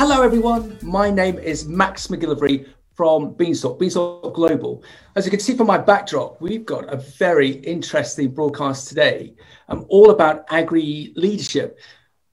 Hello, 0.00 0.22
everyone. 0.22 0.78
My 0.80 1.10
name 1.10 1.38
is 1.38 1.68
Max 1.68 2.06
McGillivray 2.06 2.66
from 2.94 3.34
Beanstalk, 3.34 3.78
Beanstalk 3.78 4.32
Global. 4.34 4.82
As 5.14 5.26
you 5.26 5.30
can 5.30 5.40
see 5.40 5.54
from 5.54 5.66
my 5.66 5.76
backdrop, 5.76 6.40
we've 6.40 6.64
got 6.64 6.90
a 6.90 6.96
very 6.96 7.50
interesting 7.50 8.30
broadcast 8.30 8.88
today, 8.88 9.34
um, 9.68 9.84
all 9.90 10.08
about 10.08 10.46
agri 10.48 11.12
leadership. 11.16 11.78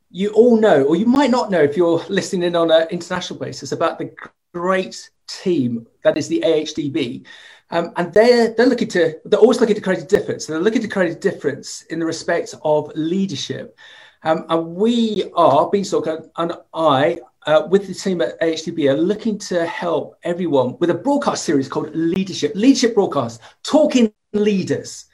You 0.09 0.29
all 0.29 0.57
know, 0.57 0.85
or 0.85 0.95
you 0.95 1.07
might 1.07 1.29
not 1.29 1.51
know 1.51 1.61
if 1.61 1.75
you're 1.75 2.01
listening 2.07 2.43
in 2.43 2.55
on 2.55 2.71
an 2.71 2.87
international 2.87 3.37
basis, 3.37 3.73
about 3.73 3.97
the 3.97 4.15
great 4.53 5.09
team 5.27 5.85
that 6.05 6.17
is 6.17 6.29
the 6.29 6.41
AHDB. 6.45 7.25
Um, 7.71 7.91
and 7.97 8.13
they're 8.13 8.53
they're 8.53 8.65
looking 8.65 8.87
to 8.95 9.19
they're 9.25 9.41
always 9.41 9.59
looking 9.59 9.75
to 9.75 9.81
create 9.81 9.99
a 9.99 10.05
difference. 10.05 10.45
They're 10.45 10.61
looking 10.61 10.83
to 10.83 10.87
create 10.87 11.11
a 11.11 11.19
difference 11.19 11.81
in 11.89 11.99
the 11.99 12.05
respect 12.05 12.55
of 12.63 12.93
leadership. 12.95 13.77
Um, 14.23 14.45
and 14.47 14.73
we 14.73 15.29
are 15.35 15.69
Beanstalk 15.69 16.07
and 16.37 16.53
I 16.73 17.19
uh, 17.47 17.65
with 17.69 17.87
the 17.87 17.93
team 17.93 18.21
at 18.21 18.39
AHDB 18.41 18.91
are 18.91 18.97
looking 18.97 19.39
to 19.39 19.65
help 19.65 20.17
everyone 20.23 20.77
with 20.79 20.89
a 20.89 20.93
broadcast 20.93 21.45
series 21.45 21.69
called 21.69 21.95
Leadership, 21.95 22.51
Leadership 22.53 22.93
Broadcast, 22.93 23.41
Talking 23.63 24.13
Leaders. 24.33 25.05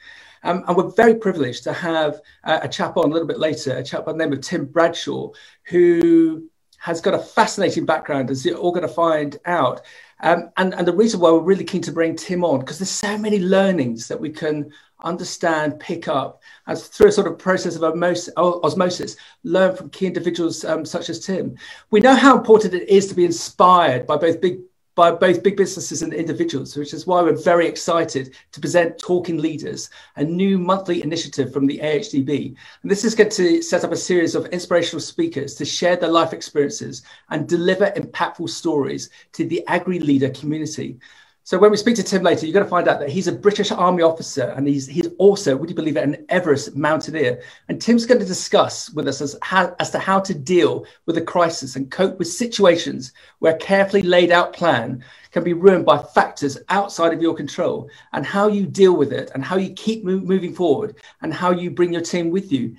Um, 0.42 0.64
and 0.66 0.76
we're 0.76 0.90
very 0.90 1.14
privileged 1.14 1.62
to 1.64 1.72
have 1.72 2.20
uh, 2.42 2.58
a 2.60 2.68
chap 2.68 2.96
on 2.96 3.04
a 3.04 3.12
little 3.12 3.28
bit 3.28 3.38
later, 3.38 3.76
a 3.76 3.84
chap 3.84 4.04
by 4.04 4.12
the 4.12 4.18
name 4.18 4.32
of 4.32 4.40
Tim 4.40 4.66
Bradshaw, 4.66 5.30
who 5.68 6.50
has 6.78 7.00
got 7.00 7.14
a 7.14 7.18
fascinating 7.18 7.86
background, 7.86 8.30
as 8.30 8.44
you're 8.44 8.58
all 8.58 8.72
going 8.72 8.86
to 8.86 8.92
find 8.92 9.38
out. 9.46 9.80
Um, 10.20 10.50
and, 10.56 10.74
and 10.74 10.86
the 10.86 10.92
reason 10.92 11.20
why 11.20 11.30
we're 11.30 11.38
really 11.38 11.64
keen 11.64 11.82
to 11.82 11.92
bring 11.92 12.16
Tim 12.16 12.44
on, 12.44 12.60
because 12.60 12.80
there's 12.80 12.90
so 12.90 13.16
many 13.16 13.38
learnings 13.38 14.08
that 14.08 14.20
we 14.20 14.30
can 14.30 14.70
understand, 15.04 15.78
pick 15.78 16.08
up, 16.08 16.42
as 16.66 16.88
through 16.88 17.08
a 17.08 17.12
sort 17.12 17.26
of 17.26 17.38
process 17.38 17.76
of 17.76 17.82
osmosis, 17.84 19.16
learn 19.42 19.76
from 19.76 19.90
key 19.90 20.06
individuals 20.06 20.64
um, 20.64 20.84
such 20.84 21.10
as 21.10 21.24
Tim. 21.24 21.56
We 21.90 22.00
know 22.00 22.14
how 22.14 22.36
important 22.36 22.74
it 22.74 22.88
is 22.88 23.06
to 23.08 23.14
be 23.14 23.24
inspired 23.24 24.06
by 24.06 24.16
both 24.16 24.40
big 24.40 24.60
by 24.94 25.10
both 25.10 25.42
big 25.42 25.56
businesses 25.56 26.02
and 26.02 26.14
individuals, 26.14 26.76
which 26.76 26.94
is 26.94 27.06
why 27.06 27.20
we're 27.20 27.36
very 27.36 27.66
excited 27.66 28.34
to 28.52 28.60
present 28.60 28.98
Talking 28.98 29.38
Leaders, 29.38 29.90
a 30.16 30.24
new 30.24 30.56
monthly 30.56 31.02
initiative 31.02 31.52
from 31.52 31.66
the 31.66 31.78
AHDB. 31.78 32.54
And 32.82 32.90
this 32.90 33.04
is 33.04 33.14
going 33.14 33.30
to 33.30 33.60
set 33.60 33.82
up 33.82 33.90
a 33.90 33.96
series 33.96 34.34
of 34.34 34.46
inspirational 34.46 35.00
speakers 35.00 35.56
to 35.56 35.64
share 35.64 35.96
their 35.96 36.10
life 36.10 36.32
experiences 36.32 37.02
and 37.30 37.48
deliver 37.48 37.90
impactful 37.90 38.48
stories 38.48 39.10
to 39.32 39.44
the 39.44 39.66
agri 39.66 39.98
leader 39.98 40.30
community. 40.30 40.98
So 41.46 41.58
when 41.58 41.70
we 41.70 41.76
speak 41.76 41.96
to 41.96 42.02
Tim 42.02 42.22
later, 42.22 42.46
you're 42.46 42.54
going 42.54 42.64
to 42.64 42.70
find 42.70 42.88
out 42.88 43.00
that 43.00 43.10
he's 43.10 43.28
a 43.28 43.32
British 43.32 43.70
Army 43.70 44.02
officer 44.02 44.54
and 44.56 44.66
he's 44.66 44.86
he's 44.86 45.08
also, 45.18 45.54
would 45.54 45.68
you 45.68 45.76
believe 45.76 45.98
it, 45.98 46.02
an 46.02 46.24
Everest 46.30 46.74
mountaineer. 46.74 47.42
And 47.68 47.78
Tim's 47.78 48.06
going 48.06 48.20
to 48.20 48.26
discuss 48.26 48.88
with 48.88 49.06
us 49.06 49.20
as, 49.20 49.36
how, 49.42 49.76
as 49.78 49.90
to 49.90 49.98
how 49.98 50.20
to 50.20 50.32
deal 50.32 50.86
with 51.04 51.18
a 51.18 51.20
crisis 51.20 51.76
and 51.76 51.90
cope 51.90 52.18
with 52.18 52.28
situations 52.28 53.12
where 53.40 53.54
a 53.54 53.58
carefully 53.58 54.00
laid 54.00 54.32
out 54.32 54.54
plan 54.54 55.04
can 55.32 55.44
be 55.44 55.52
ruined 55.52 55.84
by 55.84 55.98
factors 55.98 56.56
outside 56.70 57.12
of 57.12 57.20
your 57.20 57.34
control 57.34 57.90
and 58.14 58.24
how 58.24 58.48
you 58.48 58.64
deal 58.64 58.96
with 58.96 59.12
it 59.12 59.30
and 59.34 59.44
how 59.44 59.56
you 59.56 59.74
keep 59.74 60.02
move, 60.02 60.22
moving 60.22 60.54
forward 60.54 60.96
and 61.20 61.34
how 61.34 61.50
you 61.50 61.70
bring 61.70 61.92
your 61.92 62.00
team 62.00 62.30
with 62.30 62.50
you. 62.50 62.74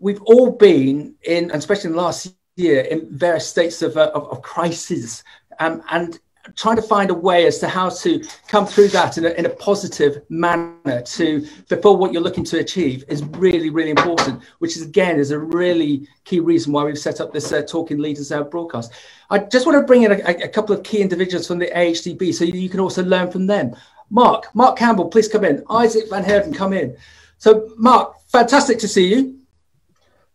We've 0.00 0.22
all 0.22 0.50
been 0.50 1.14
in, 1.22 1.44
and 1.44 1.60
especially 1.60 1.90
in 1.90 1.96
last 1.96 2.34
year, 2.56 2.80
in 2.80 3.16
various 3.16 3.46
states 3.46 3.82
of, 3.82 3.96
uh, 3.96 4.10
of, 4.14 4.28
of 4.32 4.42
crisis. 4.42 5.22
Um, 5.60 5.80
and 5.92 6.18
trying 6.56 6.76
to 6.76 6.82
find 6.82 7.10
a 7.10 7.14
way 7.14 7.46
as 7.46 7.58
to 7.58 7.68
how 7.68 7.88
to 7.88 8.22
come 8.48 8.66
through 8.66 8.88
that 8.88 9.16
in 9.16 9.24
a, 9.24 9.30
in 9.30 9.46
a 9.46 9.50
positive 9.50 10.22
manner 10.28 11.00
to 11.02 11.40
fulfill 11.68 11.96
what 11.96 12.12
you're 12.12 12.22
looking 12.22 12.44
to 12.44 12.58
achieve 12.58 13.02
is 13.08 13.24
really 13.24 13.70
really 13.70 13.90
important 13.90 14.42
which 14.58 14.76
is 14.76 14.82
again 14.82 15.18
is 15.18 15.30
a 15.30 15.38
really 15.38 16.06
key 16.24 16.40
reason 16.40 16.72
why 16.72 16.84
we've 16.84 16.98
set 16.98 17.20
up 17.20 17.32
this 17.32 17.50
uh, 17.52 17.62
talking 17.62 17.98
leaders 17.98 18.30
out 18.30 18.50
broadcast. 18.50 18.92
I 19.30 19.38
just 19.38 19.66
want 19.66 19.80
to 19.80 19.86
bring 19.86 20.02
in 20.02 20.12
a, 20.12 20.44
a, 20.44 20.48
couple 20.48 20.74
of 20.74 20.82
key 20.82 21.00
individuals 21.00 21.46
from 21.46 21.58
the 21.58 21.70
ahdb 21.74 22.34
so 22.34 22.44
you 22.44 22.68
can 22.68 22.80
also 22.80 23.02
learn 23.02 23.30
from 23.30 23.46
them. 23.46 23.74
Mark 24.10 24.54
mark 24.54 24.76
campbell 24.76 25.08
please 25.08 25.28
come 25.28 25.44
in. 25.44 25.64
Isaac 25.70 26.10
van 26.10 26.24
heerden 26.24 26.52
come 26.52 26.74
in. 26.74 26.96
So 27.38 27.70
mark 27.76 28.16
fantastic 28.28 28.78
to 28.80 28.88
see 28.88 29.08
you. 29.08 29.38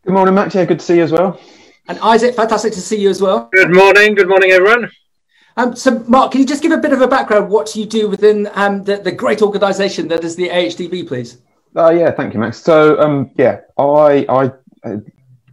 Good 0.06 0.14
morning 0.14 0.34
max 0.34 0.56
yeah 0.56 0.66
good 0.66 0.80
to 0.80 0.86
see 0.86 0.98
you 0.98 1.04
as 1.04 1.12
well. 1.12 1.40
And 1.88 2.00
isaac 2.00 2.36
fantastic 2.36 2.74
to 2.74 2.82
see 2.82 3.00
you 3.00 3.10
as 3.10 3.22
well. 3.22 3.50
Good 3.54 3.74
morning. 3.74 4.16
Good 4.16 4.28
morning 4.28 4.52
everyone 4.52 4.90
um, 5.60 5.76
so, 5.76 6.00
Mark, 6.08 6.32
can 6.32 6.40
you 6.40 6.48
just 6.48 6.62
give 6.62 6.72
a 6.72 6.78
bit 6.78 6.94
of 6.94 7.02
a 7.02 7.08
background? 7.08 7.50
What 7.50 7.76
you 7.76 7.86
do 7.86 8.08
within 8.08 8.50
um, 8.54 8.86
the, 8.86 8.96
the 8.96 9.12
great 9.12 9.42
organisation 9.42 10.08
that 10.08 10.24
is 10.24 10.38
the 10.38 10.48
AHDB, 10.48 11.06
please? 11.06 11.42
Uh, 11.76 11.90
yeah, 11.90 12.12
thank 12.12 12.34
you, 12.34 12.40
Max. 12.40 12.62
So, 12.62 12.98
um, 13.02 13.30
yeah, 13.36 13.60
I, 13.78 14.26
I 14.30 14.52
uh, 14.86 14.98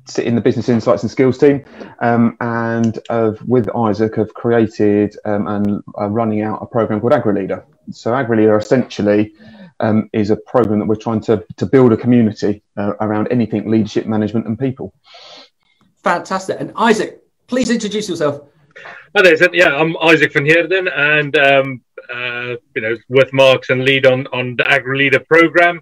sit 0.07 0.25
in 0.25 0.37
the 0.37 0.41
business 0.41 0.69
insights 0.69 1.03
and 1.03 1.11
skills 1.11 1.39
team, 1.39 1.65
um, 1.99 2.37
and 2.41 3.01
with 3.47 3.69
Isaac, 3.75 4.15
have 4.15 4.33
created 4.33 5.17
um, 5.25 5.49
and 5.49 5.83
are 5.97 6.09
running 6.09 6.41
out 6.41 6.63
a 6.63 6.67
program 6.67 7.01
called 7.01 7.13
AgriLeader. 7.13 7.65
So, 7.91 8.13
AgriLeader 8.13 8.63
essentially 8.63 9.35
um, 9.81 10.09
is 10.13 10.31
a 10.31 10.37
program 10.37 10.79
that 10.79 10.87
we're 10.87 10.95
trying 10.95 11.21
to 11.23 11.45
to 11.57 11.67
build 11.67 11.93
a 11.93 11.97
community 11.97 12.63
uh, 12.77 12.93
around 13.01 13.27
anything 13.33 13.69
leadership, 13.69 14.07
management, 14.07 14.47
and 14.47 14.57
people. 14.57 14.95
Fantastic. 16.05 16.61
And 16.61 16.73
Isaac, 16.77 17.25
please 17.49 17.71
introduce 17.71 18.09
yourself. 18.09 18.41
Hi 18.85 19.23
there, 19.23 19.55
yeah, 19.55 19.75
I'm 19.75 19.97
Isaac 19.97 20.33
van 20.33 20.45
Heerden, 20.45 20.89
and 20.89 21.37
um, 21.39 21.81
uh, 22.13 22.57
you 22.75 22.83
know, 22.83 22.97
with 23.09 23.33
Marks 23.33 23.71
and 23.71 23.85
lead 23.85 24.05
on 24.07 24.27
on 24.29 24.57
the 24.57 24.71
Agri 24.71 24.99
Leader 24.99 25.21
program. 25.21 25.81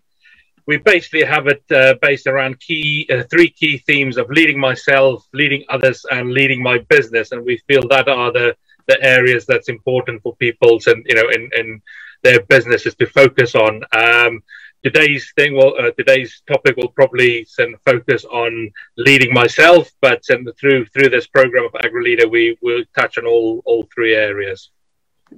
We 0.66 0.78
basically 0.78 1.24
have 1.24 1.46
it 1.48 1.62
uh, 1.70 1.94
based 2.00 2.26
around 2.26 2.60
key 2.60 3.08
uh, 3.10 3.24
three 3.30 3.50
key 3.50 3.78
themes 3.78 4.16
of 4.16 4.30
leading 4.30 4.58
myself, 4.58 5.26
leading 5.32 5.64
others, 5.68 6.06
and 6.10 6.32
leading 6.32 6.62
my 6.62 6.78
business. 6.88 7.32
And 7.32 7.44
we 7.44 7.58
feel 7.66 7.86
that 7.88 8.08
are 8.08 8.32
the 8.32 8.56
the 8.86 9.02
areas 9.02 9.44
that's 9.46 9.68
important 9.68 10.22
for 10.22 10.36
people 10.36 10.78
and 10.86 11.04
you 11.06 11.14
know 11.16 11.28
in 11.30 11.50
in 11.56 11.82
their 12.22 12.42
businesses 12.42 12.94
to 12.96 13.06
focus 13.06 13.54
on. 13.54 13.82
Um, 13.92 14.42
today's 14.84 15.32
thing 15.34 15.54
will 15.54 15.74
uh, 15.78 15.90
today's 15.92 16.42
topic 16.46 16.76
will 16.76 16.90
probably 16.90 17.46
focus 17.84 18.24
on 18.26 18.70
leading 18.98 19.32
myself 19.32 19.90
but 20.00 20.22
through 20.60 20.84
through 20.86 21.08
this 21.08 21.26
program 21.26 21.64
of 21.64 21.72
AgriLeader 21.72 22.30
we 22.30 22.56
will 22.62 22.84
touch 22.96 23.18
on 23.18 23.26
all 23.26 23.62
all 23.64 23.88
three 23.92 24.14
areas. 24.14 24.70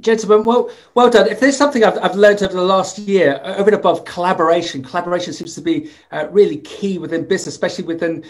Gentlemen 0.00 0.42
well 0.44 0.70
well 0.94 1.08
done. 1.08 1.28
If 1.28 1.38
there's 1.40 1.56
something 1.56 1.84
i've, 1.84 1.98
I've 1.98 2.16
learned 2.16 2.42
over 2.42 2.52
the 2.52 2.62
last 2.62 2.98
year 2.98 3.40
uh, 3.44 3.54
over 3.56 3.70
and 3.70 3.78
above 3.78 4.04
collaboration 4.04 4.82
collaboration 4.82 5.32
seems 5.32 5.54
to 5.54 5.60
be 5.60 5.90
uh, 6.10 6.26
really 6.30 6.58
key 6.58 6.98
within 6.98 7.26
business 7.26 7.54
especially 7.54 7.84
within 7.84 8.24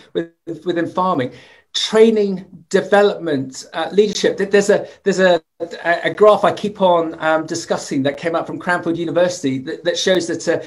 within 0.44 0.86
farming. 0.86 1.32
Training 1.74 2.46
development 2.70 3.66
uh, 3.74 3.90
leadership. 3.92 4.38
There's 4.38 4.70
a 4.70 4.86
there's 5.02 5.20
a, 5.20 5.42
a, 5.84 6.14
graph 6.14 6.42
i 6.42 6.50
keep 6.50 6.80
on 6.80 7.22
um, 7.22 7.44
discussing 7.44 8.02
that 8.04 8.16
came 8.16 8.34
out 8.34 8.46
from 8.46 8.58
cranfield 8.58 8.96
university 8.96 9.58
that, 9.58 9.84
that 9.84 9.98
shows 9.98 10.26
that 10.26 10.48
uh, 10.48 10.66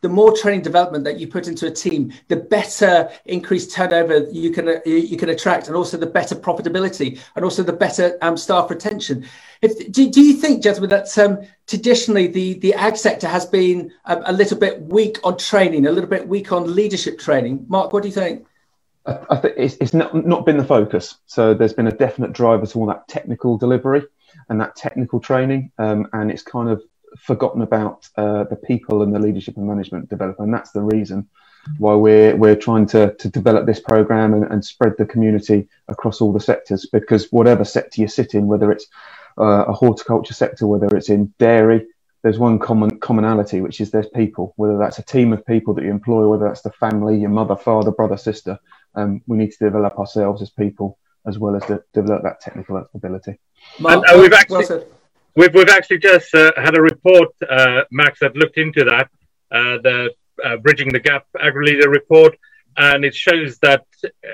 the 0.00 0.08
more 0.08 0.36
training 0.36 0.62
development 0.62 1.04
that 1.04 1.18
you 1.18 1.26
put 1.26 1.48
into 1.48 1.66
a 1.66 1.70
team, 1.70 2.12
the 2.28 2.36
better 2.36 3.10
increased 3.24 3.72
turnover 3.72 4.26
you 4.30 4.50
can 4.50 4.80
you 4.84 5.16
can 5.16 5.28
attract, 5.28 5.68
and 5.68 5.76
also 5.76 5.96
the 5.96 6.06
better 6.06 6.34
profitability, 6.34 7.18
and 7.36 7.44
also 7.44 7.62
the 7.62 7.72
better 7.72 8.18
um, 8.22 8.36
staff 8.36 8.70
retention. 8.70 9.26
If, 9.60 9.92
do, 9.92 10.10
do 10.10 10.20
you 10.20 10.34
think, 10.34 10.62
gentlemen, 10.62 10.90
that 10.90 11.16
um, 11.18 11.38
traditionally 11.66 12.26
the 12.26 12.54
the 12.54 12.74
ag 12.74 12.96
sector 12.96 13.28
has 13.28 13.46
been 13.46 13.92
a, 14.04 14.22
a, 14.26 14.32
little 14.32 14.58
bit 14.58 14.82
weak 14.82 15.18
on 15.24 15.38
training, 15.38 15.86
a 15.86 15.92
little 15.92 16.10
bit 16.10 16.28
weak 16.28 16.52
on 16.52 16.74
leadership 16.74 17.18
training? 17.18 17.64
Mark, 17.68 17.92
what 17.92 18.02
do 18.02 18.08
you 18.08 18.14
think? 18.14 18.46
I, 19.06 19.18
I 19.30 19.36
think 19.36 19.54
it's, 19.56 19.76
it's 19.80 19.94
not, 19.94 20.14
not 20.26 20.46
been 20.46 20.58
the 20.58 20.64
focus. 20.64 21.16
So 21.26 21.54
there's 21.54 21.72
been 21.72 21.86
a 21.86 21.92
definite 21.92 22.32
driver 22.32 22.66
to 22.66 22.78
all 22.78 22.86
that 22.86 23.08
technical 23.08 23.56
delivery 23.56 24.02
and 24.48 24.60
that 24.60 24.76
technical 24.76 25.20
training, 25.20 25.70
um, 25.78 26.08
and 26.12 26.30
it's 26.30 26.42
kind 26.42 26.68
of 26.68 26.82
forgotten 27.18 27.62
about 27.62 28.08
uh, 28.16 28.44
the 28.44 28.56
people 28.56 29.02
and 29.02 29.14
the 29.14 29.18
leadership 29.18 29.56
and 29.56 29.66
management 29.66 30.08
development. 30.08 30.48
And 30.48 30.54
that's 30.54 30.72
the 30.72 30.82
reason 30.82 31.28
why 31.78 31.94
we're 31.94 32.34
we're 32.36 32.56
trying 32.56 32.86
to 32.86 33.14
to 33.14 33.28
develop 33.28 33.66
this 33.66 33.80
program 33.80 34.34
and, 34.34 34.44
and 34.50 34.64
spread 34.64 34.94
the 34.98 35.06
community 35.06 35.68
across 35.88 36.20
all 36.20 36.32
the 36.32 36.40
sectors. 36.40 36.86
Because 36.92 37.30
whatever 37.30 37.64
sector 37.64 38.00
you 38.00 38.08
sit 38.08 38.34
in, 38.34 38.46
whether 38.46 38.72
it's 38.72 38.86
uh, 39.38 39.64
a 39.66 39.72
horticulture 39.72 40.34
sector, 40.34 40.66
whether 40.66 40.94
it's 40.96 41.08
in 41.08 41.32
dairy, 41.38 41.86
there's 42.22 42.38
one 42.38 42.58
common 42.58 42.98
commonality, 42.98 43.60
which 43.60 43.80
is 43.80 43.90
there's 43.90 44.08
people. 44.08 44.54
Whether 44.56 44.78
that's 44.78 44.98
a 44.98 45.04
team 45.04 45.32
of 45.32 45.46
people 45.46 45.74
that 45.74 45.84
you 45.84 45.90
employ, 45.90 46.26
whether 46.26 46.46
that's 46.46 46.62
the 46.62 46.72
family, 46.72 47.18
your 47.18 47.30
mother, 47.30 47.56
father, 47.56 47.92
brother, 47.92 48.16
sister. 48.16 48.58
Um, 48.94 49.22
we 49.26 49.38
need 49.38 49.52
to 49.52 49.64
develop 49.64 49.98
ourselves 49.98 50.42
as 50.42 50.50
people 50.50 50.98
as 51.26 51.38
well 51.38 51.54
as 51.54 51.64
to 51.66 51.82
develop 51.92 52.22
that 52.24 52.40
technical 52.40 52.84
ability. 52.94 53.38
Mark, 53.78 54.04
and, 54.08 54.18
uh, 54.18 54.20
we've 54.20 54.32
actually. 54.32 54.66
Well 54.68 54.84
We've, 55.34 55.54
we've 55.54 55.68
actually 55.68 55.98
just 55.98 56.34
uh, 56.34 56.52
had 56.56 56.76
a 56.76 56.82
report, 56.82 57.30
uh, 57.48 57.82
Max, 57.90 58.20
that 58.20 58.36
looked 58.36 58.58
into 58.58 58.84
that, 58.84 59.08
uh, 59.50 59.78
the 59.82 60.14
uh, 60.44 60.56
Bridging 60.58 60.90
the 60.90 61.00
Gap 61.00 61.26
AgriLeader 61.36 61.86
report, 61.86 62.36
and 62.76 63.04
it 63.04 63.14
shows 63.14 63.58
that 63.58 63.84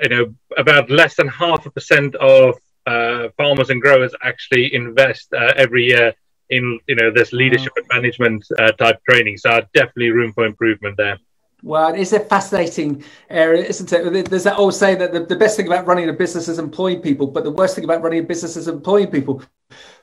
you 0.03 0.09
know 0.09 0.35
about 0.57 0.89
less 0.89 1.15
than 1.15 1.27
half 1.27 1.65
a 1.65 1.71
percent 1.71 2.15
of 2.15 2.55
uh, 2.85 3.29
farmers 3.37 3.69
and 3.69 3.81
growers 3.81 4.13
actually 4.23 4.73
invest 4.73 5.33
uh, 5.33 5.53
every 5.55 5.85
year 5.85 6.13
in 6.49 6.79
you 6.87 6.95
know 6.95 7.11
this 7.11 7.31
leadership 7.31 7.71
and 7.75 7.85
management 7.91 8.45
type 8.77 8.99
training. 9.09 9.37
So 9.37 9.61
definitely 9.73 10.09
room 10.11 10.33
for 10.33 10.45
improvement 10.45 10.97
there. 10.97 11.19
Well, 11.61 11.93
it's 11.93 12.13
a 12.13 12.21
fascinating 12.21 13.03
area, 13.29 13.65
isn't 13.65 13.91
it? 13.91 14.29
There's 14.29 14.45
that 14.45 14.57
old 14.57 14.73
saying 14.73 14.99
that 14.99 15.11
the, 15.11 15.25
the 15.25 15.35
best 15.35 15.57
thing 15.57 15.67
about 15.67 15.85
running 15.85 16.07
a 16.07 16.13
business 16.13 16.47
is 16.47 16.57
employing 16.57 17.01
people, 17.01 17.27
but 17.27 17.43
the 17.43 17.51
worst 17.51 17.75
thing 17.75 17.83
about 17.83 18.01
running 18.01 18.19
a 18.19 18.23
business 18.23 18.55
is 18.55 18.69
employing 18.69 19.07
people. 19.07 19.43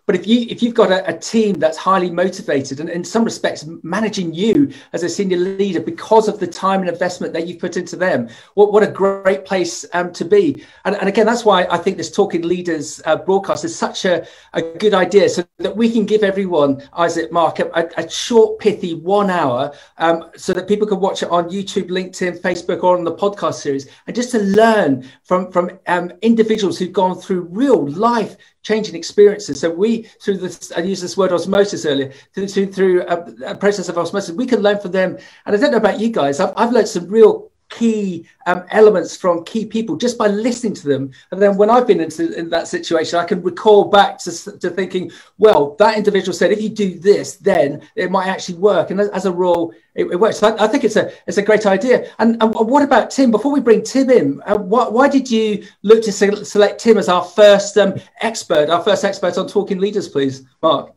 But 0.06 0.14
if 0.14 0.26
you 0.26 0.46
if 0.48 0.62
you've 0.62 0.74
got 0.74 0.92
a, 0.92 1.08
a, 1.08 1.18
team 1.18 1.54
that's 1.54 1.76
highly 1.76 2.10
motivated 2.10 2.78
and 2.78 2.88
in 2.88 3.02
some 3.02 3.24
respects 3.24 3.66
managing 3.82 4.32
you 4.32 4.72
as 4.92 5.02
a 5.02 5.08
senior 5.08 5.36
leader 5.36 5.80
because 5.80 6.28
of 6.28 6.38
the 6.38 6.46
time 6.46 6.80
and 6.80 6.88
investment 6.88 7.32
that 7.32 7.48
you've 7.48 7.58
put 7.58 7.76
into 7.76 7.96
them, 7.96 8.28
what, 8.54 8.72
what 8.72 8.84
a 8.84 8.86
great 8.86 9.44
place 9.44 9.84
um, 9.94 10.12
to 10.12 10.24
be. 10.24 10.64
And, 10.84 10.94
and 10.96 11.08
again, 11.08 11.26
that's 11.26 11.44
why 11.44 11.66
I 11.70 11.78
think 11.78 11.96
this 11.96 12.12
Talking 12.12 12.42
Leaders 12.42 13.02
uh, 13.04 13.16
broadcast 13.16 13.64
is 13.64 13.76
such 13.76 14.04
a, 14.04 14.24
a 14.52 14.62
good 14.62 14.94
idea 14.94 15.28
so 15.28 15.44
that 15.58 15.76
we 15.76 15.90
can 15.90 16.06
give 16.06 16.22
everyone, 16.22 16.82
Isaac, 16.92 17.32
Mark, 17.32 17.58
a, 17.58 17.88
a 17.96 18.08
short, 18.08 18.60
pithy 18.60 18.94
one 18.94 19.28
hour 19.28 19.72
um, 19.98 20.30
so 20.36 20.52
that 20.52 20.68
people 20.68 20.86
can 20.86 21.00
watch 21.00 21.24
it 21.24 21.30
on 21.30 21.50
YouTube, 21.50 21.88
LinkedIn, 21.88 22.40
Facebook, 22.40 22.84
or 22.84 22.96
on 22.96 23.02
the 23.02 23.14
podcast 23.14 23.54
series. 23.54 23.88
And 24.06 24.14
just 24.14 24.30
to 24.30 24.38
learn 24.38 25.04
from, 25.24 25.50
from 25.50 25.80
um, 25.88 26.12
individuals 26.22 26.78
who've 26.78 26.92
gone 26.92 27.16
through 27.16 27.48
real 27.50 27.88
life 27.88 28.36
changing 28.66 28.96
experiences. 28.96 29.60
So 29.60 29.70
we, 29.70 30.02
through 30.20 30.38
this, 30.38 30.72
I 30.76 30.80
used 30.80 31.00
this 31.00 31.16
word 31.16 31.32
osmosis 31.32 31.86
earlier, 31.86 32.12
through, 32.34 32.72
through 32.72 33.02
a, 33.02 33.52
a, 33.52 33.54
process 33.54 33.88
of 33.88 33.96
osmosis, 33.96 34.34
we 34.34 34.44
can 34.44 34.60
learn 34.60 34.80
from 34.80 34.90
them. 34.90 35.16
And 35.44 35.54
I 35.54 35.58
don't 35.58 35.70
know 35.70 35.76
about 35.76 36.00
you 36.00 36.08
guys, 36.08 36.40
I've, 36.40 36.52
I've 36.56 36.72
learned 36.72 36.88
some 36.88 37.06
real 37.06 37.52
key 37.76 38.26
um, 38.46 38.64
elements 38.70 39.16
from 39.16 39.44
key 39.44 39.66
people 39.66 39.96
just 39.96 40.16
by 40.16 40.28
listening 40.28 40.74
to 40.74 40.88
them. 40.88 41.10
And 41.30 41.40
then 41.42 41.56
when 41.56 41.68
I've 41.70 41.86
been 41.86 42.00
into 42.00 42.32
in 42.38 42.48
that 42.50 42.68
situation, 42.68 43.18
I 43.18 43.24
can 43.24 43.42
recall 43.42 43.84
back 43.84 44.18
to, 44.20 44.58
to 44.58 44.70
thinking, 44.70 45.10
well, 45.38 45.76
that 45.78 45.96
individual 45.96 46.32
said, 46.32 46.52
if 46.52 46.62
you 46.62 46.68
do 46.68 46.98
this, 46.98 47.36
then 47.36 47.82
it 47.94 48.10
might 48.10 48.28
actually 48.28 48.58
work. 48.58 48.90
And 48.90 49.00
as 49.00 49.26
a 49.26 49.32
rule, 49.32 49.74
it, 49.94 50.06
it 50.06 50.16
works. 50.16 50.38
So 50.38 50.48
I, 50.48 50.64
I, 50.64 50.68
think 50.68 50.84
it's 50.84 50.96
a 50.96 51.12
it's 51.26 51.38
a 51.38 51.42
great 51.42 51.66
idea. 51.66 52.10
And, 52.18 52.42
and 52.42 52.54
what 52.54 52.82
about 52.82 53.10
Tim? 53.10 53.30
Before 53.30 53.52
we 53.52 53.60
bring 53.60 53.82
Tim 53.82 54.10
in, 54.10 54.40
uh, 54.46 54.56
why, 54.56 54.88
why, 54.88 55.08
did 55.08 55.30
you 55.30 55.66
look 55.82 56.02
to 56.04 56.12
select 56.12 56.80
Tim 56.80 56.96
as 56.96 57.08
our 57.08 57.24
first 57.24 57.76
um, 57.76 57.94
expert, 58.20 58.70
our 58.70 58.82
first 58.82 59.04
expert 59.04 59.36
on 59.36 59.48
talking 59.48 59.78
leaders, 59.78 60.08
please, 60.08 60.44
Mark? 60.62 60.95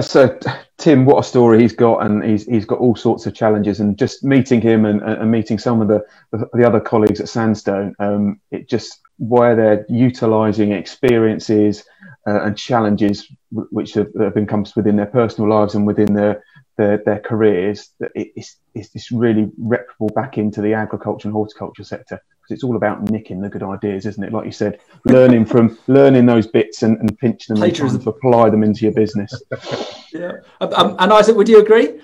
So 0.00 0.38
Tim, 0.78 1.04
what 1.04 1.18
a 1.18 1.22
story 1.22 1.60
he's 1.60 1.74
got, 1.74 2.04
and 2.04 2.24
he's 2.24 2.46
he's 2.46 2.64
got 2.64 2.78
all 2.78 2.96
sorts 2.96 3.26
of 3.26 3.34
challenges. 3.34 3.80
And 3.80 3.98
just 3.98 4.24
meeting 4.24 4.60
him 4.60 4.84
and, 4.84 5.02
and 5.02 5.30
meeting 5.30 5.58
some 5.58 5.80
of 5.80 5.88
the 5.88 6.04
the 6.52 6.66
other 6.66 6.80
colleagues 6.80 7.20
at 7.20 7.28
Sandstone, 7.28 7.94
um, 7.98 8.40
it 8.50 8.68
just 8.68 9.00
where 9.18 9.54
they're 9.54 9.84
utilising 9.88 10.72
experiences 10.72 11.84
uh, 12.26 12.42
and 12.44 12.56
challenges 12.56 13.30
which 13.50 13.92
have, 13.92 14.08
have 14.18 14.36
encompassed 14.36 14.76
within 14.76 14.96
their 14.96 15.06
personal 15.06 15.50
lives 15.50 15.74
and 15.74 15.86
within 15.86 16.14
their 16.14 16.42
their, 16.76 16.98
their 17.04 17.20
careers. 17.20 17.90
It's 18.14 18.56
it's 18.74 18.90
this 18.90 19.12
really 19.12 19.50
reputable 19.58 20.08
back 20.14 20.38
into 20.38 20.62
the 20.62 20.74
agriculture 20.74 21.28
and 21.28 21.34
horticulture 21.34 21.84
sector 21.84 22.22
because 22.50 22.58
it's 22.58 22.64
all 22.64 22.76
about 22.76 23.10
nicking 23.10 23.40
the 23.40 23.48
good 23.48 23.62
ideas, 23.62 24.06
isn't 24.06 24.24
it? 24.24 24.32
Like 24.32 24.44
you 24.44 24.52
said, 24.52 24.80
learning 25.04 25.46
from 25.46 25.78
learning 25.86 26.26
those 26.26 26.46
bits 26.46 26.82
and, 26.82 26.98
and 26.98 27.16
pinching 27.18 27.54
them 27.54 27.62
and 27.62 27.74
trying 27.74 27.98
to 27.98 28.10
apply 28.10 28.50
them 28.50 28.64
into 28.64 28.82
your 28.82 28.92
business. 28.92 29.40
yeah, 30.12 30.32
um, 30.60 30.72
um, 30.74 30.96
and 30.98 31.12
Isaac, 31.12 31.36
would 31.36 31.48
you 31.48 31.60
agree? 31.60 32.00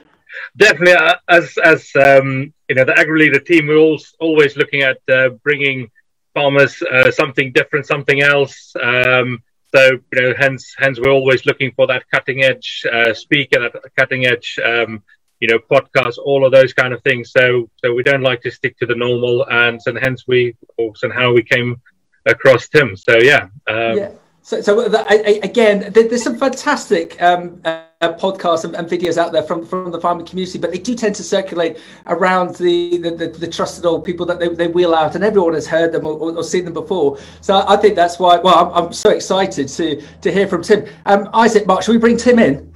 Definitely, 0.56 0.94
uh, 0.94 1.16
as 1.28 1.58
as 1.64 1.90
um, 1.96 2.52
you 2.69 2.76
know, 2.76 2.84
the 2.84 2.98
agri 2.98 3.19
leader 3.20 3.40
team, 3.40 3.66
we're 3.66 3.76
all, 3.76 3.98
always 4.20 4.56
looking 4.56 4.82
at 4.82 4.98
uh, 5.08 5.31
bringing 5.43 5.90
farmers 6.34 6.81
uh, 6.82 7.10
something 7.10 7.52
different, 7.52 7.87
something 7.87 8.22
else. 8.22 8.75
Um, 8.81 9.43
so 9.75 9.98
you 10.12 10.20
know, 10.20 10.34
hence 10.38 10.75
hence 10.78 11.00
we're 11.00 11.10
always 11.10 11.44
looking 11.44 11.72
for 11.72 11.87
that 11.88 12.04
cutting 12.10 12.44
edge 12.44 12.84
uh, 12.93 13.12
speaker, 13.14 13.60
that 13.60 13.75
cutting 13.96 14.26
edge 14.26 14.58
um, 14.64 15.02
you 15.41 15.49
know, 15.49 15.59
podcasts, 15.59 16.19
all 16.19 16.44
of 16.44 16.53
those 16.53 16.73
kind 16.73 16.93
of 16.93 17.03
things. 17.03 17.31
So, 17.31 17.69
so 17.85 17.94
we 17.94 18.03
don't 18.03 18.23
like 18.23 18.43
to 18.43 18.50
stick 18.50 18.79
to 18.79 18.87
the 18.87 18.94
normal, 18.94 19.47
and, 19.49 19.81
and 19.87 19.99
hence 19.99 20.25
we, 20.27 20.56
and 20.79 21.12
how 21.12 21.33
we 21.33 21.43
came 21.43 21.81
across 22.25 22.69
Tim. 22.69 22.97
So, 22.97 23.19
yeah. 23.19 23.49
Um, 23.67 23.97
yeah. 23.97 24.11
So, 24.47 24.61
so 24.61 24.88
the, 24.88 25.05
I, 25.09 25.41
again, 25.43 25.93
there's 25.93 26.23
some 26.23 26.38
fantastic 26.38 27.21
um, 27.21 27.61
uh, 27.65 27.83
podcasts 28.00 28.65
and, 28.65 28.77
and, 28.77 28.88
videos 28.88 29.19
out 29.19 29.33
there 29.33 29.43
from, 29.43 29.67
from 29.67 29.91
the 29.91 30.00
farming 30.00 30.25
community, 30.25 30.56
but 30.56 30.71
they 30.71 30.79
do 30.79 30.94
tend 30.94 31.17
to 31.17 31.25
circulate 31.25 31.79
around 32.06 32.55
the, 32.55 32.99
the, 32.99 33.11
the, 33.11 33.27
the 33.27 33.49
trusted 33.49 33.85
old 33.85 34.05
people 34.05 34.25
that 34.27 34.39
they, 34.39 34.49
they 34.49 34.69
wheel 34.69 34.94
out, 34.94 35.17
and 35.17 35.25
everyone 35.25 35.55
has 35.55 35.67
heard 35.67 35.91
them 35.91 36.06
or, 36.06 36.12
or, 36.12 36.44
seen 36.44 36.65
them 36.65 36.75
before. 36.75 37.19
So 37.41 37.65
I 37.67 37.77
think 37.77 37.97
that's 37.97 38.21
why. 38.21 38.39
Well, 38.39 38.55
I'm, 38.55 38.85
I'm 38.85 38.93
so 38.93 39.11
excited 39.11 39.67
to 39.67 40.00
to 40.21 40.32
hear 40.32 40.47
from 40.47 40.62
Tim. 40.62 40.87
Um, 41.06 41.29
Isaac, 41.35 41.67
Mark, 41.67 41.82
should 41.82 41.93
we 41.93 41.99
bring 41.99 42.17
Tim 42.17 42.39
in? 42.39 42.73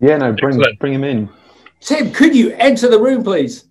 Yeah, 0.00 0.16
no, 0.16 0.32
bring 0.32 0.62
bring 0.80 0.94
him 0.94 1.04
in. 1.04 1.28
Tim, 1.80 2.12
could 2.12 2.34
you 2.34 2.52
enter 2.52 2.88
the 2.88 2.98
room, 2.98 3.22
please? 3.22 3.64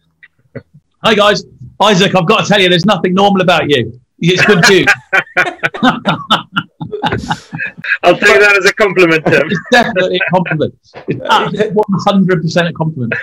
Hi, 1.04 1.16
guys. 1.16 1.44
Isaac, 1.82 2.16
I've 2.16 2.28
got 2.28 2.44
to 2.44 2.48
tell 2.48 2.62
you, 2.62 2.70
there's 2.70 2.86
nothing 2.86 3.14
normal 3.14 3.42
about 3.42 3.70
you. 3.70 4.00
It's 4.20 4.44
good 4.46 4.64
news. 4.70 4.86
I'll 8.04 8.18
take 8.18 8.40
that 8.40 8.56
as 8.58 8.66
a 8.66 8.74
compliment, 8.74 9.26
Tim. 9.26 9.48
It's 9.48 9.60
definitely 9.72 10.18
a 10.18 10.32
compliment. 10.32 10.76
It's 11.08 11.20
100% 11.20 12.70
a 12.70 12.74
compliment. 12.74 13.14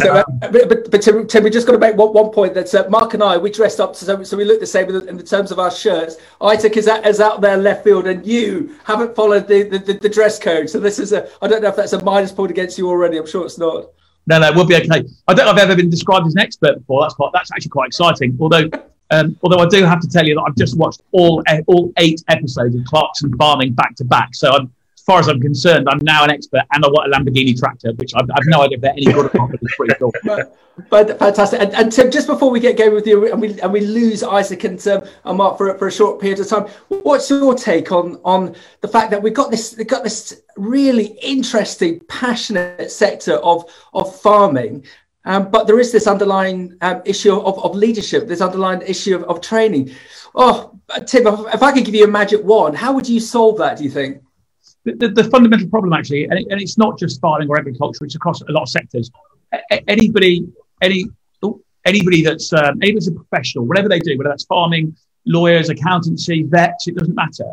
so, 0.00 0.12
uh, 0.12 0.24
but, 0.40 0.68
but, 0.68 0.90
but 0.90 1.02
Tim, 1.02 1.26
Tim, 1.26 1.44
we 1.44 1.50
just 1.50 1.66
got 1.66 1.74
to 1.74 1.78
make 1.78 1.96
one, 1.96 2.12
one 2.12 2.30
point 2.30 2.54
that 2.54 2.74
uh, 2.74 2.88
Mark 2.88 3.14
and 3.14 3.22
I, 3.22 3.36
we 3.36 3.50
dressed 3.50 3.80
up, 3.80 3.94
so, 3.94 4.22
so 4.22 4.36
we 4.36 4.44
look 4.44 4.60
the 4.60 4.66
same 4.66 4.88
in 4.90 5.16
the 5.16 5.22
terms 5.22 5.50
of 5.50 5.58
our 5.58 5.70
shirts. 5.70 6.16
Isaac 6.40 6.76
is, 6.76 6.88
is 6.88 7.20
out 7.20 7.40
there 7.40 7.56
left 7.56 7.84
field, 7.84 8.06
and 8.06 8.26
you 8.26 8.76
haven't 8.84 9.14
followed 9.14 9.46
the, 9.48 9.62
the, 9.64 9.78
the 9.94 10.08
dress 10.08 10.38
code. 10.38 10.68
So 10.68 10.80
this 10.80 10.98
is 10.98 11.12
a, 11.12 11.28
I 11.40 11.48
don't 11.48 11.62
know 11.62 11.68
if 11.68 11.76
that's 11.76 11.92
a 11.92 12.02
minus 12.04 12.32
point 12.32 12.50
against 12.50 12.78
you 12.78 12.88
already. 12.88 13.18
I'm 13.18 13.26
sure 13.26 13.44
it's 13.44 13.58
not. 13.58 13.90
No, 14.26 14.38
no, 14.38 14.52
we'll 14.52 14.66
be 14.66 14.76
okay. 14.76 15.04
I 15.26 15.34
don't 15.34 15.48
if 15.48 15.54
I've 15.54 15.58
ever 15.58 15.74
been 15.74 15.90
described 15.90 16.26
as 16.26 16.34
an 16.34 16.40
expert 16.40 16.78
before. 16.78 17.02
That's 17.02 17.14
quite, 17.14 17.30
that's 17.32 17.50
actually 17.52 17.70
quite 17.70 17.88
exciting. 17.88 18.36
Although, 18.40 18.70
um, 19.10 19.36
although 19.42 19.58
I 19.58 19.66
do 19.66 19.84
have 19.84 20.00
to 20.00 20.08
tell 20.08 20.24
you 20.24 20.36
that 20.36 20.42
I've 20.42 20.56
just 20.56 20.76
watched 20.78 21.02
all 21.10 21.42
all 21.66 21.92
eight 21.98 22.22
episodes 22.28 22.74
of 22.74 22.84
Clarkson 22.84 23.36
Farming 23.36 23.72
back 23.72 23.96
to 23.96 24.04
back. 24.04 24.34
So 24.34 24.52
I'm 24.52 24.72
far 25.02 25.18
as 25.20 25.28
I'm 25.28 25.40
concerned, 25.40 25.88
I'm 25.88 26.00
now 26.02 26.24
an 26.24 26.30
expert 26.30 26.62
and 26.72 26.84
I 26.84 26.88
want 26.88 27.12
a 27.12 27.16
Lamborghini 27.16 27.58
tractor, 27.58 27.92
which 27.94 28.12
I've, 28.14 28.28
I've 28.34 28.46
no 28.46 28.62
idea 28.62 28.76
if 28.76 28.82
they're 28.82 28.92
any 28.92 29.06
good 29.06 29.26
or 29.26 29.30
not, 29.34 29.50
but 29.50 29.60
it's 29.62 29.76
pretty 29.76 29.94
cool. 29.94 30.12
But, 30.88 31.18
fantastic. 31.18 31.60
And, 31.60 31.74
and, 31.74 31.92
Tim, 31.92 32.10
just 32.10 32.26
before 32.26 32.50
we 32.50 32.58
get 32.58 32.78
going 32.78 32.94
with 32.94 33.06
you 33.06 33.30
and 33.30 33.38
we, 33.38 33.60
and 33.60 33.70
we 33.70 33.82
lose 33.82 34.22
Isaac 34.22 34.64
and, 34.64 34.88
um, 34.88 35.04
and 35.24 35.36
Mark 35.36 35.58
for, 35.58 35.76
for 35.76 35.86
a 35.86 35.92
short 35.92 36.18
period 36.18 36.40
of 36.40 36.48
time, 36.48 36.66
what's 36.88 37.28
your 37.28 37.54
take 37.54 37.92
on, 37.92 38.18
on 38.24 38.56
the 38.80 38.88
fact 38.88 39.10
that 39.10 39.22
we've 39.22 39.34
got 39.34 39.50
this, 39.50 39.76
we've 39.76 39.86
got 39.86 40.02
this 40.02 40.42
really 40.56 41.18
interesting, 41.20 42.00
passionate 42.08 42.90
sector 42.90 43.34
of, 43.34 43.70
of 43.92 44.18
farming 44.22 44.86
um, 45.24 45.50
but 45.50 45.66
there 45.66 45.78
is 45.78 45.92
this 45.92 46.06
underlying 46.06 46.76
um, 46.80 47.02
issue 47.04 47.32
of, 47.32 47.62
of 47.62 47.76
leadership, 47.76 48.26
this 48.26 48.40
underlying 48.40 48.82
issue 48.82 49.14
of, 49.14 49.24
of 49.24 49.40
training. 49.40 49.94
Oh, 50.34 50.78
Tim, 51.06 51.26
if 51.26 51.62
I 51.62 51.72
could 51.72 51.84
give 51.84 51.94
you 51.94 52.04
a 52.04 52.08
magic 52.08 52.42
wand, 52.42 52.76
how 52.76 52.92
would 52.92 53.08
you 53.08 53.20
solve 53.20 53.58
that, 53.58 53.78
do 53.78 53.84
you 53.84 53.90
think? 53.90 54.22
The, 54.84 55.08
the, 55.08 55.24
fundamental 55.24 55.68
problem 55.68 55.92
actually, 55.92 56.24
and, 56.24 56.34
it, 56.34 56.46
and, 56.50 56.60
it's 56.60 56.76
not 56.76 56.98
just 56.98 57.20
farming 57.20 57.48
or 57.48 57.58
agriculture; 57.58 58.04
it's 58.04 58.16
across 58.16 58.40
a 58.42 58.52
lot 58.52 58.62
of 58.62 58.68
sectors. 58.68 59.10
A- 59.52 59.88
anybody, 59.88 60.46
any 60.80 61.06
anybody 61.84 62.22
that's 62.22 62.52
um, 62.52 62.78
anybody 62.82 62.94
that's 62.94 63.08
a 63.08 63.12
professional, 63.12 63.66
whatever 63.66 63.88
they 63.88 63.98
do, 64.00 64.16
whether 64.18 64.30
that's 64.30 64.44
farming, 64.44 64.96
lawyers, 65.26 65.68
accountancy, 65.68 66.44
vets, 66.44 66.88
it 66.88 66.96
doesn't 66.96 67.14
matter. 67.14 67.52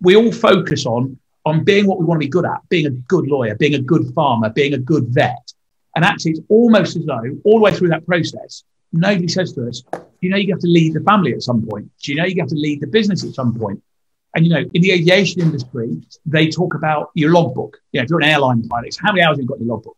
We 0.00 0.16
all 0.16 0.32
focus 0.32 0.86
on 0.86 1.18
on 1.44 1.64
being 1.64 1.86
what 1.86 1.98
we 1.98 2.04
want 2.04 2.20
to 2.20 2.26
be 2.26 2.30
good 2.30 2.44
at, 2.44 2.68
being 2.68 2.86
a 2.86 2.90
good 2.90 3.26
lawyer, 3.26 3.54
being 3.56 3.74
a 3.74 3.80
good 3.80 4.12
farmer, 4.14 4.48
being 4.50 4.74
a 4.74 4.78
good 4.78 5.06
vet. 5.08 5.52
And 5.96 6.04
actually, 6.04 6.32
it's 6.32 6.40
almost 6.48 6.96
as 6.96 7.04
though 7.04 7.22
all 7.44 7.58
the 7.58 7.62
way 7.62 7.74
through 7.74 7.88
that 7.88 8.06
process, 8.06 8.62
nobody 8.92 9.28
says 9.28 9.52
to 9.54 9.68
us, 9.68 9.82
you 10.20 10.30
know, 10.30 10.36
you 10.36 10.52
have 10.52 10.60
to 10.60 10.68
lead 10.68 10.94
the 10.94 11.00
family 11.00 11.32
at 11.32 11.42
some 11.42 11.66
point. 11.66 11.90
Do 12.02 12.12
you 12.12 12.18
know 12.18 12.24
you 12.24 12.40
have 12.40 12.48
to 12.48 12.54
lead 12.54 12.80
the 12.80 12.86
business 12.86 13.24
at 13.24 13.34
some 13.34 13.58
point? 13.58 13.82
And, 14.34 14.46
you 14.46 14.52
know, 14.52 14.64
in 14.72 14.82
the 14.82 14.92
aviation 14.92 15.42
industry, 15.42 16.00
they 16.24 16.48
talk 16.48 16.74
about 16.74 17.10
your 17.14 17.32
logbook. 17.32 17.78
You 17.92 18.00
know, 18.00 18.04
if 18.04 18.10
you're 18.10 18.20
an 18.20 18.28
airline 18.28 18.66
pilot, 18.68 18.96
how 19.00 19.12
many 19.12 19.22
hours 19.22 19.36
have 19.36 19.42
you 19.42 19.46
got 19.46 19.58
in 19.58 19.66
your 19.66 19.76
logbook? 19.76 19.96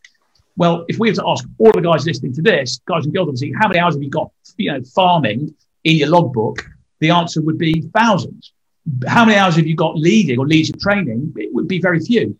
Well, 0.57 0.85
if 0.87 0.99
we 0.99 1.09
were 1.09 1.15
to 1.15 1.27
ask 1.27 1.45
all 1.57 1.71
the 1.71 1.81
guys 1.81 2.05
listening 2.05 2.33
to 2.33 2.41
this, 2.41 2.81
guys 2.85 3.05
and 3.05 3.13
girls, 3.13 3.27
obviously, 3.27 3.53
how 3.59 3.67
many 3.67 3.79
hours 3.79 3.95
have 3.95 4.03
you 4.03 4.09
got, 4.09 4.31
you 4.57 4.71
know, 4.71 4.81
farming 4.83 5.53
in 5.83 5.97
your 5.97 6.09
logbook? 6.09 6.65
The 6.99 7.11
answer 7.11 7.41
would 7.41 7.57
be 7.57 7.81
thousands. 7.93 8.53
How 9.07 9.25
many 9.25 9.37
hours 9.37 9.55
have 9.55 9.67
you 9.67 9.75
got 9.75 9.97
leading 9.97 10.39
or 10.39 10.47
leadership 10.47 10.79
training? 10.79 11.33
It 11.35 11.53
would 11.53 11.67
be 11.67 11.79
very 11.79 11.99
few. 11.99 12.37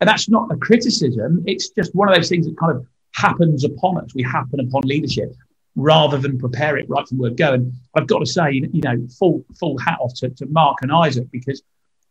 And 0.00 0.08
that's 0.08 0.28
not 0.28 0.50
a 0.50 0.56
criticism. 0.56 1.44
It's 1.46 1.70
just 1.70 1.94
one 1.94 2.08
of 2.08 2.14
those 2.14 2.28
things 2.28 2.46
that 2.46 2.58
kind 2.58 2.76
of 2.76 2.86
happens 3.12 3.64
upon 3.64 3.98
us. 3.98 4.14
We 4.14 4.22
happen 4.22 4.60
upon 4.60 4.82
leadership 4.84 5.34
rather 5.76 6.18
than 6.18 6.38
prepare 6.38 6.76
it 6.76 6.88
right 6.88 7.06
from 7.06 7.18
word 7.18 7.36
go. 7.36 7.54
And 7.54 7.72
I've 7.94 8.06
got 8.06 8.20
to 8.20 8.26
say, 8.26 8.52
you 8.52 8.80
know, 8.82 9.06
full 9.18 9.44
full 9.58 9.78
hat 9.78 9.98
off 10.00 10.14
to, 10.16 10.30
to 10.30 10.46
Mark 10.46 10.78
and 10.82 10.92
Isaac 10.92 11.30
because 11.30 11.62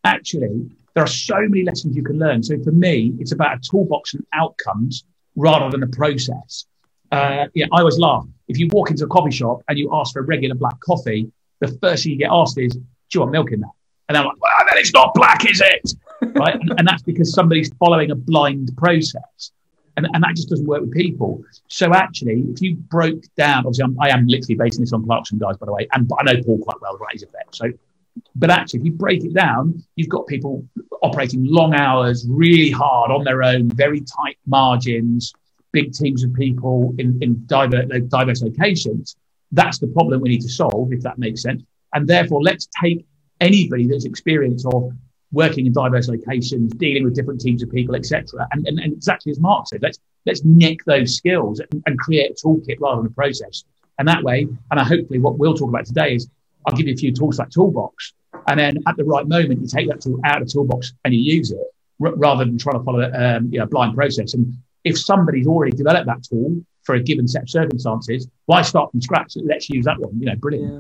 actually 0.04 0.70
there 0.94 1.04
are 1.04 1.08
so 1.08 1.36
many 1.40 1.64
lessons 1.64 1.96
you 1.96 2.04
can 2.04 2.20
learn. 2.20 2.44
So 2.44 2.62
for 2.64 2.72
me, 2.72 3.14
it's 3.20 3.32
about 3.32 3.58
a 3.58 3.60
toolbox 3.60 4.14
and 4.14 4.26
outcomes 4.34 5.06
rather 5.36 5.72
than 5.72 5.84
a 5.84 5.88
process. 5.88 6.66
Uh, 7.12 7.46
yeah, 7.54 7.66
I 7.72 7.80
always 7.80 7.98
laugh. 7.98 8.26
If 8.48 8.58
you 8.58 8.68
walk 8.72 8.90
into 8.90 9.06
a 9.06 9.08
coffee 9.08 9.32
shop 9.32 9.62
and 9.68 9.78
you 9.78 9.90
ask 9.94 10.14
for 10.14 10.20
a 10.20 10.24
regular 10.24 10.56
black 10.56 10.80
coffee, 10.80 11.32
the 11.60 11.68
first 11.82 12.04
thing 12.04 12.14
you 12.14 12.18
get 12.18 12.30
asked 12.32 12.58
is, 12.58 12.74
"Do 12.74 12.82
you 13.14 13.20
want 13.22 13.32
milk 13.32 13.52
in 13.52 13.62
that?" 13.62 13.72
And 14.10 14.18
I'm 14.18 14.26
like, 14.26 14.42
"Well, 14.42 14.52
then 14.70 14.80
it's 14.80 14.94
not 14.94 15.14
black, 15.14 15.50
is 15.50 15.62
it?" 15.62 15.94
right? 16.36 16.56
And, 16.56 16.74
and 16.78 16.88
that's 16.88 17.04
because 17.04 17.34
somebody's 17.34 17.72
following 17.80 18.12
a 18.12 18.16
blind 18.16 18.72
process. 18.78 19.52
And, 19.96 20.08
and 20.14 20.24
that 20.24 20.36
just 20.36 20.50
doesn't 20.50 20.66
work 20.66 20.82
with 20.82 20.92
people. 20.92 21.44
So 21.68 21.94
actually, 21.94 22.44
if 22.50 22.62
you 22.62 22.76
broke 22.76 23.24
down, 23.36 23.60
obviously, 23.60 23.84
I'm, 23.84 23.98
I 24.00 24.10
am 24.10 24.26
literally 24.28 24.56
basing 24.56 24.82
this 24.82 24.94
on 24.94 25.06
Clarkson 25.06 25.38
guys, 25.38 25.58
by 25.58 25.68
the 25.68 25.74
way, 25.74 25.88
and 25.94 26.10
I 26.20 26.24
know 26.24 26.42
Paul 26.44 26.60
quite 26.60 26.82
well, 26.82 26.98
right? 26.98 27.12
He's 27.12 27.24
a 27.24 27.28
vet. 27.28 27.54
So, 27.54 27.72
but 28.36 28.50
actually, 28.50 28.80
if 28.80 28.86
you 28.86 28.92
break 28.92 29.24
it 29.24 29.34
down, 29.34 29.84
you've 29.96 30.10
got 30.10 30.26
people 30.28 30.66
operating 31.02 31.46
long 31.46 31.76
hours, 31.76 32.26
really 32.28 32.72
hard 32.72 33.12
on 33.12 33.24
their 33.24 33.44
own, 33.44 33.70
very 33.70 34.02
tight 34.02 34.38
margins, 34.48 35.34
big 35.72 35.94
teams 35.94 36.24
of 36.24 36.34
people 36.34 36.96
in, 36.98 37.18
in 37.22 37.44
diverse, 37.46 37.86
diverse 38.08 38.42
locations. 38.42 39.16
That's 39.52 39.78
the 39.78 39.88
problem 39.88 40.22
we 40.22 40.30
need 40.30 40.42
to 40.42 40.50
solve, 40.50 40.92
if 40.92 41.02
that 41.02 41.20
makes 41.20 41.44
sense. 41.44 41.64
And 41.94 42.08
therefore, 42.08 42.42
let's 42.42 42.68
take 42.82 43.06
anybody 43.40 43.88
that's 43.88 44.06
experienced 44.06 44.66
of 44.66 44.92
working 45.34 45.66
in 45.66 45.74
diverse 45.74 46.08
locations, 46.08 46.74
dealing 46.74 47.04
with 47.04 47.16
different 47.16 47.42
teams 47.42 47.62
of 47.64 47.72
people, 47.72 47.96
etc. 47.96 48.48
And, 48.52 48.66
and, 48.68 48.80
and, 48.80 48.94
exactly 48.94 49.32
as 49.32 49.40
Mark 49.40 49.68
said, 49.68 49.82
let's 49.82 50.00
let's 50.26 50.44
nick 50.46 50.86
those 50.86 51.18
skills 51.18 51.60
and, 51.60 51.84
and, 51.86 52.00
create 52.00 52.32
a 52.32 52.34
toolkit 52.34 52.80
rather 52.80 53.02
than 53.02 53.12
a 53.12 53.14
process. 53.14 53.66
And 54.00 54.08
that 54.08 54.24
way, 54.24 54.48
and 54.72 54.80
I 54.80 54.84
hopefully 54.84 55.20
what 55.20 55.38
we'll 55.38 55.56
talk 55.56 55.70
about 55.70 55.86
today 55.86 56.16
is 56.16 56.30
I'll 56.66 56.76
give 56.76 56.88
you 56.88 56.94
a 56.94 56.98
few 56.98 57.12
tools 57.12 57.40
like 57.40 57.50
toolbox, 57.50 58.14
and 58.48 58.60
then 58.60 58.78
at 58.88 58.96
the 58.96 59.04
right 59.04 59.28
moment 59.28 59.62
you 59.62 59.68
take 59.68 59.90
that 59.90 60.02
tool 60.02 60.20
out 60.24 60.42
of 60.42 60.48
the 60.48 60.54
toolbox 60.54 60.94
and 61.04 61.14
you 61.14 61.20
use 61.20 61.52
it 61.52 61.60
r- 62.02 62.16
rather 62.16 62.46
than 62.46 62.58
trying 62.58 62.78
to 62.78 62.84
follow 62.84 63.02
a 63.02 63.12
um, 63.12 63.52
you 63.52 63.60
know, 63.60 63.66
blind 63.66 63.96
process. 63.96 64.34
And 64.34 64.54
if 64.84 65.00
somebody's 65.00 65.48
already 65.48 65.76
developed 65.76 66.08
that 66.08 66.24
tool 66.24 66.64
for 66.84 66.96
a 66.96 67.02
given 67.02 67.28
set 67.28 67.44
of 67.44 67.50
circumstances, 67.50 68.28
why 68.46 68.62
start 68.62 68.92
from 68.92 69.02
scratch? 69.02 69.34
Let's 69.36 69.70
use 69.70 69.86
that 69.86 70.00
one. 70.00 70.20
You 70.20 70.28
know, 70.28 70.36
brilliant. 70.36 70.74
Yeah. 70.74 70.80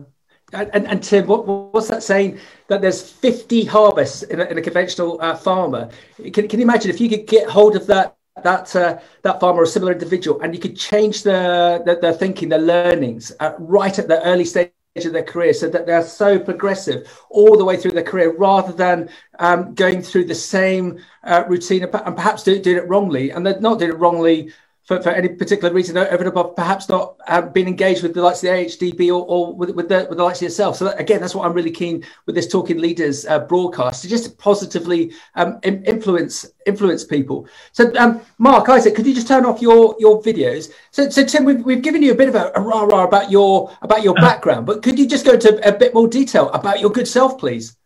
And, 0.53 0.87
and, 0.87 1.03
Tim, 1.03 1.27
what, 1.27 1.47
what's 1.47 1.87
that 1.87 2.03
saying? 2.03 2.39
That 2.67 2.81
there's 2.81 3.09
50 3.09 3.65
harvests 3.65 4.23
in 4.23 4.39
a, 4.39 4.45
in 4.45 4.57
a 4.57 4.61
conventional 4.61 5.19
uh, 5.21 5.35
farmer. 5.35 5.89
Can, 6.17 6.47
can 6.47 6.59
you 6.59 6.63
imagine 6.63 6.91
if 6.91 7.01
you 7.01 7.09
could 7.09 7.27
get 7.27 7.49
hold 7.49 7.75
of 7.75 7.87
that 7.87 8.15
that 8.41 8.75
uh, 8.75 8.99
that 9.21 9.39
farmer 9.39 9.61
or 9.61 9.65
similar 9.65 9.91
individual, 9.91 10.41
and 10.41 10.53
you 10.55 10.59
could 10.59 10.77
change 10.77 11.23
their 11.23 11.79
their, 11.83 12.13
thinking, 12.13 12.49
their 12.49 12.59
learnings 12.59 13.31
uh, 13.39 13.53
right 13.59 13.97
at 13.99 14.07
the 14.07 14.23
early 14.23 14.45
stage 14.45 14.71
of 14.97 15.13
their 15.13 15.23
career, 15.23 15.53
so 15.53 15.69
that 15.69 15.85
they're 15.85 16.03
so 16.03 16.39
progressive 16.39 17.07
all 17.29 17.57
the 17.57 17.65
way 17.65 17.77
through 17.77 17.91
their 17.91 18.03
career, 18.03 18.35
rather 18.35 18.73
than 18.73 19.09
um, 19.39 19.73
going 19.75 20.01
through 20.01 20.25
the 20.25 20.35
same 20.35 20.99
uh, 21.23 21.43
routine 21.47 21.83
and 21.83 21.91
perhaps 21.91 22.43
doing 22.43 22.61
it 22.65 22.87
wrongly, 22.87 23.29
and 23.29 23.45
they're 23.45 23.59
not 23.59 23.79
doing 23.79 23.91
it 23.91 23.99
wrongly 23.99 24.51
for, 24.83 25.01
for 25.01 25.09
any 25.09 25.29
particular 25.29 25.73
reason 25.73 25.97
over 25.97 26.15
and 26.15 26.27
above, 26.27 26.55
perhaps 26.55 26.89
not 26.89 27.15
um, 27.27 27.51
being 27.53 27.67
engaged 27.67 28.03
with 28.03 28.13
the 28.13 28.21
likes 28.21 28.43
of 28.43 28.49
the 28.49 28.55
AHDB 28.55 29.07
or, 29.07 29.25
or 29.25 29.55
with, 29.55 29.69
with, 29.71 29.87
the, 29.87 30.05
with 30.09 30.17
the 30.17 30.23
likes 30.23 30.39
of 30.39 30.43
yourself. 30.43 30.75
So 30.75 30.85
that, 30.85 30.99
again, 30.99 31.21
that's 31.21 31.33
what 31.33 31.45
I'm 31.45 31.53
really 31.53 31.71
keen 31.71 32.03
with 32.25 32.35
this 32.35 32.47
Talking 32.47 32.79
Leaders 32.79 33.25
uh, 33.25 33.39
broadcast 33.39 34.01
to 34.01 34.09
just 34.09 34.37
positively 34.37 35.13
um, 35.35 35.59
influence 35.63 36.45
influence 36.65 37.03
people. 37.03 37.47
So, 37.71 37.93
um, 37.97 38.21
Mark, 38.37 38.67
Isaac, 38.69 38.95
could 38.95 39.05
you 39.05 39.13
just 39.13 39.27
turn 39.27 39.45
off 39.45 39.61
your 39.61 39.95
your 39.99 40.21
videos? 40.21 40.71
So, 40.91 41.09
so 41.09 41.23
Tim, 41.23 41.45
we've, 41.45 41.63
we've 41.63 41.81
given 41.81 42.01
you 42.01 42.11
a 42.11 42.15
bit 42.15 42.27
of 42.27 42.35
a, 42.35 42.51
a 42.55 42.61
rah 42.61 42.83
rah 42.83 43.03
about 43.03 43.31
your 43.31 43.75
about 43.81 44.03
your 44.03 44.17
uh-huh. 44.17 44.27
background, 44.27 44.65
but 44.65 44.83
could 44.83 44.99
you 44.99 45.07
just 45.07 45.25
go 45.25 45.33
into 45.33 45.65
a 45.67 45.71
bit 45.71 45.93
more 45.93 46.07
detail 46.07 46.49
about 46.49 46.81
your 46.81 46.89
good 46.89 47.07
self, 47.07 47.39
please? 47.39 47.77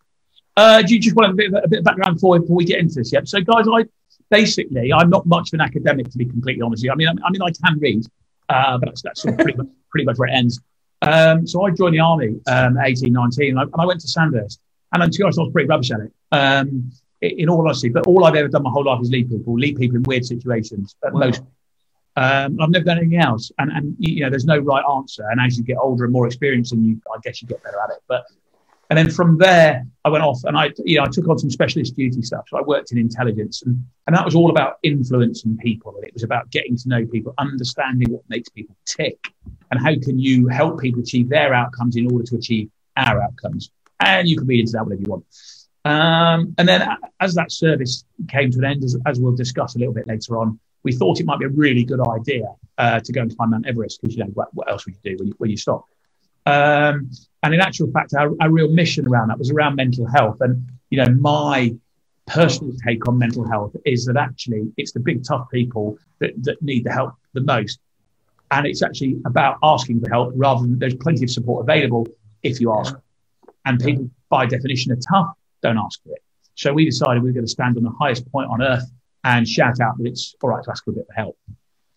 Uh, 0.56 0.82
do 0.82 0.96
you 0.96 1.00
just 1.00 1.16
want 1.16 1.32
a 1.32 1.36
bit, 1.36 1.54
of, 1.54 1.63
a 1.63 1.68
bit 1.68 1.80
of 1.80 1.86
background 1.86 2.16
before, 2.16 2.39
before 2.39 2.56
we 2.56 2.66
get 2.66 2.80
into 2.80 2.96
this? 2.96 3.13
Yep. 3.13 3.27
So, 3.27 3.39
guys, 3.42 3.66
I 3.72 3.86
basically, 4.30 4.92
I'm 4.94 5.10
not 5.10 5.26
much 5.26 5.50
of 5.50 5.60
an 5.60 5.62
academic, 5.62 6.10
to 6.12 6.18
be 6.18 6.26
completely 6.26 6.62
honest 6.62 6.82
with 6.82 6.86
you. 6.86 6.92
I 6.92 6.96
mean, 6.96 7.08
I, 7.08 7.12
I 7.26 7.32
mean, 7.32 7.42
I 7.42 7.52
can 7.52 7.80
read, 7.80 8.06
uh, 8.50 8.78
but 8.78 8.88
that's, 8.88 9.02
that's 9.02 9.22
sort 9.22 9.34
of 9.34 9.40
pretty, 9.40 9.58
much, 9.58 9.68
pretty 9.90 10.06
much 10.06 10.18
where 10.18 10.30
it 10.30 10.34
ends. 10.34 10.60
Um, 11.02 11.46
so 11.46 11.64
I 11.64 11.72
joined 11.72 11.96
the 11.96 12.00
army 12.00 12.40
um, 12.48 12.78
18, 12.78 13.12
19, 13.12 13.50
and 13.50 13.60
I, 13.60 13.64
and 13.64 13.72
I 13.78 13.86
went 13.86 14.02
to 14.02 14.08
Sandhurst. 14.08 14.60
And 14.94 15.12
to 15.12 15.18
be 15.18 15.24
honest, 15.24 15.40
I 15.40 15.44
was 15.44 15.52
pretty 15.52 15.68
rubbish 15.68 15.92
at 15.92 16.00
it, 16.00 16.14
um, 16.32 16.92
in 17.22 17.50
all 17.50 17.62
honesty. 17.62 17.90
But 17.90 18.08
all 18.08 18.26
I've 18.26 18.36
ever 18.36 18.48
done 18.48 18.64
my 18.64 18.70
whole 18.70 18.86
life 18.86 19.02
is 19.02 19.10
lead 19.10 19.30
people, 19.30 19.54
lead 19.54 19.78
people 19.78 19.98
in 19.98 20.04
weird 20.04 20.26
situations 20.26 20.96
at 21.06 21.14
wow. 21.14 21.20
most. 21.20 21.42
Um, 22.16 22.60
I've 22.60 22.70
never 22.70 22.86
done 22.86 22.98
anything 22.98 23.20
else. 23.20 23.52
And, 23.60 23.72
and, 23.72 23.96
you 24.00 24.22
know, 24.22 24.30
there's 24.30 24.46
no 24.46 24.58
right 24.58 24.84
answer. 24.96 25.28
And 25.30 25.40
as 25.40 25.58
you 25.58 25.64
get 25.64 25.78
older 25.78 26.06
and 26.06 26.14
more 26.14 26.26
experienced, 26.26 26.72
and 26.74 26.86
you, 26.86 27.02
I 27.14 27.20
guess 27.22 27.42
you 27.42 27.48
get 27.48 27.64
better 27.64 27.80
at 27.80 27.92
it. 27.92 28.02
But 28.08 28.26
and 28.89 28.98
then 28.98 29.10
from 29.10 29.38
there, 29.38 29.86
I 30.06 30.10
went 30.10 30.24
off 30.24 30.44
and 30.46 30.58
I, 30.58 30.72
you 30.86 30.98
know, 30.98 31.03
I 31.03 31.08
took 31.08 31.27
on 31.27 31.38
some 31.38 31.50
specialist 31.50 31.96
duty 31.96 32.22
stuff. 32.22 32.46
So 32.48 32.58
I 32.58 32.62
worked 32.62 32.94
in 32.94 32.98
intelligence 32.98 33.62
and, 33.63 33.84
and 34.08 34.15
that 34.15 34.24
was 34.24 34.34
all 34.34 34.50
about 34.50 34.77
influencing 34.84 35.58
people. 35.58 35.94
And 35.96 36.06
it 36.06 36.13
was 36.13 36.24
about 36.24 36.50
getting 36.51 36.77
to 36.77 36.89
know 36.89 37.06
people, 37.06 37.34
understanding 37.38 38.12
what 38.13 38.24
makes 38.29 38.48
people 38.50 38.75
tick 38.86 39.20
and 39.72 39.82
how 39.82 39.94
can 40.01 40.17
you 40.17 40.48
help 40.48 40.79
people 40.79 41.01
achieve 41.01 41.27
their 41.27 41.53
outcomes 41.53 41.98
in 41.98 42.10
order 42.10 42.24
to 42.25 42.36
achieve 42.38 42.70
our 42.96 43.22
outcomes. 43.22 43.72
And 44.00 44.29
you 44.29 44.38
can 44.38 44.48
read 44.48 44.62
into 44.62 44.72
that 44.74 44.86
whatever 44.86 45.01
you 45.01 45.10
want. 45.10 45.25
Um, 45.84 46.56
and 46.58 46.67
then 46.67 46.88
as 47.20 47.36
that 47.36 47.51
service 47.51 48.06
came 48.29 48.51
to 48.51 48.58
an 48.60 48.65
end, 48.65 48.84
as, 48.84 48.98
as, 49.06 49.20
we'll 49.20 49.36
discuss 49.36 49.75
a 49.75 49.79
little 49.79 49.94
bit 49.94 50.08
later 50.08 50.38
on, 50.38 50.60
we 50.84 50.91
thought 50.91 51.20
it 51.20 51.25
might 51.25 51.39
be 51.39 51.46
a 51.46 51.50
really 51.50 51.84
good 51.84 52.06
idea 52.06 52.44
uh, 52.77 53.00
to 53.00 53.12
go 53.12 53.22
and 53.22 53.36
climb 53.36 53.51
Mount 53.51 53.67
Everest 53.67 54.01
because, 54.01 54.15
you 54.15 54.24
know, 54.24 54.29
what, 54.34 54.53
what, 54.53 54.70
else 54.70 54.86
would 54.86 54.96
you 54.96 55.12
do 55.12 55.17
when 55.17 55.27
you, 55.27 55.34
when 55.38 55.50
you 55.50 55.58
stop? 55.58 55.86
Um, 56.48 57.12
and 57.44 57.54
in 57.54 57.60
actual 57.60 57.92
fact, 57.92 58.13
our, 58.13 58.32
our 58.42 58.50
real 58.50 58.70
mission 58.70 59.08
around 59.08 59.27
that 59.30 59.38
was 59.38 59.51
around 59.51 59.75
mental 59.75 60.08
health. 60.08 60.38
And, 60.39 60.68
you 60.89 60.98
know, 60.98 61.12
my 61.13 61.75
personal 62.25 62.74
take 62.86 63.08
on 63.08 63.18
mental 63.18 63.48
health 63.48 63.75
is 63.86 64.06
that 64.06 64.18
actually 64.18 64.72
it's 64.77 64.92
the 64.92 65.00
big 65.00 65.24
tough 65.24 65.50
people 65.51 65.98
that, 66.20 66.32
that 66.44 66.62
need 66.62 66.84
the 66.84 66.92
help 66.92 67.13
the 67.34 67.42
most. 67.42 67.80
And 68.50 68.66
it's 68.66 68.82
actually 68.82 69.18
about 69.25 69.58
asking 69.62 70.00
for 70.01 70.10
help 70.10 70.32
rather 70.36 70.62
than 70.62 70.80
there's 70.80 70.96
plenty 70.96 71.25
of 71.25 71.30
support 71.30 71.63
available 71.63 72.08
if 72.44 72.62
you 72.62 72.74
ask. 72.74 72.96
And 73.66 73.80
people, 73.80 74.10
by 74.30 74.46
definition, 74.46 74.94
are 74.94 74.96
tough, 74.96 75.34
don't 75.62 75.77
ask 75.77 76.01
for 76.04 76.13
it. 76.13 76.24
So 76.56 76.74
we 76.74 76.86
decided 76.86 77.22
we 77.22 77.30
were 77.30 77.34
going 77.34 77.46
to 77.46 77.51
stand 77.51 77.75
on 77.77 77.84
the 77.84 77.92
highest 77.92 78.30
point 78.32 78.50
on 78.50 78.62
earth 78.62 78.89
and 79.25 79.48
shout 79.48 79.82
out 79.82 79.98
that 79.98 80.08
it's 80.08 80.34
all 80.42 80.50
right 80.50 80.63
to 80.63 80.72
ask 80.72 80.86
for 80.86 80.92
a 80.92 80.94
bit 80.94 81.08
of 81.10 81.16
help. 81.16 81.38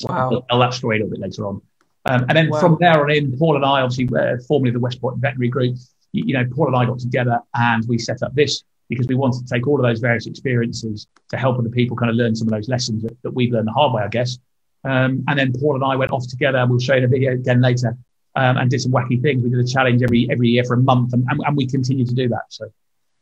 Wow. 0.02 0.30
I'll 0.32 0.42
tell 0.42 0.58
that 0.58 0.74
story 0.74 0.96
a 0.96 1.04
little 1.04 1.12
bit 1.12 1.20
later 1.20 1.46
on. 1.46 1.62
Um, 2.10 2.26
and 2.28 2.36
then 2.36 2.50
wow. 2.50 2.60
from 2.60 2.76
there 2.80 3.00
on 3.00 3.10
in, 3.10 3.38
Paul 3.38 3.54
and 3.54 3.64
I, 3.64 3.82
obviously, 3.82 4.08
uh, 4.18 4.36
formerly 4.48 4.72
the 4.72 4.80
West 4.80 5.00
Point 5.00 5.18
Veterinary 5.18 5.48
Group, 5.48 5.76
you, 6.10 6.24
you, 6.26 6.34
know, 6.34 6.44
Paul 6.52 6.66
and 6.66 6.76
I 6.76 6.84
got 6.84 6.98
together 6.98 7.38
and 7.54 7.86
we 7.86 7.98
set 7.98 8.22
up 8.22 8.34
this 8.34 8.64
because 8.88 9.06
we 9.06 9.14
wanted 9.14 9.46
to 9.46 9.54
take 9.54 9.68
all 9.68 9.76
of 9.76 9.82
those 9.82 10.00
various 10.00 10.26
experiences 10.26 11.06
to 11.28 11.36
help 11.36 11.56
other 11.58 11.68
people 11.68 11.96
kind 11.96 12.10
of 12.10 12.16
learn 12.16 12.34
some 12.34 12.48
of 12.48 12.52
those 12.52 12.68
lessons 12.68 13.04
that, 13.04 13.16
that 13.22 13.30
we've 13.30 13.52
learned 13.52 13.68
the 13.68 13.72
hard 13.72 13.92
way, 13.92 14.02
I 14.02 14.08
guess. 14.08 14.38
Um, 14.82 15.22
and 15.28 15.38
then 15.38 15.52
Paul 15.52 15.76
and 15.76 15.84
I 15.84 15.94
went 15.94 16.10
off 16.10 16.26
together. 16.26 16.66
We'll 16.66 16.80
show 16.80 16.94
you 16.94 17.02
the 17.02 17.06
video 17.06 17.34
again 17.34 17.60
later. 17.60 17.96
Um, 18.36 18.56
and 18.58 18.70
did 18.70 18.80
some 18.80 18.92
wacky 18.92 19.20
things. 19.20 19.42
We 19.42 19.50
did 19.50 19.58
a 19.58 19.66
challenge 19.66 20.04
every 20.04 20.28
every 20.30 20.50
year 20.50 20.62
for 20.62 20.74
a 20.74 20.80
month, 20.80 21.14
and, 21.14 21.26
and, 21.28 21.40
and 21.44 21.56
we 21.56 21.66
continue 21.66 22.06
to 22.06 22.14
do 22.14 22.28
that. 22.28 22.44
So 22.48 22.66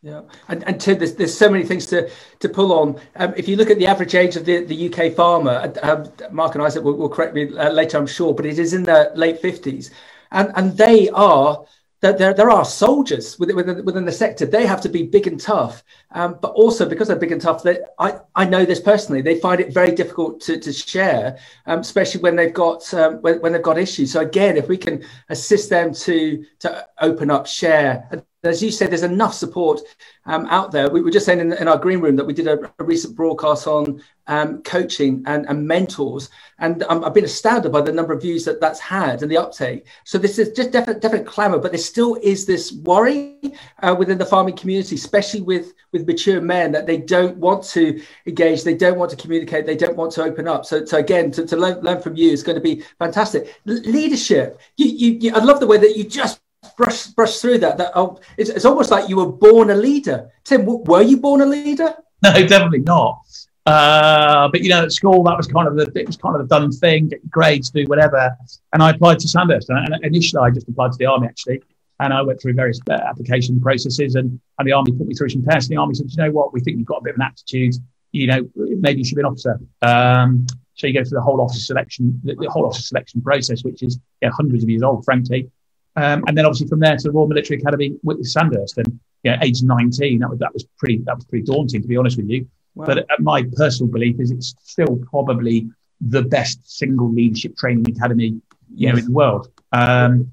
yeah, 0.02 0.22
and, 0.48 0.62
and 0.64 0.80
Tim, 0.80 0.98
there's, 0.98 1.14
there's 1.14 1.36
so 1.36 1.50
many 1.50 1.64
things 1.64 1.86
to, 1.86 2.08
to 2.38 2.48
pull 2.48 2.72
on. 2.72 3.00
Um, 3.16 3.34
if 3.36 3.48
you 3.48 3.56
look 3.56 3.68
at 3.68 3.78
the 3.78 3.86
average 3.86 4.14
age 4.14 4.36
of 4.36 4.44
the, 4.44 4.64
the 4.64 4.88
UK 4.88 5.12
farmer, 5.12 5.72
um, 5.82 6.10
Mark 6.30 6.54
and 6.54 6.62
Isaac 6.62 6.84
will, 6.84 6.94
will 6.94 7.08
correct 7.08 7.34
me 7.34 7.56
uh, 7.56 7.70
later, 7.70 7.98
I'm 7.98 8.06
sure, 8.06 8.32
but 8.32 8.46
it 8.46 8.60
is 8.60 8.74
in 8.74 8.84
the 8.84 9.10
late 9.16 9.42
50s. 9.42 9.90
And, 10.30 10.52
and 10.54 10.76
they 10.76 11.08
are 11.10 11.64
there, 12.00 12.32
there 12.32 12.50
are 12.50 12.64
soldiers 12.64 13.38
within, 13.40 13.56
within, 13.56 13.84
within 13.84 14.04
the 14.04 14.12
sector. 14.12 14.46
They 14.46 14.66
have 14.66 14.80
to 14.82 14.88
be 14.88 15.02
big 15.02 15.26
and 15.26 15.40
tough, 15.40 15.82
um, 16.12 16.38
but 16.40 16.52
also 16.52 16.88
because 16.88 17.08
they're 17.08 17.16
big 17.16 17.32
and 17.32 17.40
tough, 17.40 17.64
they, 17.64 17.80
I, 17.98 18.20
I 18.36 18.44
know 18.44 18.64
this 18.64 18.78
personally. 18.78 19.20
They 19.20 19.40
find 19.40 19.60
it 19.60 19.74
very 19.74 19.90
difficult 19.90 20.40
to, 20.42 20.60
to 20.60 20.72
share, 20.72 21.38
um, 21.66 21.80
especially 21.80 22.20
when 22.20 22.36
they've 22.36 22.54
got 22.54 22.94
um, 22.94 23.16
when, 23.16 23.40
when 23.40 23.52
they've 23.52 23.62
got 23.62 23.78
issues. 23.78 24.12
So 24.12 24.20
again, 24.20 24.56
if 24.56 24.68
we 24.68 24.76
can 24.76 25.04
assist 25.28 25.70
them 25.70 25.92
to 25.94 26.44
to 26.60 26.86
open 27.00 27.32
up, 27.32 27.48
share, 27.48 28.08
as 28.48 28.62
you 28.62 28.70
said, 28.70 28.90
there's 28.90 29.02
enough 29.02 29.34
support 29.34 29.80
um, 30.26 30.46
out 30.46 30.72
there. 30.72 30.90
We 30.90 31.00
were 31.00 31.10
just 31.10 31.26
saying 31.26 31.40
in, 31.40 31.52
in, 31.52 31.68
our 31.68 31.78
green 31.78 32.00
room 32.00 32.16
that 32.16 32.24
we 32.24 32.32
did 32.32 32.46
a, 32.46 32.58
a 32.78 32.84
recent 32.84 33.16
broadcast 33.16 33.66
on 33.66 34.02
um, 34.26 34.62
coaching 34.62 35.22
and, 35.26 35.46
and, 35.46 35.66
mentors, 35.66 36.28
and 36.58 36.82
um, 36.84 37.04
I've 37.04 37.14
been 37.14 37.24
astounded 37.24 37.72
by 37.72 37.80
the 37.80 37.92
number 37.92 38.12
of 38.12 38.20
views 38.20 38.44
that 38.44 38.60
that's 38.60 38.80
had 38.80 39.22
and 39.22 39.30
the 39.30 39.38
uptake. 39.38 39.86
So 40.04 40.18
this 40.18 40.38
is 40.38 40.50
just 40.50 40.70
definite, 40.70 41.00
definite 41.00 41.26
clamour, 41.26 41.58
but 41.58 41.72
there 41.72 41.78
still 41.78 42.16
is 42.16 42.44
this 42.44 42.72
worry 42.72 43.38
uh, 43.82 43.94
within 43.98 44.18
the 44.18 44.26
farming 44.26 44.56
community, 44.56 44.96
especially 44.96 45.40
with 45.40 45.72
with 45.92 46.06
mature 46.06 46.40
men, 46.40 46.72
that 46.72 46.86
they 46.86 46.98
don't 46.98 47.36
want 47.38 47.64
to 47.64 48.00
engage, 48.26 48.62
they 48.62 48.76
don't 48.76 48.98
want 48.98 49.10
to 49.10 49.16
communicate, 49.16 49.64
they 49.64 49.76
don't 49.76 49.96
want 49.96 50.12
to 50.12 50.22
open 50.22 50.46
up. 50.46 50.66
So, 50.66 50.84
so 50.84 50.98
again, 50.98 51.30
to, 51.32 51.46
to 51.46 51.56
learn, 51.56 51.80
learn 51.80 52.02
from 52.02 52.16
you 52.16 52.30
is 52.30 52.42
going 52.42 52.56
to 52.56 52.60
be 52.60 52.82
fantastic. 52.98 53.58
L- 53.66 53.80
leadership, 53.84 54.60
you, 54.76 54.86
you, 54.86 55.18
you, 55.20 55.34
I 55.34 55.42
love 55.42 55.60
the 55.60 55.66
way 55.66 55.78
that 55.78 55.96
you 55.96 56.04
just 56.04 56.40
brush 56.78 57.08
brush 57.08 57.38
through 57.38 57.58
that. 57.58 57.76
That 57.76 57.92
oh, 57.94 58.18
it's, 58.38 58.48
it's 58.48 58.64
almost 58.64 58.90
like 58.90 59.10
you 59.10 59.16
were 59.16 59.30
born 59.30 59.68
a 59.68 59.74
leader. 59.74 60.30
Tim, 60.44 60.64
were 60.64 61.02
you 61.02 61.18
born 61.18 61.42
a 61.42 61.46
leader? 61.46 61.94
No, 62.20 62.32
definitely 62.32 62.80
not. 62.80 63.20
Uh, 63.64 64.48
but 64.48 64.60
you 64.60 64.70
know, 64.70 64.82
at 64.82 64.90
school 64.90 65.22
that 65.22 65.36
was 65.36 65.46
kind 65.46 65.68
of 65.68 65.76
the 65.76 65.84
it 65.96 66.04
was 66.04 66.16
kind 66.16 66.34
of 66.34 66.42
the 66.42 66.52
done 66.52 66.72
thing. 66.72 67.06
Get 67.10 67.30
grades, 67.30 67.70
do 67.70 67.84
whatever. 67.84 68.36
And 68.72 68.82
I 68.82 68.90
applied 68.90 69.20
to 69.20 69.28
Sandhurst. 69.28 69.68
And, 69.68 69.94
and 69.94 70.04
initially, 70.04 70.42
I 70.42 70.50
just 70.50 70.68
applied 70.68 70.90
to 70.90 70.98
the 70.98 71.06
army 71.06 71.28
actually, 71.28 71.62
and 72.00 72.12
I 72.12 72.22
went 72.22 72.42
through 72.42 72.54
various 72.54 72.80
uh, 72.90 72.94
application 72.94 73.60
processes. 73.60 74.16
And, 74.16 74.40
and 74.58 74.66
the 74.66 74.72
army 74.72 74.90
put 74.90 75.06
me 75.06 75.14
through 75.14 75.28
some 75.28 75.44
tests. 75.44 75.70
And 75.70 75.76
the 75.76 75.80
army 75.80 75.94
said, 75.94 76.10
you 76.10 76.16
know 76.24 76.32
what, 76.32 76.52
we 76.52 76.58
think 76.58 76.78
you've 76.78 76.88
got 76.88 77.02
a 77.02 77.02
bit 77.02 77.10
of 77.10 77.20
an 77.20 77.26
aptitude. 77.26 77.76
You 78.10 78.26
know, 78.26 78.48
maybe 78.56 78.98
you 78.98 79.04
should 79.04 79.14
be 79.14 79.20
an 79.20 79.26
officer. 79.26 79.60
Um, 79.82 80.44
so 80.74 80.88
you 80.88 80.92
go 80.92 81.04
through 81.04 81.18
the 81.18 81.22
whole 81.22 81.40
officer 81.40 81.60
selection, 81.60 82.20
the, 82.24 82.34
the 82.34 82.50
whole 82.50 82.66
officer 82.66 82.82
selection 82.82 83.20
process, 83.20 83.62
which 83.62 83.84
is 83.84 84.00
hundreds 84.24 84.64
of 84.64 84.70
years 84.70 84.82
old, 84.82 85.04
frankly. 85.04 85.52
Um, 85.98 86.22
and 86.28 86.38
then 86.38 86.46
obviously 86.46 86.68
from 86.68 86.78
there 86.78 86.96
to 86.96 87.02
the 87.02 87.10
Royal 87.10 87.26
Military 87.26 87.58
Academy 87.58 87.96
with 88.04 88.24
Sandhurst. 88.24 88.78
And 88.78 89.00
you 89.24 89.32
know, 89.32 89.38
age 89.42 89.62
19, 89.62 90.20
that 90.20 90.30
was 90.30 90.38
that 90.38 90.54
was 90.54 90.64
pretty 90.78 90.98
that 91.06 91.16
was 91.16 91.24
pretty 91.24 91.44
daunting 91.44 91.82
to 91.82 91.88
be 91.88 91.96
honest 91.96 92.16
with 92.16 92.28
you. 92.28 92.46
Wow. 92.76 92.86
But 92.86 92.98
uh, 92.98 93.16
my 93.18 93.42
personal 93.56 93.90
belief 93.90 94.20
is 94.20 94.30
it's 94.30 94.54
still 94.62 95.00
probably 95.10 95.68
the 96.00 96.22
best 96.22 96.60
single 96.64 97.12
leadership 97.12 97.56
training 97.56 97.90
academy, 97.90 98.40
you 98.72 98.92
know, 98.92 98.98
in 98.98 99.06
the 99.06 99.10
world. 99.10 99.50
Um, 99.72 100.30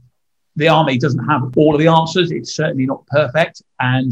the 0.56 0.68
army 0.70 1.00
doesn't 1.00 1.26
have 1.26 1.58
all 1.58 1.74
of 1.74 1.82
the 1.82 1.88
answers. 1.88 2.32
It's 2.32 2.56
certainly 2.56 2.86
not 2.86 3.06
perfect, 3.08 3.64
and 3.80 4.12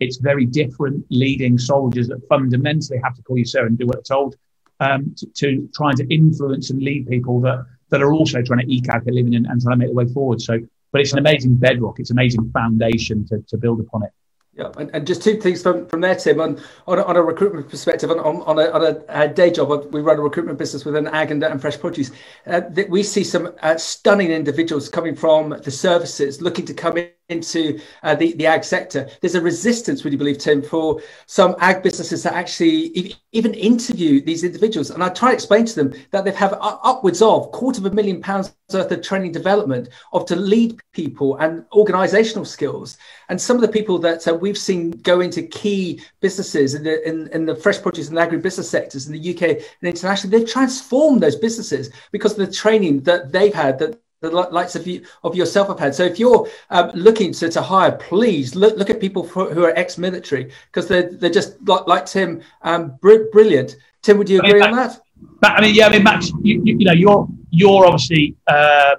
it's 0.00 0.16
very 0.16 0.46
different 0.46 1.04
leading 1.10 1.58
soldiers 1.58 2.08
that 2.08 2.26
fundamentally 2.28 2.98
have 3.04 3.14
to 3.16 3.22
call 3.22 3.36
you 3.36 3.44
sir 3.44 3.66
and 3.66 3.76
do 3.78 3.86
what 3.86 3.96
they're 3.96 4.16
told 4.16 4.36
um, 4.80 5.14
to, 5.18 5.26
to 5.26 5.68
trying 5.74 5.96
to 5.96 6.06
influence 6.12 6.70
and 6.70 6.82
lead 6.82 7.06
people 7.06 7.40
that 7.42 7.66
that 7.90 8.02
are 8.02 8.12
also 8.12 8.42
trying 8.42 8.60
to 8.60 8.72
eke 8.72 8.88
out 8.88 9.06
a 9.06 9.12
living 9.12 9.34
and, 9.34 9.46
and 9.46 9.60
trying 9.60 9.74
to 9.74 9.78
make 9.78 9.88
their 9.88 9.94
way 9.94 10.12
forward. 10.12 10.40
So, 10.40 10.58
but 10.94 11.00
it's 11.00 11.12
an 11.12 11.18
amazing 11.18 11.56
bedrock. 11.56 11.98
It's 11.98 12.10
an 12.10 12.18
amazing 12.18 12.52
foundation 12.52 13.26
to, 13.26 13.40
to 13.48 13.56
build 13.56 13.80
upon 13.80 14.04
it. 14.04 14.10
Yeah, 14.56 14.70
and, 14.78 14.88
and, 14.94 15.04
just 15.04 15.24
two 15.24 15.40
things 15.40 15.60
from, 15.60 15.88
from 15.88 16.00
there, 16.00 16.14
Tim. 16.14 16.40
On 16.40 16.60
on 16.86 17.00
a, 17.00 17.02
on 17.02 17.16
a 17.16 17.22
recruitment 17.22 17.68
perspective, 17.68 18.12
on, 18.12 18.20
on, 18.20 18.58
a, 18.60 18.70
on 18.70 18.84
a, 18.84 19.04
a, 19.08 19.26
day 19.26 19.50
job, 19.50 19.92
we 19.92 20.00
run 20.00 20.18
a 20.18 20.20
recruitment 20.20 20.56
business 20.56 20.84
within 20.84 21.08
ag 21.08 21.32
and, 21.32 21.42
and 21.42 21.60
fresh 21.60 21.80
produce. 21.80 22.12
Uh, 22.46 22.60
that 22.70 22.88
we 22.88 23.02
see 23.02 23.24
some 23.24 23.52
uh, 23.62 23.76
stunning 23.76 24.30
individuals 24.30 24.88
coming 24.88 25.16
from 25.16 25.48
the 25.64 25.70
services, 25.72 26.40
looking 26.40 26.64
to 26.64 26.72
come 26.72 26.96
in 26.96 27.10
into 27.30 27.80
uh, 28.02 28.14
the, 28.14 28.34
the 28.34 28.46
ag 28.46 28.64
sector, 28.64 29.08
there's 29.20 29.34
a 29.34 29.40
resistance, 29.40 30.04
would 30.04 30.12
you 30.12 30.18
believe, 30.18 30.38
Tim, 30.38 30.60
for 30.60 31.00
some 31.26 31.56
ag 31.58 31.82
businesses 31.82 32.22
to 32.22 32.34
actually 32.34 33.14
even 33.32 33.54
interview 33.54 34.20
these 34.20 34.44
individuals. 34.44 34.90
And 34.90 35.02
I 35.02 35.08
try 35.08 35.30
to 35.30 35.34
explain 35.34 35.64
to 35.64 35.74
them 35.74 35.94
that 36.10 36.24
they've 36.24 36.34
have 36.34 36.56
upwards 36.60 37.22
of 37.22 37.50
quarter 37.52 37.80
of 37.80 37.86
a 37.86 37.94
million 37.94 38.20
pounds 38.20 38.54
worth 38.72 38.90
of 38.90 39.02
training 39.02 39.32
development 39.32 39.88
of 40.12 40.26
to 40.26 40.36
lead 40.36 40.78
people 40.92 41.36
and 41.36 41.64
organizational 41.72 42.44
skills. 42.44 42.98
And 43.28 43.40
some 43.40 43.56
of 43.56 43.62
the 43.62 43.68
people 43.68 43.98
that 44.00 44.26
uh, 44.28 44.34
we've 44.34 44.58
seen 44.58 44.90
go 44.90 45.20
into 45.20 45.42
key 45.42 46.02
businesses 46.20 46.74
in 46.74 46.82
the, 46.82 47.06
in, 47.08 47.28
in 47.28 47.46
the 47.46 47.56
fresh 47.56 47.80
produce 47.80 48.08
and 48.08 48.18
agribusiness 48.18 48.64
sectors 48.64 49.06
in 49.06 49.12
the 49.12 49.34
UK 49.34 49.42
and 49.42 49.64
internationally, 49.82 50.38
they've 50.38 50.48
transformed 50.48 51.22
those 51.22 51.36
businesses 51.36 51.90
because 52.12 52.32
of 52.32 52.46
the 52.46 52.52
training 52.52 53.00
that 53.00 53.32
they've 53.32 53.54
had 53.54 53.78
that 53.78 54.00
the 54.24 54.30
likes 54.30 54.74
of 54.74 54.86
you 54.86 55.04
of 55.22 55.34
yourself 55.36 55.68
have 55.68 55.78
had. 55.78 55.94
So 55.94 56.04
if 56.04 56.18
you're 56.18 56.48
um, 56.70 56.90
looking 56.94 57.32
to, 57.32 57.48
to 57.48 57.62
hire, 57.62 57.92
please 57.92 58.54
look 58.54 58.76
look 58.76 58.90
at 58.90 59.00
people 59.00 59.26
who 59.26 59.64
are 59.64 59.72
ex-military 59.76 60.50
because 60.66 60.88
they're 60.88 61.10
they're 61.10 61.30
just 61.30 61.56
like, 61.66 61.86
like 61.86 62.06
Tim, 62.06 62.42
um, 62.62 62.96
br- 63.00 63.30
brilliant. 63.32 63.76
Tim, 64.02 64.18
would 64.18 64.28
you 64.28 64.40
agree 64.40 64.62
I 64.62 64.70
mean, 64.70 64.78
on 64.78 64.88
that? 64.88 65.00
I 65.42 65.60
mean, 65.60 65.74
yeah, 65.74 65.86
I 65.86 65.90
mean, 65.90 66.02
Max, 66.02 66.30
you, 66.42 66.62
you, 66.64 66.78
you 66.78 66.84
know, 66.84 66.92
you're 66.92 67.28
you're 67.50 67.86
obviously 67.86 68.36
um, 68.46 68.96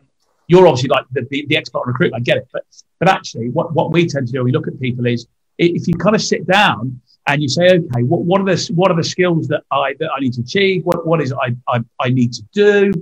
you're 0.47 0.67
obviously 0.67 0.89
like 0.89 1.05
the, 1.11 1.25
the, 1.29 1.45
the 1.47 1.57
expert 1.57 1.79
on 1.79 1.87
recruitment. 1.87 2.21
I 2.21 2.23
get 2.23 2.37
it, 2.37 2.47
but 2.51 2.63
but 2.99 3.09
actually, 3.09 3.49
what, 3.49 3.73
what 3.73 3.91
we 3.91 4.07
tend 4.07 4.27
to 4.27 4.33
do 4.33 4.39
when 4.39 4.45
we 4.45 4.51
look 4.51 4.67
at 4.67 4.79
people 4.79 5.05
is 5.05 5.27
if 5.57 5.87
you 5.87 5.95
kind 5.95 6.15
of 6.15 6.21
sit 6.21 6.45
down 6.47 6.99
and 7.27 7.41
you 7.41 7.49
say, 7.49 7.67
okay, 7.67 8.03
what, 8.03 8.21
what 8.21 8.41
are 8.41 8.45
the 8.45 8.73
what 8.73 8.91
are 8.91 8.97
the 8.97 9.03
skills 9.03 9.47
that 9.47 9.63
I 9.71 9.95
that 9.99 10.09
I 10.15 10.19
need 10.19 10.33
to 10.33 10.41
achieve? 10.41 10.83
What 10.83 11.05
what 11.05 11.21
is 11.21 11.33
I 11.33 11.55
I, 11.67 11.83
I 11.99 12.09
need 12.09 12.33
to 12.33 12.43
do? 12.53 12.93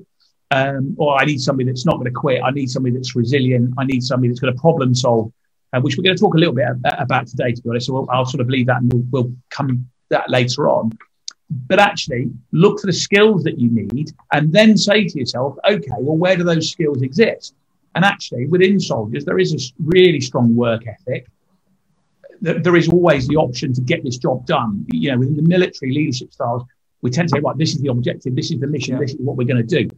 Um, 0.54 0.96
or 1.00 1.20
I 1.20 1.26
need 1.26 1.42
somebody 1.42 1.68
that's 1.68 1.86
not 1.86 1.96
going 1.96 2.06
to 2.06 2.12
quit. 2.12 2.42
I 2.44 2.52
need 2.52 2.70
somebody 2.70 2.96
that's 2.96 3.16
resilient. 3.16 3.74
I 3.80 3.86
need 3.86 4.04
somebody 4.04 4.28
that's 4.30 4.40
going 4.40 4.54
to 4.54 4.62
problem 4.62 4.94
solve, 4.94 5.34
uh, 5.74 5.82
which 5.82 5.98
we're 5.98 6.04
going 6.04 6.16
to 6.16 6.22
talk 6.22 6.36
a 6.36 6.38
little 6.38 6.54
bit 6.54 6.68
about 7.00 7.26
today, 7.26 7.54
to 7.54 7.62
be 7.62 7.70
honest. 7.70 7.88
So 7.88 7.94
we'll, 7.94 8.10
I'll 8.12 8.26
sort 8.26 8.42
of 8.42 8.50
leave 8.50 8.68
that 8.68 8.78
and 8.82 8.94
we'll, 8.94 9.04
we'll 9.12 9.34
come 9.50 9.90
that 10.10 10.30
later 10.30 10.70
on. 10.70 10.92
But 11.50 11.80
actually, 11.80 12.32
look 12.52 12.80
for 12.80 12.86
the 12.86 12.94
skills 12.94 13.44
that 13.46 13.58
you 13.58 13.72
need 13.72 14.12
and 14.32 14.54
then 14.54 14.78
say 14.78 15.08
to 15.08 15.20
yourself, 15.20 15.58
okay, 15.68 15.98
well, 15.98 16.18
where 16.18 16.38
do 16.38 16.44
those 16.44 16.70
skills 16.70 17.02
exist? 17.02 17.56
And 17.96 18.06
actually, 18.06 18.46
within 18.46 18.80
soldiers, 18.80 19.26
there 19.26 19.40
is 19.40 19.54
a 19.54 19.74
really 19.84 20.22
strong 20.22 20.56
work 20.56 20.84
ethic. 20.88 21.26
There 22.42 22.76
is 22.76 22.90
always 22.90 23.28
the 23.28 23.38
option 23.38 23.74
to 23.74 23.82
get 23.82 24.04
this 24.04 24.18
job 24.18 24.46
done. 24.46 24.86
You 24.92 25.12
know, 25.12 25.20
within 25.20 25.36
the 25.36 25.44
military 25.44 25.94
leadership 25.94 26.32
styles, 26.32 26.64
we 27.02 27.10
tend 27.10 27.30
to 27.30 27.38
say, 27.38 27.40
right, 27.40 27.58
this 27.58 27.74
is 27.74 27.82
the 27.82 27.90
objective, 27.90 28.36
this 28.36 28.52
is 28.52 28.60
the 28.60 28.68
mission, 28.68 28.96
yeah. 28.96 29.00
this 29.00 29.12
is 29.14 29.20
what 29.20 29.36
we're 29.36 29.48
going 29.48 29.66
to 29.66 29.84
do 29.84 29.90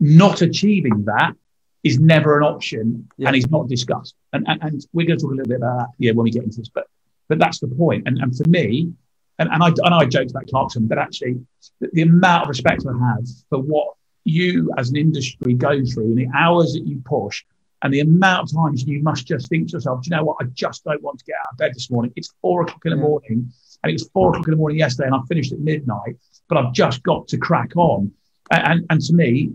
not 0.00 0.42
achieving 0.42 1.04
that 1.04 1.34
is 1.82 2.00
never 2.00 2.36
an 2.36 2.42
option 2.42 3.08
yeah. 3.16 3.28
and 3.28 3.36
is 3.36 3.48
not 3.50 3.68
discussed. 3.68 4.14
And, 4.32 4.46
and, 4.48 4.62
and, 4.62 4.86
we're 4.92 5.06
going 5.06 5.18
to 5.18 5.22
talk 5.22 5.32
a 5.32 5.36
little 5.36 5.48
bit 5.48 5.58
about 5.58 5.78
that 5.78 5.88
yeah, 5.98 6.12
when 6.12 6.24
we 6.24 6.30
get 6.30 6.42
into 6.42 6.58
this, 6.58 6.68
but, 6.68 6.88
but 7.28 7.38
that's 7.38 7.60
the 7.60 7.68
point. 7.68 8.06
And, 8.06 8.18
and 8.18 8.36
for 8.36 8.48
me, 8.48 8.92
and, 9.38 9.48
and 9.52 9.62
I, 9.62 9.68
and 9.68 9.94
I 9.94 10.04
joked 10.04 10.30
about 10.30 10.48
Clarkson, 10.48 10.86
but 10.86 10.98
actually 10.98 11.36
the, 11.80 11.88
the 11.92 12.02
amount 12.02 12.44
of 12.44 12.48
respect 12.48 12.84
I 12.88 12.92
have 12.92 13.24
for 13.48 13.60
what 13.60 13.94
you 14.24 14.72
as 14.76 14.90
an 14.90 14.96
industry 14.96 15.54
go 15.54 15.84
through 15.84 16.06
and 16.06 16.18
the 16.18 16.28
hours 16.34 16.72
that 16.72 16.86
you 16.86 17.00
push 17.04 17.44
and 17.82 17.92
the 17.92 18.00
amount 18.00 18.50
of 18.50 18.56
times 18.56 18.84
you 18.84 19.02
must 19.02 19.26
just 19.26 19.48
think 19.48 19.68
to 19.68 19.72
yourself, 19.74 20.02
do 20.02 20.10
you 20.10 20.16
know 20.16 20.24
what? 20.24 20.38
I 20.40 20.44
just 20.54 20.82
don't 20.82 21.02
want 21.02 21.20
to 21.20 21.24
get 21.24 21.36
out 21.40 21.52
of 21.52 21.58
bed 21.58 21.74
this 21.74 21.90
morning. 21.90 22.12
It's 22.16 22.32
four 22.40 22.62
o'clock 22.62 22.80
in 22.84 22.90
the 22.90 22.96
morning 22.96 23.52
and 23.84 23.90
it 23.90 23.92
was 23.92 24.08
four 24.08 24.30
o'clock 24.30 24.48
in 24.48 24.52
the 24.52 24.56
morning 24.56 24.78
yesterday 24.78 25.06
and 25.06 25.14
I 25.14 25.20
finished 25.28 25.52
at 25.52 25.60
midnight, 25.60 26.16
but 26.48 26.58
I've 26.58 26.72
just 26.72 27.02
got 27.02 27.28
to 27.28 27.38
crack 27.38 27.76
on. 27.76 28.10
And, 28.50 28.86
and 28.90 29.00
to 29.02 29.12
me, 29.12 29.52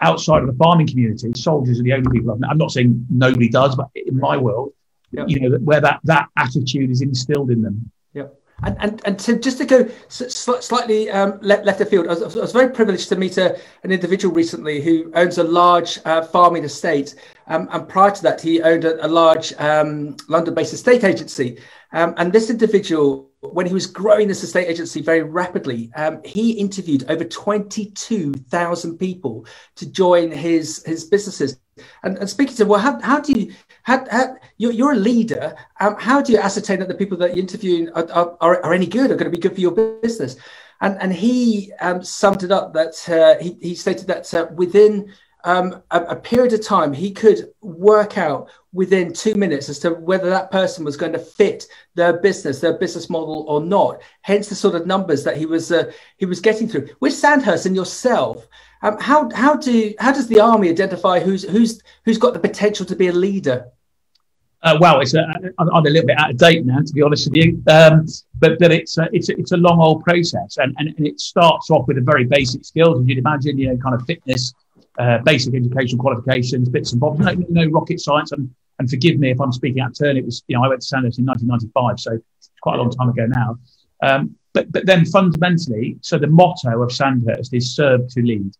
outside 0.00 0.42
of 0.42 0.48
the 0.48 0.54
farming 0.54 0.86
community, 0.86 1.32
soldiers 1.34 1.80
are 1.80 1.82
the 1.82 1.92
only 1.92 2.10
people. 2.10 2.38
i 2.46 2.50
am 2.50 2.58
not 2.58 2.70
saying 2.70 3.06
nobody 3.10 3.48
does, 3.48 3.76
but 3.76 3.88
in 3.94 4.18
my 4.18 4.36
world, 4.36 4.72
yep. 5.10 5.26
you 5.28 5.40
know, 5.40 5.56
where 5.58 5.80
that 5.80 6.00
that 6.04 6.28
attitude 6.36 6.90
is 6.90 7.02
instilled 7.02 7.50
in 7.50 7.62
them. 7.62 7.90
Yeah. 8.12 8.26
And, 8.62 8.76
and, 8.80 9.02
and 9.04 9.18
to, 9.18 9.38
just 9.38 9.58
to 9.58 9.66
go 9.66 9.86
slightly 10.08 11.10
um, 11.10 11.38
left, 11.42 11.66
left 11.66 11.80
of 11.82 11.90
field, 11.90 12.06
I 12.06 12.14
was, 12.14 12.36
I 12.36 12.40
was, 12.40 12.52
very 12.52 12.70
privileged 12.70 13.10
to 13.10 13.16
meet 13.16 13.36
a, 13.36 13.58
an 13.84 13.92
individual 13.92 14.34
recently 14.34 14.80
who 14.80 15.12
owns 15.14 15.36
a 15.36 15.44
large 15.44 15.98
uh, 16.06 16.22
farming 16.22 16.64
estate. 16.64 17.16
Um, 17.48 17.68
and 17.70 17.86
prior 17.86 18.12
to 18.12 18.22
that, 18.22 18.40
he 18.40 18.62
owned 18.62 18.86
a, 18.86 19.04
a 19.04 19.08
large 19.08 19.52
um, 19.58 20.16
London 20.28 20.54
based 20.54 20.72
estate 20.72 21.04
agency. 21.04 21.58
Um, 21.92 22.14
and 22.16 22.32
this 22.32 22.48
individual 22.48 23.30
when 23.40 23.66
he 23.66 23.74
was 23.74 23.86
growing 23.86 24.28
this 24.28 24.42
estate 24.42 24.68
agency 24.68 25.02
very 25.02 25.22
rapidly, 25.22 25.90
um, 25.94 26.20
he 26.24 26.52
interviewed 26.52 27.08
over 27.10 27.24
22,000 27.24 28.98
people 28.98 29.46
to 29.76 29.90
join 29.90 30.30
his, 30.30 30.82
his 30.84 31.04
businesses. 31.04 31.58
And, 32.02 32.16
and 32.18 32.28
speaking 32.28 32.56
to 32.56 32.62
him, 32.62 32.68
well, 32.68 32.80
how, 32.80 33.00
how 33.00 33.20
do 33.20 33.32
you, 33.32 33.52
how, 33.82 34.04
how, 34.10 34.36
you're, 34.56 34.72
you're 34.72 34.92
a 34.92 34.96
leader, 34.96 35.54
um, 35.80 35.96
how 35.98 36.22
do 36.22 36.32
you 36.32 36.38
ascertain 36.38 36.80
that 36.80 36.88
the 36.88 36.94
people 36.94 37.18
that 37.18 37.30
you're 37.30 37.42
interviewing 37.42 37.90
are, 37.90 38.10
are, 38.40 38.64
are 38.64 38.72
any 38.72 38.86
good, 38.86 39.10
are 39.10 39.16
going 39.16 39.30
to 39.30 39.36
be 39.36 39.42
good 39.42 39.54
for 39.54 39.60
your 39.60 40.00
business? 40.00 40.36
And, 40.80 41.00
and 41.00 41.12
he 41.12 41.72
um, 41.80 42.02
summed 42.02 42.42
it 42.42 42.50
up 42.50 42.72
that 42.74 43.08
uh, 43.08 43.42
he, 43.42 43.56
he 43.60 43.74
stated 43.74 44.06
that 44.08 44.32
uh, 44.34 44.46
within 44.54 45.12
um, 45.46 45.80
a, 45.92 46.00
a, 46.02 46.16
period 46.16 46.52
of 46.54 46.66
time, 46.66 46.92
he 46.92 47.12
could 47.12 47.52
work 47.60 48.18
out 48.18 48.50
within 48.72 49.12
two 49.12 49.36
minutes 49.36 49.68
as 49.68 49.78
to 49.78 49.90
whether 49.90 50.28
that 50.28 50.50
person 50.50 50.84
was 50.84 50.96
going 50.96 51.12
to 51.12 51.20
fit 51.20 51.66
their 51.94 52.14
business, 52.14 52.60
their 52.60 52.76
business 52.76 53.08
model, 53.08 53.44
or 53.46 53.60
not. 53.60 54.02
Hence 54.22 54.48
the 54.48 54.56
sort 54.56 54.74
of 54.74 54.88
numbers 54.88 55.22
that 55.22 55.36
he 55.36 55.46
was 55.46 55.70
uh, 55.70 55.92
he 56.16 56.26
was 56.26 56.40
getting 56.40 56.68
through. 56.68 56.88
With 56.98 57.12
Sandhurst 57.12 57.64
and 57.64 57.76
yourself, 57.76 58.48
um, 58.82 58.98
how 58.98 59.30
how 59.36 59.54
do 59.54 59.94
how 60.00 60.10
does 60.10 60.26
the 60.26 60.40
army 60.40 60.68
identify 60.68 61.20
who's 61.20 61.44
who's 61.44 61.80
who's 62.04 62.18
got 62.18 62.34
the 62.34 62.40
potential 62.40 62.84
to 62.84 62.96
be 62.96 63.06
a 63.06 63.12
leader? 63.12 63.66
Uh, 64.64 64.76
well, 64.80 65.00
it's 65.00 65.14
a, 65.14 65.24
I'm 65.58 65.68
a 65.68 65.80
little 65.80 66.06
bit 66.06 66.18
out 66.18 66.30
of 66.30 66.38
date 66.38 66.66
now, 66.66 66.80
to 66.80 66.92
be 66.92 67.02
honest 67.02 67.28
with 67.28 67.36
you. 67.36 67.62
Um, 67.68 68.04
but 68.40 68.58
but 68.58 68.72
it's 68.72 68.98
a, 68.98 69.08
it's 69.12 69.28
a, 69.28 69.38
it's 69.38 69.52
a 69.52 69.56
long 69.56 69.78
old 69.80 70.02
process, 70.02 70.56
and, 70.56 70.74
and 70.78 70.88
and 70.96 71.06
it 71.06 71.20
starts 71.20 71.70
off 71.70 71.86
with 71.86 71.98
a 71.98 72.00
very 72.00 72.24
basic 72.24 72.64
skills, 72.64 73.00
as 73.00 73.06
you'd 73.06 73.18
imagine, 73.18 73.56
you 73.58 73.68
know, 73.68 73.76
kind 73.76 73.94
of 73.94 74.04
fitness 74.06 74.52
uh, 74.98 75.18
basic 75.18 75.54
education 75.54 75.98
qualifications, 75.98 76.68
bits 76.68 76.92
and 76.92 77.00
bobs, 77.00 77.20
no, 77.20 77.32
no, 77.48 77.66
rocket 77.70 78.00
science. 78.00 78.32
And, 78.32 78.52
and 78.78 78.90
forgive 78.90 79.18
me 79.18 79.30
if 79.30 79.40
I'm 79.40 79.52
speaking 79.52 79.80
out 79.80 79.90
of 79.90 79.98
turn. 79.98 80.16
It 80.16 80.24
was, 80.24 80.42
you 80.48 80.56
know, 80.56 80.64
I 80.64 80.68
went 80.68 80.82
to 80.82 80.86
Sandhurst 80.86 81.18
in 81.18 81.26
1995, 81.26 82.00
so 82.00 82.20
it's 82.38 82.50
quite 82.60 82.78
a 82.78 82.82
long 82.82 82.90
time 82.90 83.08
ago 83.08 83.26
now. 83.26 83.58
Um, 84.02 84.36
but, 84.52 84.70
but 84.72 84.86
then 84.86 85.04
fundamentally, 85.04 85.96
so 86.00 86.18
the 86.18 86.26
motto 86.26 86.82
of 86.82 86.92
Sandhurst 86.92 87.54
is 87.54 87.74
serve 87.74 88.08
to 88.08 88.22
lead. 88.22 88.52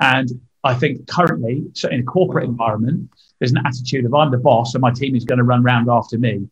And 0.00 0.40
I 0.64 0.74
think 0.74 1.06
currently, 1.08 1.64
so 1.74 1.88
in 1.88 2.00
a 2.00 2.04
corporate 2.04 2.44
environment, 2.44 3.10
there's 3.38 3.52
an 3.52 3.62
attitude 3.64 4.04
of 4.04 4.14
I'm 4.14 4.30
the 4.30 4.38
boss 4.38 4.74
and 4.74 4.82
my 4.82 4.90
team 4.90 5.16
is 5.16 5.24
going 5.24 5.38
to 5.38 5.44
run 5.44 5.62
round 5.62 5.88
after 5.88 6.18
me. 6.18 6.48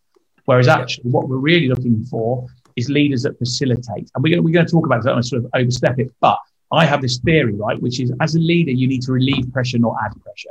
Whereas 0.46 0.66
actually, 0.66 1.10
what 1.10 1.28
we're 1.28 1.36
really 1.36 1.68
looking 1.68 2.04
for 2.04 2.46
is 2.74 2.88
leaders 2.88 3.22
that 3.24 3.38
facilitate. 3.38 4.10
And 4.14 4.22
we're 4.24 4.30
going 4.30 4.38
to, 4.38 4.42
we're 4.42 4.54
going 4.54 4.66
to 4.66 4.72
talk 4.72 4.86
about 4.86 5.02
that 5.04 5.12
and 5.12 5.24
sort 5.24 5.44
of 5.44 5.50
overstep 5.54 5.98
it. 5.98 6.10
But 6.20 6.38
I 6.70 6.84
have 6.84 7.00
this 7.00 7.18
theory, 7.18 7.54
right, 7.54 7.80
which 7.80 8.00
is 8.00 8.12
as 8.20 8.34
a 8.34 8.38
leader, 8.38 8.70
you 8.70 8.86
need 8.86 9.02
to 9.02 9.12
relieve 9.12 9.52
pressure, 9.52 9.78
not 9.78 9.96
add 10.04 10.12
pressure. 10.22 10.50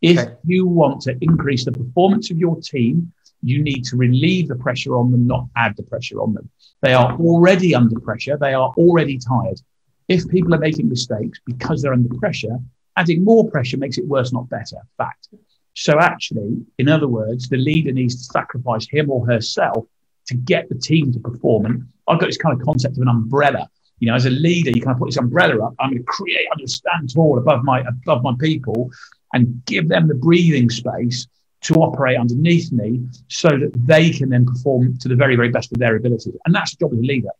If 0.00 0.18
okay. 0.18 0.34
you 0.44 0.66
want 0.66 1.00
to 1.02 1.16
increase 1.20 1.64
the 1.64 1.72
performance 1.72 2.30
of 2.30 2.38
your 2.38 2.56
team, 2.60 3.12
you 3.42 3.62
need 3.62 3.84
to 3.86 3.96
relieve 3.96 4.48
the 4.48 4.56
pressure 4.56 4.96
on 4.96 5.10
them, 5.10 5.26
not 5.26 5.46
add 5.56 5.76
the 5.76 5.82
pressure 5.82 6.20
on 6.20 6.34
them. 6.34 6.48
They 6.82 6.94
are 6.94 7.16
already 7.18 7.74
under 7.74 7.98
pressure. 8.00 8.36
They 8.36 8.54
are 8.54 8.72
already 8.76 9.18
tired. 9.18 9.60
If 10.08 10.28
people 10.28 10.54
are 10.54 10.58
making 10.58 10.88
mistakes 10.88 11.40
because 11.44 11.82
they're 11.82 11.92
under 11.92 12.14
pressure, 12.16 12.58
adding 12.96 13.24
more 13.24 13.48
pressure 13.50 13.76
makes 13.76 13.98
it 13.98 14.06
worse, 14.06 14.32
not 14.32 14.48
better. 14.48 14.76
Fact. 14.96 15.28
So 15.74 15.98
actually, 15.98 16.64
in 16.78 16.88
other 16.88 17.08
words, 17.08 17.48
the 17.48 17.56
leader 17.56 17.92
needs 17.92 18.16
to 18.16 18.24
sacrifice 18.24 18.86
him 18.88 19.10
or 19.10 19.26
herself 19.26 19.86
to 20.26 20.34
get 20.34 20.68
the 20.68 20.74
team 20.74 21.12
to 21.12 21.20
perform. 21.20 21.66
And 21.66 21.86
I've 22.08 22.20
got 22.20 22.26
this 22.26 22.38
kind 22.38 22.58
of 22.58 22.64
concept 22.64 22.96
of 22.96 23.02
an 23.02 23.08
umbrella. 23.08 23.68
You 23.98 24.08
know, 24.08 24.14
as 24.14 24.26
a 24.26 24.30
leader, 24.30 24.70
you 24.70 24.82
kind 24.82 24.94
of 24.94 24.98
put 24.98 25.08
this 25.08 25.16
umbrella 25.16 25.64
up. 25.64 25.74
I'm 25.78 25.90
going 25.90 26.02
to 26.02 26.04
create, 26.04 26.46
I'm 26.52 26.58
going 26.58 26.66
to 26.66 26.72
stand 26.72 27.12
tall 27.12 27.38
above 27.38 27.64
my 27.64 27.80
above 27.80 28.22
my 28.22 28.34
people 28.38 28.90
and 29.32 29.64
give 29.64 29.88
them 29.88 30.08
the 30.08 30.14
breathing 30.14 30.68
space 30.70 31.26
to 31.62 31.74
operate 31.74 32.18
underneath 32.18 32.70
me 32.72 33.00
so 33.28 33.48
that 33.48 33.72
they 33.86 34.10
can 34.10 34.28
then 34.28 34.46
perform 34.46 34.96
to 34.98 35.08
the 35.08 35.16
very, 35.16 35.34
very 35.34 35.48
best 35.48 35.72
of 35.72 35.78
their 35.78 35.96
abilities. 35.96 36.36
And 36.44 36.54
that's 36.54 36.72
the 36.72 36.84
job 36.84 36.92
of 36.92 36.98
the 36.98 37.06
leader. 37.06 37.30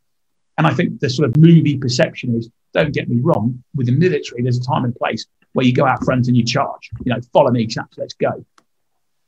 And 0.59 0.67
I 0.67 0.73
think 0.73 1.01
the 1.01 1.11
sort 1.11 1.29
of 1.29 1.37
movie 1.37 1.77
perception 1.77 2.35
is 2.37 2.49
Don't 2.73 2.93
get 2.93 3.09
me 3.09 3.21
wrong. 3.21 3.63
With 3.75 3.87
the 3.87 3.93
military, 3.93 4.43
there's 4.43 4.59
a 4.59 4.63
time 4.63 4.85
and 4.85 4.95
place 4.95 5.27
where 5.53 5.65
you 5.65 5.73
go 5.73 5.87
out 5.87 6.05
front 6.05 6.29
and 6.29 6.37
you 6.37 6.45
charge. 6.45 6.91
You 7.05 7.15
know, 7.15 7.21
follow 7.33 7.51
me, 7.51 7.67
chaps, 7.67 7.97
let's 7.99 8.15
go. 8.15 8.45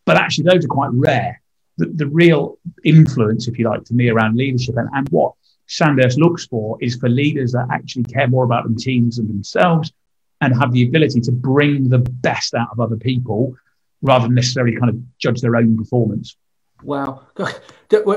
But 0.04 0.16
actually, 0.16 0.44
those 0.44 0.64
are 0.64 0.68
quite 0.68 0.90
rare. 0.92 1.40
The, 1.76 1.86
the 1.86 2.06
real 2.06 2.58
influence, 2.84 3.46
if 3.46 3.58
you 3.58 3.68
like, 3.68 3.84
to 3.84 3.94
me 3.94 4.08
around 4.08 4.36
leadership 4.36 4.76
and, 4.76 4.88
and 4.94 5.08
what 5.10 5.34
Sandhurst 5.68 6.18
looks 6.18 6.46
for 6.46 6.78
is 6.80 6.96
for 6.96 7.08
leaders 7.08 7.52
that 7.52 7.68
actually 7.70 8.04
care 8.04 8.26
more 8.26 8.44
about 8.44 8.64
them 8.64 8.76
teams 8.76 9.16
than 9.16 9.28
themselves 9.28 9.92
and 10.40 10.58
have 10.58 10.72
the 10.72 10.82
ability 10.82 11.20
to 11.20 11.32
bring 11.32 11.88
the 11.88 11.98
best 11.98 12.54
out 12.54 12.68
of 12.72 12.80
other 12.80 12.96
people 12.96 13.54
rather 14.02 14.26
than 14.26 14.34
necessarily 14.34 14.76
kind 14.76 14.90
of 14.90 15.18
judge 15.18 15.40
their 15.40 15.56
own 15.56 15.76
performance. 15.76 16.36
Wow. 16.82 17.26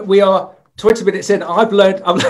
We 0.05 0.21
are 0.21 0.55
20 0.77 1.03
minutes 1.05 1.29
in, 1.29 1.43
I've 1.43 1.71
learned 1.71 2.01
I've, 2.05 2.23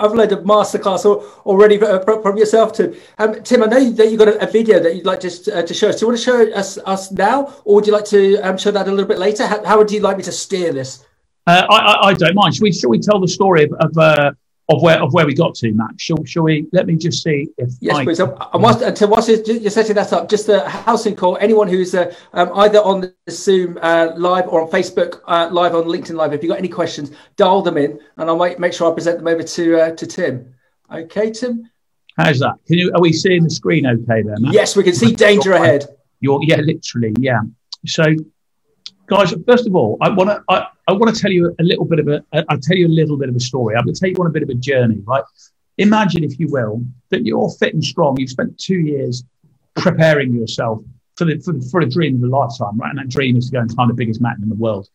I've 0.00 0.12
learned 0.12 0.32
a 0.32 0.36
masterclass 0.36 1.04
already 1.04 1.78
from 1.78 2.36
yourself, 2.36 2.72
Tim. 2.72 2.94
Um, 3.18 3.42
Tim, 3.42 3.62
I 3.62 3.66
know 3.66 3.90
that 3.90 4.10
you've 4.10 4.18
got 4.18 4.28
a, 4.28 4.46
video 4.46 4.80
that 4.80 4.94
you'd 4.94 5.04
like 5.04 5.20
just 5.20 5.48
uh, 5.48 5.62
to 5.62 5.74
show 5.74 5.88
us. 5.88 5.96
Do 5.96 6.04
you 6.04 6.08
want 6.08 6.18
to 6.18 6.24
show 6.24 6.52
us, 6.52 6.78
us 6.78 7.10
now, 7.12 7.54
or 7.64 7.76
would 7.76 7.86
you 7.86 7.92
like 7.92 8.06
to 8.06 8.36
um, 8.38 8.56
show 8.56 8.70
that 8.70 8.86
a 8.86 8.90
little 8.90 9.06
bit 9.06 9.18
later? 9.18 9.46
How, 9.46 9.64
how, 9.64 9.78
would 9.78 9.90
you 9.90 10.00
like 10.00 10.16
me 10.16 10.22
to 10.22 10.32
steer 10.32 10.72
this? 10.72 11.04
Uh, 11.46 11.66
I, 11.68 12.08
I, 12.08 12.14
don't 12.14 12.34
mind. 12.34 12.54
Should 12.54 12.62
we, 12.62 12.72
should 12.72 12.88
we 12.88 12.98
tell 12.98 13.20
the 13.20 13.28
story 13.28 13.64
of, 13.64 13.72
of 13.74 13.98
uh, 13.98 14.32
of 14.68 14.82
where 14.82 15.00
of 15.02 15.12
where 15.14 15.26
we 15.26 15.34
got 15.34 15.54
to, 15.56 15.72
Max. 15.72 16.02
Shall, 16.02 16.22
shall 16.24 16.42
we? 16.42 16.66
Let 16.72 16.86
me 16.86 16.96
just 16.96 17.22
see 17.22 17.48
if 17.56 17.70
yes, 17.80 17.96
I, 17.96 18.04
please. 18.04 18.20
I, 18.20 18.26
I 18.52 18.58
must, 18.58 18.82
until 18.82 19.08
whilst 19.08 19.28
you're 19.28 19.70
setting 19.70 19.94
that 19.94 20.12
up, 20.12 20.28
just 20.28 20.48
a 20.48 20.68
housing 20.68 21.16
call. 21.16 21.38
Anyone 21.40 21.68
who's 21.68 21.94
uh, 21.94 22.14
um, 22.34 22.50
either 22.54 22.78
on 22.78 23.00
the 23.00 23.14
Zoom 23.30 23.78
uh, 23.80 24.12
live 24.16 24.46
or 24.48 24.62
on 24.62 24.70
Facebook 24.70 25.20
uh, 25.26 25.48
live, 25.50 25.74
on 25.74 25.84
LinkedIn 25.84 26.14
live, 26.14 26.34
if 26.34 26.42
you've 26.42 26.50
got 26.50 26.58
any 26.58 26.68
questions, 26.68 27.12
dial 27.36 27.62
them 27.62 27.78
in, 27.78 27.98
and 28.18 28.28
I'll 28.28 28.38
make, 28.38 28.58
make 28.58 28.74
sure 28.74 28.90
I 28.90 28.94
present 28.94 29.18
them 29.18 29.28
over 29.28 29.42
to 29.42 29.80
uh, 29.80 29.90
to 29.96 30.06
Tim. 30.06 30.54
Okay, 30.92 31.30
Tim. 31.30 31.70
How's 32.18 32.40
that? 32.40 32.56
Can 32.66 32.78
you? 32.78 32.92
Are 32.94 33.00
we 33.00 33.12
seeing 33.12 33.44
the 33.44 33.50
screen 33.50 33.86
okay 33.86 34.22
there? 34.22 34.36
Matt? 34.38 34.52
Yes, 34.52 34.76
we 34.76 34.84
can 34.84 34.94
see 34.94 35.14
danger 35.14 35.52
ahead. 35.52 35.86
You're 36.20 36.40
yeah, 36.42 36.56
literally 36.56 37.14
yeah. 37.20 37.40
So 37.86 38.04
guys, 39.08 39.34
first 39.46 39.66
of 39.66 39.74
all, 39.74 39.96
I 40.00 40.10
want 40.10 40.30
to 40.30 40.42
I, 40.48 40.66
I 40.86 40.92
want 40.92 41.14
to 41.14 41.20
tell 41.20 41.30
you 41.30 41.54
a 41.58 41.62
little 41.62 41.84
bit 41.84 41.98
of 41.98 42.08
a 42.08 42.22
I'll 42.48 42.58
tell 42.60 42.76
you 42.76 42.86
a 42.86 42.96
little 43.00 43.16
bit 43.16 43.28
of 43.28 43.36
a 43.36 43.40
story. 43.40 43.74
I'm 43.74 43.84
going 43.84 43.94
to 43.94 44.00
take 44.00 44.16
you 44.16 44.22
on 44.22 44.28
a 44.28 44.32
bit 44.32 44.42
of 44.42 44.48
a 44.48 44.54
journey, 44.54 45.02
right? 45.06 45.24
Imagine, 45.78 46.24
if 46.24 46.38
you 46.38 46.48
will, 46.48 46.84
that 47.10 47.24
you're 47.24 47.50
fit 47.50 47.74
and 47.74 47.84
strong. 47.84 48.16
You've 48.18 48.30
spent 48.30 48.58
two 48.58 48.78
years 48.78 49.24
preparing 49.76 50.34
yourself 50.34 50.82
for 51.16 51.24
the 51.24 51.38
for, 51.38 51.60
for 51.70 51.80
a 51.80 51.88
dream 51.88 52.16
of 52.16 52.22
a 52.22 52.26
lifetime, 52.26 52.78
right? 52.78 52.90
And 52.90 52.98
that 52.98 53.08
dream 53.08 53.36
is 53.36 53.46
to 53.46 53.52
go 53.52 53.60
and 53.60 53.74
climb 53.74 53.88
the 53.88 53.94
biggest 53.94 54.20
mountain 54.20 54.44
in 54.44 54.48
the 54.50 54.56
world. 54.56 54.88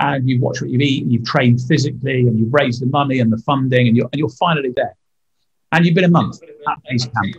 And 0.00 0.28
you've 0.28 0.42
watched 0.42 0.60
what 0.60 0.70
you've 0.70 0.82
eaten, 0.82 1.10
you've 1.10 1.24
trained 1.24 1.60
physically, 1.62 2.26
and 2.26 2.38
you've 2.38 2.52
raised 2.52 2.82
the 2.82 2.86
money 2.86 3.20
and 3.20 3.32
the 3.32 3.38
funding, 3.38 3.88
and 3.88 3.96
you're 3.96 4.08
and 4.12 4.18
you're 4.18 4.28
finally 4.30 4.72
there. 4.74 4.94
And 5.72 5.84
you've 5.84 5.94
been 5.94 6.04
a 6.04 6.10
month 6.10 6.40
at 6.42 6.82
base 6.88 7.04
camp, 7.04 7.36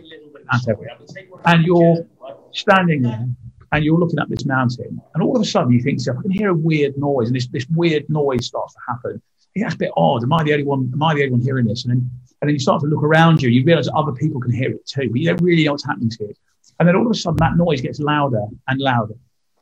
and 1.46 1.64
you're 1.64 2.06
standing 2.52 3.02
there 3.02 3.26
and 3.72 3.84
you're 3.84 3.98
looking 3.98 4.18
up 4.18 4.28
this 4.28 4.46
mountain, 4.46 5.00
and 5.14 5.22
all 5.22 5.36
of 5.36 5.42
a 5.42 5.44
sudden 5.44 5.72
you 5.72 5.80
think 5.80 5.98
to 5.98 6.02
yourself, 6.02 6.18
I 6.18 6.22
can 6.22 6.30
hear 6.30 6.50
a 6.50 6.54
weird 6.54 6.98
noise, 6.98 7.28
and 7.28 7.36
this, 7.36 7.46
this 7.48 7.66
weird 7.70 8.08
noise 8.08 8.46
starts 8.46 8.74
to 8.74 8.80
happen. 8.88 9.22
Yeah, 9.54 9.64
that's 9.64 9.74
a 9.74 9.78
bit 9.78 9.90
odd. 9.96 10.22
Am 10.22 10.32
I 10.32 10.44
the 10.44 10.52
only 10.52 10.64
one? 10.64 10.90
Am 10.92 11.02
I 11.02 11.14
the 11.14 11.22
only 11.22 11.32
one 11.32 11.40
hearing 11.40 11.66
this? 11.66 11.84
And 11.84 11.92
then, 11.92 12.10
and 12.40 12.48
then 12.48 12.54
you 12.54 12.60
start 12.60 12.80
to 12.82 12.86
look 12.86 13.02
around 13.02 13.42
you, 13.42 13.48
and 13.48 13.54
you 13.54 13.64
realize 13.64 13.88
other 13.94 14.12
people 14.12 14.40
can 14.40 14.52
hear 14.52 14.70
it 14.70 14.86
too, 14.86 15.08
but 15.10 15.20
you 15.20 15.28
don't 15.28 15.42
really 15.42 15.64
know 15.64 15.72
what's 15.72 15.84
happening 15.84 16.10
to 16.10 16.24
it. 16.28 16.38
And 16.78 16.88
then 16.88 16.96
all 16.96 17.04
of 17.04 17.12
a 17.12 17.14
sudden 17.14 17.36
that 17.40 17.56
noise 17.56 17.82
gets 17.82 18.00
louder 18.00 18.46
and 18.66 18.80
louder 18.80 19.14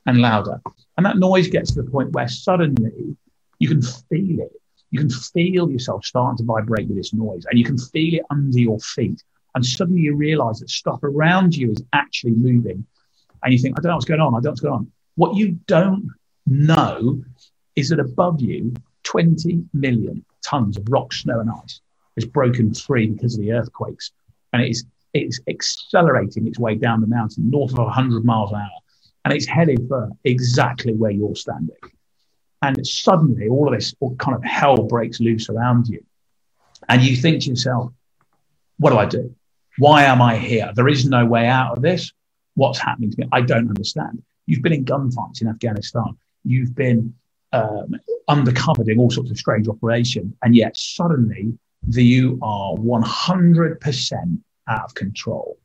and 0.07 0.19
louder. 0.19 0.61
And 0.97 1.05
that 1.05 1.19
noise 1.19 1.49
gets 1.49 1.75
to 1.75 1.83
the 1.83 1.91
point 1.91 2.13
where 2.13 2.29
suddenly 2.29 3.17
you 3.59 3.69
can 3.69 3.83
feel 3.83 4.41
it. 4.41 4.53
You 4.91 5.01
can 5.01 5.11
feel 5.11 5.69
yourself 5.69 6.05
starting 6.05 6.39
to 6.39 6.45
vibrate 6.45 6.87
with 6.87 6.97
this 6.97 7.13
noise 7.13 7.45
and 7.51 7.59
you 7.59 7.65
can 7.65 7.77
feel 7.77 8.15
it 8.15 8.23
under 8.31 8.59
your 8.59 8.79
feet. 8.79 9.23
And 9.55 9.67
suddenly 9.67 10.03
you 10.03 10.15
realize 10.15 10.61
that 10.61 10.71
stuff 10.71 11.03
around 11.03 11.57
you 11.57 11.73
is 11.73 11.83
actually 11.93 12.33
moving 12.33 12.87
and 13.43 13.53
you 13.53 13.59
think, 13.59 13.79
I 13.79 13.83
don't 13.83 13.91
know 13.91 13.97
what's 13.97 14.05
going 14.07 14.21
on. 14.21 14.35
I 14.35 14.37
don't 14.37 14.45
know 14.45 14.51
what's 14.51 14.61
going 14.61 14.75
on. 14.75 14.93
What 15.17 15.37
you 15.37 15.59
don't 15.67 16.09
know 16.47 17.23
is 17.77 17.89
that 17.91 18.01
above 18.01 18.41
you, 18.41 18.75
20 19.05 19.65
million 19.73 20.25
tons 20.45 20.77
of 20.77 20.87
rock, 20.89 21.13
snow, 21.13 21.41
and 21.41 21.51
ice 21.51 21.81
has 22.17 22.25
broken 22.25 22.75
free 22.75 23.07
because 23.07 23.35
of 23.35 23.41
the 23.41 23.53
earthquakes. 23.53 24.13
And 24.53 24.63
it's, 24.63 24.85
it's 25.15 25.41
accelerating 25.49 26.47
its 26.47 26.59
way 26.59 26.75
down 26.75 27.01
the 27.01 27.07
mountain 27.07 27.51
north 27.51 27.73
of 27.73 27.79
100 27.79 28.25
miles 28.25 28.51
an 28.51 28.59
hour. 28.59 28.81
And 29.25 29.35
it's 29.35 29.47
headed 29.47 29.87
for 29.89 30.11
exactly 30.25 30.95
where 30.95 31.11
you're 31.11 31.37
standing. 31.37 31.77
And 32.63 32.85
suddenly, 32.87 33.49
all 33.49 33.69
of 33.69 33.75
this 33.75 33.95
kind 34.19 34.37
of 34.37 34.43
hell 34.43 34.77
breaks 34.77 35.21
loose 35.21 35.49
around 35.49 35.87
you. 35.87 36.05
And 36.89 37.03
you 37.03 37.17
think 37.17 37.43
to 37.43 37.51
yourself, 37.51 37.93
what 38.79 38.91
do 38.91 38.99
I 38.99 39.07
do? 39.07 39.35
Why 39.79 40.05
am 40.05 40.21
I 40.21 40.37
here? 40.37 40.73
There 40.75 40.89
is 40.89 41.07
no 41.07 41.25
way 41.25 41.47
out 41.47 41.77
of 41.77 41.83
this 41.83 42.13
what's 42.59 42.79
happening 42.79 43.11
to 43.11 43.21
me. 43.21 43.29
I 43.33 43.41
don't 43.41 43.69
understand. 43.69 44.23
You've 44.47 44.63
been 44.63 44.73
in 44.73 44.85
gunfights 44.85 45.41
in 45.41 45.49
Afghanistan. 45.49 46.17
You've 46.45 46.75
been 46.75 47.15
um, 47.53 47.95
undercover 48.27 48.83
doing 48.83 48.99
all 48.99 49.11
sorts 49.11 49.31
of 49.31 49.39
strange 49.39 49.69
operations. 49.69 50.35
and 50.43 50.55
yet 50.55 50.77
suddenly 50.77 51.57
the, 51.85 52.05
you 52.05 52.39
are 52.43 52.75
100% 52.75 54.39
out 54.69 54.85
of 54.85 54.95
control. 54.95 55.59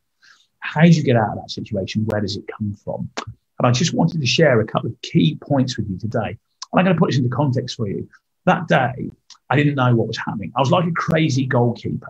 How 0.59 0.83
do 0.83 0.89
you 0.89 1.03
get 1.03 1.17
out 1.17 1.31
of 1.31 1.35
that 1.41 1.51
situation? 1.51 2.05
Where 2.05 2.21
does 2.21 2.37
it 2.37 2.45
come 2.47 2.73
from? 2.83 3.09
And 3.57 3.67
I 3.67 3.71
just 3.71 3.93
wanted 3.93 4.21
to 4.21 4.27
share 4.27 4.61
a 4.61 4.65
couple 4.65 4.89
of 4.89 5.01
key 5.01 5.37
points 5.41 5.77
with 5.77 5.89
you 5.89 5.97
today. 5.97 6.37
And 6.71 6.79
I'm 6.79 6.85
going 6.85 6.95
to 6.95 6.99
put 6.99 7.09
this 7.09 7.17
into 7.17 7.29
context 7.29 7.75
for 7.75 7.87
you. 7.87 8.07
That 8.45 8.67
day, 8.67 9.09
I 9.49 9.55
didn't 9.55 9.75
know 9.75 9.95
what 9.95 10.07
was 10.07 10.17
happening. 10.17 10.51
I 10.55 10.59
was 10.59 10.71
like 10.71 10.87
a 10.87 10.91
crazy 10.91 11.45
goalkeeper. 11.45 12.07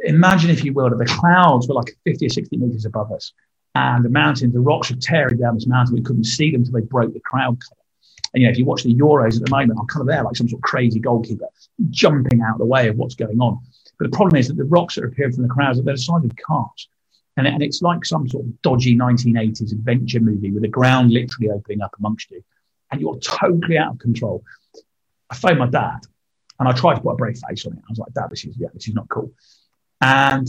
Imagine, 0.00 0.50
if 0.50 0.64
you 0.64 0.72
will, 0.72 0.90
that 0.90 0.98
the 0.98 1.06
clouds 1.06 1.66
were 1.68 1.74
like 1.74 1.96
50 2.04 2.26
or 2.26 2.28
60 2.28 2.56
meters 2.56 2.84
above 2.84 3.10
us 3.12 3.32
and 3.74 4.04
the 4.04 4.10
mountains, 4.10 4.52
the 4.52 4.60
rocks 4.60 4.90
are 4.90 4.96
tearing 4.96 5.38
down 5.38 5.54
this 5.54 5.66
mountain. 5.66 5.94
We 5.94 6.02
couldn't 6.02 6.24
see 6.24 6.50
them 6.50 6.62
until 6.62 6.74
they 6.74 6.86
broke 6.86 7.14
the 7.14 7.20
crowd 7.20 7.58
cover. 7.60 7.80
And 8.34 8.42
you 8.42 8.46
know, 8.46 8.52
if 8.52 8.58
you 8.58 8.64
watch 8.64 8.82
the 8.82 8.94
Euros 8.94 9.36
at 9.36 9.44
the 9.44 9.50
moment, 9.50 9.78
I'm 9.78 9.86
kind 9.86 10.02
of 10.02 10.06
there 10.06 10.22
like 10.22 10.36
some 10.36 10.48
sort 10.48 10.58
of 10.58 10.62
crazy 10.62 11.00
goalkeeper, 11.00 11.46
jumping 11.90 12.40
out 12.42 12.54
of 12.54 12.58
the 12.58 12.66
way 12.66 12.88
of 12.88 12.96
what's 12.96 13.14
going 13.14 13.40
on. 13.40 13.58
But 13.98 14.10
the 14.10 14.16
problem 14.16 14.38
is 14.38 14.48
that 14.48 14.56
the 14.56 14.64
rocks 14.64 14.94
that 14.94 15.04
are 15.04 15.08
appearing 15.08 15.32
from 15.32 15.42
the 15.42 15.48
crowds 15.48 15.78
are 15.78 15.82
the 15.82 15.96
size 15.96 16.24
of 16.24 16.32
cars. 16.36 16.88
And, 17.36 17.46
and 17.46 17.62
it's 17.62 17.82
like 17.82 18.04
some 18.04 18.28
sort 18.28 18.44
of 18.44 18.62
dodgy 18.62 18.96
1980s 18.96 19.72
adventure 19.72 20.20
movie 20.20 20.50
with 20.50 20.62
the 20.62 20.68
ground 20.68 21.10
literally 21.10 21.50
opening 21.50 21.80
up 21.80 21.94
amongst 21.98 22.30
you. 22.30 22.42
And 22.90 23.00
you're 23.00 23.18
totally 23.18 23.78
out 23.78 23.92
of 23.92 23.98
control. 23.98 24.44
I 25.30 25.34
phoned 25.34 25.58
my 25.58 25.68
dad 25.68 26.00
and 26.58 26.68
I 26.68 26.72
tried 26.72 26.96
to 26.96 27.00
put 27.00 27.12
a 27.12 27.16
brave 27.16 27.38
face 27.48 27.66
on 27.66 27.72
it. 27.72 27.78
I 27.78 27.90
was 27.90 27.98
like, 27.98 28.12
Dad, 28.12 28.28
this 28.30 28.44
is, 28.44 28.54
yeah, 28.58 28.68
this 28.74 28.86
is 28.86 28.94
not 28.94 29.08
cool. 29.08 29.32
And 30.02 30.46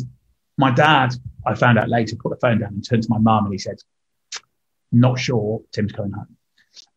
my 0.58 0.72
dad, 0.72 1.16
I 1.46 1.56
found 1.56 1.80
out 1.80 1.89
later, 1.89 2.16
put 2.16 2.30
the 2.30 2.38
phone 2.38 2.60
down 2.60 2.74
and 2.74 2.88
turned 2.88 3.04
to 3.04 3.10
my 3.10 3.18
mum 3.18 3.46
and 3.46 3.54
he 3.54 3.58
said, 3.58 3.80
Not 4.92 5.20
sure 5.20 5.62
Tim's 5.72 5.92
coming 5.92 6.12
home. 6.12 6.38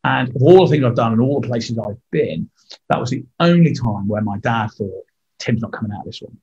And 0.04 0.34
of 0.34 0.42
all 0.42 0.66
the 0.66 0.70
things 0.70 0.84
I've 0.84 0.94
done 0.94 1.12
and 1.12 1.20
all 1.20 1.40
the 1.40 1.48
places 1.48 1.78
I've 1.78 1.98
been, 2.10 2.48
that 2.88 3.00
was 3.00 3.10
the 3.10 3.24
only 3.40 3.74
time 3.74 4.06
where 4.08 4.22
my 4.22 4.38
dad 4.38 4.68
thought, 4.68 5.04
Tim's 5.38 5.62
not 5.62 5.72
coming 5.72 5.92
out 5.92 6.00
of 6.00 6.06
this 6.06 6.22
one. 6.22 6.38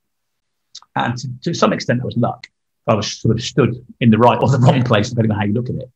And 0.96 1.18
to, 1.18 1.28
to 1.46 1.54
some 1.54 1.74
extent, 1.74 2.00
that 2.00 2.06
was 2.06 2.18
luck. 2.18 2.48
I 2.88 2.94
was 2.96 3.20
sort 3.20 3.38
of 3.38 3.44
stood 3.44 3.86
in 4.02 4.10
the 4.10 4.18
right 4.18 4.38
or 4.42 4.50
the 4.50 4.60
wrong 4.60 4.84
place, 4.84 5.10
depending 5.10 5.32
on 5.32 5.40
how 5.40 5.46
you 5.46 5.54
look 5.54 5.70
at 5.70 5.76
it. 5.76 5.90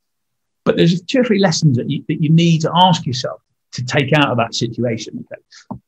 But 0.63 0.77
there's 0.77 1.01
two 1.01 1.19
or 1.19 1.23
three 1.23 1.39
lessons 1.39 1.77
that 1.77 1.89
you, 1.89 2.03
that 2.07 2.21
you 2.21 2.29
need 2.29 2.61
to 2.61 2.71
ask 2.73 3.05
yourself 3.05 3.41
to 3.73 3.85
take 3.85 4.13
out 4.13 4.29
of 4.29 4.37
that 4.37 4.55
situation, 4.55 5.25
okay, 5.31 5.41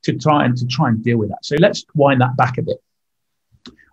to 0.04 0.18
try 0.18 0.46
and 0.46 0.58
to 0.58 0.68
try 0.68 0.90
and 0.90 1.04
deal 1.04 1.18
with 1.18 1.30
that. 1.30 1.44
So 1.44 1.56
let's 1.60 1.86
wind 1.96 2.22
that 2.22 2.36
back 2.38 2.58
a 2.58 2.62
bit. 2.62 2.82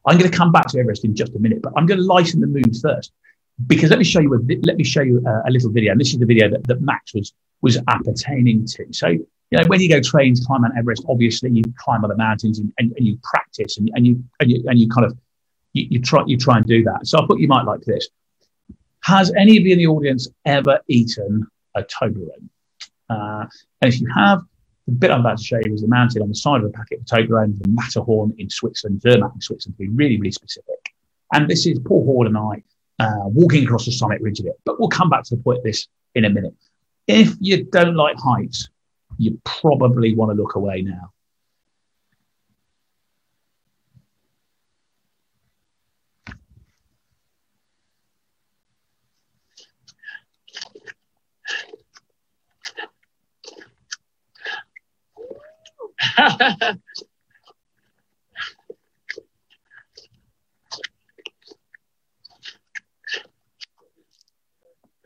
I'm 0.07 0.19
going 0.19 0.31
to 0.31 0.37
come 0.37 0.53
back 0.53 0.69
to 0.69 0.79
Everest 0.79 1.05
in 1.05 1.14
just 1.14 1.35
a 1.35 1.38
minute, 1.38 1.62
but 1.62 1.73
I'm 1.77 1.87
going 1.87 1.99
to 1.99 2.07
lighten 2.07 2.40
the 2.40 2.47
mood 2.47 2.77
first 2.81 3.12
because 3.66 3.90
let 3.90 3.99
me 3.99 4.05
show 4.05 4.21
you 4.21 4.35
a 4.35 4.38
let 4.62 4.77
me 4.77 4.85
show 4.85 5.03
you 5.03 5.23
a, 5.27 5.49
a 5.49 5.51
little 5.51 5.71
video. 5.71 5.92
And 5.92 6.01
this 6.01 6.12
is 6.12 6.19
the 6.19 6.27
video 6.27 6.49
that, 6.51 6.64
that 6.64 6.81
Max 6.81 7.14
was 7.14 7.33
was 7.62 7.79
appertaining 7.88 8.66
to. 8.66 8.87
So 8.92 9.09
you 9.09 9.27
know 9.53 9.64
when 9.66 9.81
you 9.81 9.88
go 9.88 10.01
train 10.01 10.35
to 10.35 10.45
climb 10.45 10.62
Mount 10.62 10.75
Everest, 10.77 11.05
obviously 11.09 11.51
you 11.51 11.62
climb 11.79 12.05
other 12.05 12.16
mountains 12.16 12.59
and, 12.59 12.73
and, 12.79 12.92
and 12.97 13.07
you 13.07 13.19
practice 13.23 13.79
and, 13.79 13.90
and 13.95 14.07
you 14.07 14.23
and 14.40 14.51
you 14.51 14.64
and 14.69 14.79
you 14.79 14.88
kind 14.88 15.07
of 15.07 15.16
you, 15.73 15.87
you 15.90 16.01
try 16.01 16.23
you 16.27 16.37
try 16.37 16.57
and 16.59 16.66
do 16.66 16.85
that. 16.85 17.07
So 17.07 17.19
I 17.19 17.27
thought 17.27 17.40
you 17.40 17.49
might 17.49 17.64
like 17.64 17.81
this. 17.81 18.09
Has 19.03 19.33
any 19.35 19.57
of 19.57 19.64
you 19.64 19.73
in 19.73 19.79
the 19.79 19.87
audience 19.87 20.29
ever 20.45 20.81
eaten 20.88 21.47
a 21.75 21.83
Toblerone? 21.83 22.49
Uh, 23.09 23.47
and 23.81 23.92
if 23.92 24.01
you 24.01 24.09
have, 24.12 24.42
the 24.87 24.92
bit 24.92 25.11
I'm 25.11 25.20
about 25.20 25.38
to 25.38 25.44
show 25.44 25.61
you 25.64 25.75
is 25.75 25.83
the 25.83 25.88
mountain 25.88 26.22
on 26.22 26.29
the 26.29 26.35
side 26.35 26.62
of 26.62 26.70
the 26.70 26.77
packet 26.77 27.01
of 27.01 27.07
Toblerone, 27.07 27.61
the 27.61 27.68
Matterhorn 27.68 28.35
in 28.38 28.49
Switzerland, 28.49 29.01
Zermatt 29.01 29.35
in 29.35 29.40
Switzerland, 29.40 29.77
to 29.77 29.85
be 29.85 29.88
really, 29.88 30.18
really 30.18 30.33
specific. 30.33 30.92
And 31.33 31.49
this 31.49 31.66
is 31.66 31.79
Paul 31.81 32.05
Hall 32.05 32.27
and 32.27 32.38
I 32.38 32.62
uh, 33.05 33.27
walking 33.27 33.64
across 33.64 33.85
the 33.85 33.92
summit 33.92 34.20
ridge 34.20 34.38
of 34.40 34.46
it. 34.46 34.59
But 34.64 34.79
we'll 34.79 34.88
come 34.88 35.11
back 35.11 35.25
to 35.25 35.37
the 35.37 35.42
point 35.42 35.59
of 35.59 35.64
this 35.64 35.88
in 36.14 36.25
a 36.25 36.31
minute. 36.31 36.55
If 37.09 37.35
you 37.40 37.64
don't 37.64 37.96
like 37.96 38.16
heights, 38.18 38.68
you 39.18 39.40
probably 39.44 40.14
want 40.14 40.31
to 40.31 40.40
look 40.40 40.55
away 40.55 40.83
now. 40.83 41.12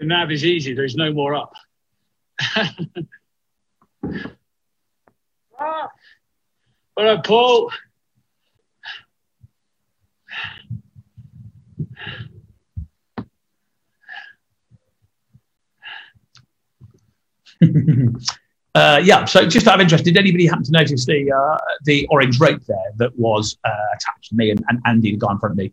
The 0.01 0.07
nav 0.07 0.31
is 0.31 0.45
easy. 0.47 0.73
There's 0.73 0.97
no 0.97 1.13
more 1.13 1.35
up. 1.35 1.53
All 6.97 7.05
right, 7.05 7.23
Paul? 7.23 7.71
uh, 18.75 19.01
yeah, 19.03 19.25
so 19.25 19.47
just 19.47 19.67
out 19.67 19.75
of 19.75 19.81
interest, 19.81 20.05
did 20.05 20.17
anybody 20.17 20.47
happen 20.47 20.63
to 20.65 20.73
notice 20.73 21.05
the 21.05 21.33
uh, 21.33 21.59
the 21.85 22.07
orange 22.09 22.39
rope 22.39 22.63
there 22.67 22.93
that 22.97 23.19
was 23.19 23.59
uh, 23.65 23.71
attached 23.95 24.31
to 24.31 24.37
me 24.37 24.51
and, 24.51 24.63
and, 24.69 24.81
Andy, 24.87 25.13
the 25.13 25.17
guy 25.17 25.33
in 25.33 25.39
front 25.39 25.53
of 25.53 25.57
me? 25.57 25.73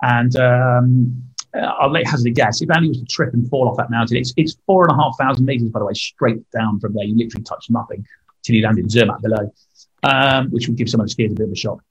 And 0.00 0.34
um, 0.36 1.22
uh, 1.54 1.60
I'll 1.60 1.90
let 1.90 2.06
hazard 2.06 2.28
a 2.28 2.30
guess. 2.30 2.62
If 2.62 2.70
Andy 2.70 2.88
was 2.88 3.00
to 3.00 3.04
trip 3.04 3.34
and 3.34 3.48
fall 3.48 3.68
off 3.68 3.76
that 3.76 3.90
mountain, 3.90 4.16
it's 4.16 4.32
it's 4.36 4.56
four 4.66 4.88
and 4.88 4.98
a 4.98 5.02
half 5.02 5.16
thousand 5.18 5.44
meters, 5.44 5.68
by 5.68 5.80
the 5.80 5.84
way, 5.84 5.94
straight 5.94 6.48
down 6.50 6.80
from 6.80 6.94
there. 6.94 7.04
You 7.04 7.16
literally 7.16 7.44
touch 7.44 7.66
nothing 7.68 8.06
till 8.42 8.56
you 8.56 8.62
land 8.62 8.78
in 8.78 8.88
Zermatt 8.88 9.20
below, 9.20 9.52
um, 10.04 10.48
which 10.50 10.68
would 10.68 10.76
give 10.76 10.88
someone 10.88 11.08
skiers 11.08 11.32
a 11.32 11.34
bit 11.34 11.46
of 11.46 11.52
a 11.52 11.56
shock. 11.56 11.82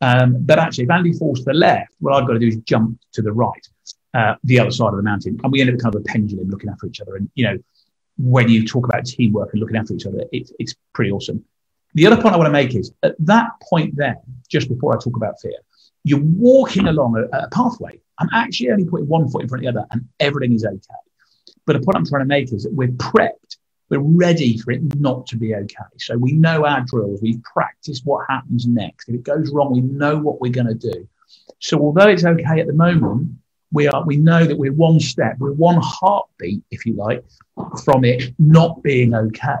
Um, 0.00 0.36
but 0.40 0.58
actually, 0.58 0.84
if 0.84 0.90
Andy 0.90 1.12
falls 1.12 1.38
to 1.40 1.44
the 1.46 1.54
left, 1.54 1.94
what 2.00 2.12
I've 2.12 2.26
got 2.26 2.34
to 2.34 2.38
do 2.38 2.48
is 2.48 2.56
jump 2.56 2.98
to 3.12 3.22
the 3.22 3.32
right, 3.32 3.66
uh, 4.12 4.34
the 4.44 4.58
other 4.58 4.70
side 4.70 4.88
of 4.88 4.96
the 4.96 5.02
mountain, 5.02 5.40
and 5.42 5.50
we 5.52 5.62
end 5.62 5.70
up 5.70 5.80
kind 5.80 5.94
of 5.94 6.00
a 6.02 6.04
pendulum 6.04 6.48
looking 6.48 6.68
after 6.68 6.86
each 6.86 7.00
other. 7.00 7.16
And 7.16 7.30
you 7.34 7.44
know, 7.46 7.58
when 8.16 8.48
you 8.48 8.66
talk 8.66 8.86
about 8.86 9.04
teamwork 9.04 9.50
and 9.52 9.60
looking 9.60 9.76
after 9.76 9.94
each 9.94 10.06
other, 10.06 10.24
it, 10.32 10.50
it's 10.58 10.74
pretty 10.92 11.10
awesome. 11.10 11.44
The 11.94 12.06
other 12.06 12.20
point 12.20 12.34
I 12.34 12.38
want 12.38 12.48
to 12.48 12.52
make 12.52 12.74
is 12.74 12.92
at 13.02 13.14
that 13.20 13.48
point 13.62 13.96
there, 13.96 14.16
just 14.48 14.68
before 14.68 14.94
I 14.94 14.98
talk 14.98 15.16
about 15.16 15.40
fear, 15.40 15.58
you're 16.04 16.20
walking 16.20 16.86
along 16.86 17.16
a, 17.16 17.36
a 17.36 17.48
pathway. 17.50 17.98
I'm 18.18 18.28
actually 18.32 18.70
only 18.70 18.84
putting 18.84 19.08
one 19.08 19.28
foot 19.28 19.42
in 19.42 19.48
front 19.48 19.66
of 19.66 19.74
the 19.74 19.80
other 19.80 19.88
and 19.90 20.06
everything 20.20 20.54
is 20.54 20.64
okay. 20.64 20.78
But 21.66 21.74
the 21.74 21.84
point 21.84 21.96
I'm 21.96 22.06
trying 22.06 22.22
to 22.22 22.26
make 22.26 22.52
is 22.52 22.64
that 22.64 22.72
we're 22.72 22.88
prepped. 22.88 23.56
We're 23.90 24.00
ready 24.00 24.58
for 24.58 24.72
it 24.72 24.82
not 24.96 25.26
to 25.28 25.36
be 25.36 25.54
okay. 25.54 25.84
So 25.98 26.16
we 26.16 26.32
know 26.32 26.66
our 26.66 26.84
drills. 26.86 27.20
We've 27.22 27.42
practiced 27.42 28.04
what 28.04 28.26
happens 28.28 28.66
next. 28.66 29.08
If 29.08 29.14
it 29.14 29.22
goes 29.24 29.50
wrong, 29.52 29.72
we 29.72 29.80
know 29.80 30.18
what 30.18 30.40
we're 30.40 30.52
going 30.52 30.66
to 30.66 30.74
do. 30.74 31.08
So 31.60 31.78
although 31.80 32.08
it's 32.08 32.24
okay 32.24 32.60
at 32.60 32.66
the 32.66 32.72
moment, 32.72 33.32
we 33.74 33.88
are 33.88 34.04
we 34.06 34.16
know 34.16 34.44
that 34.46 34.56
we're 34.56 34.72
one 34.72 35.00
step, 35.00 35.36
we're 35.38 35.52
one 35.52 35.78
heartbeat, 35.82 36.62
if 36.70 36.86
you 36.86 36.94
like, 36.94 37.24
from 37.84 38.04
it 38.04 38.32
not 38.38 38.82
being 38.84 39.14
okay. 39.14 39.56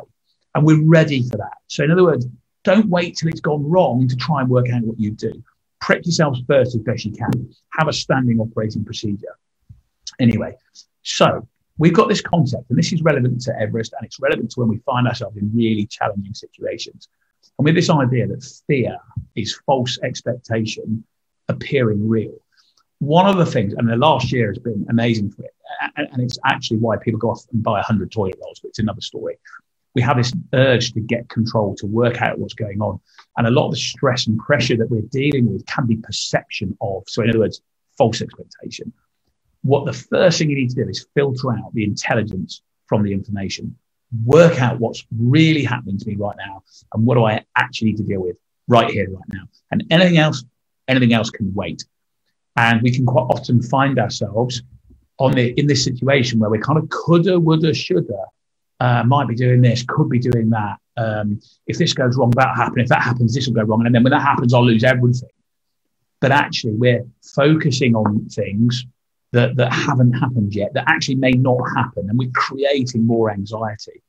And 0.54 0.64
we're 0.64 0.84
ready 0.84 1.28
for 1.28 1.36
that. 1.36 1.58
So 1.66 1.82
in 1.82 1.90
other 1.90 2.04
words, 2.04 2.26
don't 2.62 2.88
wait 2.88 3.16
till 3.16 3.28
it's 3.28 3.40
gone 3.40 3.68
wrong 3.68 4.06
to 4.06 4.16
try 4.16 4.40
and 4.40 4.48
work 4.48 4.70
out 4.70 4.82
what 4.84 5.00
you 5.00 5.10
do. 5.10 5.42
Prep 5.80 6.04
yourselves 6.04 6.40
first 6.46 6.76
as 6.76 6.80
best 6.82 7.04
you 7.04 7.12
can. 7.12 7.54
Have 7.72 7.88
a 7.88 7.92
standing 7.92 8.38
operating 8.38 8.84
procedure. 8.84 9.36
Anyway, 10.20 10.56
so 11.02 11.46
we've 11.76 11.92
got 11.92 12.08
this 12.08 12.20
concept, 12.20 12.70
and 12.70 12.78
this 12.78 12.92
is 12.92 13.02
relevant 13.02 13.40
to 13.42 13.60
Everest, 13.60 13.94
and 13.98 14.06
it's 14.06 14.20
relevant 14.20 14.52
to 14.52 14.60
when 14.60 14.68
we 14.68 14.78
find 14.86 15.08
ourselves 15.08 15.36
in 15.36 15.50
really 15.52 15.86
challenging 15.86 16.34
situations. 16.34 17.08
And 17.58 17.64
with 17.64 17.74
this 17.74 17.90
idea 17.90 18.28
that 18.28 18.44
fear 18.68 18.96
is 19.34 19.60
false 19.66 19.98
expectation 20.04 21.02
appearing 21.48 22.08
real 22.08 22.43
one 23.04 23.26
of 23.26 23.36
the 23.36 23.46
things, 23.46 23.74
and 23.74 23.88
the 23.88 23.96
last 23.96 24.32
year 24.32 24.48
has 24.48 24.58
been 24.58 24.86
amazing 24.88 25.30
for 25.30 25.42
it, 25.44 25.54
and, 25.96 26.08
and 26.12 26.22
it's 26.22 26.38
actually 26.44 26.78
why 26.78 26.96
people 26.96 27.18
go 27.18 27.30
off 27.30 27.44
and 27.52 27.62
buy 27.62 27.72
100 27.72 28.10
toilet 28.10 28.36
rolls, 28.42 28.60
but 28.60 28.68
it's 28.68 28.78
another 28.78 29.00
story. 29.00 29.36
We 29.94 30.02
have 30.02 30.16
this 30.16 30.32
urge 30.52 30.92
to 30.92 31.00
get 31.00 31.28
control, 31.28 31.76
to 31.76 31.86
work 31.86 32.20
out 32.20 32.38
what's 32.38 32.54
going 32.54 32.80
on. 32.80 33.00
And 33.36 33.46
a 33.46 33.50
lot 33.50 33.66
of 33.66 33.72
the 33.72 33.76
stress 33.76 34.26
and 34.26 34.38
pressure 34.38 34.76
that 34.76 34.90
we're 34.90 35.02
dealing 35.02 35.52
with 35.52 35.64
can 35.66 35.86
be 35.86 35.96
perception 35.96 36.76
of. 36.80 37.04
So, 37.06 37.22
in 37.22 37.30
other 37.30 37.38
words, 37.38 37.60
false 37.96 38.20
expectation. 38.20 38.92
What 39.62 39.86
the 39.86 39.92
first 39.92 40.38
thing 40.38 40.50
you 40.50 40.56
need 40.56 40.70
to 40.70 40.84
do 40.84 40.88
is 40.88 41.06
filter 41.14 41.52
out 41.52 41.72
the 41.74 41.84
intelligence 41.84 42.60
from 42.86 43.02
the 43.02 43.12
information, 43.12 43.76
work 44.24 44.60
out 44.60 44.80
what's 44.80 45.06
really 45.16 45.64
happening 45.64 45.98
to 45.98 46.08
me 46.08 46.16
right 46.16 46.36
now, 46.36 46.62
and 46.92 47.06
what 47.06 47.14
do 47.14 47.24
I 47.24 47.44
actually 47.56 47.92
need 47.92 47.96
to 47.98 48.02
deal 48.02 48.20
with 48.20 48.36
right 48.68 48.90
here, 48.90 49.08
right 49.10 49.28
now. 49.32 49.42
And 49.70 49.84
anything 49.90 50.18
else, 50.18 50.44
anything 50.88 51.12
else 51.12 51.30
can 51.30 51.54
wait. 51.54 51.84
And 52.56 52.82
we 52.82 52.90
can 52.90 53.04
quite 53.04 53.26
often 53.30 53.62
find 53.62 53.98
ourselves 53.98 54.62
on 55.18 55.32
the, 55.32 55.58
in 55.58 55.66
this 55.66 55.84
situation 55.84 56.38
where 56.38 56.50
we 56.50 56.58
kind 56.58 56.78
of 56.78 56.88
coulda, 56.88 57.38
woulda, 57.38 57.74
shoulda, 57.74 58.24
uh, 58.80 59.02
might 59.04 59.28
be 59.28 59.34
doing 59.34 59.60
this, 59.60 59.84
could 59.86 60.08
be 60.08 60.18
doing 60.18 60.50
that. 60.50 60.76
Um, 60.96 61.40
if 61.66 61.78
this 61.78 61.92
goes 61.92 62.16
wrong, 62.16 62.30
that'll 62.30 62.54
happen. 62.54 62.80
If 62.80 62.88
that 62.88 63.02
happens, 63.02 63.34
this 63.34 63.46
will 63.46 63.54
go 63.54 63.62
wrong. 63.62 63.86
And 63.86 63.94
then 63.94 64.02
when 64.02 64.12
that 64.12 64.22
happens, 64.22 64.54
I'll 64.54 64.64
lose 64.64 64.84
everything. 64.84 65.30
But 66.20 66.32
actually, 66.32 66.74
we're 66.74 67.06
focusing 67.34 67.94
on 67.94 68.26
things 68.28 68.86
that, 69.32 69.56
that 69.56 69.72
haven't 69.72 70.12
happened 70.12 70.54
yet, 70.54 70.72
that 70.74 70.84
actually 70.86 71.16
may 71.16 71.32
not 71.32 71.60
happen. 71.76 72.08
And 72.08 72.18
we're 72.18 72.30
creating 72.34 73.06
more 73.06 73.30
anxiety. 73.30 74.02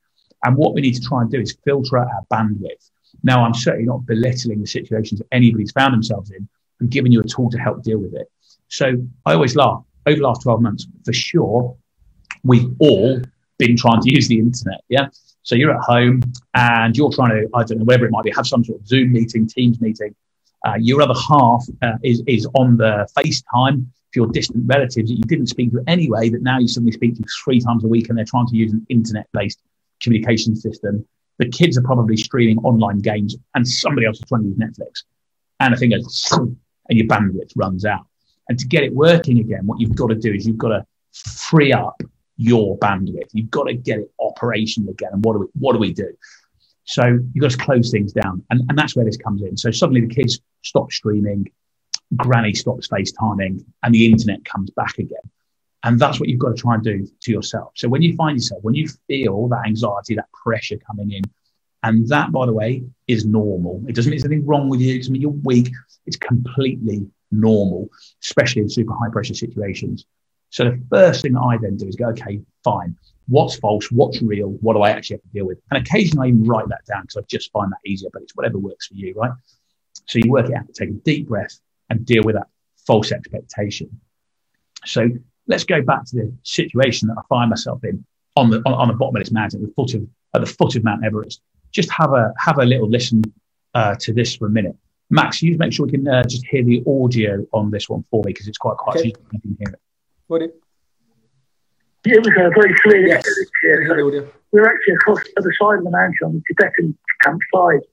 And 0.43 0.55
what 0.55 0.73
we 0.73 0.81
need 0.81 0.93
to 0.95 1.01
try 1.01 1.21
and 1.21 1.31
do 1.31 1.41
is 1.41 1.57
filter 1.65 1.97
out 1.97 2.07
our 2.07 2.25
bandwidth. 2.31 2.91
Now, 3.23 3.43
I'm 3.43 3.53
certainly 3.53 3.87
not 3.87 4.05
belittling 4.05 4.61
the 4.61 4.67
situations 4.67 5.19
that 5.19 5.27
anybody's 5.31 5.71
found 5.71 5.93
themselves 5.93 6.31
in. 6.31 6.47
I'm 6.85 6.89
giving 6.89 7.11
you 7.11 7.19
a 7.19 7.23
tool 7.23 7.49
to 7.49 7.57
help 7.57 7.81
deal 7.81 7.97
with 7.97 8.13
it. 8.13 8.29
So 8.67 8.93
I 9.25 9.33
always 9.33 9.55
laugh 9.55 9.83
over 10.05 10.17
the 10.17 10.23
last 10.23 10.43
12 10.43 10.61
months, 10.61 10.87
for 11.03 11.13
sure, 11.13 11.75
we've 12.43 12.69
all 12.79 13.19
been 13.57 13.75
trying 13.75 14.01
to 14.01 14.13
use 14.13 14.27
the 14.27 14.37
internet. 14.37 14.81
Yeah. 14.87 15.07
So 15.41 15.55
you're 15.55 15.75
at 15.75 15.81
home 15.81 16.21
and 16.53 16.95
you're 16.95 17.11
trying 17.11 17.31
to, 17.31 17.49
I 17.55 17.63
don't 17.63 17.79
know, 17.79 17.85
whatever 17.85 18.05
it 18.05 18.11
might 18.11 18.23
be, 18.23 18.31
have 18.35 18.45
some 18.45 18.63
sort 18.63 18.79
of 18.79 18.87
Zoom 18.87 19.13
meeting, 19.13 19.47
Teams 19.47 19.81
meeting. 19.81 20.15
Uh, 20.63 20.75
your 20.79 21.01
other 21.01 21.19
half 21.27 21.65
uh, 21.81 21.93
is, 22.03 22.21
is 22.27 22.47
on 22.53 22.77
the 22.77 23.07
FaceTime 23.17 23.85
for 24.13 24.19
your 24.19 24.27
distant 24.27 24.63
relatives 24.67 25.09
that 25.09 25.15
you 25.15 25.23
didn't 25.23 25.47
speak 25.47 25.71
to 25.71 25.83
anyway, 25.87 26.29
that 26.29 26.43
now 26.43 26.59
you 26.59 26.67
suddenly 26.67 26.91
speak 26.91 27.15
to 27.15 27.23
three 27.43 27.59
times 27.59 27.83
a 27.83 27.87
week 27.87 28.09
and 28.09 28.17
they're 28.17 28.25
trying 28.25 28.47
to 28.47 28.55
use 28.55 28.73
an 28.73 28.85
internet 28.89 29.27
based 29.33 29.59
communication 30.01 30.55
system. 30.55 31.03
The 31.39 31.49
kids 31.49 31.79
are 31.79 31.83
probably 31.83 32.17
streaming 32.17 32.59
online 32.59 32.99
games 32.99 33.35
and 33.55 33.67
somebody 33.67 34.05
else 34.05 34.17
is 34.17 34.25
trying 34.27 34.43
to 34.43 34.47
use 34.49 34.57
Netflix. 34.57 35.03
And 35.59 35.73
the 35.73 35.77
thing 35.77 35.91
goes, 35.91 36.29
and 36.89 36.97
your 36.97 37.07
bandwidth 37.07 37.51
runs 37.55 37.85
out. 37.85 38.05
And 38.49 38.59
to 38.59 38.67
get 38.67 38.83
it 38.83 38.93
working 38.93 39.39
again, 39.39 39.65
what 39.65 39.79
you've 39.79 39.95
got 39.95 40.07
to 40.07 40.15
do 40.15 40.33
is 40.33 40.45
you've 40.45 40.57
got 40.57 40.69
to 40.69 40.85
free 41.13 41.73
up 41.73 42.01
your 42.37 42.77
bandwidth. 42.77 43.29
You've 43.31 43.51
got 43.51 43.63
to 43.63 43.73
get 43.73 43.99
it 43.99 44.11
operational 44.19 44.91
again. 44.91 45.09
And 45.13 45.23
what 45.23 45.33
do 45.33 45.39
we, 45.39 45.47
what 45.57 45.73
do 45.73 45.79
we 45.79 45.93
do? 45.93 46.13
So 46.83 47.03
you've 47.05 47.41
got 47.41 47.51
to 47.51 47.57
close 47.57 47.89
things 47.89 48.13
down. 48.13 48.43
And, 48.49 48.61
and 48.69 48.77
that's 48.77 48.95
where 48.95 49.05
this 49.05 49.17
comes 49.17 49.41
in. 49.41 49.57
So 49.57 49.71
suddenly 49.71 50.01
the 50.01 50.13
kids 50.13 50.39
stop 50.61 50.91
streaming, 50.91 51.49
granny 52.15 52.53
stops 52.53 52.87
FaceTiming, 52.87 53.65
and 53.83 53.95
the 53.95 54.05
internet 54.05 54.45
comes 54.45 54.69
back 54.71 54.97
again. 54.99 55.17
And 55.83 55.99
that's 55.99 56.19
what 56.19 56.29
you've 56.29 56.39
got 56.39 56.49
to 56.49 56.61
try 56.61 56.75
and 56.75 56.83
do 56.83 57.07
to 57.21 57.31
yourself. 57.31 57.71
So 57.75 57.87
when 57.87 58.01
you 58.01 58.15
find 58.15 58.37
yourself, 58.37 58.63
when 58.63 58.75
you 58.75 58.87
feel 59.07 59.47
that 59.49 59.63
anxiety, 59.65 60.15
that 60.15 60.31
pressure 60.31 60.77
coming 60.77 61.11
in, 61.11 61.21
and 61.85 62.07
that, 62.09 62.31
by 62.31 62.47
the 62.47 62.53
way, 62.53 62.83
is 63.07 63.25
normal. 63.25 63.83
It 63.87 63.93
doesn't 63.95 64.09
mean 64.09 64.19
there's 64.19 64.25
anything 64.25 64.47
wrong 64.47 64.69
with 64.69 64.81
you. 64.81 64.95
It 64.95 64.97
doesn't 64.97 65.13
mean 65.13 65.21
you're 65.21 65.31
weak. 65.31 65.69
It's 66.07 66.17
completely 66.17 67.07
normal, 67.31 67.89
especially 68.23 68.63
in 68.63 68.69
super 68.69 68.93
high 68.93 69.11
pressure 69.11 69.35
situations. 69.35 70.07
So 70.49 70.63
the 70.63 70.83
first 70.89 71.21
thing 71.21 71.33
that 71.33 71.41
I 71.41 71.57
then 71.57 71.77
do 71.77 71.87
is 71.87 71.95
go, 71.95 72.07
okay, 72.07 72.41
fine. 72.63 72.95
What's 73.27 73.57
false? 73.57 73.91
What's 73.91 74.19
real? 74.21 74.49
What 74.61 74.73
do 74.73 74.81
I 74.81 74.89
actually 74.89 75.17
have 75.17 75.23
to 75.23 75.29
deal 75.29 75.45
with? 75.45 75.59
And 75.69 75.85
occasionally 75.85 76.27
I 76.27 76.29
even 76.29 76.43
write 76.45 76.67
that 76.69 76.85
down 76.85 77.03
because 77.03 77.17
I 77.17 77.21
just 77.27 77.51
find 77.51 77.71
that 77.71 77.87
easier, 77.87 78.09
but 78.11 78.23
it's 78.23 78.35
whatever 78.35 78.57
works 78.57 78.87
for 78.87 78.95
you, 78.95 79.13
right? 79.15 79.31
So 80.07 80.17
you 80.17 80.31
work 80.31 80.49
it 80.49 80.55
out, 80.55 80.65
take 80.73 80.89
a 80.89 80.93
deep 80.93 81.27
breath 81.27 81.59
and 81.91 82.03
deal 82.03 82.23
with 82.23 82.35
that 82.35 82.47
false 82.87 83.11
expectation. 83.11 84.01
So 84.85 85.09
let's 85.47 85.65
go 85.65 85.83
back 85.83 86.05
to 86.05 86.15
the 86.15 86.33
situation 86.41 87.09
that 87.09 87.17
I 87.19 87.21
find 87.29 87.49
myself 87.49 87.83
in 87.83 88.03
on 88.35 88.49
the 88.49 88.57
on, 88.65 88.73
on 88.73 88.87
the 88.87 88.95
bottom 88.95 89.15
of 89.17 89.21
this 89.21 89.31
mountain, 89.31 89.61
at 89.61 89.67
the 89.67 89.73
foot 89.73 89.93
of 89.93 90.07
at 90.33 90.41
the 90.41 90.47
foot 90.47 90.75
of 90.75 90.83
Mount 90.83 91.05
Everest. 91.05 91.41
Just 91.75 91.91
have 91.91 92.13
a 92.13 92.33
have 92.39 92.57
a 92.57 92.65
little 92.65 92.89
listen 92.89 93.21
uh, 93.73 93.95
to 93.99 94.13
this 94.13 94.35
for 94.35 94.47
a 94.47 94.49
minute. 94.49 94.75
Max, 95.09 95.41
you 95.41 95.57
make 95.57 95.73
sure 95.73 95.85
we 95.85 95.91
can 95.91 96.07
uh, 96.07 96.23
just 96.23 96.45
hear 96.47 96.63
the 96.63 96.81
audio 96.87 97.45
on 97.51 97.69
this 97.69 97.89
one 97.89 98.03
for 98.09 98.23
me 98.23 98.31
because 98.31 98.47
it's 98.47 98.57
quite 98.57 98.77
quiet. 98.77 98.99
Okay. 98.99 99.11
So 99.11 99.19
you 99.33 99.39
can 99.41 99.57
hear 99.59 99.73
it. 99.73 99.81
Would 100.29 100.41
it? 100.43 100.55
Yeah, 102.05 102.15
it 102.15 102.19
was 102.19 102.33
a 102.37 102.49
very 102.49 102.73
clear. 102.81 103.05
Yes. 103.05 103.27
Here. 103.61 104.31
We're 104.51 104.65
actually 104.65 104.93
across 104.93 105.19
the 105.23 105.33
other 105.37 105.53
side 105.59 105.79
of 105.79 105.83
the 105.83 105.91
mountain 105.91 106.17
on 106.23 106.33
the 106.33 106.43
Tibetan 106.47 106.97
campsite. 107.23 107.85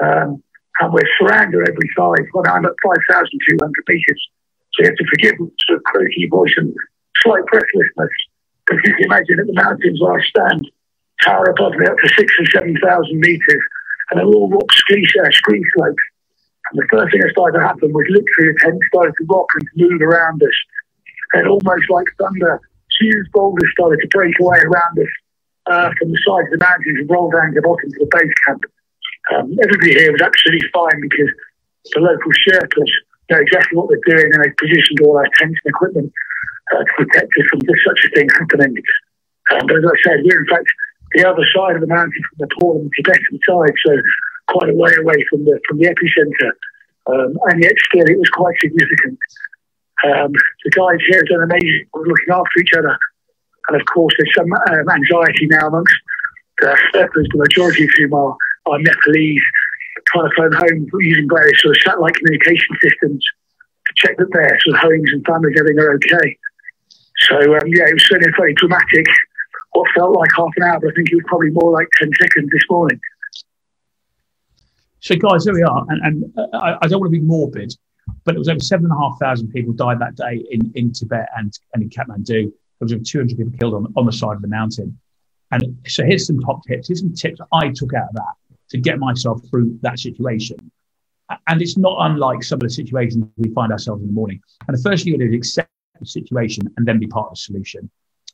Um, 0.00 0.42
and 0.80 0.92
we're 0.92 1.06
surrounded 1.18 1.58
on 1.58 1.68
every 1.68 1.90
side. 1.96 2.26
Well, 2.32 2.44
I'm 2.48 2.64
at 2.64 2.72
5,200 2.82 3.84
metres. 3.88 4.28
So 4.72 4.82
you 4.82 4.88
have 4.88 4.96
to 4.96 5.04
forgive 5.10 5.36
sort 5.36 5.76
of 5.76 5.82
croaky 5.84 6.26
voice 6.28 6.54
and 6.56 6.74
slight 7.22 7.44
breathlessness. 7.46 8.10
Because 8.66 8.80
you 8.84 8.94
can 8.94 9.04
imagine 9.04 9.40
at 9.40 9.46
the 9.46 9.52
mountains 9.52 10.00
where 10.00 10.18
I 10.18 10.24
stand, 10.24 10.70
tower 11.24 11.50
above 11.50 11.74
me 11.74 11.86
up 11.86 11.96
to 11.98 12.08
six 12.16 12.32
and 12.38 12.48
7,000 12.52 13.18
metres. 13.18 13.62
And 14.10 14.18
they're 14.18 14.26
all 14.26 14.50
rock 14.50 14.70
ski, 14.72 15.06
uh, 15.20 15.30
scree 15.30 15.64
slopes. 15.74 16.02
And 16.70 16.82
the 16.82 16.88
first 16.90 17.12
thing 17.12 17.20
that 17.20 17.30
started 17.32 17.58
to 17.58 17.64
happen 17.64 17.92
was 17.92 18.06
literally 18.08 18.52
the 18.52 18.58
tent 18.60 18.78
started 18.88 19.14
to 19.18 19.24
rock 19.28 19.48
and 19.54 19.68
move 19.76 20.02
around 20.02 20.42
us. 20.42 20.58
And 21.32 21.48
almost 21.48 21.88
like 21.88 22.06
thunder, 22.18 22.60
huge 23.00 23.26
boulders 23.32 23.70
started 23.72 23.98
to 24.02 24.08
break 24.08 24.38
away 24.40 24.58
around 24.58 24.98
us 24.98 25.12
uh, 25.66 25.90
from 25.98 26.12
the 26.12 26.20
sides 26.26 26.52
of 26.52 26.58
the 26.58 26.64
mountains 26.64 26.98
and 27.00 27.10
roll 27.10 27.30
down 27.30 27.54
to 27.54 27.60
the 27.60 27.62
bottom 27.62 27.90
to 27.90 27.98
the 27.98 28.10
base 28.10 28.36
camp. 28.46 28.62
Um, 29.32 29.56
everybody 29.62 29.94
here 29.94 30.12
was 30.12 30.20
absolutely 30.20 30.68
fine 30.74 31.00
because 31.00 31.30
the 31.94 32.00
local 32.00 32.32
Sherpas, 32.44 32.92
know 33.30 33.40
exactly 33.40 33.76
what 33.78 33.88
they're 33.88 34.16
doing 34.16 34.30
and 34.34 34.44
they 34.44 34.52
positioned 34.58 35.00
all 35.02 35.16
our 35.16 35.28
tents 35.38 35.58
and 35.64 35.70
equipment 35.70 36.12
uh, 36.74 36.84
to 36.84 36.92
protect 36.98 37.32
us 37.38 37.46
from 37.48 37.60
just 37.64 37.82
such 37.86 38.00
a 38.04 38.08
thing 38.14 38.28
happening. 38.28 38.76
Um, 39.50 39.66
but 39.66 39.78
as 39.78 39.84
I 39.84 39.96
said, 40.04 40.18
we're 40.24 40.40
in 40.40 40.46
fact 40.46 40.68
the 41.14 41.28
other 41.28 41.44
side 41.54 41.76
of 41.76 41.80
the 41.80 41.86
mountain 41.86 42.22
from 42.28 42.48
Nepal 42.48 42.80
and 42.80 42.90
the 42.90 42.94
Tibetan 42.96 43.38
side, 43.46 43.74
so 43.84 43.92
quite 44.48 44.70
a 44.70 44.76
way 44.76 44.92
away 44.98 45.24
from 45.30 45.44
the 45.44 45.60
from 45.68 45.78
the 45.78 45.86
epicenter. 45.86 46.52
Um, 47.06 47.34
and 47.50 47.62
yet 47.62 47.74
still 47.86 48.06
it 48.06 48.18
was 48.18 48.30
quite 48.30 48.54
significant. 48.60 49.18
Um, 50.04 50.32
the 50.64 50.70
guys 50.70 50.98
here 51.08 51.18
have 51.18 51.28
done 51.28 51.42
amazing 51.42 51.86
looking 51.94 52.32
after 52.32 52.60
each 52.60 52.74
other. 52.76 52.98
And 53.68 53.80
of 53.80 53.86
course, 53.86 54.14
there's 54.18 54.34
some 54.36 54.50
um, 54.52 54.88
anxiety 54.90 55.46
now 55.46 55.68
amongst 55.68 55.94
the 56.58 56.76
Sherpas, 56.92 57.26
the 57.30 57.38
majority 57.38 57.84
of 57.84 57.90
whom 57.96 58.14
are, 58.14 58.36
are 58.66 58.78
Nepalese, 58.78 59.42
trying 60.08 60.30
to 60.30 60.34
phone 60.36 60.52
home 60.52 60.86
using 61.00 61.28
various 61.28 61.60
sort 61.62 61.76
of 61.76 61.82
satellite 61.82 62.14
communication 62.14 62.74
systems 62.82 63.24
to 63.86 63.92
check 63.96 64.16
that 64.18 64.32
their 64.32 64.58
sort 64.62 64.76
of 64.76 64.82
homes 64.82 65.10
and 65.12 65.24
families, 65.24 65.56
are 65.58 65.94
okay. 65.94 66.38
So, 67.28 67.36
um, 67.36 67.66
yeah, 67.66 67.86
it 67.86 67.94
was 67.94 68.06
certainly 68.06 68.32
very 68.36 68.54
dramatic. 68.54 69.06
What 69.72 69.90
felt 69.94 70.16
like 70.16 70.30
half 70.36 70.50
an 70.56 70.64
hour, 70.64 70.80
but 70.80 70.90
I 70.90 70.94
think 70.94 71.10
it 71.10 71.16
was 71.16 71.24
probably 71.26 71.50
more 71.50 71.72
like 71.72 71.88
10 71.98 72.10
seconds 72.20 72.50
this 72.52 72.62
morning. 72.70 73.00
So, 75.00 75.16
guys, 75.16 75.44
here 75.44 75.54
we 75.54 75.62
are. 75.62 75.84
And, 75.88 76.00
and 76.04 76.38
uh, 76.38 76.58
I, 76.58 76.78
I, 76.82 76.86
don't 76.86 77.00
want 77.00 77.12
to 77.12 77.18
be 77.18 77.24
morbid, 77.24 77.74
but 78.24 78.36
it 78.36 78.38
was 78.38 78.48
over 78.48 78.60
seven 78.60 78.84
and 78.86 78.92
a 78.92 78.96
half 78.96 79.18
thousand 79.18 79.48
people 79.48 79.72
died 79.72 79.98
that 79.98 80.14
day 80.14 80.44
in, 80.50 80.70
in 80.76 80.92
Tibet 80.92 81.28
and, 81.36 81.52
and 81.74 81.82
in 81.82 81.90
Kathmandu. 81.90 82.26
There 82.26 82.50
was 82.80 82.92
over 82.92 83.02
200 83.02 83.36
people 83.36 83.52
killed 83.58 83.74
on, 83.74 83.92
on 83.96 84.06
the 84.06 84.12
side 84.12 84.36
of 84.36 84.42
the 84.42 84.48
mountain. 84.48 84.96
And 85.50 85.76
so, 85.88 86.04
here's 86.04 86.26
some 86.26 86.38
top 86.38 86.62
tips. 86.68 86.88
Here's 86.88 87.00
some 87.00 87.14
tips 87.14 87.40
I 87.52 87.70
took 87.70 87.94
out 87.94 88.10
of 88.10 88.14
that 88.14 88.34
to 88.68 88.78
get 88.78 88.98
myself 88.98 89.42
through 89.50 89.78
that 89.82 89.98
situation. 89.98 90.70
And 91.48 91.60
it's 91.60 91.76
not 91.76 91.96
unlike 92.00 92.42
some 92.42 92.56
of 92.56 92.62
the 92.62 92.70
situations 92.70 93.26
we 93.38 93.52
find 93.54 93.72
ourselves 93.72 94.02
in 94.02 94.08
the 94.08 94.14
morning. 94.14 94.40
And 94.68 94.76
the 94.76 94.82
first 94.82 95.04
thing 95.04 95.14
you 95.14 95.18
do 95.18 95.28
is 95.28 95.34
accept 95.34 95.70
the 95.98 96.06
situation 96.06 96.62
and 96.76 96.86
then 96.86 96.98
be 96.98 97.06
part 97.06 97.26
of 97.26 97.32
the 97.32 97.36
solution. 97.36 97.90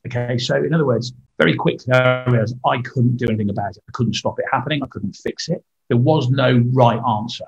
Okay, 0.07 0.37
so 0.37 0.55
in 0.55 0.73
other 0.73 0.85
words, 0.85 1.13
very 1.37 1.55
quickly 1.55 1.93
I 1.93 2.23
realized 2.25 2.55
I 2.65 2.81
couldn't 2.81 3.17
do 3.17 3.25
anything 3.27 3.49
about 3.49 3.75
it. 3.75 3.83
I 3.87 3.91
couldn't 3.93 4.13
stop 4.13 4.39
it 4.39 4.45
happening. 4.51 4.81
I 4.81 4.87
couldn't 4.87 5.13
fix 5.13 5.49
it. 5.49 5.63
There 5.89 5.97
was 5.97 6.29
no 6.29 6.63
right 6.71 6.99
answer. 7.19 7.45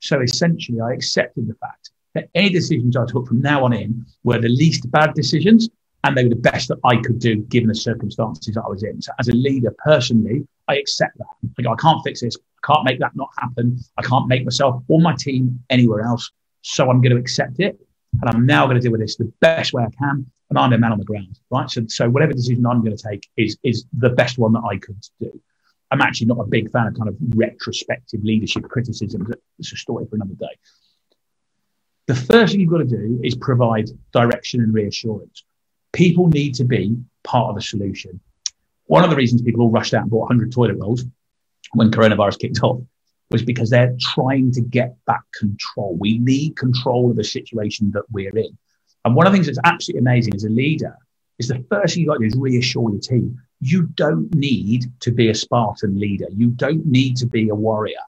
So 0.00 0.20
essentially, 0.20 0.80
I 0.80 0.92
accepted 0.92 1.48
the 1.48 1.54
fact 1.54 1.90
that 2.14 2.28
any 2.34 2.50
decisions 2.50 2.96
I 2.96 3.06
took 3.06 3.26
from 3.26 3.40
now 3.40 3.64
on 3.64 3.72
in 3.72 4.04
were 4.22 4.38
the 4.38 4.48
least 4.48 4.90
bad 4.90 5.14
decisions 5.14 5.68
and 6.04 6.16
they 6.16 6.24
were 6.24 6.30
the 6.30 6.36
best 6.36 6.68
that 6.68 6.78
I 6.84 6.96
could 6.96 7.18
do 7.18 7.36
given 7.36 7.68
the 7.68 7.74
circumstances 7.74 8.54
that 8.54 8.62
I 8.62 8.68
was 8.68 8.82
in. 8.82 9.00
So 9.00 9.12
as 9.18 9.28
a 9.28 9.32
leader, 9.32 9.74
personally, 9.84 10.46
I 10.68 10.76
accept 10.76 11.16
that. 11.18 11.26
I 11.58 11.62
go, 11.62 11.72
I 11.72 11.76
can't 11.76 12.02
fix 12.04 12.20
this. 12.20 12.36
I 12.36 12.66
can't 12.72 12.84
make 12.84 13.00
that 13.00 13.16
not 13.16 13.30
happen. 13.38 13.78
I 13.96 14.02
can't 14.02 14.28
make 14.28 14.44
myself 14.44 14.82
or 14.88 15.00
my 15.00 15.14
team 15.14 15.58
anywhere 15.70 16.02
else. 16.02 16.30
So 16.60 16.90
I'm 16.90 17.00
going 17.00 17.12
to 17.12 17.18
accept 17.18 17.60
it. 17.60 17.78
And 18.20 18.30
I'm 18.30 18.46
now 18.46 18.66
going 18.66 18.76
to 18.76 18.80
deal 18.80 18.92
with 18.92 19.00
this 19.00 19.16
the 19.16 19.32
best 19.40 19.72
way 19.72 19.82
I 19.82 19.90
can. 19.98 20.30
And 20.54 20.58
I'm 20.58 20.72
a 20.72 20.78
man 20.78 20.92
on 20.92 20.98
the 20.98 21.04
ground, 21.04 21.40
right? 21.50 21.68
So, 21.68 21.84
so 21.88 22.08
whatever 22.08 22.32
decision 22.32 22.64
I'm 22.64 22.84
going 22.84 22.96
to 22.96 23.02
take 23.02 23.28
is, 23.36 23.58
is 23.64 23.86
the 23.92 24.10
best 24.10 24.38
one 24.38 24.52
that 24.52 24.62
I 24.70 24.76
could 24.78 25.00
do. 25.20 25.40
I'm 25.90 26.00
actually 26.00 26.28
not 26.28 26.38
a 26.38 26.44
big 26.44 26.70
fan 26.70 26.86
of 26.86 26.94
kind 26.94 27.08
of 27.08 27.16
retrospective 27.34 28.22
leadership 28.22 28.62
criticism. 28.68 29.32
It's 29.58 29.72
a 29.72 29.76
story 29.76 30.06
for 30.08 30.14
another 30.14 30.34
day. 30.34 30.56
The 32.06 32.14
first 32.14 32.52
thing 32.52 32.60
you've 32.60 32.70
got 32.70 32.78
to 32.78 32.84
do 32.84 33.20
is 33.24 33.34
provide 33.34 33.88
direction 34.12 34.60
and 34.60 34.72
reassurance. 34.72 35.44
People 35.92 36.28
need 36.28 36.54
to 36.54 36.64
be 36.64 36.96
part 37.24 37.50
of 37.50 37.56
the 37.56 37.62
solution. 37.62 38.20
One 38.86 39.02
of 39.02 39.10
the 39.10 39.16
reasons 39.16 39.42
people 39.42 39.62
all 39.62 39.70
rushed 39.70 39.94
out 39.94 40.02
and 40.02 40.10
bought 40.10 40.28
100 40.30 40.52
toilet 40.52 40.76
rolls 40.78 41.04
when 41.72 41.90
coronavirus 41.90 42.38
kicked 42.38 42.62
off 42.62 42.80
was 43.30 43.42
because 43.42 43.70
they're 43.70 43.96
trying 43.98 44.52
to 44.52 44.60
get 44.60 44.94
back 45.06 45.22
control. 45.36 45.96
We 45.98 46.18
need 46.18 46.56
control 46.56 47.10
of 47.10 47.16
the 47.16 47.24
situation 47.24 47.90
that 47.92 48.04
we're 48.12 48.36
in. 48.36 48.56
And 49.04 49.14
one 49.14 49.26
of 49.26 49.32
the 49.32 49.36
things 49.36 49.46
that's 49.46 49.58
absolutely 49.64 50.00
amazing 50.00 50.34
as 50.34 50.44
a 50.44 50.48
leader 50.48 50.96
is 51.38 51.48
the 51.48 51.64
first 51.68 51.94
thing 51.94 52.02
you've 52.02 52.08
got 52.08 52.14
to 52.14 52.20
do 52.20 52.26
is 52.26 52.36
reassure 52.36 52.90
your 52.90 53.00
team. 53.00 53.40
You 53.60 53.82
don't 53.94 54.34
need 54.34 54.90
to 55.00 55.10
be 55.10 55.28
a 55.28 55.34
Spartan 55.34 55.98
leader. 55.98 56.26
You 56.30 56.50
don't 56.50 56.86
need 56.86 57.16
to 57.18 57.26
be 57.26 57.48
a 57.48 57.54
warrior. 57.54 58.00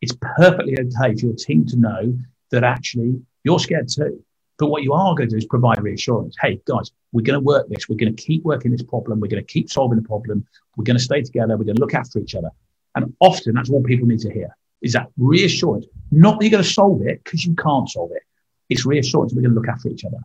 It's 0.00 0.16
perfectly 0.36 0.76
okay 0.78 1.14
for 1.14 1.26
your 1.26 1.34
team 1.34 1.66
to 1.66 1.76
know 1.76 2.16
that 2.50 2.64
actually 2.64 3.20
you're 3.44 3.58
scared 3.58 3.88
too. 3.88 4.22
But 4.58 4.68
what 4.68 4.82
you 4.82 4.92
are 4.92 5.14
going 5.14 5.28
to 5.28 5.34
do 5.34 5.38
is 5.38 5.46
provide 5.46 5.82
reassurance. 5.82 6.36
Hey, 6.40 6.60
guys, 6.64 6.90
we're 7.12 7.22
going 7.22 7.38
to 7.38 7.44
work 7.44 7.68
this. 7.68 7.88
We're 7.88 7.96
going 7.96 8.14
to 8.14 8.22
keep 8.22 8.42
working 8.42 8.72
this 8.72 8.82
problem. 8.82 9.20
We're 9.20 9.28
going 9.28 9.44
to 9.44 9.52
keep 9.52 9.70
solving 9.70 10.00
the 10.00 10.06
problem. 10.06 10.46
We're 10.76 10.84
going 10.84 10.96
to 10.96 11.02
stay 11.02 11.22
together. 11.22 11.56
We're 11.56 11.64
going 11.64 11.76
to 11.76 11.80
look 11.80 11.94
after 11.94 12.18
each 12.18 12.34
other. 12.34 12.50
And 12.94 13.14
often 13.20 13.54
that's 13.54 13.70
what 13.70 13.84
people 13.84 14.06
need 14.06 14.20
to 14.20 14.32
hear 14.32 14.56
is 14.82 14.92
that 14.92 15.08
reassurance. 15.16 15.86
Not 16.10 16.38
that 16.38 16.44
you're 16.44 16.50
going 16.50 16.64
to 16.64 16.70
solve 16.70 17.02
it 17.02 17.22
because 17.22 17.44
you 17.44 17.54
can't 17.54 17.88
solve 17.88 18.10
it. 18.12 18.22
It's 18.68 18.84
reassurance 18.84 19.32
we're 19.32 19.42
going 19.42 19.54
to 19.54 19.60
look 19.60 19.68
after 19.68 19.88
each 19.88 20.04
other. 20.04 20.18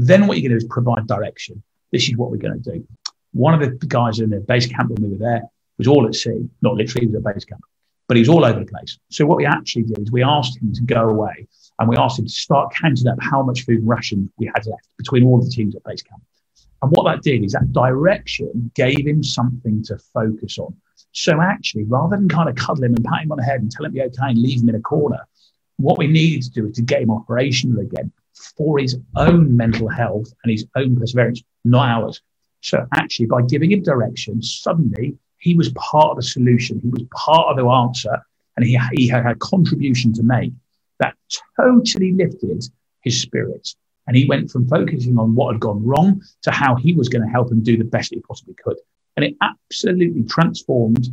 Then 0.00 0.28
what 0.28 0.38
you're 0.38 0.48
going 0.48 0.60
to 0.60 0.64
do 0.64 0.66
is 0.66 0.72
provide 0.72 1.08
direction. 1.08 1.60
This 1.90 2.08
is 2.08 2.16
what 2.16 2.30
we're 2.30 2.36
going 2.36 2.62
to 2.62 2.72
do. 2.72 2.86
One 3.32 3.52
of 3.52 3.60
the 3.60 3.86
guys 3.86 4.20
in 4.20 4.30
the 4.30 4.38
base 4.38 4.68
camp 4.68 4.90
when 4.90 5.02
we 5.02 5.16
were 5.16 5.18
there 5.18 5.42
was 5.76 5.88
all 5.88 6.06
at 6.06 6.14
sea, 6.14 6.48
not 6.62 6.74
literally, 6.74 7.06
he 7.06 7.12
was 7.12 7.16
at 7.16 7.34
base 7.34 7.44
camp, 7.44 7.62
but 8.06 8.16
he 8.16 8.20
was 8.20 8.28
all 8.28 8.44
over 8.44 8.60
the 8.60 8.66
place. 8.66 8.96
So 9.10 9.26
what 9.26 9.38
we 9.38 9.44
actually 9.44 9.82
did 9.82 9.98
is 9.98 10.12
we 10.12 10.22
asked 10.22 10.56
him 10.62 10.72
to 10.72 10.82
go 10.82 11.08
away 11.08 11.48
and 11.80 11.88
we 11.88 11.96
asked 11.96 12.20
him 12.20 12.26
to 12.26 12.32
start 12.32 12.72
counting 12.80 13.08
up 13.08 13.18
how 13.20 13.42
much 13.42 13.64
food 13.64 13.80
and 13.80 13.88
rations 13.88 14.30
we 14.38 14.46
had 14.46 14.64
left 14.66 14.86
between 14.98 15.24
all 15.24 15.40
the 15.40 15.50
teams 15.50 15.74
at 15.74 15.82
base 15.82 16.02
camp. 16.02 16.22
And 16.80 16.92
what 16.92 17.02
that 17.12 17.22
did 17.22 17.42
is 17.42 17.52
that 17.52 17.72
direction 17.72 18.70
gave 18.76 19.04
him 19.04 19.24
something 19.24 19.82
to 19.84 19.98
focus 20.14 20.60
on. 20.60 20.76
So 21.10 21.40
actually, 21.40 21.84
rather 21.84 22.16
than 22.16 22.28
kind 22.28 22.48
of 22.48 22.54
cuddle 22.54 22.84
him 22.84 22.94
and 22.94 23.04
pat 23.04 23.24
him 23.24 23.32
on 23.32 23.38
the 23.38 23.44
head 23.44 23.62
and 23.62 23.70
tell 23.70 23.84
him, 23.84 23.92
be 23.92 24.02
okay, 24.02 24.28
and 24.28 24.40
leave 24.40 24.62
him 24.62 24.68
in 24.68 24.76
a 24.76 24.80
corner, 24.80 25.26
what 25.76 25.98
we 25.98 26.06
needed 26.06 26.42
to 26.42 26.50
do 26.50 26.66
is 26.66 26.76
to 26.76 26.82
get 26.82 27.02
him 27.02 27.10
operational 27.10 27.80
again 27.80 28.12
for 28.56 28.78
his 28.78 28.96
own 29.16 29.56
mental 29.56 29.88
health 29.88 30.32
and 30.42 30.50
his 30.50 30.66
own 30.76 30.96
perseverance, 30.96 31.42
not 31.64 31.88
ours. 31.88 32.22
So 32.60 32.86
actually, 32.94 33.26
by 33.26 33.42
giving 33.42 33.72
him 33.72 33.82
direction, 33.82 34.42
suddenly 34.42 35.16
he 35.38 35.54
was 35.54 35.70
part 35.70 36.10
of 36.10 36.16
the 36.16 36.22
solution. 36.22 36.80
He 36.80 36.88
was 36.88 37.04
part 37.12 37.48
of 37.48 37.56
the 37.56 37.70
answer 37.70 38.22
and 38.56 38.66
he, 38.66 38.78
he 38.92 39.08
had 39.08 39.26
a 39.26 39.34
contribution 39.36 40.12
to 40.14 40.22
make 40.22 40.52
that 40.98 41.14
totally 41.56 42.12
lifted 42.12 42.64
his 43.02 43.20
spirits. 43.20 43.76
And 44.06 44.16
he 44.16 44.26
went 44.26 44.50
from 44.50 44.66
focusing 44.68 45.18
on 45.18 45.34
what 45.34 45.52
had 45.52 45.60
gone 45.60 45.84
wrong 45.84 46.22
to 46.42 46.50
how 46.50 46.74
he 46.74 46.94
was 46.94 47.08
going 47.08 47.22
to 47.22 47.30
help 47.30 47.52
him 47.52 47.62
do 47.62 47.76
the 47.76 47.84
best 47.84 48.12
he 48.12 48.20
possibly 48.20 48.54
could. 48.54 48.78
And 49.16 49.24
it 49.24 49.36
absolutely 49.42 50.24
transformed 50.24 51.08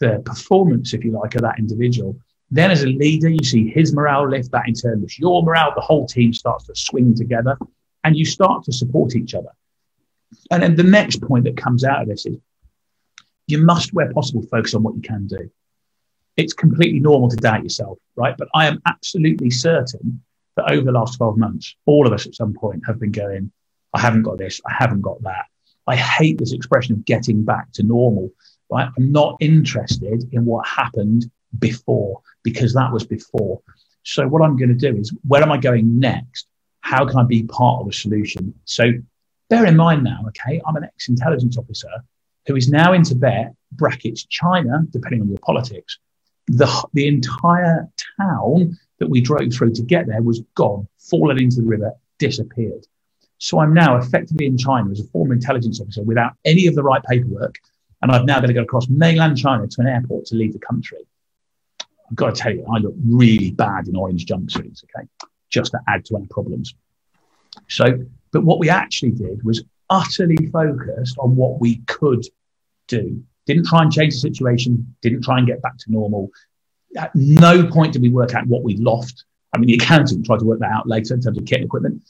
the 0.00 0.20
performance, 0.24 0.92
if 0.92 1.04
you 1.04 1.12
like, 1.12 1.34
of 1.36 1.42
that 1.42 1.58
individual. 1.58 2.16
Then 2.50 2.70
as 2.70 2.82
a 2.82 2.88
leader, 2.88 3.28
you 3.28 3.44
see 3.44 3.68
his 3.68 3.92
morale 3.92 4.28
lift, 4.28 4.50
that 4.52 4.66
in 4.66 4.74
turn 4.74 5.00
lifts 5.00 5.18
your 5.18 5.42
morale. 5.42 5.72
The 5.74 5.80
whole 5.80 6.06
team 6.06 6.32
starts 6.32 6.66
to 6.66 6.74
swing 6.74 7.14
together 7.14 7.56
and 8.02 8.16
you 8.16 8.24
start 8.24 8.64
to 8.64 8.72
support 8.72 9.14
each 9.14 9.34
other. 9.34 9.50
And 10.50 10.62
then 10.62 10.74
the 10.74 10.82
next 10.82 11.22
point 11.22 11.44
that 11.44 11.56
comes 11.56 11.84
out 11.84 12.02
of 12.02 12.08
this 12.08 12.26
is 12.26 12.36
you 13.46 13.58
must, 13.58 13.92
where 13.92 14.12
possible, 14.12 14.42
focus 14.42 14.74
on 14.74 14.82
what 14.82 14.94
you 14.94 15.02
can 15.02 15.26
do. 15.26 15.50
It's 16.36 16.52
completely 16.52 17.00
normal 17.00 17.28
to 17.28 17.36
doubt 17.36 17.62
yourself, 17.62 17.98
right? 18.16 18.36
But 18.36 18.48
I 18.54 18.66
am 18.66 18.80
absolutely 18.86 19.50
certain 19.50 20.22
that 20.56 20.70
over 20.70 20.84
the 20.84 20.92
last 20.92 21.16
12 21.18 21.36
months, 21.36 21.76
all 21.86 22.06
of 22.06 22.12
us 22.12 22.26
at 22.26 22.34
some 22.34 22.54
point 22.54 22.82
have 22.86 22.98
been 22.98 23.12
going, 23.12 23.52
I 23.94 24.00
haven't 24.00 24.22
got 24.22 24.38
this, 24.38 24.60
I 24.66 24.72
haven't 24.72 25.02
got 25.02 25.22
that. 25.22 25.46
I 25.86 25.96
hate 25.96 26.38
this 26.38 26.52
expression 26.52 26.94
of 26.94 27.04
getting 27.04 27.44
back 27.44 27.72
to 27.72 27.82
normal, 27.82 28.32
right? 28.70 28.88
I'm 28.96 29.12
not 29.12 29.36
interested 29.40 30.28
in 30.32 30.44
what 30.44 30.66
happened 30.66 31.30
before 31.58 32.22
because 32.42 32.74
that 32.74 32.92
was 32.92 33.04
before. 33.04 33.60
So 34.02 34.26
what 34.26 34.42
I'm 34.42 34.56
going 34.56 34.70
to 34.70 34.74
do 34.74 34.96
is, 34.96 35.14
where 35.26 35.42
am 35.42 35.52
I 35.52 35.58
going 35.58 35.98
next? 35.98 36.46
How 36.80 37.04
can 37.06 37.18
I 37.18 37.24
be 37.24 37.42
part 37.42 37.82
of 37.82 37.88
a 37.88 37.92
solution? 37.92 38.54
So 38.64 38.92
bear 39.48 39.66
in 39.66 39.76
mind 39.76 40.04
now, 40.04 40.24
okay, 40.28 40.60
I'm 40.66 40.76
an 40.76 40.84
ex-intelligence 40.84 41.58
officer 41.58 41.90
who 42.46 42.56
is 42.56 42.68
now 42.68 42.92
in 42.94 43.02
Tibet, 43.02 43.54
brackets 43.72 44.24
China, 44.24 44.82
depending 44.90 45.20
on 45.20 45.28
your 45.28 45.38
politics. 45.38 45.98
The, 46.46 46.66
the 46.94 47.06
entire 47.06 47.88
town 48.18 48.78
that 48.98 49.08
we 49.08 49.20
drove 49.20 49.52
through 49.52 49.72
to 49.74 49.82
get 49.82 50.06
there 50.06 50.22
was 50.22 50.40
gone, 50.54 50.88
fallen 50.98 51.38
into 51.38 51.56
the 51.56 51.66
river, 51.66 51.92
disappeared. 52.18 52.86
So 53.38 53.60
I'm 53.60 53.72
now 53.72 53.96
effectively 53.96 54.46
in 54.46 54.58
China 54.58 54.90
as 54.90 55.00
a 55.00 55.04
former 55.04 55.34
intelligence 55.34 55.80
officer 55.80 56.02
without 56.02 56.32
any 56.44 56.66
of 56.66 56.74
the 56.74 56.82
right 56.82 57.02
paperwork. 57.04 57.56
And 58.02 58.10
I've 58.10 58.24
now 58.24 58.40
got 58.40 58.46
to 58.46 58.52
go 58.52 58.62
across 58.62 58.88
mainland 58.88 59.38
China 59.38 59.66
to 59.66 59.80
an 59.80 59.86
airport 59.86 60.26
to 60.26 60.34
leave 60.34 60.52
the 60.52 60.58
country. 60.58 60.98
I've 62.10 62.16
got 62.16 62.34
to 62.34 62.40
tell 62.40 62.52
you, 62.52 62.66
I 62.72 62.78
look 62.78 62.94
really 63.06 63.52
bad 63.52 63.86
in 63.88 63.96
orange 63.96 64.26
jumpsuits, 64.26 64.84
okay, 64.84 65.06
just 65.48 65.70
to 65.72 65.80
add 65.88 66.04
to 66.06 66.16
our 66.16 66.26
problems. 66.30 66.74
So, 67.68 68.04
but 68.32 68.42
what 68.42 68.58
we 68.58 68.68
actually 68.68 69.12
did 69.12 69.42
was 69.44 69.62
utterly 69.88 70.48
focused 70.52 71.18
on 71.18 71.36
what 71.36 71.60
we 71.60 71.76
could 71.86 72.24
do. 72.88 73.22
Didn't 73.46 73.66
try 73.66 73.82
and 73.82 73.92
change 73.92 74.14
the 74.14 74.20
situation, 74.20 74.94
didn't 75.02 75.22
try 75.22 75.38
and 75.38 75.46
get 75.46 75.62
back 75.62 75.76
to 75.78 75.92
normal. 75.92 76.30
At 76.96 77.14
no 77.14 77.66
point 77.66 77.92
did 77.92 78.02
we 78.02 78.10
work 78.10 78.34
out 78.34 78.46
what 78.46 78.64
we 78.64 78.76
lost. 78.76 79.24
I 79.52 79.58
mean, 79.58 79.68
the 79.68 79.74
accountant 79.74 80.26
tried 80.26 80.40
to 80.40 80.44
work 80.44 80.60
that 80.60 80.70
out 80.70 80.88
later 80.88 81.14
in 81.14 81.20
terms 81.20 81.38
of 81.38 81.44
kit 81.44 81.58
and 81.58 81.64
equipment. 81.64 82.02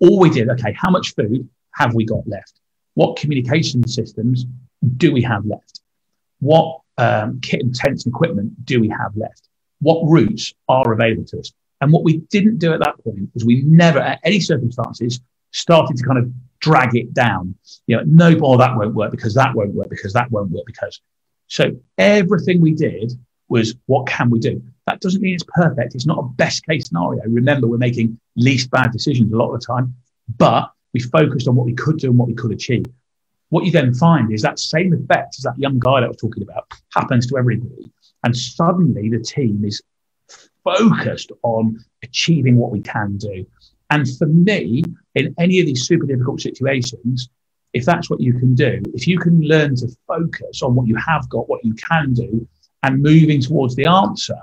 All 0.00 0.18
we 0.18 0.30
did, 0.30 0.48
okay, 0.50 0.74
how 0.78 0.90
much 0.90 1.14
food 1.14 1.48
have 1.72 1.94
we 1.94 2.04
got 2.04 2.26
left? 2.26 2.60
What 2.94 3.18
communication 3.18 3.86
systems 3.86 4.46
do 4.96 5.12
we 5.12 5.22
have 5.22 5.44
left? 5.44 5.80
What 6.40 6.80
um, 6.98 7.40
kit 7.40 7.62
and 7.62 7.74
tents 7.74 8.04
and 8.04 8.14
equipment 8.14 8.64
do 8.64 8.80
we 8.80 8.88
have 8.88 9.16
left? 9.16 9.48
What 9.80 10.02
routes 10.08 10.54
are 10.68 10.92
available 10.92 11.24
to 11.26 11.40
us? 11.40 11.52
And 11.80 11.92
what 11.92 12.04
we 12.04 12.18
didn't 12.18 12.58
do 12.58 12.72
at 12.72 12.80
that 12.80 13.02
point 13.04 13.28
was 13.34 13.44
we 13.44 13.62
never, 13.62 13.98
at 13.98 14.20
any 14.24 14.40
circumstances, 14.40 15.20
started 15.52 15.96
to 15.98 16.04
kind 16.04 16.18
of 16.18 16.30
drag 16.60 16.96
it 16.96 17.12
down. 17.12 17.54
You 17.86 17.98
know, 17.98 18.02
no, 18.06 18.38
oh, 18.42 18.56
that 18.56 18.76
won't 18.76 18.94
work 18.94 19.10
because 19.10 19.34
that 19.34 19.54
won't 19.54 19.74
work 19.74 19.90
because 19.90 20.12
that 20.14 20.30
won't 20.30 20.50
work 20.50 20.64
because. 20.66 21.00
So 21.48 21.76
everything 21.98 22.60
we 22.60 22.72
did 22.72 23.12
was 23.48 23.76
what 23.86 24.06
can 24.06 24.30
we 24.30 24.38
do? 24.38 24.62
That 24.86 25.00
doesn't 25.00 25.20
mean 25.20 25.34
it's 25.34 25.44
perfect. 25.46 25.94
It's 25.94 26.06
not 26.06 26.18
a 26.18 26.22
best 26.22 26.64
case 26.66 26.88
scenario. 26.88 27.22
Remember, 27.26 27.66
we're 27.66 27.78
making 27.78 28.18
least 28.36 28.70
bad 28.70 28.92
decisions 28.92 29.32
a 29.32 29.36
lot 29.36 29.52
of 29.52 29.60
the 29.60 29.66
time, 29.66 29.94
but 30.36 30.72
we 30.92 31.00
focused 31.00 31.46
on 31.48 31.54
what 31.56 31.66
we 31.66 31.74
could 31.74 31.98
do 31.98 32.08
and 32.08 32.18
what 32.18 32.28
we 32.28 32.34
could 32.34 32.52
achieve. 32.52 32.86
What 33.50 33.64
you 33.64 33.70
then 33.70 33.94
find 33.94 34.32
is 34.32 34.42
that 34.42 34.58
same 34.58 34.92
effect 34.92 35.36
as 35.38 35.44
that 35.44 35.58
young 35.58 35.78
guy 35.78 36.00
that 36.00 36.06
I 36.06 36.08
was 36.08 36.16
talking 36.16 36.42
about 36.42 36.66
happens 36.94 37.26
to 37.28 37.38
everybody. 37.38 37.90
And 38.24 38.36
suddenly 38.36 39.08
the 39.08 39.20
team 39.20 39.64
is 39.64 39.82
focused 40.64 41.30
on 41.42 41.78
achieving 42.02 42.56
what 42.56 42.72
we 42.72 42.80
can 42.80 43.16
do. 43.16 43.46
And 43.90 44.06
for 44.18 44.26
me, 44.26 44.82
in 45.14 45.34
any 45.38 45.60
of 45.60 45.66
these 45.66 45.86
super 45.86 46.06
difficult 46.06 46.40
situations, 46.40 47.28
if 47.72 47.84
that's 47.84 48.10
what 48.10 48.20
you 48.20 48.32
can 48.32 48.54
do, 48.54 48.82
if 48.94 49.06
you 49.06 49.18
can 49.18 49.40
learn 49.42 49.76
to 49.76 49.88
focus 50.08 50.62
on 50.62 50.74
what 50.74 50.88
you 50.88 50.96
have 50.96 51.28
got, 51.28 51.48
what 51.48 51.64
you 51.64 51.74
can 51.74 52.14
do, 52.14 52.48
and 52.82 53.02
moving 53.02 53.40
towards 53.40 53.76
the 53.76 53.86
answer, 53.86 54.38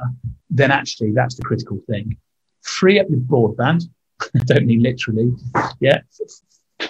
then 0.49 0.71
actually 0.71 1.11
that's 1.11 1.35
the 1.35 1.43
critical 1.43 1.79
thing. 1.87 2.17
Free 2.61 2.99
up 2.99 3.07
your 3.09 3.19
broadband. 3.19 3.83
I 4.21 4.43
don't 4.45 4.65
mean 4.65 4.81
literally. 4.81 5.33
Yeah. 5.79 6.01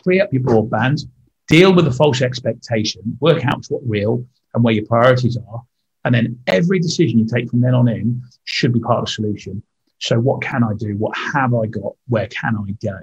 Free 0.04 0.22
up 0.22 0.32
your 0.32 0.44
broadband. 0.44 1.08
Deal 1.48 1.74
with 1.74 1.86
the 1.86 1.92
false 1.92 2.22
expectation. 2.22 3.18
Work 3.20 3.46
out 3.46 3.66
what's 3.70 3.86
real 3.86 4.26
and 4.54 4.64
where 4.64 4.74
your 4.74 4.86
priorities 4.86 5.38
are. 5.38 5.64
And 6.06 6.14
then 6.14 6.40
every 6.48 6.80
decision 6.80 7.20
you 7.20 7.26
take 7.26 7.50
from 7.50 7.62
then 7.62 7.74
on 7.74 7.88
in 7.88 8.22
should 8.44 8.74
be 8.74 8.80
part 8.80 9.00
of 9.00 9.06
the 9.06 9.12
solution. 9.12 9.64
So 10.00 10.20
what 10.20 10.42
can 10.42 10.64
I 10.64 10.74
do? 10.78 10.98
What 10.98 11.16
have 11.18 11.54
I 11.54 11.66
got? 11.66 11.94
Where 12.08 12.28
can 12.28 12.58
I 12.58 12.72
go? 12.86 13.00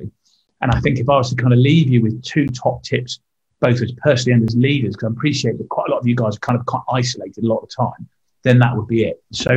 And 0.61 0.71
I 0.71 0.81
think 0.81 0.99
if 0.99 1.09
I 1.09 1.17
was 1.17 1.31
to 1.31 1.37
kind 1.37 1.53
of 1.53 1.59
leave 1.59 1.89
you 1.89 2.03
with 2.03 2.23
two 2.23 2.47
top 2.47 2.83
tips, 2.83 3.21
both 3.61 3.81
as 3.81 3.93
personally 3.93 4.35
and 4.35 4.49
as 4.49 4.57
leaders, 4.57 4.95
because 4.95 5.09
I 5.09 5.13
appreciate 5.13 5.59
that 5.59 5.69
quite 5.69 5.89
a 5.89 5.93
lot 5.93 6.01
of 6.01 6.07
you 6.07 6.15
guys 6.15 6.37
are 6.37 6.41
kind 6.41 6.59
of 6.59 6.67
isolated 6.93 7.45
a 7.45 7.47
lot 7.47 7.59
of 7.59 7.69
the 7.69 7.75
time, 7.75 8.09
then 8.43 8.59
that 8.59 8.77
would 8.77 8.87
be 8.87 9.05
it. 9.05 9.23
So 9.33 9.51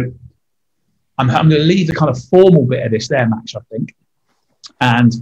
I'm, 1.17 1.29
I'm 1.29 1.49
going 1.49 1.61
to 1.61 1.67
leave 1.67 1.87
the 1.87 1.93
kind 1.93 2.09
of 2.09 2.21
formal 2.25 2.65
bit 2.65 2.85
of 2.85 2.91
this 2.91 3.07
there, 3.07 3.27
Max, 3.27 3.55
I 3.55 3.59
think. 3.71 3.95
And 4.79 5.13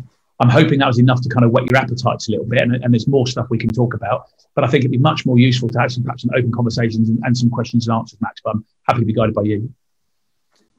I'm 0.41 0.49
hoping 0.49 0.79
that 0.79 0.87
was 0.87 0.97
enough 0.97 1.21
to 1.21 1.29
kind 1.29 1.45
of 1.45 1.51
whet 1.51 1.69
your 1.69 1.79
appetites 1.79 2.27
a 2.27 2.31
little 2.31 2.47
bit. 2.47 2.63
And, 2.63 2.73
and, 2.73 2.91
there's 2.91 3.07
more 3.07 3.27
stuff 3.27 3.45
we 3.51 3.59
can 3.59 3.69
talk 3.69 3.93
about. 3.93 4.29
But 4.55 4.63
I 4.63 4.67
think 4.67 4.81
it'd 4.81 4.91
be 4.91 4.97
much 4.97 5.23
more 5.23 5.37
useful 5.37 5.69
to 5.69 5.79
have 5.79 5.91
some 5.91 6.03
perhaps 6.03 6.23
some 6.23 6.31
open 6.35 6.51
conversations 6.51 7.09
and, 7.09 7.19
and 7.23 7.37
some 7.37 7.51
questions 7.51 7.87
and 7.87 7.95
answers, 7.95 8.19
Max. 8.21 8.41
But 8.43 8.55
I'm 8.55 8.65
happy 8.87 9.01
to 9.01 9.05
be 9.05 9.13
guided 9.13 9.35
by 9.35 9.43
you. 9.43 9.71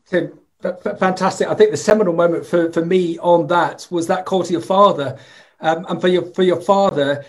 Tim, 0.06 0.36
fantastic. 0.60 1.46
I 1.46 1.54
think 1.54 1.70
the 1.70 1.76
seminal 1.76 2.12
moment 2.12 2.44
for, 2.44 2.72
for 2.72 2.84
me 2.84 3.18
on 3.18 3.46
that 3.48 3.86
was 3.88 4.08
that 4.08 4.26
call 4.26 4.42
to 4.42 4.52
your 4.52 4.60
father. 4.60 5.16
Um, 5.60 5.86
and 5.88 6.00
for 6.00 6.08
your 6.08 6.24
for 6.34 6.42
your 6.42 6.60
father, 6.60 7.24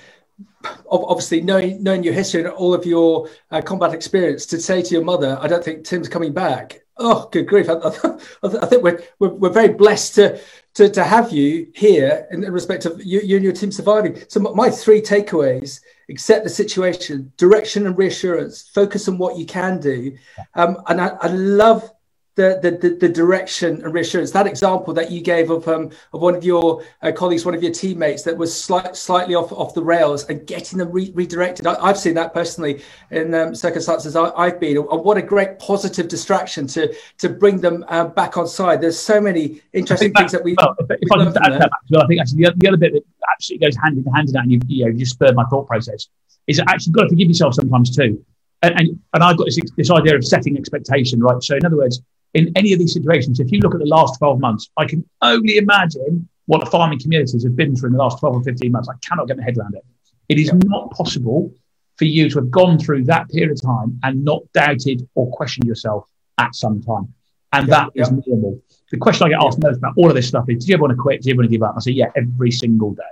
obviously 0.89 1.41
knowing 1.41 1.83
knowing 1.83 2.03
your 2.03 2.15
history 2.15 2.41
and 2.41 2.49
all 2.49 2.73
of 2.73 2.83
your 2.83 3.29
uh, 3.51 3.61
combat 3.61 3.93
experience, 3.93 4.47
to 4.47 4.59
say 4.59 4.81
to 4.81 4.93
your 4.95 5.03
mother, 5.03 5.37
"I 5.39 5.47
don't 5.47 5.63
think 5.63 5.85
Tim's 5.85 6.09
coming 6.09 6.33
back." 6.33 6.79
Oh, 6.97 7.29
good 7.31 7.47
grief! 7.47 7.69
I, 7.69 7.73
I, 7.73 8.17
I 8.43 8.65
think 8.65 8.83
we're, 8.83 9.03
we're, 9.19 9.29
we're 9.29 9.49
very 9.49 9.69
blessed 9.69 10.15
to 10.15 10.39
to, 10.75 10.89
to 10.89 11.03
have 11.03 11.31
you 11.31 11.67
here 11.75 12.27
in 12.31 12.41
respect 12.41 12.85
of 12.85 13.03
you, 13.03 13.21
you 13.21 13.35
and 13.35 13.43
your 13.43 13.53
team 13.53 13.71
surviving. 13.71 14.21
So 14.27 14.39
my 14.39 14.69
three 14.69 15.01
takeaways: 15.01 15.81
accept 16.09 16.43
the 16.43 16.49
situation, 16.49 17.31
direction 17.37 17.85
and 17.85 17.97
reassurance, 17.97 18.69
focus 18.73 19.07
on 19.07 19.17
what 19.17 19.37
you 19.37 19.45
can 19.45 19.79
do, 19.79 20.17
um, 20.55 20.77
and 20.87 20.99
I, 20.99 21.09
I 21.21 21.27
love 21.27 21.92
the, 22.35 22.79
the, 22.81 22.89
the, 22.89 23.09
direction 23.09 23.83
and 23.83 23.93
reassurance. 23.93 24.31
That 24.31 24.47
example 24.47 24.93
that 24.95 25.11
you 25.11 25.21
gave 25.21 25.51
of 25.51 25.67
um, 25.67 25.91
of 26.13 26.21
one 26.21 26.33
of 26.35 26.43
your 26.43 26.83
uh, 27.03 27.11
colleagues, 27.11 27.45
one 27.45 27.53
of 27.53 27.61
your 27.61 27.71
teammates 27.71 28.23
that 28.23 28.35
was 28.35 28.51
slight, 28.59 28.95
slightly 28.95 29.35
off 29.35 29.51
off 29.51 29.75
the 29.75 29.83
rails 29.83 30.27
and 30.29 30.45
getting 30.47 30.79
them 30.79 30.91
re- 30.91 31.11
redirected. 31.13 31.67
I, 31.67 31.87
have 31.87 31.97
seen 31.97 32.15
that 32.15 32.33
personally 32.33 32.81
in 33.11 33.35
um, 33.35 33.53
circumstances 33.53 34.15
I, 34.15 34.45
have 34.45 34.59
been. 34.59 34.77
And 34.77 34.87
what 34.87 35.17
a 35.17 35.21
great 35.21 35.59
positive 35.59 36.07
distraction 36.07 36.65
to 36.67 36.93
to 37.19 37.29
bring 37.29 37.61
them 37.61 37.85
uh, 37.87 38.05
back 38.05 38.35
on 38.35 38.47
side. 38.47 38.81
There's 38.81 38.99
so 38.99 39.21
many 39.21 39.61
interesting 39.71 40.11
things 40.13 40.31
that 40.31 40.43
we. 40.43 40.55
Well, 40.57 40.75
if, 40.89 41.11
I 41.11 41.21
add 41.21 41.33
that, 41.33 41.71
well, 41.91 42.03
I 42.03 42.07
think 42.07 42.19
actually 42.19 42.45
the, 42.45 42.53
the, 42.57 42.67
other 42.67 42.77
bit 42.77 42.93
that 42.93 43.03
absolutely 43.31 43.67
goes 43.67 43.77
hand 43.77 43.97
in 43.97 44.11
hand 44.11 44.29
in 44.29 44.33
that, 44.33 44.43
and 44.43 44.51
you 44.51 44.59
you 44.67 44.85
know 44.85 44.91
you 44.91 45.05
spurred 45.05 45.35
my 45.35 45.45
thought 45.45 45.67
process, 45.67 46.07
is 46.47 46.59
actually 46.59 46.85
you've 46.87 46.95
got 46.95 47.03
to 47.03 47.09
forgive 47.09 47.27
yourself 47.27 47.53
sometimes 47.53 47.95
too. 47.95 48.25
And, 48.63 48.79
and, 48.79 48.99
and 49.13 49.23
I've 49.23 49.35
got 49.35 49.43
this, 49.43 49.59
this 49.75 49.91
idea 49.91 50.15
of 50.15 50.25
setting 50.25 50.57
expectation, 50.57 51.19
right? 51.19 51.43
So 51.43 51.57
in 51.57 51.65
other 51.65 51.75
words 51.75 52.01
in 52.33 52.51
any 52.55 52.73
of 52.73 52.79
these 52.79 52.93
situations, 52.93 53.39
if 53.39 53.51
you 53.51 53.59
look 53.59 53.73
at 53.73 53.79
the 53.79 53.85
last 53.85 54.17
12 54.17 54.39
months, 54.39 54.69
I 54.77 54.85
can 54.85 55.07
only 55.21 55.57
imagine 55.57 56.27
what 56.45 56.63
the 56.63 56.69
farming 56.69 56.99
communities 56.99 57.43
have 57.43 57.55
been 57.55 57.75
through 57.75 57.89
in 57.89 57.93
the 57.93 57.99
last 57.99 58.19
12 58.19 58.35
or 58.35 58.43
15 58.43 58.71
months. 58.71 58.89
I 58.89 58.95
cannot 59.07 59.27
get 59.27 59.37
my 59.37 59.43
head 59.43 59.57
around 59.57 59.75
it. 59.75 59.85
It 60.29 60.39
is 60.39 60.47
yeah. 60.47 60.59
not 60.65 60.91
possible 60.91 61.53
for 61.97 62.05
you 62.05 62.29
to 62.29 62.39
have 62.39 62.51
gone 62.51 62.79
through 62.79 63.03
that 63.05 63.29
period 63.29 63.51
of 63.51 63.61
time 63.61 63.99
and 64.03 64.23
not 64.25 64.41
doubted 64.53 65.07
or 65.15 65.29
questioned 65.31 65.67
yourself 65.67 66.05
at 66.37 66.55
some 66.55 66.81
time. 66.81 67.13
And 67.53 67.67
yeah, 67.67 67.75
that 67.75 67.91
yeah. 67.93 68.03
is 68.03 68.11
normal. 68.11 68.59
The 68.89 68.97
question 68.97 69.27
I 69.27 69.29
get 69.29 69.43
asked 69.43 69.61
most 69.61 69.77
about 69.77 69.93
all 69.95 70.09
of 70.09 70.15
this 70.15 70.27
stuff 70.27 70.45
is, 70.49 70.65
do 70.65 70.69
you 70.69 70.73
ever 70.73 70.81
want 70.81 70.91
to 70.91 71.01
quit? 71.01 71.21
Do 71.21 71.29
you 71.29 71.33
ever 71.33 71.41
want 71.41 71.51
to 71.51 71.55
give 71.55 71.63
up? 71.63 71.75
I 71.77 71.79
say, 71.81 71.91
yeah, 71.91 72.07
every 72.15 72.51
single 72.51 72.93
day. 72.93 73.03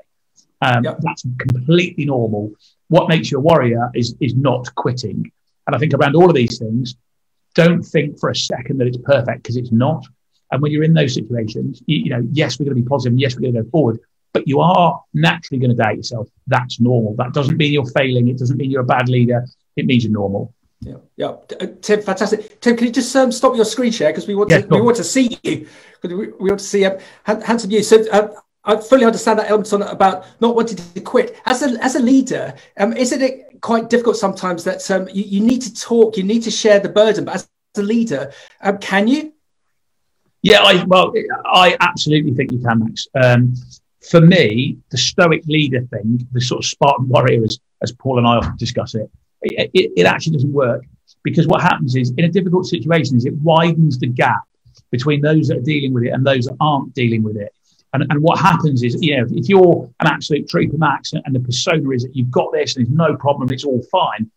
Um, 0.64 0.84
That's 0.84 1.24
completely 1.38 2.06
normal. 2.06 2.52
What 2.88 3.08
makes 3.08 3.32
you 3.32 3.38
a 3.38 3.42
warrior 3.42 3.90
is, 3.94 4.16
is 4.20 4.36
not 4.36 4.74
quitting. 4.76 5.32
And 5.68 5.76
I 5.76 5.80
think 5.80 5.94
around 5.94 6.16
all 6.16 6.30
of 6.30 6.36
these 6.36 6.58
things, 6.60 6.96
don't 7.54 7.84
think 7.84 8.20
for 8.20 8.30
a 8.30 8.36
second 8.36 8.78
that 8.80 8.88
it's 8.88 8.98
perfect 8.98 9.44
because 9.44 9.58
it's 9.58 9.72
not. 9.72 10.06
And 10.52 10.62
when 10.62 10.72
you're 10.72 10.84
in 10.84 10.94
those 10.94 11.14
situations, 11.14 11.82
you, 11.86 11.98
you 11.98 12.10
know, 12.10 12.28
yes, 12.32 12.60
we're 12.60 12.66
going 12.66 12.78
to 12.78 12.84
be 12.84 12.88
positive. 12.88 13.18
Yes, 13.18 13.36
we're 13.36 13.42
going 13.42 13.54
to 13.56 13.64
go 13.64 13.70
forward, 13.70 14.00
but 14.34 14.48
you 14.48 14.60
are 14.60 15.02
naturally 15.14 15.60
going 15.60 15.76
to 15.76 15.82
doubt 15.82 15.96
yourself. 15.96 16.28
That's 16.48 16.80
normal. 16.80 17.16
That 17.16 17.34
doesn't 17.34 17.58
mean 17.58 17.72
you're 17.72 17.86
failing. 17.86 18.28
It 18.28 18.38
doesn't 18.38 18.58
mean 18.58 18.70
you're 18.70 18.82
a 18.82 18.86
bad 18.86 19.08
leader. 19.08 19.46
It 19.76 19.86
means 19.86 20.04
you're 20.04 20.14
normal. 20.14 20.54
Yeah, 20.82 20.96
yeah. 21.16 21.28
Uh, 21.60 21.68
Tim, 21.82 22.02
fantastic. 22.02 22.60
Tim, 22.60 22.76
can 22.76 22.88
you 22.88 22.94
just 22.94 23.16
um, 23.16 23.32
stop 23.32 23.56
your 23.56 23.66
screen 23.66 23.92
share 23.92 24.10
because 24.10 24.28
we 24.28 24.36
want 24.36 24.50
to, 24.50 24.66
we 24.70 24.82
want 24.82 24.98
to 24.98 25.04
see 25.04 25.38
you 25.44 25.68
because 26.02 26.18
we, 26.18 26.28
we, 26.28 26.50
want 26.50 26.60
to 26.60 26.66
see 26.66 26.86
um, 26.86 26.98
handsome 27.26 27.70
you. 27.70 27.84
So 27.84 28.04
uh, 28.10 28.30
I 28.64 28.78
fully 28.78 29.06
understand 29.06 29.40
that 29.40 29.50
element 29.50 29.72
on 29.74 29.84
about 29.84 30.26
not 30.42 30.56
wanting 30.56 30.78
to 30.78 31.02
quit. 31.02 31.38
As 31.46 31.62
a 31.62 31.84
as 31.84 31.96
a 31.96 32.00
leader, 32.00 32.56
um, 32.78 32.94
isn't 32.94 33.22
it 33.22 33.51
quite 33.62 33.90
difficult 33.90 34.18
sometimes 34.18 34.64
that 34.64 34.90
um, 34.92 35.08
you, 35.14 35.24
you, 35.24 35.40
need 35.40 35.62
to 35.62 35.74
talk, 35.74 36.18
you 36.18 36.24
need 36.24 36.44
to 36.44 36.52
share 36.52 36.80
the 36.80 36.90
burden, 36.90 37.26
but 37.26 37.36
as 37.36 37.50
a 37.78 37.82
leader, 37.82 38.32
um, 38.62 38.78
can 38.80 39.08
you? 39.08 39.34
Yeah, 40.42 40.64
I, 40.64 40.84
well, 40.86 41.14
I 41.46 41.78
absolutely 41.80 42.34
think 42.34 42.52
you 42.52 42.60
can, 42.60 42.80
Max. 42.80 43.08
Um, 43.24 43.54
for 44.10 44.20
me, 44.20 44.78
the 44.90 44.98
stoic 44.98 45.46
leader 45.46 45.82
thing, 45.82 46.28
the 46.32 46.42
sort 46.42 46.64
of 46.64 46.66
Spartan 46.66 47.08
warrior, 47.08 47.44
as, 47.44 47.60
as 47.84 47.92
Paul 47.92 48.18
and 48.18 48.28
I 48.28 48.38
often 48.38 48.58
discuss 48.58 48.96
it, 48.96 49.10
it, 49.44 49.70
it, 49.74 49.92
it 49.96 50.06
actually 50.06 50.34
doesn't 50.34 50.54
work 50.54 50.84
because 51.24 51.48
what 51.48 51.62
happens 51.62 51.96
is 51.96 52.12
in 52.18 52.26
a 52.26 52.30
difficult 52.30 52.66
situation 52.66 53.18
is 53.18 53.26
it 53.26 53.36
widens 53.36 54.00
the 54.00 54.08
gap 54.08 54.42
between 54.90 55.22
those 55.22 55.48
that 55.48 55.58
are 55.58 55.62
dealing 55.62 55.94
with 55.94 56.04
it 56.04 56.10
and 56.10 56.26
those 56.26 56.46
that 56.46 56.58
aren't 56.60 56.94
dealing 56.94 57.24
with 57.24 57.38
it. 57.38 57.54
And, 57.94 58.06
and 58.10 58.22
what 58.22 58.40
happens 58.40 58.84
is, 58.84 59.02
know, 59.18 59.26
if 59.30 59.50
you're 59.50 59.90
an 60.00 60.08
absolute 60.08 60.48
trooper 60.48 60.78
max 60.78 61.12
and 61.14 61.36
the 61.36 61.40
persona 61.40 61.90
is 61.90 62.04
that 62.04 62.16
you've 62.16 62.32
got 62.32 62.54
this 62.54 62.76
and 62.76 62.86
there's 62.86 62.96
no 62.96 63.16
problem, 63.18 63.50
it's 63.52 63.66
all 63.66 63.84
fine, 63.92 64.32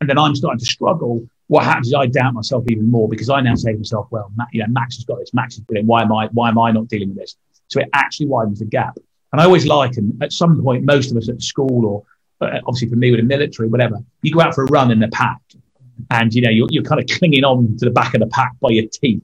and 0.00 0.08
then 0.08 0.16
I'm 0.16 0.34
starting 0.36 0.60
to 0.60 0.64
struggle, 0.64 1.26
what 1.48 1.64
happens 1.64 1.88
is 1.88 1.94
I 1.94 2.06
doubt 2.06 2.34
myself 2.34 2.64
even 2.68 2.88
more 2.90 3.08
because 3.08 3.28
I 3.28 3.40
now 3.40 3.56
say 3.56 3.72
to 3.72 3.78
myself, 3.78 4.06
well, 4.10 4.32
you 4.52 4.60
know, 4.60 4.68
Max 4.68 4.96
has 4.96 5.04
got 5.04 5.18
this, 5.18 5.34
Max 5.34 5.54
is 5.54 5.60
brilliant. 5.60 5.88
Why 5.88 6.02
am 6.02 6.12
I, 6.12 6.28
why 6.28 6.48
am 6.48 6.58
I 6.58 6.70
not 6.70 6.86
dealing 6.86 7.08
with 7.08 7.18
this? 7.18 7.36
So 7.66 7.80
it 7.80 7.88
actually 7.92 8.26
widens 8.26 8.60
the 8.60 8.64
gap. 8.64 8.96
And 9.32 9.40
I 9.40 9.44
always 9.44 9.66
liken 9.66 10.16
at 10.22 10.32
some 10.32 10.62
point, 10.62 10.84
most 10.84 11.10
of 11.10 11.16
us 11.16 11.28
at 11.28 11.42
school 11.42 11.86
or 11.86 12.04
uh, 12.46 12.60
obviously 12.66 12.88
for 12.88 12.96
me 12.96 13.10
with 13.10 13.20
the 13.20 13.26
military, 13.26 13.68
whatever, 13.68 13.98
you 14.22 14.32
go 14.32 14.40
out 14.40 14.54
for 14.54 14.64
a 14.64 14.66
run 14.66 14.92
in 14.92 15.00
the 15.00 15.08
pack 15.08 15.40
and, 16.10 16.32
you 16.32 16.42
know, 16.42 16.50
you're, 16.50 16.68
you're 16.70 16.84
kind 16.84 17.00
of 17.00 17.08
clinging 17.18 17.44
on 17.44 17.76
to 17.78 17.84
the 17.84 17.90
back 17.90 18.14
of 18.14 18.20
the 18.20 18.28
pack 18.28 18.52
by 18.60 18.70
your 18.70 18.86
teeth 18.86 19.22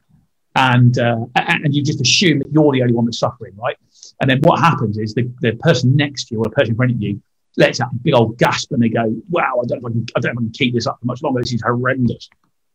and 0.57 0.99
uh, 0.99 1.27
and 1.37 1.75
you 1.75 1.83
just 1.83 2.01
assume 2.01 2.39
that 2.41 2.51
you're 2.51 2.73
the 2.73 2.83
only 2.83 2.95
one 2.95 3.05
that's 3.05 3.19
suffering, 3.19 3.55
right? 3.57 3.77
And 4.21 4.31
then 4.31 4.41
what 4.41 4.59
happens 4.59 4.97
is 4.97 5.15
the, 5.15 5.31
the 5.41 5.53
person 5.57 5.95
next 5.95 6.27
to 6.27 6.35
you 6.35 6.41
or 6.41 6.45
the 6.45 6.51
person 6.51 6.71
in 6.71 6.77
front 6.77 6.93
of 6.93 7.03
you 7.03 7.23
lets 7.59 7.81
out 7.81 7.93
a 7.93 7.97
big 7.97 8.15
old 8.15 8.39
gasp 8.39 8.73
and 8.73 8.83
they 8.83 8.89
go, 8.89 9.15
"Wow, 9.29 9.61
I 9.63 9.67
don't 9.67 9.83
know 9.83 9.89
if 9.89 9.93
I 9.93 9.93
can, 9.93 10.07
I 10.17 10.21
don't 10.21 10.35
know 10.35 10.41
if 10.41 10.45
I 10.45 10.47
can 10.47 10.53
keep 10.53 10.75
this 10.75 10.87
up 10.87 10.99
for 10.99 11.07
much 11.07 11.23
longer. 11.23 11.41
This 11.43 11.53
is 11.53 11.63
horrendous." 11.63 12.29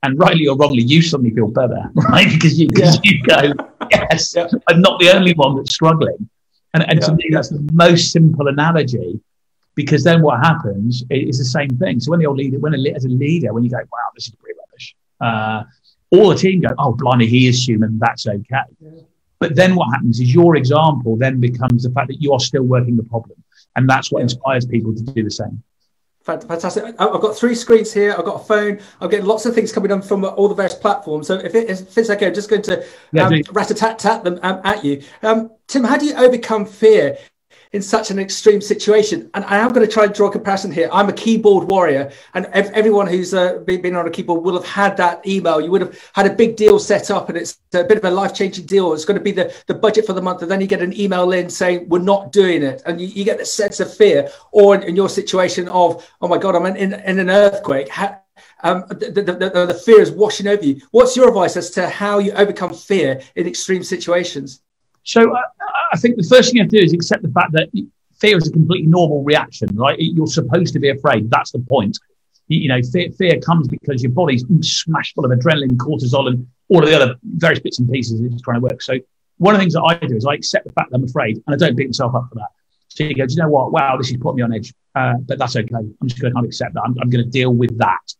And 0.03 0.17
rightly 0.17 0.47
or 0.47 0.57
wrongly, 0.57 0.83
you 0.83 1.01
suddenly 1.01 1.31
feel 1.31 1.47
better, 1.47 1.83
right? 2.09 2.31
Because 2.31 2.59
you, 2.59 2.69
yeah. 2.75 2.93
you 3.03 3.23
go, 3.23 3.53
"Yes, 3.89 4.33
yeah. 4.35 4.47
I'm 4.69 4.81
not 4.81 4.99
the 4.99 5.11
only 5.15 5.33
one 5.33 5.57
that's 5.57 5.73
struggling." 5.73 6.29
And, 6.73 6.83
and 6.87 6.99
yeah. 6.99 7.07
to 7.07 7.13
me, 7.15 7.29
that's 7.31 7.49
the 7.49 7.67
most 7.73 8.11
simple 8.11 8.47
analogy 8.47 9.19
because 9.75 10.03
then 10.03 10.21
what 10.21 10.39
happens 10.39 11.03
is 11.09 11.37
the 11.37 11.45
same 11.45 11.69
thing. 11.69 11.99
So 11.99 12.11
when 12.11 12.19
the 12.19 12.25
old 12.25 12.37
leader, 12.37 12.59
when 12.59 12.73
a, 12.73 12.89
as 12.93 13.05
a 13.05 13.09
leader, 13.09 13.53
when 13.53 13.63
you 13.63 13.69
go, 13.69 13.77
wow, 13.77 13.99
this 14.13 14.27
is 14.27 14.35
pretty 14.35 14.57
rubbish, 14.59 14.95
uh, 15.19 15.63
all 16.11 16.29
the 16.29 16.35
team 16.35 16.61
go, 16.61 16.69
oh, 16.77 16.93
blimey, 16.93 17.25
he 17.27 17.47
is 17.47 17.67
human. 17.67 17.97
That's 17.99 18.27
okay. 18.27 18.43
Yeah. 18.79 18.91
But 19.39 19.55
then 19.55 19.75
what 19.75 19.91
happens 19.91 20.19
is 20.19 20.33
your 20.33 20.55
example 20.55 21.17
then 21.17 21.39
becomes 21.39 21.83
the 21.83 21.89
fact 21.89 22.09
that 22.09 22.21
you 22.21 22.31
are 22.33 22.39
still 22.39 22.63
working 22.63 22.95
the 22.95 23.03
problem. 23.03 23.43
And 23.75 23.89
that's 23.89 24.11
what 24.11 24.19
yeah. 24.19 24.25
inspires 24.25 24.65
people 24.65 24.93
to 24.93 25.01
do 25.01 25.23
the 25.23 25.31
same. 25.31 25.63
Fantastic. 26.23 26.83
I've 26.99 27.19
got 27.19 27.35
three 27.35 27.55
screens 27.55 27.91
here. 27.91 28.13
I've 28.15 28.25
got 28.25 28.41
a 28.41 28.43
phone. 28.43 28.79
I'm 28.99 29.09
getting 29.09 29.25
lots 29.25 29.47
of 29.47 29.55
things 29.55 29.71
coming 29.71 29.91
on 29.91 30.03
from 30.03 30.23
all 30.23 30.47
the 30.47 30.53
various 30.53 30.75
platforms. 30.75 31.25
So 31.25 31.39
if, 31.39 31.55
it, 31.55 31.67
if 31.67 31.97
it's 31.97 32.11
okay, 32.11 32.27
I'm 32.27 32.33
just 32.35 32.47
going 32.47 32.61
to 32.63 32.85
um, 33.19 33.41
rat 33.51 33.71
a 33.71 33.73
tat 33.73 33.97
tat 33.97 34.23
them 34.23 34.39
um, 34.43 34.61
at 34.63 34.85
you. 34.85 35.01
Um, 35.23 35.49
Tim, 35.65 35.83
how 35.83 35.97
do 35.97 36.05
you 36.05 36.13
overcome 36.13 36.67
fear 36.67 37.17
in 37.73 37.81
such 37.81 38.11
an 38.11 38.19
extreme 38.19 38.59
situation. 38.59 39.29
And 39.33 39.45
I 39.45 39.57
am 39.57 39.69
going 39.69 39.85
to 39.85 39.91
try 39.91 40.05
and 40.05 40.13
draw 40.13 40.27
a 40.27 40.31
comparison 40.31 40.71
here. 40.71 40.89
I'm 40.91 41.09
a 41.09 41.13
keyboard 41.13 41.69
warrior, 41.69 42.11
and 42.33 42.45
everyone 42.47 43.07
who's 43.07 43.33
uh, 43.33 43.59
been 43.59 43.95
on 43.95 44.07
a 44.07 44.11
keyboard 44.11 44.43
will 44.43 44.55
have 44.55 44.65
had 44.65 44.97
that 44.97 45.25
email. 45.25 45.61
You 45.61 45.71
would 45.71 45.81
have 45.81 46.11
had 46.13 46.25
a 46.25 46.33
big 46.33 46.57
deal 46.57 46.79
set 46.79 47.09
up, 47.09 47.29
and 47.29 47.37
it's 47.37 47.59
a 47.73 47.83
bit 47.83 47.97
of 47.97 48.05
a 48.05 48.11
life 48.11 48.33
changing 48.33 48.65
deal. 48.65 48.93
It's 48.93 49.05
going 49.05 49.17
to 49.17 49.23
be 49.23 49.31
the, 49.31 49.53
the 49.67 49.73
budget 49.73 50.05
for 50.05 50.13
the 50.13 50.21
month, 50.21 50.41
and 50.41 50.51
then 50.51 50.59
you 50.59 50.67
get 50.67 50.81
an 50.81 50.99
email 50.99 51.31
in 51.31 51.49
saying, 51.49 51.87
We're 51.87 51.99
not 51.99 52.31
doing 52.31 52.63
it. 52.63 52.81
And 52.85 52.99
you, 52.99 53.07
you 53.07 53.23
get 53.23 53.37
the 53.37 53.45
sense 53.45 53.79
of 53.79 53.95
fear, 53.95 54.29
or 54.51 54.75
in, 54.75 54.83
in, 54.83 54.95
your 54.95 55.09
situation 55.09 55.67
of, 55.69 56.05
Oh 56.21 56.27
my 56.27 56.37
God, 56.37 56.55
I'm 56.55 56.65
in, 56.65 56.75
in, 56.75 56.93
in 56.93 57.19
an 57.19 57.29
earthquake. 57.29 57.87
How, 57.87 58.19
um, 58.63 58.83
the, 58.89 59.11
the, 59.11 59.21
the, 59.21 59.65
the 59.67 59.81
fear 59.85 60.01
is 60.01 60.11
washing 60.11 60.47
over 60.47 60.63
you. 60.63 60.81
What's 60.91 61.15
your 61.15 61.27
advice 61.29 61.57
as 61.57 61.71
to 61.71 61.89
how 61.89 62.19
you 62.19 62.31
overcome 62.33 62.73
fear 62.73 63.21
in 63.35 63.47
extreme 63.47 63.83
situations? 63.83 64.61
So 65.03 65.35
uh, 65.35 65.41
I 65.93 65.97
think 65.97 66.17
the 66.17 66.23
first 66.23 66.49
thing 66.49 66.57
you 66.57 66.63
have 66.63 66.71
to 66.71 66.77
do 66.77 66.83
is 66.83 66.93
accept 66.93 67.23
the 67.23 67.31
fact 67.31 67.51
that 67.53 67.69
fear 68.19 68.37
is 68.37 68.47
a 68.47 68.51
completely 68.51 68.87
normal 68.87 69.23
reaction, 69.23 69.69
right? 69.75 69.97
You're 69.99 70.27
supposed 70.27 70.73
to 70.73 70.79
be 70.79 70.89
afraid. 70.89 71.29
That's 71.29 71.51
the 71.51 71.59
point. 71.59 71.97
You, 72.47 72.67
know, 72.67 72.81
fear, 72.81 73.09
fear 73.17 73.39
comes 73.39 73.67
because 73.67 74.03
your 74.03 74.11
body's 74.11 74.43
smashed 74.61 75.15
full 75.15 75.25
of 75.25 75.31
adrenaline, 75.31 75.71
cortisol, 75.77 76.27
and 76.27 76.47
all 76.67 76.83
of 76.83 76.89
the 76.89 76.95
other 76.95 77.15
various 77.23 77.59
bits 77.59 77.79
and 77.79 77.89
pieces 77.89 78.19
it's 78.21 78.41
trying 78.41 78.55
to 78.55 78.61
work. 78.61 78.81
So 78.81 78.95
one 79.37 79.55
of 79.55 79.59
the 79.59 79.63
things 79.63 79.73
that 79.73 79.81
I 79.83 79.95
do 79.95 80.15
is 80.15 80.25
I 80.25 80.33
accept 80.33 80.67
the 80.67 80.73
fact 80.73 80.91
that 80.91 80.97
I'm 80.97 81.03
afraid, 81.03 81.41
and 81.47 81.55
I 81.55 81.57
don't 81.57 81.75
beat 81.75 81.87
myself 81.87 82.13
up 82.13 82.27
for 82.29 82.35
that. 82.35 82.49
So 82.89 83.05
you 83.05 83.15
go, 83.15 83.25
do 83.25 83.33
you 83.33 83.41
know 83.41 83.47
what? 83.47 83.71
Wow, 83.71 83.95
this 83.97 84.09
has 84.09 84.17
put 84.17 84.35
me 84.35 84.41
on 84.41 84.53
edge, 84.53 84.73
uh, 84.95 85.13
but 85.21 85.39
that's 85.39 85.55
okay. 85.55 85.73
I'm 85.73 85.95
just 86.07 86.21
going 86.21 86.33
to 86.33 86.39
accept 86.41 86.73
that. 86.73 86.81
I'm, 86.85 86.95
I'm 87.01 87.09
going 87.09 87.23
to 87.23 87.29
deal 87.29 87.53
with 87.53 87.77
that. 87.77 88.13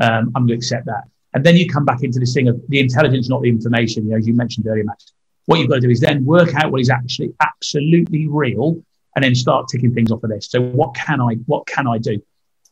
Um, 0.00 0.32
I'm 0.36 0.46
going 0.46 0.48
to 0.48 0.54
accept 0.54 0.84
that. 0.86 1.04
And 1.32 1.44
then 1.44 1.56
you 1.56 1.66
come 1.66 1.86
back 1.86 2.02
into 2.02 2.20
this 2.20 2.34
thing 2.34 2.48
of 2.48 2.60
the 2.68 2.80
intelligence, 2.80 3.28
not 3.28 3.42
the 3.42 3.48
information. 3.48 4.04
You 4.04 4.10
know, 4.10 4.16
as 4.18 4.26
you 4.26 4.34
mentioned 4.34 4.66
earlier, 4.66 4.84
Max. 4.84 5.12
What 5.48 5.60
you've 5.60 5.70
got 5.70 5.76
to 5.76 5.80
do 5.80 5.88
is 5.88 6.00
then 6.00 6.26
work 6.26 6.54
out 6.56 6.70
what 6.70 6.78
is 6.78 6.90
actually 6.90 7.32
absolutely 7.40 8.26
real 8.26 8.84
and 9.16 9.24
then 9.24 9.34
start 9.34 9.66
ticking 9.66 9.94
things 9.94 10.12
off 10.12 10.20
the 10.20 10.28
list. 10.28 10.50
So 10.50 10.60
what 10.60 10.94
can 10.94 11.22
I 11.22 11.36
what 11.46 11.66
can 11.66 11.86
I 11.86 11.96
do? 11.96 12.20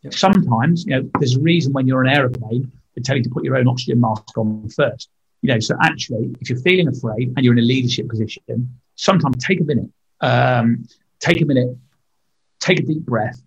Yep. 0.03 0.12
Sometimes, 0.12 0.85
you 0.85 0.91
know, 0.91 1.11
there's 1.18 1.39
a 1.39 1.41
reason 1.41 1.72
when 1.72 1.87
you're 1.87 2.01
on 2.01 2.11
an 2.11 2.14
aeroplane, 2.14 2.70
they 2.95 3.01
tell 3.01 3.16
you 3.16 3.22
to 3.22 3.31
put 3.31 3.45
your 3.45 3.57
own 3.57 3.66
oxygen 3.66 3.99
mask 3.99 4.37
on 4.37 4.68
first. 4.68 5.09
You 5.41 5.55
know, 5.55 5.59
so 5.59 5.74
actually, 5.81 6.37
if 6.39 6.51
you're 6.51 6.61
feeling 6.61 6.89
afraid 6.89 7.33
and 7.35 7.43
you're 7.43 7.55
in 7.55 7.61
a 7.61 7.62
leadership 7.62 8.11
position, 8.11 8.68
sometimes 8.95 9.43
take 9.43 9.62
a 9.62 9.64
minute, 9.64 9.89
um, 10.20 10.87
take 11.18 11.41
a 11.41 11.47
minute, 11.47 11.74
take 12.61 12.81
a 12.81 12.83
deep 12.83 13.07
breath, 13.07 13.41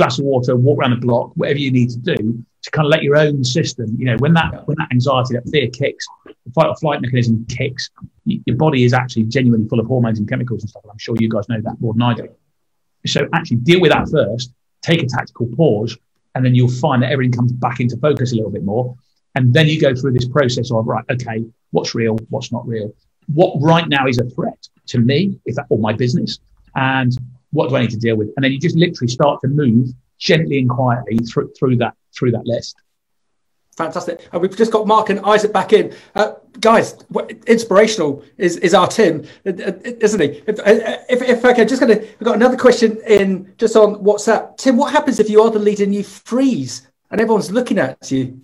glass 0.00 0.18
of 0.18 0.24
water, 0.24 0.56
walk 0.56 0.78
around 0.78 0.92
the 0.92 1.06
block, 1.06 1.32
whatever 1.34 1.58
you 1.58 1.70
need 1.70 1.90
to 1.90 1.98
do, 1.98 2.16
to 2.62 2.70
kind 2.70 2.86
of 2.86 2.90
let 2.90 3.02
your 3.02 3.16
own 3.16 3.42
system, 3.44 3.94
you 3.98 4.06
know, 4.06 4.16
when 4.18 4.32
that 4.34 4.66
when 4.66 4.76
that 4.78 4.88
anxiety, 4.92 5.34
that 5.34 5.48
fear 5.48 5.68
kicks, 5.68 6.06
the 6.26 6.52
fight 6.52 6.68
or 6.68 6.76
flight 6.76 7.00
mechanism 7.00 7.46
kicks, 7.48 7.90
your 8.24 8.56
body 8.56 8.84
is 8.84 8.92
actually 8.92 9.24
genuinely 9.24 9.68
full 9.68 9.80
of 9.80 9.86
hormones 9.86 10.18
and 10.18 10.28
chemicals 10.28 10.62
and 10.62 10.70
stuff. 10.70 10.82
And 10.84 10.92
I'm 10.92 10.98
sure 10.98 11.16
you 11.18 11.28
guys 11.28 11.48
know 11.48 11.60
that 11.62 11.80
more 11.80 11.92
than 11.94 12.02
I 12.02 12.14
do. 12.14 12.28
So 13.06 13.28
actually 13.32 13.58
deal 13.58 13.80
with 13.80 13.92
that 13.92 14.08
first, 14.10 14.52
take 14.82 15.02
a 15.02 15.06
tactical 15.06 15.46
pause, 15.56 15.96
and 16.34 16.44
then 16.44 16.54
you'll 16.54 16.70
find 16.70 17.02
that 17.02 17.12
everything 17.12 17.32
comes 17.32 17.52
back 17.52 17.80
into 17.80 17.96
focus 17.96 18.32
a 18.32 18.36
little 18.36 18.50
bit 18.50 18.64
more. 18.64 18.94
And 19.34 19.54
then 19.54 19.68
you 19.68 19.80
go 19.80 19.94
through 19.94 20.12
this 20.12 20.28
process 20.28 20.70
of 20.70 20.86
right, 20.86 21.04
okay, 21.10 21.44
what's 21.70 21.94
real, 21.94 22.18
what's 22.30 22.52
not 22.52 22.66
real, 22.66 22.92
what 23.32 23.54
right 23.60 23.88
now 23.88 24.06
is 24.06 24.18
a 24.18 24.24
threat 24.24 24.68
to 24.88 24.98
me, 24.98 25.38
if 25.44 25.54
that 25.54 25.66
or 25.70 25.78
my 25.78 25.92
business, 25.92 26.40
and 26.74 27.12
what 27.52 27.68
do 27.68 27.76
I 27.76 27.82
need 27.82 27.90
to 27.90 27.98
deal 27.98 28.16
with? 28.16 28.28
And 28.36 28.44
then 28.44 28.52
you 28.52 28.58
just 28.58 28.76
literally 28.76 29.10
start 29.10 29.40
to 29.42 29.48
move 29.48 29.88
gently 30.18 30.58
and 30.58 30.68
quietly 30.68 31.18
through, 31.18 31.52
through 31.58 31.76
that 31.76 31.94
through 32.16 32.32
that 32.32 32.46
list. 32.46 32.76
Fantastic. 33.76 34.28
And 34.32 34.42
we've 34.42 34.54
just 34.54 34.72
got 34.72 34.86
Mark 34.86 35.08
and 35.08 35.20
Isaac 35.20 35.52
back 35.52 35.72
in. 35.72 35.94
Uh, 36.14 36.32
guys, 36.60 36.98
inspirational 37.46 38.22
is, 38.36 38.58
is 38.58 38.74
our 38.74 38.86
Tim, 38.86 39.24
uh, 39.46 39.50
uh, 39.50 39.72
isn't 39.84 40.20
he? 40.20 40.42
If, 40.46 40.58
uh, 40.58 40.98
if, 41.08 41.22
if 41.22 41.44
okay, 41.44 41.64
just 41.64 41.80
going 41.80 41.98
to, 41.98 42.00
we've 42.00 42.24
got 42.24 42.36
another 42.36 42.58
question 42.58 43.00
in 43.06 43.54
just 43.56 43.76
on 43.76 43.94
WhatsApp. 44.04 44.58
Tim, 44.58 44.76
what 44.76 44.92
happens 44.92 45.18
if 45.18 45.30
you 45.30 45.40
are 45.40 45.50
the 45.50 45.58
leader 45.58 45.84
and 45.84 45.94
you 45.94 46.02
freeze 46.02 46.90
and 47.10 47.22
everyone's 47.22 47.50
looking 47.50 47.78
at 47.78 48.10
you? 48.10 48.42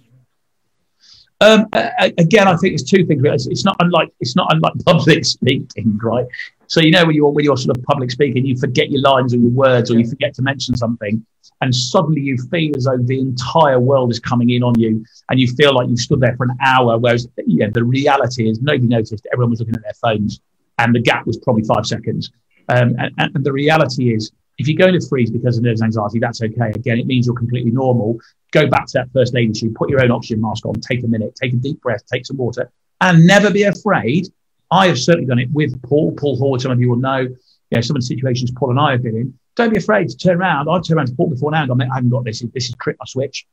Um, 1.43 1.67
again, 1.73 2.49
I 2.49 2.57
think 2.57 2.73
it's 2.73 2.83
two 2.83 3.05
things. 3.05 3.47
It's 3.47 3.65
not 3.65 3.77
unlike 3.81 4.11
it's 4.21 4.37
not 4.37 4.51
unlike 4.55 4.73
public 4.87 5.27
speaking, 5.27 5.99
right? 6.03 6.25
So 6.69 6.81
you 6.81 6.91
know 6.91 7.05
when 7.05 7.15
you're 7.15 7.31
when 7.31 7.45
you're 7.45 7.57
sort 7.57 7.77
of 7.77 7.85
public 7.85 8.11
speaking, 8.11 8.45
you 8.45 8.57
forget 8.57 8.91
your 8.91 9.03
lines 9.03 9.35
or 9.35 9.39
your 9.39 9.51
words, 9.51 9.91
or 9.91 9.99
you 9.99 10.09
forget 10.09 10.35
to 10.35 10.43
mention 10.43 10.77
something, 10.77 11.25
and 11.61 11.75
suddenly 11.75 12.21
you 12.21 12.37
feel 12.51 12.77
as 12.77 12.85
though 12.85 12.99
the 12.99 13.21
entire 13.21 13.79
world 13.79 14.11
is 14.11 14.21
coming 14.21 14.51
in 14.51 14.63
on 14.63 14.79
you, 14.79 15.05
and 15.31 15.41
you 15.41 15.47
feel 15.49 15.75
like 15.75 15.89
you've 15.89 16.01
stood 16.01 16.21
there 16.21 16.37
for 16.37 16.45
an 16.45 16.57
hour. 16.65 16.99
Whereas 16.99 17.29
yeah, 17.47 17.69
the 17.73 17.85
reality 17.85 18.49
is 18.49 18.61
nobody 18.61 18.87
noticed. 18.87 19.27
Everyone 19.33 19.51
was 19.51 19.61
looking 19.61 19.77
at 19.77 19.83
their 19.83 19.95
phones, 19.95 20.41
and 20.79 20.95
the 20.95 21.01
gap 21.01 21.27
was 21.27 21.37
probably 21.39 21.65
five 21.65 21.87
seconds. 21.87 22.31
Um, 22.69 22.97
and, 22.99 23.13
and 23.35 23.45
the 23.45 23.53
reality 23.53 24.13
is, 24.13 24.33
if 24.59 24.67
you're 24.67 24.77
going 24.77 24.99
to 24.99 25.07
freeze 25.07 25.31
because 25.31 25.59
of 25.59 25.65
nerves 25.65 25.83
anxiety, 25.83 26.19
that's 26.19 26.43
okay. 26.43 26.71
Again, 26.75 26.99
it 26.99 27.07
means 27.07 27.27
you're 27.27 27.37
completely 27.37 27.71
normal. 27.71 28.19
Go 28.53 28.67
back 28.67 28.87
to 28.87 28.93
that 28.95 29.11
first 29.13 29.37
aid 29.37 29.51
issue, 29.51 29.73
put 29.73 29.91
your 29.91 30.03
own 30.03 30.11
oxygen 30.11 30.41
mask 30.41 30.67
on, 30.67 30.75
take 30.75 31.05
a 31.05 31.07
minute, 31.07 31.37
take 31.41 31.53
a 31.53 31.57
deep 31.57 31.81
breath, 31.81 32.05
take 32.11 32.27
some 32.27 32.39
water, 32.39 32.71
and 33.01 33.27
never 33.27 33.51
be 33.51 33.65
afraid. 33.65 34.29
I 34.71 34.89
have 34.89 34.99
certainly 34.99 35.27
done 35.27 35.39
it 35.39 35.51
with 35.53 35.81
Paul, 35.83 36.13
Paul 36.13 36.37
Horde, 36.37 36.61
some 36.61 36.73
of 36.73 36.81
you 36.81 36.91
will 36.91 36.97
know, 36.97 37.19
you 37.19 37.37
know, 37.73 37.81
some 37.81 37.97
of 37.97 38.03
the 38.03 38.07
situations 38.07 38.51
Paul 38.51 38.71
and 38.71 38.81
I 38.81 38.93
have 38.93 39.03
been 39.03 39.17
in. 39.17 39.39
Don't 39.55 39.71
be 39.71 39.79
afraid 39.79 40.09
to 40.09 40.17
turn 40.17 40.37
around. 40.37 40.69
I've 40.69 40.83
turned 40.83 40.99
around 40.99 41.07
to 41.07 41.15
Paul 41.15 41.31
before 41.31 41.51
now 41.51 41.63
and 41.63 41.69
gone, 41.69 41.83
I 41.83 41.95
haven't 41.95 42.11
got 42.11 42.25
this. 42.25 42.45
This 42.53 42.69
is 42.69 42.75
trick 42.81 42.97
my 42.99 43.07
switch. 43.07 43.47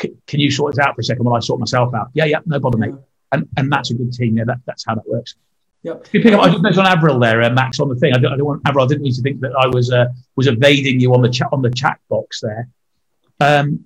C- 0.00 0.14
can 0.26 0.40
you 0.40 0.50
sort 0.50 0.74
this 0.74 0.84
out 0.84 0.94
for 0.94 1.00
a 1.00 1.04
second 1.04 1.24
while 1.24 1.36
I 1.36 1.40
sort 1.40 1.60
myself 1.60 1.94
out? 1.94 2.08
Yeah, 2.14 2.24
yeah, 2.24 2.40
no 2.46 2.58
bother, 2.58 2.78
mate. 2.78 2.94
And, 3.30 3.48
and 3.56 3.70
that's 3.70 3.90
a 3.90 3.94
good 3.94 4.12
team. 4.12 4.36
Yeah, 4.36 4.44
that, 4.46 4.58
that's 4.66 4.84
how 4.86 4.94
that 4.94 5.08
works. 5.08 5.36
Yep. 5.84 6.08
You 6.12 6.22
pick 6.22 6.32
up, 6.32 6.40
I 6.40 6.48
just 6.48 6.62
noticed 6.62 6.80
on 6.80 6.86
Avril 6.86 7.18
there, 7.18 7.42
uh, 7.42 7.50
Max, 7.50 7.78
on 7.78 7.90
the 7.90 7.94
thing. 7.96 8.14
I 8.14 8.18
don't, 8.18 8.32
I 8.32 8.36
don't 8.36 8.46
want 8.46 8.62
Avril. 8.66 8.86
I 8.86 8.88
didn't 8.88 9.02
need 9.02 9.14
to 9.14 9.22
think 9.22 9.40
that 9.40 9.52
I 9.52 9.66
was 9.66 9.92
uh, 9.92 10.06
was 10.34 10.46
evading 10.46 10.98
you 10.98 11.12
on 11.14 11.20
the 11.20 11.28
chat 11.28 11.48
on 11.52 11.60
the 11.60 11.70
chat 11.70 12.00
box 12.08 12.40
there. 12.40 12.68
Um, 13.38 13.84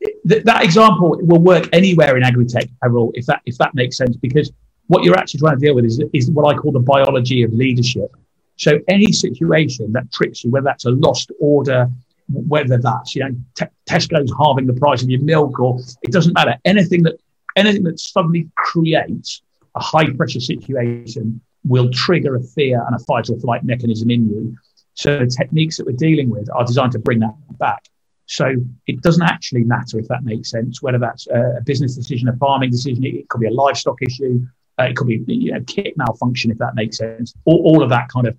th- 0.00 0.44
that 0.44 0.64
example 0.64 1.18
will 1.20 1.40
work 1.40 1.68
anywhere 1.72 2.16
in 2.16 2.22
agri-tech, 2.22 2.68
Avril, 2.84 3.10
if 3.14 3.26
that 3.26 3.42
if 3.46 3.58
that 3.58 3.74
makes 3.74 3.96
sense, 3.96 4.16
because 4.16 4.52
what 4.88 5.04
you're 5.04 5.16
actually 5.16 5.40
trying 5.40 5.58
to 5.58 5.64
deal 5.64 5.74
with 5.74 5.84
is 5.84 6.02
is 6.12 6.30
what 6.30 6.52
I 6.52 6.58
call 6.58 6.72
the 6.72 6.80
biology 6.80 7.42
of 7.42 7.52
leadership. 7.52 8.10
So 8.56 8.80
any 8.88 9.12
situation 9.12 9.92
that 9.92 10.10
tricks 10.12 10.42
you, 10.42 10.50
whether 10.50 10.64
that's 10.64 10.84
a 10.84 10.90
lost 10.90 11.30
order, 11.38 11.88
whether 12.28 12.78
that's 12.78 13.14
you 13.14 13.22
know 13.24 13.66
Tesco's 13.88 14.32
halving 14.38 14.66
the 14.66 14.74
price 14.74 15.02
of 15.02 15.10
your 15.10 15.22
milk, 15.22 15.60
or 15.60 15.78
it 16.02 16.10
doesn't 16.10 16.32
matter, 16.34 16.56
anything 16.64 17.02
that 17.04 17.16
anything 17.56 17.84
that 17.84 18.00
suddenly 18.00 18.48
creates 18.56 19.42
a 19.74 19.80
high 19.80 20.10
pressure 20.10 20.40
situation 20.40 21.40
will 21.64 21.90
trigger 21.90 22.36
a 22.36 22.42
fear 22.42 22.82
and 22.86 22.96
a 22.96 22.98
fight 23.04 23.28
or 23.30 23.38
flight 23.38 23.64
mechanism 23.64 24.10
in 24.10 24.28
you. 24.28 24.56
So 24.94 25.18
the 25.18 25.26
techniques 25.26 25.76
that 25.76 25.86
we're 25.86 25.92
dealing 25.96 26.30
with 26.30 26.48
are 26.54 26.64
designed 26.64 26.92
to 26.92 26.98
bring 26.98 27.20
that 27.20 27.34
back. 27.58 27.84
So 28.26 28.54
it 28.86 29.00
doesn't 29.00 29.22
actually 29.22 29.64
matter 29.64 29.98
if 29.98 30.08
that 30.08 30.22
makes 30.22 30.50
sense, 30.50 30.82
whether 30.82 30.98
that's 30.98 31.26
a 31.28 31.60
business 31.64 31.94
decision, 31.94 32.28
a 32.28 32.36
farming 32.36 32.70
decision, 32.70 33.04
it 33.04 33.28
could 33.28 33.40
be 33.40 33.46
a 33.46 33.52
livestock 33.52 34.02
issue, 34.02 34.46
uh, 34.78 34.84
it 34.84 34.96
could 34.96 35.06
be 35.06 35.22
you 35.26 35.52
know, 35.52 35.60
kit 35.66 35.96
malfunction, 35.96 36.50
if 36.50 36.58
that 36.58 36.74
makes 36.74 36.98
sense. 36.98 37.34
All, 37.44 37.62
all 37.64 37.82
of 37.82 37.90
that 37.90 38.08
kind 38.08 38.26
of, 38.26 38.36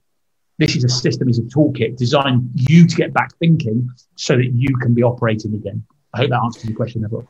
this 0.58 0.76
is 0.76 0.84
a 0.84 0.90
system, 0.90 1.30
is 1.30 1.40
a 1.40 1.44
toolkit 1.44 1.98
designed 1.98 2.50
you 2.56 2.88
to 2.88 2.96
get 2.96 3.14
back 3.14 3.36
thinking 3.38 3.90
so 4.16 4.36
that 4.36 4.52
you 4.54 4.76
can 4.78 4.94
be 4.94 5.04
operating 5.04 5.54
again. 5.54 5.84
I 6.14 6.20
hope 6.20 6.30
that 6.30 6.42
answers 6.44 6.66
your 6.66 6.76
question, 6.76 7.02
Neville. 7.02 7.28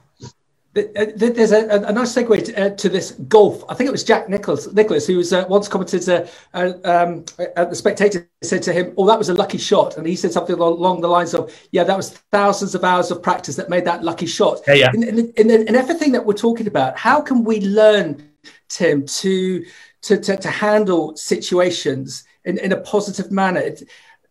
Uh, 0.78 1.06
there's 1.16 1.52
a, 1.52 1.68
a, 1.68 1.92
nice 1.92 2.14
segue 2.14 2.46
to, 2.46 2.62
uh, 2.62 2.70
to, 2.76 2.90
this 2.90 3.12
golf. 3.28 3.64
I 3.68 3.74
think 3.74 3.88
it 3.88 3.92
was 3.92 4.04
Jack 4.04 4.30
Nicklaus, 4.30 4.72
Nicklaus 4.72 5.08
who 5.08 5.18
was 5.18 5.34
uh, 5.34 5.46
once 5.50 5.68
commented 5.68 6.08
uh, 6.08 6.28
uh 6.54 6.74
um, 6.86 7.26
at 7.58 7.72
the 7.72 7.76
Spectator 7.76 8.30
said 8.44 8.62
to 8.64 8.72
him, 8.72 8.94
"Oh, 8.96 9.08
that 9.08 9.18
was 9.18 9.30
a 9.30 9.34
lucky 9.34 9.58
shot," 9.58 9.98
and 9.98 10.06
he 10.06 10.16
said 10.16 10.32
something 10.32 10.56
along 10.56 11.02
the 11.02 11.08
lines 11.08 11.34
of, 11.34 11.52
"Yeah, 11.72 11.86
that 11.86 11.98
was 11.98 12.12
thousands 12.32 12.76
of 12.76 12.84
hours 12.84 13.10
of 13.10 13.24
practice 13.24 13.56
that 13.56 13.70
made 13.70 13.84
that 13.86 14.04
lucky 14.04 14.28
shot." 14.28 14.62
Yeah, 14.68 14.76
yeah. 14.76 14.92
In, 14.94 15.04
in, 15.04 15.34
in, 15.38 15.50
in 15.50 15.76
everything 15.76 16.12
that 16.12 16.24
we're 16.24 16.34
talking 16.34 16.68
about, 16.68 16.96
how 16.96 17.20
can 17.20 17.44
we 17.44 17.62
learn, 17.62 18.29
Tim, 18.68 19.06
to 19.06 19.66
to 20.02 20.18
to, 20.18 20.38
to 20.38 20.50
handle 20.50 21.16
situations 21.16 22.24
in, 22.46 22.58
in 22.60 22.72
a 22.72 22.82
positive 22.82 23.32
manner? 23.32 23.72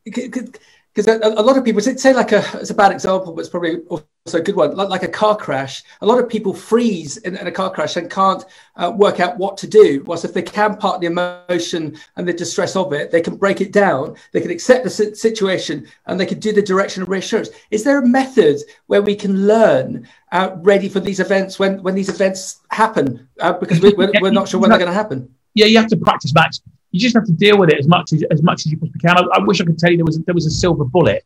Because 0.05 1.07
a, 1.07 1.19
a, 1.23 1.43
lot 1.43 1.57
of 1.57 1.65
people 1.65 1.81
say 1.81 2.13
like 2.13 2.33
a 2.33 2.43
it's 2.55 2.71
a 2.71 2.75
bad 2.75 2.91
example 2.91 3.33
but 3.33 3.43
it's 3.43 3.49
probably 3.49 3.77
also 3.89 4.07
a 4.33 4.41
good 4.41 4.57
one 4.57 4.75
like, 4.75 4.89
like 4.89 5.03
a 5.05 5.09
car 5.09 5.37
crash. 5.37 5.85
A 6.01 6.07
lot 6.07 6.19
of 6.19 6.29
people 6.29 6.53
freeze 6.53 7.19
in, 7.19 7.37
in 7.37 7.47
a 7.47 7.53
car 7.53 7.71
crash 7.71 7.97
and 7.97 8.11
can't 8.11 8.45
uh, 8.75 8.93
work 8.97 9.21
out 9.21 9.39
what 9.39 9.57
to 9.59 9.69
do. 9.69 10.03
Whilst 10.07 10.25
if 10.25 10.35
they 10.35 10.43
can 10.43 10.77
part 10.77 11.01
the 11.01 11.07
emotion 11.07 11.97
and 12.17 12.27
the 12.27 12.33
distress 12.33 12.75
of 12.75 12.93
it 12.93 13.13
they 13.13 13.21
can 13.21 13.37
break 13.37 13.61
it 13.61 13.73
down 13.73 14.17
they 14.33 14.41
can 14.41 14.51
accept 14.51 14.83
the 14.83 14.91
situation 14.91 15.87
and 16.07 16.19
they 16.19 16.27
can 16.27 16.41
do 16.41 16.53
the 16.53 16.63
direction 16.63 17.03
of 17.03 17.09
reassurance. 17.09 17.51
Is 17.71 17.85
there 17.85 18.01
a 18.01 18.07
method 18.07 18.57
where 18.87 19.03
we 19.03 19.15
can 19.15 19.47
learn 19.47 20.09
uh, 20.33 20.51
ready 20.57 20.89
for 20.89 21.01
these 21.01 21.21
events 21.21 21.59
when 21.59 21.83
when 21.83 21.95
these 21.95 22.09
events 22.09 22.61
happen 22.71 23.29
uh, 23.41 23.53
because 23.53 23.81
we, 23.81 23.93
we're, 23.95 24.13
we're 24.21 24.31
not 24.31 24.49
sure 24.49 24.61
when 24.61 24.71
they're 24.71 24.79
going 24.79 24.91
to 24.91 24.95
happen 24.95 25.29
yeah 25.55 25.67
you 25.67 25.79
have 25.79 25.89
to 25.89 25.97
practice 25.97 26.35
max 26.35 26.61
you 26.91 27.01
just 27.01 27.15
have 27.15 27.25
to 27.25 27.33
deal 27.33 27.59
with 27.59 27.71
it 27.71 27.79
as 27.79 27.87
much 27.87 28.13
as 28.13 28.23
as 28.31 28.43
much 28.43 28.61
as 28.61 28.73
you 28.73 28.79
possibly 28.79 29.01
can. 29.01 29.17
I, 29.17 29.23
I, 29.35 29.45
wish 29.45 29.61
I 29.61 29.65
could 29.65 29.79
tell 29.79 29.91
you 29.91 29.99
there 29.99 30.07
was 30.07 30.19
there 30.21 30.35
was 30.35 30.47
a 30.47 30.51
silver 30.51 30.85
bullet, 30.85 31.25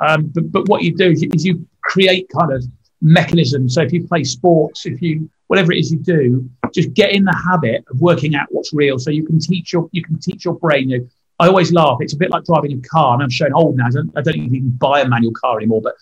Um, 0.00 0.26
but, 0.34 0.50
but 0.50 0.68
what 0.68 0.82
you 0.82 0.96
do 0.96 1.10
is 1.10 1.22
you, 1.22 1.30
is 1.34 1.44
you 1.44 1.66
create 1.82 2.28
kind 2.28 2.52
of 2.52 2.64
mechanisms. 3.00 3.74
So 3.74 3.82
if 3.82 3.92
you 3.92 4.06
play 4.06 4.24
sports, 4.24 4.86
if 4.86 5.00
you 5.00 5.30
whatever 5.46 5.72
it 5.72 5.78
is 5.78 5.92
you 5.92 5.98
do, 5.98 6.48
just 6.72 6.94
get 6.94 7.12
in 7.12 7.24
the 7.24 7.36
habit 7.48 7.84
of 7.90 8.00
working 8.00 8.34
out 8.34 8.46
what's 8.50 8.72
real. 8.72 8.98
So 8.98 9.10
you 9.10 9.24
can 9.24 9.38
teach 9.38 9.72
your 9.72 9.88
you 9.92 10.02
can 10.02 10.18
teach 10.18 10.44
your 10.44 10.54
brain. 10.54 10.90
You 10.90 10.98
know, 10.98 11.08
I 11.38 11.46
always 11.46 11.72
laugh. 11.72 11.98
It's 12.00 12.14
a 12.14 12.16
bit 12.16 12.30
like 12.30 12.44
driving 12.44 12.72
a 12.72 12.88
car, 12.88 13.14
and 13.14 13.22
I'm 13.22 13.30
showing 13.30 13.52
old 13.54 13.76
now. 13.76 13.86
I 13.86 13.90
don't, 13.90 14.12
I 14.16 14.22
don't 14.22 14.36
even 14.36 14.70
buy 14.70 15.00
a 15.00 15.08
manual 15.08 15.32
car 15.32 15.58
anymore. 15.58 15.82
But 15.82 15.94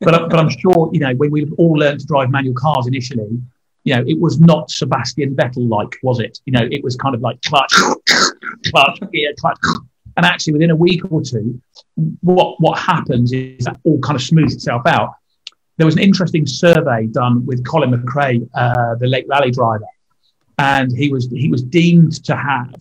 but 0.00 0.30
but 0.30 0.38
I'm 0.38 0.50
sure 0.50 0.90
you 0.92 1.00
know 1.00 1.14
when 1.14 1.30
we 1.30 1.48
all 1.58 1.72
learned 1.72 2.00
to 2.00 2.06
drive 2.06 2.30
manual 2.30 2.54
cars 2.54 2.86
initially, 2.86 3.40
you 3.86 3.94
know, 3.94 4.04
it 4.04 4.20
was 4.20 4.40
not 4.40 4.68
Sebastian 4.68 5.36
Vettel 5.36 5.68
like, 5.68 5.96
was 6.02 6.18
it? 6.18 6.40
You 6.44 6.52
know, 6.52 6.68
it 6.72 6.82
was 6.82 6.96
kind 6.96 7.14
of 7.14 7.20
like 7.20 7.40
clutch, 7.42 7.72
clutch, 8.66 9.00
gear, 9.12 9.32
clutch. 9.38 9.58
And 10.16 10.26
actually, 10.26 10.54
within 10.54 10.70
a 10.70 10.76
week 10.76 11.02
or 11.10 11.22
two, 11.22 11.62
what 12.20 12.60
what 12.60 12.78
happens 12.78 13.32
is 13.32 13.64
that 13.64 13.78
all 13.84 14.00
kind 14.00 14.16
of 14.16 14.22
smooths 14.22 14.54
itself 14.54 14.82
out. 14.86 15.14
There 15.76 15.86
was 15.86 15.94
an 15.94 16.02
interesting 16.02 16.46
survey 16.46 17.06
done 17.06 17.46
with 17.46 17.64
Colin 17.64 17.92
McRae, 17.92 18.48
uh, 18.54 18.96
the 18.96 19.06
late 19.06 19.26
rally 19.28 19.52
driver, 19.52 19.86
and 20.58 20.90
he 20.90 21.08
was 21.12 21.28
he 21.30 21.48
was 21.48 21.62
deemed 21.62 22.24
to 22.24 22.34
have 22.34 22.74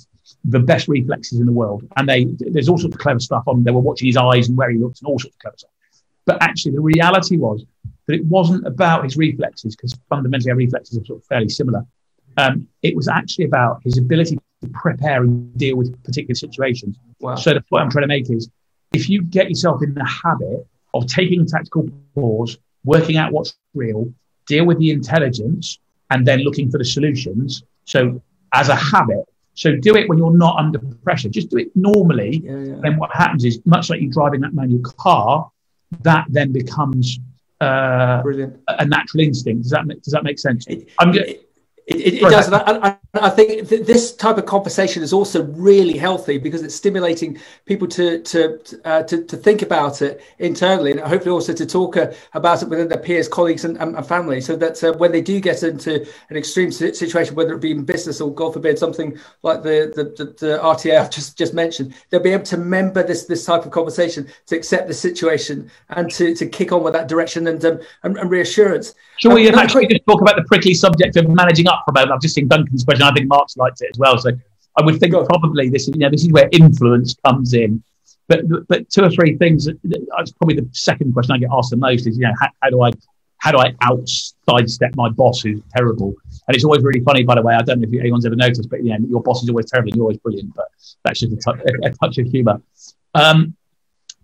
the 0.45 0.59
best 0.59 0.87
reflexes 0.87 1.39
in 1.39 1.45
the 1.45 1.51
world. 1.51 1.87
And 1.97 2.09
they 2.09 2.25
there's 2.39 2.67
all 2.67 2.79
sorts 2.79 2.95
of 2.95 2.99
clever 2.99 3.19
stuff 3.19 3.43
on. 3.45 3.63
They 3.63 3.69
were 3.69 3.79
watching 3.79 4.07
his 4.07 4.17
eyes 4.17 4.47
and 4.47 4.57
where 4.57 4.71
he 4.71 4.79
looked 4.79 5.01
and 5.01 5.07
all 5.07 5.19
sorts 5.19 5.35
of 5.35 5.39
clever 5.39 5.57
stuff. 5.57 5.71
But 6.25 6.41
actually, 6.41 6.73
the 6.73 6.81
reality 6.81 7.37
was 7.37 7.65
that 8.07 8.15
it 8.15 8.25
wasn't 8.25 8.65
about 8.65 9.03
his 9.03 9.17
reflexes 9.17 9.75
because 9.75 9.97
fundamentally 10.09 10.51
our 10.51 10.57
reflexes 10.57 10.97
are 10.97 11.05
sort 11.05 11.19
of 11.19 11.25
fairly 11.25 11.49
similar. 11.49 11.85
Um, 12.37 12.67
it 12.81 12.95
was 12.95 13.07
actually 13.07 13.45
about 13.45 13.81
his 13.83 13.97
ability 13.97 14.37
to 14.61 14.69
prepare 14.69 15.23
and 15.23 15.55
deal 15.57 15.77
with 15.77 16.03
particular 16.03 16.35
situations. 16.35 16.97
Wow. 17.19 17.35
So 17.35 17.53
the 17.53 17.61
point 17.61 17.83
I'm 17.83 17.89
trying 17.89 18.03
to 18.03 18.07
make 18.07 18.29
is 18.29 18.49
if 18.93 19.09
you 19.09 19.21
get 19.21 19.49
yourself 19.49 19.81
in 19.83 19.93
the 19.93 20.05
habit 20.05 20.67
of 20.93 21.07
taking 21.07 21.41
a 21.41 21.45
tactical 21.45 21.89
pause, 22.13 22.57
working 22.83 23.17
out 23.17 23.31
what's 23.31 23.55
real, 23.73 24.11
deal 24.47 24.65
with 24.65 24.79
the 24.79 24.91
intelligence, 24.91 25.79
and 26.11 26.25
then 26.25 26.39
looking 26.39 26.69
for 26.69 26.77
the 26.77 26.85
solutions. 26.85 27.63
So 27.85 28.21
as 28.53 28.69
a 28.69 28.75
habit, 28.75 29.25
so 29.53 29.75
do 29.75 29.95
it 29.95 30.07
when 30.09 30.17
you're 30.17 30.35
not 30.35 30.57
under 30.57 30.79
pressure. 31.03 31.29
Just 31.29 31.49
do 31.49 31.57
it 31.57 31.75
normally. 31.75 32.41
Yeah, 32.43 32.57
yeah. 32.57 32.75
Then 32.81 32.97
what 32.97 33.09
happens 33.13 33.45
is, 33.45 33.59
much 33.65 33.89
like 33.89 34.01
you 34.01 34.11
driving 34.11 34.41
that 34.41 34.53
manual 34.53 34.81
car, 34.81 35.49
that 36.03 36.25
then 36.29 36.51
becomes 36.51 37.19
uh, 37.61 38.21
a 38.67 38.85
natural 38.85 39.21
instinct. 39.23 39.63
Does 39.63 39.71
that 39.71 39.85
make, 39.85 40.01
does 40.01 40.13
that 40.13 40.23
make 40.23 40.39
sense? 40.39 40.67
It, 40.67 40.89
I'm, 40.99 41.13
it, 41.13 41.49
it, 41.87 42.13
it 42.15 42.21
does. 42.21 42.47
And 42.47 42.55
I, 42.55 42.97
I, 43.17 43.29
think 43.29 43.67
this 43.67 44.15
type 44.15 44.37
of 44.37 44.45
conversation 44.45 45.01
is 45.03 45.13
also 45.13 45.43
really 45.43 45.97
healthy 45.97 46.37
because 46.37 46.63
it's 46.63 46.75
stimulating 46.75 47.39
people 47.65 47.87
to 47.89 48.21
to 48.21 48.59
uh, 48.83 49.03
to, 49.03 49.23
to, 49.23 49.37
think 49.37 49.61
about 49.61 50.01
it 50.01 50.21
internally 50.39 50.91
and 50.91 50.99
hopefully 50.99 51.31
also 51.31 51.53
to 51.53 51.65
talk 51.65 51.97
uh, 51.97 52.11
about 52.33 52.61
it 52.61 52.69
within 52.69 52.87
their 52.87 52.97
peers, 52.97 53.27
colleagues, 53.27 53.63
and, 53.63 53.77
and, 53.77 54.05
family, 54.05 54.41
so 54.41 54.55
that 54.55 54.83
uh, 54.83 54.93
when 54.93 55.11
they 55.11 55.21
do 55.21 55.39
get 55.39 55.63
into 55.63 56.05
an 56.29 56.37
extreme 56.37 56.71
situation, 56.71 57.35
whether 57.35 57.53
it 57.53 57.61
be 57.61 57.71
in 57.71 57.85
business 57.85 58.19
or 58.21 58.33
God 58.33 58.53
forbid 58.53 58.77
something 58.77 59.17
like 59.43 59.63
the 59.63 59.91
the, 59.95 60.03
the, 60.03 60.31
the 60.31 60.59
RTA 60.59 60.99
I've 60.99 61.11
just 61.11 61.37
just 61.37 61.53
mentioned, 61.53 61.93
they'll 62.09 62.19
be 62.19 62.31
able 62.31 62.43
to 62.45 62.57
remember 62.57 63.03
this 63.03 63.25
this 63.25 63.45
type 63.45 63.65
of 63.65 63.71
conversation, 63.71 64.27
to 64.47 64.55
accept 64.55 64.87
the 64.87 64.93
situation, 64.93 65.69
and 65.89 66.11
to 66.11 66.35
to 66.35 66.45
kick 66.45 66.71
on 66.71 66.83
with 66.83 66.93
that 66.93 67.07
direction 67.07 67.47
and 67.47 67.63
um, 67.65 67.79
and, 68.03 68.17
and 68.17 68.29
reassurance. 68.29 68.93
Shall 69.17 69.33
we 69.33 69.47
um, 69.47 69.55
actually 69.55 69.87
just 69.87 70.05
talk 70.05 70.21
about 70.21 70.35
the 70.35 70.43
prickly 70.43 70.73
subject 70.73 71.15
of 71.15 71.29
managing 71.29 71.67
up 71.67 71.83
for 71.85 71.91
a 71.91 71.93
moment? 71.93 72.11
I've 72.11 72.21
just 72.21 72.35
seen 72.35 72.47
Duncan's 72.47 72.83
question. 72.83 73.04
I 73.05 73.13
think 73.13 73.27
Mark's 73.27 73.57
liked 73.57 73.81
it 73.81 73.89
as 73.91 73.97
well. 73.97 74.17
So 74.17 74.31
I 74.77 74.83
would 74.83 74.99
think 74.99 75.13
probably 75.13 75.69
this 75.69 75.87
is, 75.87 75.95
you 75.95 75.99
know, 75.99 76.09
this 76.09 76.23
is 76.23 76.31
where 76.31 76.49
influence 76.51 77.15
comes 77.25 77.53
in. 77.53 77.83
But 78.27 78.41
but 78.67 78.89
two 78.89 79.03
or 79.03 79.09
three 79.11 79.37
things. 79.37 79.65
That's 79.65 80.31
probably 80.31 80.55
the 80.55 80.67
second 80.71 81.13
question 81.13 81.35
I 81.35 81.37
get 81.37 81.49
asked 81.51 81.69
the 81.69 81.77
most 81.77 82.07
is, 82.07 82.17
you 82.17 82.23
know, 82.23 82.33
how, 82.39 82.47
how 82.61 82.69
do 82.69 82.81
I 82.81 82.91
how 83.37 83.51
do 83.51 83.59
I 83.59 83.75
out 83.81 84.09
sidestep 84.49 84.95
my 84.95 85.09
boss 85.09 85.41
who's 85.41 85.61
terrible? 85.75 86.15
And 86.47 86.55
it's 86.55 86.63
always 86.63 86.81
really 86.81 87.01
funny, 87.01 87.23
by 87.23 87.35
the 87.35 87.43
way. 87.43 87.53
I 87.53 87.61
don't 87.61 87.79
know 87.79 87.87
if 87.87 87.99
anyone's 87.99 88.25
ever 88.25 88.35
noticed, 88.35 88.69
but 88.69 88.83
know, 88.83 88.97
your 89.07 89.21
boss 89.21 89.43
is 89.43 89.49
always 89.49 89.69
terrible 89.69 89.89
and 89.89 89.97
you're 89.97 90.03
always 90.03 90.17
brilliant. 90.17 90.55
But 90.55 90.65
that's 91.03 91.19
just 91.19 91.33
a, 91.33 91.35
touch, 91.35 91.59
a, 91.83 91.89
touch 91.91 92.17
of 92.17 92.25
humour. 92.25 92.61
Um, 93.13 93.55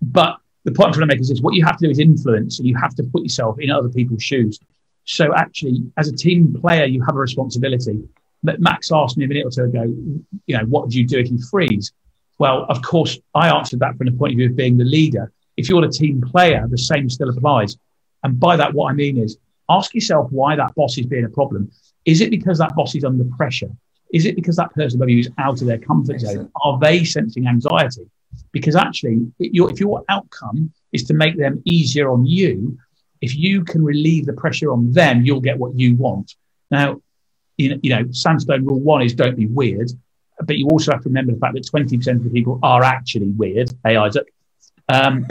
but 0.02 0.38
the 0.64 0.72
point 0.72 0.88
I'm 0.88 0.94
trying 0.94 1.08
to 1.08 1.16
make 1.16 1.22
is 1.22 1.30
this: 1.30 1.42
what 1.42 1.54
you 1.54 1.64
have 1.64 1.78
to 1.78 1.86
do 1.86 1.92
is 1.92 2.00
influence, 2.00 2.58
and 2.58 2.68
you 2.68 2.76
have 2.78 2.96
to 2.96 3.04
put 3.04 3.22
yourself 3.22 3.60
in 3.60 3.70
other 3.70 3.90
people's 3.90 4.24
shoes. 4.24 4.60
So 5.04 5.36
actually, 5.36 5.84
as 5.98 6.08
a 6.08 6.16
team 6.16 6.58
player, 6.60 6.86
you 6.86 7.04
have 7.04 7.16
a 7.16 7.20
responsibility. 7.20 8.04
Max 8.44 8.92
asked 8.92 9.18
me 9.18 9.26
a 9.26 9.28
minute 9.28 9.46
or 9.46 9.52
two 9.52 9.64
ago, 9.64 9.84
you 9.84 10.58
know, 10.58 10.66
what 10.66 10.90
do 10.90 10.98
you 10.98 11.06
do 11.06 11.20
if 11.20 11.30
you 11.30 11.40
freeze? 11.50 11.92
Well, 12.40 12.66
of 12.70 12.82
course, 12.82 13.20
I 13.36 13.56
answered 13.56 13.80
that 13.82 13.98
from 13.98 14.08
the 14.08 14.14
point 14.14 14.34
of 14.34 14.38
view 14.38 14.50
of 14.50 14.56
being 14.56 14.78
the 14.78 14.84
leader. 14.84 15.32
If 15.58 15.70
you're 15.70 15.84
a 15.84 15.90
team 15.90 16.22
player, 16.22 16.66
the 16.68 16.78
same 16.78 17.10
still 17.10 17.30
applies. 17.30 17.78
And 18.24 18.40
by 18.40 18.58
that, 18.58 18.74
what 18.74 18.90
I 18.90 18.94
mean 18.94 19.18
is 19.18 19.38
ask 19.70 19.94
yourself 19.94 20.32
why 20.32 20.56
that 20.56 20.74
boss 20.76 20.98
is 20.98 21.06
being 21.06 21.26
a 21.26 21.30
problem. 21.30 21.72
Is 22.06 22.22
it 22.22 22.32
because 22.32 22.58
that 22.58 22.76
boss 22.76 22.96
is 22.96 23.04
under 23.04 23.26
pressure? 23.38 23.70
Is 24.12 24.26
it 24.26 24.36
because 24.36 24.56
that 24.56 24.74
person 24.74 25.00
above 25.00 25.10
you 25.10 25.20
is 25.20 25.30
out 25.38 25.62
of 25.62 25.68
their 25.68 25.78
comfort 25.78 26.20
zone? 26.20 26.52
Are 26.64 26.80
they 26.80 27.04
sensing 27.04 27.48
anxiety? 27.48 28.10
Because 28.52 28.76
actually, 28.76 29.32
if 29.40 29.80
your 29.80 30.04
outcome 30.10 30.74
is 30.92 31.04
to 31.06 31.14
make 31.14 31.38
them 31.38 31.62
easier 31.66 32.12
on 32.12 32.26
you, 32.26 32.78
if 33.22 33.36
you 33.36 33.64
can 33.64 33.84
relieve 33.84 34.26
the 34.26 34.34
pressure 34.34 34.72
on 34.72 34.92
them, 34.92 35.24
you'll 35.24 35.42
get 35.42 35.58
what 35.58 35.78
you 35.78 35.96
want. 35.96 36.36
Now, 36.72 37.02
you 37.62 37.90
know, 37.90 38.04
Sandstone 38.12 38.66
rule 38.66 38.80
one 38.80 39.02
is 39.02 39.14
don't 39.14 39.36
be 39.36 39.48
weird, 39.48 39.92
but 40.46 40.58
you 40.58 40.68
also 40.70 40.92
have 40.92 41.02
to 41.04 41.10
remember 41.10 41.34
the 41.34 41.40
fact 41.40 41.54
that 41.54 41.64
20% 41.64 42.16
of 42.16 42.24
the 42.24 42.30
people 42.30 42.60
are 42.64 42.84
actually 42.84 43.30
weird. 43.30 43.70
Hey, 43.84 43.96
Isaac. 43.96 44.34
Um, 44.90 45.26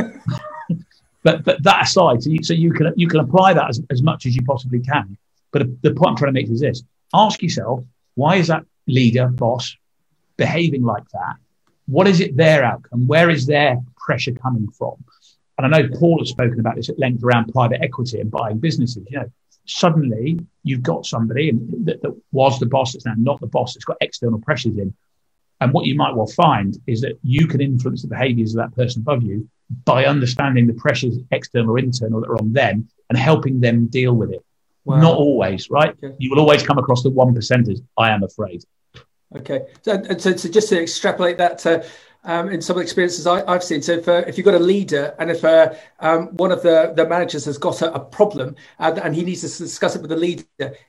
but 1.22 1.44
but 1.44 1.62
that 1.62 1.84
aside, 1.84 2.22
so 2.22 2.30
you, 2.30 2.42
so 2.42 2.54
you 2.54 2.72
can 2.72 2.92
you 2.96 3.08
can 3.08 3.20
apply 3.20 3.54
that 3.54 3.68
as, 3.68 3.80
as 3.90 4.02
much 4.02 4.26
as 4.26 4.34
you 4.34 4.42
possibly 4.42 4.80
can. 4.80 5.16
But 5.52 5.82
the 5.82 5.92
point 5.92 6.10
I'm 6.10 6.16
trying 6.16 6.34
to 6.34 6.40
make 6.40 6.50
is 6.50 6.60
this: 6.60 6.82
ask 7.12 7.42
yourself, 7.42 7.84
why 8.14 8.36
is 8.36 8.46
that 8.48 8.64
leader, 8.86 9.28
boss, 9.28 9.76
behaving 10.36 10.82
like 10.82 11.08
that? 11.12 11.36
What 11.86 12.06
is 12.06 12.20
it 12.20 12.36
their 12.36 12.64
outcome? 12.64 13.06
Where 13.06 13.30
is 13.30 13.46
their 13.46 13.78
pressure 13.96 14.32
coming 14.32 14.68
from? 14.70 14.94
And 15.58 15.74
I 15.74 15.80
know 15.80 15.88
Paul 15.98 16.20
has 16.20 16.30
spoken 16.30 16.58
about 16.60 16.76
this 16.76 16.88
at 16.88 16.98
length 16.98 17.22
around 17.22 17.52
private 17.52 17.82
equity 17.82 18.20
and 18.20 18.30
buying 18.30 18.58
businesses. 18.58 19.04
You 19.10 19.18
know, 19.18 19.32
suddenly 19.66 20.38
you've 20.62 20.82
got 20.82 21.06
somebody 21.06 21.52
that, 21.84 22.02
that 22.02 22.20
was 22.32 22.58
the 22.58 22.66
boss 22.66 22.92
that's 22.92 23.06
now 23.06 23.14
not 23.16 23.40
the 23.40 23.46
boss 23.46 23.74
that's 23.74 23.84
got 23.84 23.96
external 24.00 24.40
pressures 24.40 24.76
in. 24.78 24.94
And 25.60 25.72
what 25.72 25.84
you 25.84 25.94
might 25.94 26.14
well 26.14 26.26
find 26.26 26.76
is 26.86 27.02
that 27.02 27.18
you 27.22 27.46
can 27.46 27.60
influence 27.60 28.02
the 28.02 28.08
behaviors 28.08 28.54
of 28.54 28.58
that 28.58 28.74
person 28.74 29.02
above 29.02 29.22
you 29.22 29.48
by 29.84 30.06
understanding 30.06 30.66
the 30.66 30.72
pressures, 30.72 31.16
external 31.30 31.72
or 31.72 31.78
internal, 31.78 32.20
that 32.20 32.30
are 32.30 32.40
on 32.40 32.52
them 32.52 32.88
and 33.08 33.18
helping 33.18 33.60
them 33.60 33.86
deal 33.86 34.14
with 34.14 34.32
it. 34.32 34.44
Wow. 34.84 35.00
Not 35.00 35.16
always, 35.16 35.70
right? 35.70 35.94
Okay. 36.02 36.14
You 36.18 36.30
will 36.30 36.40
always 36.40 36.62
come 36.62 36.78
across 36.78 37.02
the 37.02 37.10
one 37.10 37.34
percenters, 37.34 37.80
I 37.98 38.10
am 38.10 38.22
afraid. 38.22 38.64
Okay. 39.36 39.66
So, 39.82 40.02
so, 40.18 40.36
so 40.36 40.48
just 40.48 40.70
to 40.70 40.82
extrapolate 40.82 41.38
that 41.38 41.58
to 41.58 41.84
um, 42.24 42.50
in 42.50 42.60
some 42.60 42.74
of 42.74 42.78
the 42.78 42.82
experiences 42.82 43.26
I, 43.26 43.50
have 43.50 43.64
seen. 43.64 43.82
So 43.82 43.92
if, 43.92 44.08
uh, 44.08 44.24
if 44.26 44.36
you've 44.36 44.44
got 44.44 44.54
a 44.54 44.58
leader 44.58 45.14
and 45.18 45.30
if 45.30 45.44
uh, 45.44 45.74
um, 46.00 46.28
one 46.36 46.52
of 46.52 46.62
the, 46.62 46.92
the 46.94 47.08
managers 47.08 47.44
has 47.46 47.58
got 47.58 47.82
a, 47.82 47.92
a 47.94 48.00
problem 48.00 48.56
and, 48.78 48.98
and, 48.98 49.14
he 49.14 49.24
needs 49.24 49.40
to 49.40 49.62
discuss 49.62 49.96
it 49.96 50.02
with 50.02 50.10
the 50.10 50.16
leader, 50.16 50.44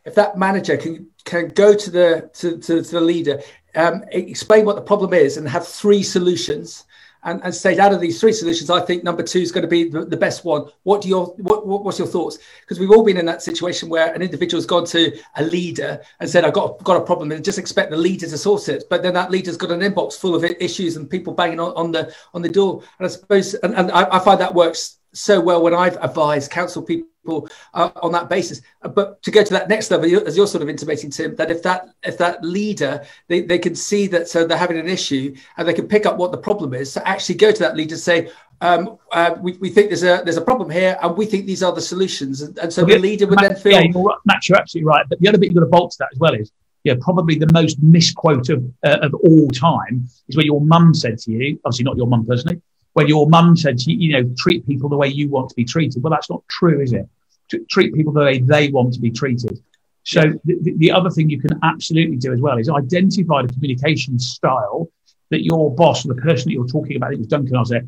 if 0.05 0.15
that 0.15 0.37
manager 0.37 0.77
can 0.77 1.07
can 1.23 1.47
go 1.49 1.73
to 1.73 1.89
the 1.89 2.29
to, 2.33 2.57
to, 2.57 2.83
to 2.83 2.91
the 2.91 3.01
leader, 3.01 3.41
um, 3.75 4.03
explain 4.11 4.65
what 4.65 4.75
the 4.75 4.81
problem 4.81 5.13
is 5.13 5.37
and 5.37 5.47
have 5.47 5.67
three 5.67 6.03
solutions 6.03 6.85
and, 7.23 7.41
and 7.43 7.79
out 7.79 7.93
of 7.93 8.01
these 8.01 8.19
three 8.19 8.33
solutions, 8.33 8.69
I 8.69 8.79
think 8.81 9.03
number 9.03 9.23
two 9.23 9.39
is 9.39 9.51
going 9.51 9.61
to 9.61 9.67
be 9.67 9.89
the, 9.89 10.05
the 10.05 10.17
best 10.17 10.43
one. 10.43 10.65
What 10.83 11.01
do 11.01 11.09
your 11.09 11.27
what, 11.37 11.67
what, 11.67 11.83
what's 11.83 11.99
your 11.99 12.07
thoughts? 12.07 12.39
Because 12.61 12.79
we've 12.79 12.91
all 12.91 13.03
been 13.03 13.17
in 13.17 13.25
that 13.25 13.41
situation 13.41 13.89
where 13.89 14.13
an 14.13 14.21
individual's 14.21 14.65
gone 14.65 14.85
to 14.87 15.17
a 15.35 15.43
leader 15.43 16.01
and 16.19 16.29
said, 16.29 16.45
"I've 16.45 16.53
got 16.53 16.83
got 16.83 16.97
a 16.97 17.05
problem," 17.05 17.31
and 17.31 17.43
just 17.45 17.59
expect 17.59 17.91
the 17.91 17.97
leader 17.97 18.27
to 18.27 18.37
sort 18.37 18.69
it. 18.69 18.85
But 18.89 19.03
then 19.03 19.13
that 19.13 19.31
leader's 19.31 19.57
got 19.57 19.71
an 19.71 19.81
inbox 19.81 20.13
full 20.13 20.35
of 20.35 20.43
issues 20.43 20.95
and 20.97 21.09
people 21.09 21.33
banging 21.33 21.59
on, 21.59 21.73
on 21.73 21.91
the 21.91 22.13
on 22.33 22.41
the 22.41 22.49
door. 22.49 22.83
And 22.97 23.05
I 23.05 23.09
suppose, 23.09 23.53
and, 23.55 23.75
and 23.75 23.91
I, 23.91 24.07
I 24.15 24.19
find 24.19 24.39
that 24.41 24.55
works 24.55 24.97
so 25.13 25.39
well 25.39 25.61
when 25.61 25.73
I've 25.73 25.97
advised 25.97 26.51
council 26.51 26.81
people 26.81 27.49
uh, 27.73 27.91
on 28.01 28.11
that 28.11 28.29
basis. 28.29 28.61
Uh, 28.81 28.89
but 28.89 29.21
to 29.23 29.31
go 29.31 29.43
to 29.43 29.53
that 29.53 29.69
next 29.69 29.91
level, 29.91 30.05
as 30.27 30.35
you're 30.35 30.47
sort 30.47 30.63
of 30.63 30.69
intimating, 30.69 31.09
Tim, 31.09 31.35
that 31.35 31.51
if 31.51 31.61
that 31.63 31.89
if 32.03 32.17
that 32.17 32.43
leader 32.43 33.05
they, 33.27 33.41
they 33.41 33.59
can 33.59 33.75
see 33.75 34.07
that 34.07 34.27
so 34.27 34.45
they're 34.45 34.57
having 34.57 34.79
an 34.79 34.89
issue 34.89 35.35
and 35.57 35.67
they 35.67 35.73
can 35.73 35.87
pick 35.87 36.05
up 36.05 36.17
what 36.17 36.31
the 36.31 36.37
problem 36.37 36.73
is. 36.73 36.91
So 36.91 37.01
actually 37.05 37.35
go 37.35 37.51
to 37.51 37.59
that 37.59 37.75
leader 37.75 37.95
and 37.95 38.01
say, 38.01 38.31
um, 38.61 38.97
uh, 39.11 39.35
we, 39.39 39.53
we 39.53 39.69
think 39.69 39.89
there's 39.89 40.03
a 40.03 40.21
there's 40.23 40.37
a 40.37 40.41
problem 40.41 40.69
here, 40.69 40.97
and 41.01 41.17
we 41.17 41.25
think 41.25 41.45
these 41.45 41.63
are 41.63 41.73
the 41.73 41.81
solutions. 41.81 42.41
And, 42.41 42.57
and 42.59 42.71
so 42.71 42.85
the 42.85 42.97
leader 42.97 43.27
would 43.27 43.39
Matt, 43.41 43.53
then 43.53 43.59
feel. 43.59 43.71
Yeah, 43.73 43.91
you're, 43.93 44.15
Matt, 44.25 44.47
you're 44.47 44.57
absolutely 44.57 44.87
right. 44.87 45.05
But 45.09 45.19
the 45.19 45.27
other 45.27 45.37
bit 45.37 45.47
you've 45.47 45.55
got 45.55 45.61
to 45.61 45.67
bolt 45.67 45.91
to 45.91 45.97
that 45.99 46.09
as 46.13 46.19
well 46.19 46.33
is 46.33 46.51
yeah, 46.83 46.95
probably 46.99 47.37
the 47.37 47.49
most 47.53 47.81
misquote 47.81 48.49
of, 48.49 48.63
uh, 48.83 48.97
of 49.01 49.13
all 49.13 49.47
time 49.49 50.07
is 50.27 50.35
where 50.35 50.45
your 50.45 50.61
mum 50.61 50.93
said 50.93 51.17
to 51.19 51.31
you, 51.31 51.59
obviously 51.65 51.83
not 51.83 51.97
your 51.97 52.07
mum 52.07 52.25
personally, 52.25 52.61
when 52.93 53.07
your 53.07 53.29
mum 53.29 53.55
said, 53.55 53.81
you, 53.81 53.95
you 53.97 54.13
know, 54.13 54.29
treat 54.37 54.65
people 54.67 54.89
the 54.89 54.97
way 54.97 55.07
you 55.07 55.29
want 55.29 55.49
to 55.49 55.55
be 55.55 55.65
treated. 55.65 56.03
Well, 56.03 56.11
that's 56.11 56.29
not 56.29 56.43
true, 56.49 56.81
is 56.81 56.93
it? 56.93 57.07
To 57.49 57.65
treat 57.69 57.93
people 57.93 58.13
the 58.13 58.21
way 58.21 58.39
they 58.39 58.69
want 58.69 58.93
to 58.93 58.99
be 58.99 59.11
treated. 59.11 59.61
So 60.03 60.21
the, 60.45 60.73
the 60.77 60.91
other 60.91 61.09
thing 61.09 61.29
you 61.29 61.39
can 61.39 61.59
absolutely 61.63 62.17
do 62.17 62.33
as 62.33 62.41
well 62.41 62.57
is 62.57 62.69
identify 62.69 63.43
the 63.43 63.53
communication 63.53 64.17
style 64.19 64.89
that 65.29 65.43
your 65.43 65.73
boss 65.73 66.05
or 66.05 66.13
the 66.13 66.21
person 66.21 66.49
that 66.49 66.53
you're 66.53 66.67
talking 66.67 66.97
about, 66.97 67.13
it 67.13 67.19
was 67.19 67.27
Duncan, 67.27 67.55
I 67.55 67.59
was 67.59 67.69
there, 67.69 67.87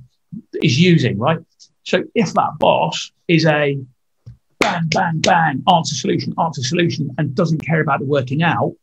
is 0.62 0.80
using, 0.80 1.18
right? 1.18 1.40
So 1.84 2.04
if 2.16 2.34
that 2.34 2.52
boss 2.60 3.12
is 3.28 3.46
a 3.46 3.78
bang, 4.60 4.88
bang, 4.88 5.20
bang, 5.20 5.64
answer 5.74 5.96
solution, 5.96 6.34
answer 6.40 6.62
solution, 6.64 7.14
and 7.18 7.36
doesn't 7.36 7.66
care 7.66 7.82
about 7.82 8.00
the 8.00 8.06
working 8.06 8.44
out, 8.44 8.74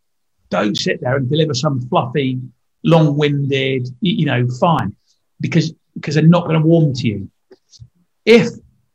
don't 0.50 0.76
sit 0.76 1.00
there 1.00 1.16
and 1.16 1.30
deliver 1.30 1.54
some 1.54 1.80
fluffy, 1.88 2.40
long-winded, 2.84 3.88
you 4.00 4.26
know, 4.26 4.46
fine, 4.58 4.94
because 5.40 5.72
because 5.94 6.14
they're 6.14 6.24
not 6.24 6.44
going 6.46 6.60
to 6.60 6.66
warm 6.66 6.94
to 6.94 7.06
you. 7.06 7.30
If 8.24 8.48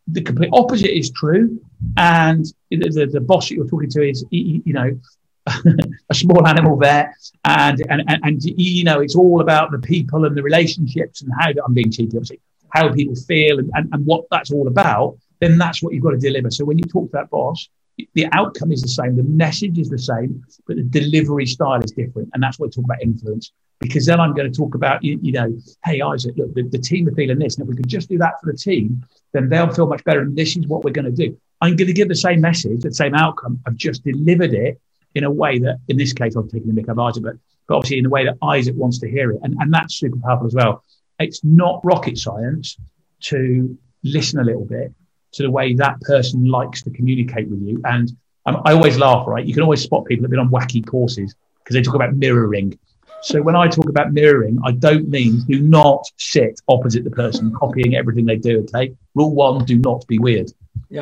the 0.08 0.22
complete 0.22 0.50
opposite 0.54 0.96
is 0.96 1.12
true, 1.12 1.60
and 1.98 2.46
the, 2.70 2.90
the, 2.90 3.10
the 3.12 3.22
boss 3.22 3.50
that 3.50 3.56
you're 3.56 3.68
talking 3.68 3.90
to 3.90 4.08
is, 4.08 4.26
you 4.30 4.74
know, 4.74 5.00
a 6.10 6.14
small 6.14 6.48
animal 6.48 6.78
there, 6.78 7.16
and, 7.44 7.82
and 7.90 8.04
and 8.08 8.20
and 8.24 8.44
you 8.44 8.84
know, 8.84 9.02
it's 9.02 9.16
all 9.16 9.42
about 9.42 9.72
the 9.72 9.80
people 9.80 10.26
and 10.26 10.36
the 10.36 10.44
relationships 10.44 11.22
and 11.22 11.32
how 11.40 11.52
I'm 11.66 11.74
being 11.74 11.92
cheeky, 11.92 12.18
obviously, 12.18 12.40
how 12.70 12.92
people 12.92 13.16
feel 13.16 13.60
and, 13.60 13.70
and, 13.74 13.90
and 13.94 14.06
what 14.06 14.26
that's 14.32 14.52
all 14.52 14.68
about. 14.68 15.18
Then 15.40 15.58
that's 15.58 15.84
what 15.84 15.94
you've 15.94 16.04
got 16.04 16.12
to 16.12 16.18
deliver. 16.18 16.50
So 16.50 16.66
when 16.66 16.78
you 16.78 16.86
talk 16.86 17.08
to 17.08 17.18
that 17.18 17.30
boss, 17.30 17.70
the 18.14 18.28
outcome 18.32 18.72
is 18.72 18.82
the 18.82 18.88
same, 18.88 19.16
the 19.16 19.24
message 19.24 19.78
is 19.80 19.90
the 19.90 19.98
same, 19.98 20.44
but 20.68 20.76
the 20.76 20.84
delivery 20.84 21.46
style 21.46 21.82
is 21.82 21.92
different. 21.92 22.30
And 22.34 22.44
that's 22.44 22.60
what 22.60 22.68
we 22.68 22.72
talk 22.72 22.86
about 22.86 23.02
influence. 23.02 23.52
Because 23.80 24.06
then 24.06 24.20
I'm 24.20 24.34
going 24.34 24.52
to 24.52 24.58
talk 24.58 24.76
about, 24.76 25.04
you, 25.04 25.20
you 25.22 25.32
know, 25.34 25.56
hey, 25.84 26.02
Isaac, 26.02 26.36
look, 26.38 26.54
the, 26.54 26.64
the, 26.64 26.78
team 26.78 27.08
are 27.08 27.12
feeling 27.12 27.40
this. 27.40 27.58
And 27.58 27.64
if 27.64 27.70
we 27.70 27.76
could 27.76 27.88
just 27.88 28.10
do 28.10 28.18
that 28.20 28.40
for 28.42 28.52
the 28.52 28.58
team, 28.58 29.06
then 29.34 29.50
they'll 29.50 29.72
feel 29.72 29.88
much 29.88 30.04
better. 30.04 30.22
And 30.22 30.36
this 30.36 30.56
is 30.56 30.66
what 30.68 30.84
we're 30.84 30.92
going 30.92 31.06
to 31.06 31.12
do. 31.12 31.38
I'm 31.62 31.76
going 31.76 31.88
to 31.88 31.94
give 31.94 32.08
the 32.08 32.16
same 32.16 32.42
message, 32.42 32.82
the 32.82 32.94
same 32.94 33.16
outcome. 33.16 33.60
I've 33.68 33.76
just 33.76 34.04
delivered 34.04 34.54
it 34.54 34.80
in 35.14 35.24
a 35.24 35.32
way 35.32 35.60
that, 35.60 35.80
in 35.88 35.98
this 35.98 36.14
case, 36.14 36.36
I'm 36.36 36.50
taking 36.50 36.74
the 36.74 36.82
mick 36.82 36.90
of 36.90 37.00
Isaac, 37.00 37.24
but, 37.24 37.36
but 37.68 37.76
obviously 37.76 38.00
in 38.00 38.06
a 38.06 38.10
way 38.10 38.26
that 38.26 38.38
Isaac 38.44 38.76
wants 38.76 39.00
to 39.00 39.10
hear 39.10 39.32
it. 39.32 39.40
And, 39.44 39.56
and 39.60 39.74
that's 39.74 39.96
super 39.96 40.18
powerful 40.24 40.48
as 40.48 40.54
well. 40.54 40.84
It's 41.20 41.44
not 41.44 41.82
rocket 41.84 42.18
science 42.18 42.78
to 43.22 43.78
listen 44.04 44.40
a 44.40 44.44
little 44.44 44.66
bit 44.66 44.94
to 45.36 45.44
the 45.44 45.52
way 45.52 45.74
that 45.74 46.00
person 46.02 46.46
likes 46.46 46.82
to 46.84 46.90
communicate 46.90 47.50
with 47.50 47.62
you. 47.62 47.82
And 47.86 48.12
um, 48.46 48.62
I 48.66 48.74
always 48.74 48.98
laugh, 48.98 49.28
right? 49.28 49.46
You 49.46 49.54
can 49.54 49.64
always 49.64 49.82
spot 49.82 50.06
people 50.06 50.24
that 50.24 50.28
have 50.28 50.32
been 50.32 50.40
on 50.40 50.50
wacky 50.50 50.86
courses 50.86 51.36
because 51.60 51.74
they 51.74 51.82
talk 51.82 51.96
about 51.96 52.16
mirroring. 52.16 52.78
So 53.22 53.42
when 53.42 53.56
I 53.56 53.68
talk 53.68 53.90
about 53.90 54.14
mirroring, 54.14 54.60
I 54.64 54.72
don't 54.72 55.10
mean 55.10 55.42
do 55.48 55.60
not 55.60 56.06
sit 56.18 56.60
opposite 56.68 57.04
the 57.04 57.12
person 57.12 57.52
copying 57.54 57.96
everything 57.96 58.26
they 58.26 58.38
do. 58.38 58.60
Okay. 58.62 58.96
Rule 59.16 59.34
one, 59.34 59.66
do 59.66 59.78
not 59.80 60.06
be 60.08 60.20
weird. 60.20 60.52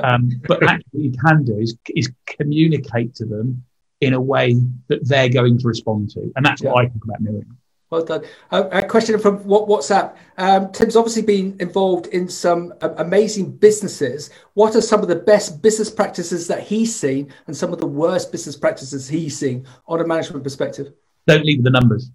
Um, 0.01 0.41
but 0.47 0.63
actually 0.63 0.86
what 0.91 1.03
you 1.03 1.11
can 1.11 1.43
do 1.43 1.57
is, 1.59 1.75
is 1.95 2.11
communicate 2.25 3.13
to 3.15 3.25
them 3.25 3.63
in 4.01 4.13
a 4.13 4.21
way 4.21 4.55
that 4.88 5.07
they're 5.07 5.29
going 5.29 5.57
to 5.59 5.67
respond 5.67 6.11
to. 6.11 6.31
And 6.36 6.45
that's 6.45 6.61
what 6.61 6.77
I 6.77 6.86
talk 6.88 7.03
about 7.03 7.21
mirroring. 7.21 7.57
Well 7.93 8.03
done. 8.03 8.23
Uh, 8.49 8.69
a 8.71 8.81
question 8.81 9.19
from 9.19 9.43
WhatsApp. 9.43 10.15
Um, 10.39 10.71
Tim's 10.71 10.95
obviously 10.95 11.21
been 11.21 11.55
involved 11.59 12.07
in 12.07 12.27
some 12.27 12.73
uh, 12.81 12.89
amazing 12.97 13.55
businesses. 13.57 14.31
What 14.55 14.75
are 14.75 14.81
some 14.81 15.01
of 15.01 15.07
the 15.07 15.15
best 15.15 15.61
business 15.61 15.91
practices 15.91 16.47
that 16.47 16.63
he's 16.63 16.95
seen 16.95 17.31
and 17.45 17.55
some 17.55 17.71
of 17.71 17.79
the 17.79 17.85
worst 17.85 18.31
business 18.31 18.55
practices 18.55 19.07
he's 19.07 19.37
seen 19.37 19.67
on 19.85 20.01
a 20.01 20.07
management 20.07 20.43
perspective? 20.43 20.91
Don't 21.27 21.45
lead 21.45 21.57
with 21.57 21.65
the 21.65 21.79
numbers. 21.79 22.09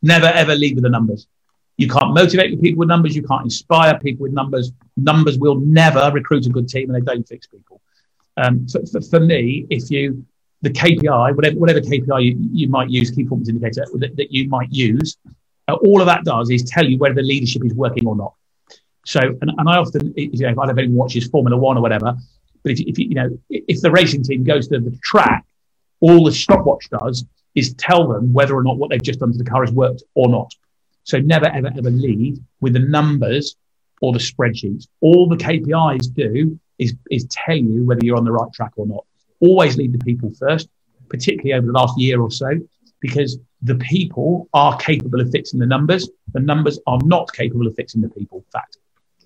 Never, 0.00 0.28
ever 0.28 0.54
lead 0.54 0.76
with 0.76 0.84
the 0.84 0.90
numbers. 0.90 1.26
You 1.76 1.88
can't 1.88 2.14
motivate 2.14 2.58
people 2.62 2.78
with 2.78 2.88
numbers. 2.88 3.14
You 3.14 3.22
can't 3.22 3.44
inspire 3.44 3.98
people 3.98 4.22
with 4.22 4.32
numbers. 4.32 4.72
Numbers 4.96 5.38
will 5.38 5.56
never 5.56 6.10
recruit 6.10 6.46
a 6.46 6.48
good 6.48 6.70
team 6.70 6.88
and 6.88 6.94
they 6.94 7.12
don't 7.12 7.28
fix 7.28 7.46
people. 7.46 7.82
Um, 8.38 8.66
for, 8.66 8.80
for, 8.86 9.02
for 9.02 9.20
me, 9.20 9.66
if 9.68 9.90
you 9.90 10.24
the 10.62 10.70
KPI, 10.70 11.34
whatever, 11.34 11.56
whatever 11.56 11.80
KPI 11.80 12.24
you, 12.24 12.36
you 12.52 12.68
might 12.68 12.88
use, 12.88 13.10
key 13.10 13.24
performance 13.24 13.48
indicator 13.48 13.84
that, 13.94 14.16
that 14.16 14.32
you 14.32 14.48
might 14.48 14.70
use, 14.70 15.16
uh, 15.68 15.74
all 15.74 16.00
of 16.00 16.06
that 16.06 16.24
does 16.24 16.50
is 16.50 16.62
tell 16.62 16.88
you 16.88 16.98
whether 16.98 17.16
the 17.16 17.22
leadership 17.22 17.64
is 17.64 17.74
working 17.74 18.06
or 18.06 18.16
not. 18.16 18.34
So, 19.04 19.20
and, 19.20 19.50
and 19.58 19.68
I 19.68 19.76
often, 19.76 20.14
you 20.16 20.30
know, 20.30 20.50
if 20.50 20.58
I 20.58 20.66
don't 20.66 20.76
know 20.76 20.84
watches 20.90 21.26
Formula 21.26 21.56
One 21.56 21.76
or 21.76 21.80
whatever, 21.80 22.16
but 22.62 22.72
if, 22.72 22.80
if 22.80 22.98
you 22.98 23.14
know, 23.14 23.36
if 23.50 23.80
the 23.80 23.90
racing 23.90 24.22
team 24.22 24.44
goes 24.44 24.68
to 24.68 24.78
the 24.78 24.96
track, 25.02 25.44
all 26.00 26.24
the 26.24 26.32
stopwatch 26.32 26.88
does 26.90 27.24
is 27.56 27.74
tell 27.74 28.06
them 28.08 28.32
whether 28.32 28.54
or 28.54 28.62
not 28.62 28.78
what 28.78 28.90
they've 28.90 29.02
just 29.02 29.18
done 29.18 29.32
to 29.32 29.38
the 29.38 29.44
car 29.44 29.64
has 29.64 29.72
worked 29.72 30.04
or 30.14 30.28
not. 30.28 30.52
So 31.02 31.18
never, 31.18 31.46
ever, 31.46 31.70
ever 31.76 31.90
lead 31.90 32.38
with 32.60 32.74
the 32.74 32.78
numbers 32.78 33.56
or 34.00 34.12
the 34.12 34.20
spreadsheets. 34.20 34.86
All 35.00 35.28
the 35.28 35.36
KPIs 35.36 36.14
do 36.14 36.58
is, 36.78 36.94
is 37.10 37.26
tell 37.30 37.56
you 37.56 37.84
whether 37.84 38.00
you're 38.04 38.16
on 38.16 38.24
the 38.24 38.32
right 38.32 38.52
track 38.52 38.72
or 38.76 38.86
not 38.86 39.04
always 39.42 39.76
lead 39.76 39.92
the 39.92 39.98
people 39.98 40.32
first, 40.38 40.68
particularly 41.08 41.52
over 41.52 41.66
the 41.66 41.72
last 41.72 41.98
year 41.98 42.20
or 42.20 42.30
so, 42.30 42.50
because 43.00 43.38
the 43.60 43.74
people 43.76 44.48
are 44.54 44.76
capable 44.78 45.20
of 45.20 45.30
fixing 45.30 45.60
the 45.60 45.66
numbers. 45.66 46.08
The 46.32 46.40
numbers 46.40 46.78
are 46.86 46.98
not 47.04 47.32
capable 47.32 47.66
of 47.66 47.74
fixing 47.74 48.00
the 48.00 48.08
people. 48.08 48.44
Fact. 48.52 48.78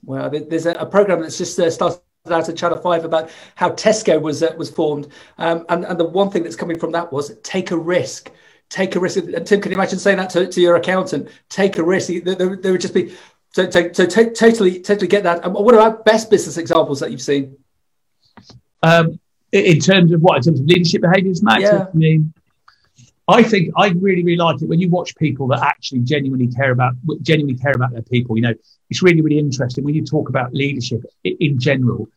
Well, 0.04 0.30
there's 0.30 0.66
a, 0.66 0.86
program 0.86 1.20
that's 1.20 1.38
just 1.38 1.58
uh, 1.58 1.70
started 1.70 2.00
out 2.30 2.48
of 2.48 2.56
Channel 2.56 2.78
Five 2.78 3.04
about 3.04 3.30
how 3.54 3.70
Tesco 3.70 4.20
was 4.20 4.42
uh, 4.42 4.54
was 4.58 4.70
formed, 4.70 5.08
um, 5.38 5.64
and 5.68 5.84
and 5.84 5.98
the 5.98 6.04
one 6.04 6.30
thing 6.30 6.42
that's 6.42 6.56
coming 6.56 6.78
from 6.78 6.92
that 6.92 7.12
was 7.12 7.38
take 7.42 7.70
a 7.70 7.78
risk. 7.78 8.30
Take 8.68 8.96
a 8.96 9.00
risk. 9.00 9.18
And 9.18 9.46
Tim, 9.46 9.60
can 9.60 9.70
you 9.70 9.76
imagine 9.76 10.00
saying 10.00 10.16
that 10.16 10.30
to, 10.30 10.48
to 10.48 10.60
your 10.60 10.74
accountant? 10.74 11.28
Take 11.48 11.78
a 11.78 11.84
risk. 11.84 12.08
There, 12.08 12.34
there, 12.34 12.56
there 12.56 12.72
would 12.72 12.80
just 12.80 12.94
be 12.94 13.14
so, 13.52 13.70
so, 13.70 13.92
so 13.92 14.06
t- 14.06 14.30
totally, 14.30 14.80
totally 14.80 15.06
get 15.06 15.22
that. 15.22 15.44
And 15.44 15.54
what 15.54 15.74
about 15.74 16.04
best 16.04 16.30
business 16.30 16.58
examples 16.58 17.00
that 17.00 17.10
you've 17.10 17.22
seen? 17.22 17.56
Um, 18.82 19.20
in 19.64 19.80
terms 19.80 20.12
of 20.12 20.20
what 20.20 20.36
in 20.36 20.42
terms 20.42 20.60
of 20.60 20.66
leadership 20.66 21.02
behaviours, 21.02 21.42
Max. 21.42 21.62
Yeah. 21.62 21.86
I 21.92 21.96
mean, 21.96 22.32
I 23.28 23.42
think 23.42 23.72
I 23.76 23.88
really, 23.88 24.22
really 24.22 24.36
like 24.36 24.62
it 24.62 24.68
when 24.68 24.80
you 24.80 24.88
watch 24.88 25.16
people 25.16 25.48
that 25.48 25.60
actually 25.60 26.00
genuinely 26.00 26.46
care 26.46 26.70
about 26.70 26.94
genuinely 27.22 27.58
care 27.58 27.72
about 27.72 27.92
their 27.92 28.02
people. 28.02 28.36
You 28.36 28.42
know, 28.42 28.54
it's 28.88 29.02
really, 29.02 29.20
really 29.20 29.38
interesting 29.38 29.84
when 29.84 29.94
you 29.94 30.04
talk 30.04 30.28
about 30.28 30.54
leadership 30.54 31.02
in 31.24 31.58
general. 31.58 32.08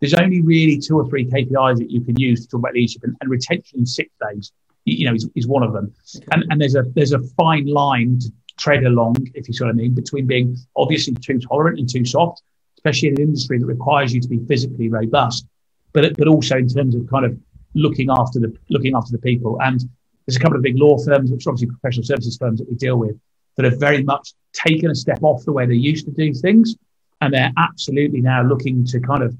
There's 0.00 0.14
only 0.14 0.42
really 0.42 0.78
two 0.78 0.98
or 0.98 1.08
three 1.08 1.26
KPIs 1.26 1.78
that 1.78 1.90
you 1.90 2.02
can 2.02 2.18
use 2.20 2.42
to 2.42 2.48
talk 2.48 2.60
about 2.60 2.74
leadership, 2.74 3.02
and, 3.04 3.16
and 3.20 3.30
retention 3.30 3.80
in 3.80 3.86
six 3.86 4.10
days, 4.28 4.52
you 4.84 5.06
know, 5.06 5.14
is, 5.14 5.28
is 5.34 5.46
one 5.46 5.62
of 5.62 5.72
them. 5.72 5.92
And, 6.32 6.44
and 6.50 6.60
there's 6.60 6.74
a 6.74 6.82
there's 6.94 7.12
a 7.12 7.22
fine 7.38 7.66
line 7.66 8.18
to 8.20 8.32
tread 8.58 8.84
along, 8.84 9.16
if 9.34 9.48
you 9.48 9.54
see 9.54 9.64
what 9.64 9.70
I 9.70 9.74
mean, 9.74 9.94
between 9.94 10.26
being 10.26 10.56
obviously 10.76 11.14
too 11.14 11.38
tolerant 11.38 11.78
and 11.78 11.88
too 11.88 12.04
soft, 12.04 12.42
especially 12.76 13.08
in 13.08 13.14
an 13.14 13.22
industry 13.22 13.58
that 13.58 13.66
requires 13.66 14.12
you 14.12 14.20
to 14.20 14.28
be 14.28 14.38
physically 14.46 14.90
robust 14.90 15.46
but 15.92 16.16
but 16.16 16.28
also 16.28 16.56
in 16.56 16.68
terms 16.68 16.94
of 16.94 17.08
kind 17.08 17.24
of 17.24 17.38
looking 17.74 18.08
after 18.10 18.38
the 18.40 18.56
looking 18.70 18.94
after 18.94 19.12
the 19.12 19.18
people. 19.18 19.58
And 19.62 19.80
there's 20.26 20.36
a 20.36 20.40
couple 20.40 20.56
of 20.56 20.62
big 20.62 20.78
law 20.78 20.98
firms, 20.98 21.30
which 21.30 21.46
are 21.46 21.50
obviously 21.50 21.68
professional 21.68 22.04
services 22.04 22.36
firms 22.36 22.58
that 22.58 22.68
we 22.68 22.76
deal 22.76 22.96
with, 22.96 23.18
that 23.56 23.64
have 23.64 23.80
very 23.80 24.02
much 24.02 24.34
taken 24.52 24.90
a 24.90 24.94
step 24.94 25.20
off 25.22 25.44
the 25.44 25.52
way 25.52 25.66
they 25.66 25.74
used 25.74 26.04
to 26.06 26.12
do 26.12 26.32
things, 26.34 26.76
and 27.20 27.32
they're 27.32 27.52
absolutely 27.56 28.20
now 28.20 28.42
looking 28.42 28.84
to 28.86 29.00
kind 29.00 29.22
of 29.22 29.36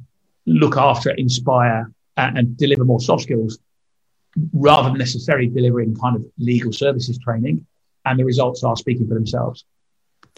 look 0.46 0.76
after, 0.76 1.10
inspire, 1.10 1.92
and, 2.16 2.38
and 2.38 2.56
deliver 2.56 2.84
more 2.84 3.00
soft 3.00 3.24
skills 3.24 3.58
rather 4.52 4.88
than 4.88 4.98
necessarily 4.98 5.48
delivering 5.48 5.94
kind 5.96 6.16
of 6.16 6.24
legal 6.38 6.72
services 6.72 7.18
training. 7.18 7.66
And 8.04 8.18
the 8.18 8.24
results 8.24 8.64
are 8.64 8.76
speaking 8.76 9.06
for 9.06 9.14
themselves. 9.14 9.64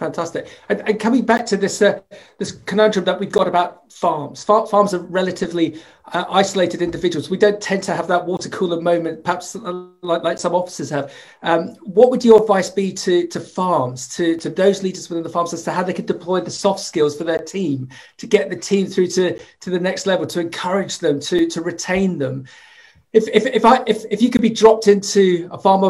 Fantastic. 0.00 0.48
And, 0.70 0.80
and, 0.88 0.98
coming 0.98 1.26
back 1.26 1.44
to 1.44 1.58
this 1.58 1.82
uh, 1.82 2.00
this 2.38 2.52
conundrum 2.52 3.04
that 3.04 3.20
we've 3.20 3.30
got 3.30 3.46
about 3.46 3.92
farms. 3.92 4.42
Far, 4.42 4.66
farms 4.66 4.94
are 4.94 5.00
relatively 5.00 5.78
uh, 6.14 6.24
isolated 6.30 6.80
individuals. 6.80 7.28
We 7.28 7.36
don't 7.36 7.60
tend 7.60 7.82
to 7.82 7.94
have 7.94 8.08
that 8.08 8.24
water 8.24 8.48
cooler 8.48 8.80
moment, 8.80 9.24
perhaps 9.24 9.54
uh, 9.54 9.88
like, 10.00 10.22
like 10.22 10.38
some 10.38 10.54
officers 10.54 10.88
have. 10.88 11.12
Um, 11.42 11.76
what 11.82 12.10
would 12.10 12.24
your 12.24 12.40
advice 12.40 12.70
be 12.70 12.94
to, 12.94 13.26
to 13.26 13.40
farms, 13.40 14.08
to, 14.16 14.38
to 14.38 14.48
those 14.48 14.82
leaders 14.82 15.10
within 15.10 15.22
the 15.22 15.28
farms, 15.28 15.52
as 15.52 15.64
to 15.64 15.70
how 15.70 15.82
they 15.82 15.92
could 15.92 16.06
deploy 16.06 16.40
the 16.40 16.50
soft 16.50 16.80
skills 16.80 17.18
for 17.18 17.24
their 17.24 17.38
team 17.38 17.90
to 18.16 18.26
get 18.26 18.48
the 18.48 18.56
team 18.56 18.86
through 18.86 19.08
to, 19.08 19.38
to 19.60 19.68
the 19.68 19.78
next 19.78 20.06
level, 20.06 20.26
to 20.28 20.40
encourage 20.40 20.98
them, 21.00 21.20
to, 21.20 21.46
to 21.46 21.60
retain 21.60 22.16
them? 22.16 22.46
If, 23.12 23.26
if, 23.28 23.44
if 23.46 23.64
I 23.64 23.82
if, 23.88 24.04
if 24.08 24.22
you 24.22 24.30
could 24.30 24.40
be 24.40 24.50
dropped 24.50 24.86
into 24.86 25.48
a 25.50 25.58
farm 25.58 25.80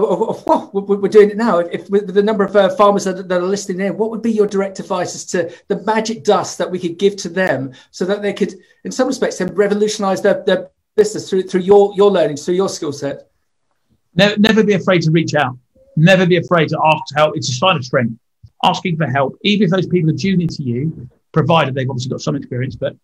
we're 0.72 1.08
doing 1.08 1.30
it 1.30 1.36
now. 1.36 1.58
If, 1.58 1.92
if 1.92 2.06
the 2.06 2.22
number 2.22 2.44
of 2.44 2.56
uh, 2.56 2.74
farmers 2.76 3.04
that, 3.04 3.28
that, 3.28 3.40
are 3.40 3.46
listening 3.46 3.86
in, 3.86 3.96
what 3.98 4.10
would 4.10 4.22
be 4.22 4.32
your 4.32 4.46
direct 4.46 4.80
advice 4.80 5.14
as 5.14 5.26
to 5.26 5.52
the 5.68 5.82
magic 5.82 6.24
dust 6.24 6.56
that 6.58 6.70
we 6.70 6.78
could 6.78 6.98
give 6.98 7.16
to 7.16 7.28
them, 7.28 7.72
so 7.90 8.06
that 8.06 8.22
they 8.22 8.32
could, 8.32 8.54
in 8.84 8.92
some 8.92 9.06
respects, 9.06 9.36
then 9.38 9.54
revolutionise 9.54 10.22
their, 10.22 10.42
their 10.44 10.70
business 10.96 11.28
through 11.28 11.42
through 11.42 11.60
your 11.60 11.92
your 11.94 12.10
learnings, 12.10 12.44
through 12.44 12.54
your 12.54 12.70
skill 12.70 12.92
set. 12.92 13.30
Never, 14.14 14.38
never 14.38 14.64
be 14.64 14.74
afraid 14.74 15.02
to 15.02 15.10
reach 15.10 15.34
out. 15.34 15.58
Never 15.96 16.24
be 16.26 16.36
afraid 16.36 16.70
to 16.70 16.78
ask 16.82 17.02
help. 17.14 17.36
It's 17.36 17.50
a 17.50 17.52
sign 17.52 17.76
of 17.76 17.84
strength. 17.84 18.18
Asking 18.64 18.96
for 18.96 19.06
help, 19.06 19.38
even 19.42 19.64
if 19.64 19.70
those 19.70 19.86
people 19.86 20.10
are 20.10 20.16
junior 20.16 20.46
to 20.46 20.62
you, 20.62 21.08
provided 21.32 21.74
they've 21.74 21.88
obviously 21.88 22.10
got 22.10 22.20
some 22.20 22.36
experience, 22.36 22.76
but 22.76 22.94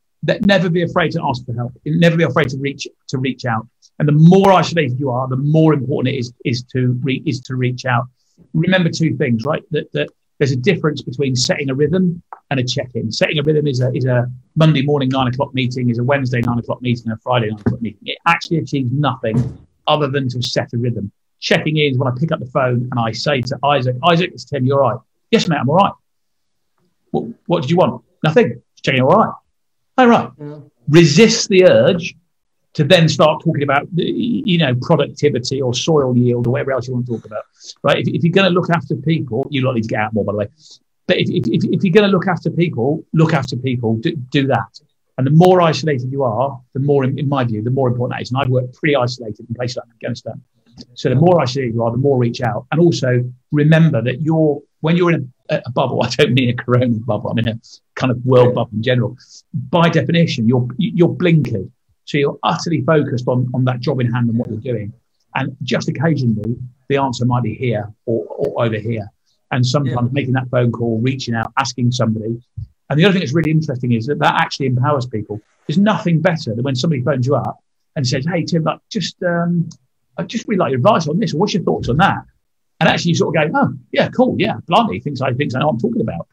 never 0.42 0.68
be 0.68 0.82
afraid 0.82 1.12
to 1.12 1.22
ask 1.22 1.44
for 1.44 1.54
help. 1.54 1.72
Never 1.84 2.16
be 2.16 2.24
afraid 2.24 2.48
to 2.50 2.58
reach 2.58 2.88
to 3.08 3.18
reach 3.18 3.44
out. 3.44 3.66
And 3.98 4.06
the 4.06 4.12
more 4.12 4.52
isolated 4.52 4.98
you 4.98 5.10
are, 5.10 5.26
the 5.28 5.36
more 5.36 5.72
important 5.72 6.14
it 6.14 6.18
is 6.18 6.32
is 6.44 6.62
to 6.64 6.98
re, 7.02 7.22
is 7.26 7.40
to 7.42 7.56
reach 7.56 7.86
out. 7.86 8.04
Remember 8.52 8.90
two 8.90 9.16
things, 9.16 9.44
right? 9.44 9.62
That 9.70 9.90
that 9.92 10.08
there's 10.38 10.52
a 10.52 10.56
difference 10.56 11.00
between 11.02 11.34
setting 11.34 11.70
a 11.70 11.74
rhythm 11.74 12.22
and 12.50 12.60
a 12.60 12.64
check-in. 12.64 13.10
Setting 13.10 13.38
a 13.38 13.42
rhythm 13.42 13.66
is 13.66 13.80
a 13.80 13.90
is 13.94 14.04
a 14.04 14.30
Monday 14.54 14.82
morning 14.82 15.08
nine 15.08 15.28
o'clock 15.28 15.54
meeting, 15.54 15.88
is 15.88 15.98
a 15.98 16.04
Wednesday 16.04 16.40
nine 16.42 16.58
o'clock 16.58 16.82
meeting, 16.82 17.04
and 17.06 17.14
a 17.14 17.20
Friday 17.22 17.48
nine 17.48 17.60
o'clock 17.60 17.80
meeting. 17.80 18.00
It 18.04 18.18
actually 18.26 18.58
achieves 18.58 18.92
nothing 18.92 19.66
other 19.86 20.08
than 20.08 20.28
to 20.28 20.42
set 20.42 20.72
a 20.74 20.78
rhythm. 20.78 21.10
Checking 21.38 21.76
in 21.76 21.92
is 21.92 21.98
when 21.98 22.12
I 22.12 22.16
pick 22.18 22.32
up 22.32 22.40
the 22.40 22.46
phone 22.46 22.88
and 22.90 23.00
I 23.00 23.12
say 23.12 23.40
to 23.42 23.58
Isaac, 23.64 23.96
Isaac, 24.04 24.30
it's 24.32 24.44
Tim, 24.44 24.64
you're 24.64 24.82
all 24.82 24.90
right. 24.92 25.00
Yes, 25.30 25.48
mate, 25.48 25.58
I'm 25.60 25.68
all 25.68 25.76
right. 25.76 25.92
What, 27.10 27.24
what 27.46 27.62
did 27.62 27.70
you 27.70 27.76
want? 27.76 28.02
Nothing. 28.24 28.62
Just 28.74 28.84
checking 28.84 29.02
all 29.02 29.16
right. 29.16 29.34
Oh, 29.98 30.06
right. 30.06 30.30
Yeah. 30.38 30.58
Resist 30.88 31.48
the 31.48 31.66
urge 31.66 32.14
to 32.76 32.84
then 32.84 33.08
start 33.08 33.42
talking 33.42 33.62
about, 33.62 33.88
you 33.94 34.58
know, 34.58 34.74
productivity 34.82 35.62
or 35.62 35.72
soil 35.72 36.14
yield 36.14 36.46
or 36.46 36.50
whatever 36.50 36.72
else 36.72 36.86
you 36.86 36.92
want 36.92 37.06
to 37.06 37.12
talk 37.12 37.24
about, 37.24 37.44
right? 37.82 37.96
If, 37.96 38.08
if 38.08 38.22
you're 38.22 38.32
going 38.32 38.52
to 38.52 38.54
look 38.54 38.68
after 38.68 38.94
people, 38.94 39.46
you 39.50 39.62
lot 39.62 39.76
need 39.76 39.84
to 39.84 39.88
get 39.88 40.00
out 40.00 40.12
more, 40.12 40.26
by 40.26 40.32
the 40.32 40.38
way. 40.38 40.48
But 41.06 41.16
if, 41.16 41.30
if, 41.30 41.64
if 41.64 41.82
you're 41.82 41.92
going 41.92 42.10
to 42.10 42.14
look 42.14 42.26
after 42.26 42.50
people, 42.50 43.02
look 43.14 43.32
after 43.32 43.56
people, 43.56 43.96
do, 43.96 44.14
do 44.14 44.46
that. 44.48 44.78
And 45.16 45.26
the 45.26 45.30
more 45.30 45.62
isolated 45.62 46.12
you 46.12 46.22
are, 46.24 46.60
the 46.74 46.80
more, 46.80 47.02
in, 47.04 47.18
in 47.18 47.30
my 47.30 47.44
view, 47.44 47.62
the 47.62 47.70
more 47.70 47.88
important 47.88 48.18
that 48.18 48.22
is. 48.22 48.30
And 48.30 48.42
I've 48.42 48.50
worked 48.50 48.74
pretty 48.74 48.94
isolated 48.94 49.46
in 49.48 49.54
places 49.54 49.78
like 49.78 49.88
Afghanistan. 49.94 50.42
So 50.92 51.08
the 51.08 51.14
more 51.14 51.40
isolated 51.40 51.72
you 51.72 51.82
are, 51.82 51.90
the 51.90 51.96
more 51.96 52.18
reach 52.18 52.42
out. 52.42 52.66
And 52.72 52.78
also 52.78 53.24
remember 53.52 54.02
that 54.02 54.20
you're, 54.20 54.60
when 54.80 54.98
you're 54.98 55.12
in 55.12 55.32
a, 55.48 55.62
a 55.64 55.70
bubble, 55.70 56.02
I 56.04 56.10
don't 56.10 56.34
mean 56.34 56.50
a 56.50 56.62
corona 56.62 56.88
bubble, 56.88 57.30
I 57.30 57.32
mean 57.32 57.48
a 57.48 57.58
kind 57.94 58.12
of 58.12 58.22
world 58.26 58.54
bubble 58.54 58.72
in 58.74 58.82
general. 58.82 59.16
By 59.54 59.88
definition, 59.88 60.46
you're, 60.46 60.68
you're 60.76 61.08
blinkered. 61.08 61.70
So 62.06 62.18
you're 62.18 62.38
utterly 62.42 62.82
focused 62.82 63.28
on, 63.28 63.50
on 63.52 63.64
that 63.64 63.80
job 63.80 64.00
in 64.00 64.10
hand 64.10 64.30
and 64.30 64.38
what 64.38 64.48
you're 64.48 64.58
doing. 64.58 64.92
And 65.34 65.56
just 65.62 65.88
occasionally, 65.88 66.56
the 66.88 66.96
answer 66.96 67.26
might 67.26 67.42
be 67.42 67.54
here 67.54 67.92
or, 68.06 68.24
or 68.26 68.64
over 68.64 68.78
here. 68.78 69.10
And 69.50 69.64
sometimes 69.64 70.08
yeah. 70.08 70.12
making 70.12 70.32
that 70.34 70.48
phone 70.50 70.72
call, 70.72 71.00
reaching 71.00 71.34
out, 71.34 71.52
asking 71.58 71.92
somebody. 71.92 72.40
And 72.88 72.98
the 72.98 73.04
other 73.04 73.12
thing 73.12 73.20
that's 73.20 73.34
really 73.34 73.50
interesting 73.50 73.92
is 73.92 74.06
that 74.06 74.18
that 74.20 74.40
actually 74.40 74.66
empowers 74.66 75.06
people. 75.06 75.40
There's 75.66 75.78
nothing 75.78 76.20
better 76.20 76.54
than 76.54 76.62
when 76.62 76.76
somebody 76.76 77.02
phones 77.02 77.26
you 77.26 77.34
up 77.34 77.62
and 77.96 78.06
says, 78.06 78.24
"Hey 78.24 78.44
Tim, 78.44 78.62
like 78.62 78.78
just 78.88 79.20
um, 79.24 79.68
I 80.16 80.22
just 80.22 80.46
really 80.46 80.58
like 80.58 80.70
your 80.70 80.78
advice 80.78 81.08
on 81.08 81.18
this. 81.18 81.34
Or 81.34 81.38
what's 81.38 81.54
your 81.54 81.64
thoughts 81.64 81.88
on 81.88 81.96
that?" 81.96 82.22
And 82.78 82.88
actually, 82.88 83.10
you 83.10 83.14
sort 83.16 83.36
of 83.36 83.52
go, 83.52 83.58
"Oh, 83.58 83.72
yeah, 83.90 84.08
cool, 84.08 84.36
yeah, 84.38 84.58
blimey, 84.66 85.00
things 85.00 85.20
I 85.20 85.32
things 85.32 85.54
I 85.54 85.60
know 85.60 85.70
I'm 85.70 85.80
talking 85.80 86.02
about." 86.02 86.28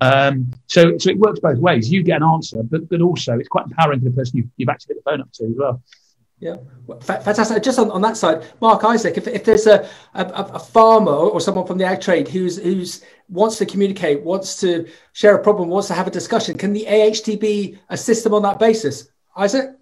Um, 0.00 0.50
so, 0.66 0.98
so 0.98 1.10
it 1.10 1.18
works 1.18 1.40
both 1.40 1.58
ways. 1.58 1.90
You 1.90 2.02
get 2.02 2.22
an 2.22 2.28
answer, 2.28 2.62
but 2.62 2.88
but 2.88 3.00
also 3.00 3.38
it's 3.38 3.48
quite 3.48 3.66
empowering 3.66 4.00
for 4.00 4.06
the 4.06 4.10
person 4.12 4.38
you, 4.38 4.50
you've 4.56 4.68
actually 4.68 4.94
hit 4.94 5.04
the 5.04 5.10
phone 5.10 5.20
up 5.20 5.32
to 5.32 5.44
as 5.44 5.54
well. 5.56 5.82
Yeah, 6.38 6.56
fantastic. 7.00 7.62
Just 7.62 7.78
on, 7.78 7.90
on 7.90 8.02
that 8.02 8.18
side, 8.18 8.44
Mark 8.60 8.84
Isaac, 8.84 9.16
if, 9.16 9.26
if 9.26 9.42
there's 9.44 9.66
a, 9.66 9.88
a, 10.12 10.24
a 10.26 10.58
farmer 10.58 11.10
or 11.10 11.40
someone 11.40 11.66
from 11.66 11.78
the 11.78 11.86
ag 11.86 12.02
trade 12.02 12.28
who's 12.28 12.58
who's 12.58 13.02
wants 13.30 13.56
to 13.56 13.64
communicate, 13.64 14.22
wants 14.22 14.60
to 14.60 14.86
share 15.14 15.34
a 15.34 15.42
problem, 15.42 15.70
wants 15.70 15.88
to 15.88 15.94
have 15.94 16.06
a 16.06 16.10
discussion, 16.10 16.58
can 16.58 16.74
the 16.74 16.84
AHDB 16.86 17.78
assist 17.88 18.22
them 18.22 18.34
on 18.34 18.42
that 18.42 18.58
basis? 18.58 19.08
Isaac? 19.34 19.76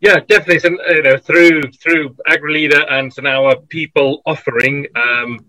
Yeah, 0.00 0.20
definitely. 0.20 0.60
So, 0.60 0.70
you 0.70 1.02
know, 1.02 1.18
through 1.18 1.72
through 1.72 2.16
AgriLeader 2.26 2.90
and 2.90 3.12
now 3.22 3.44
our 3.44 3.56
people 3.56 4.22
offering, 4.24 4.86
um, 4.96 5.44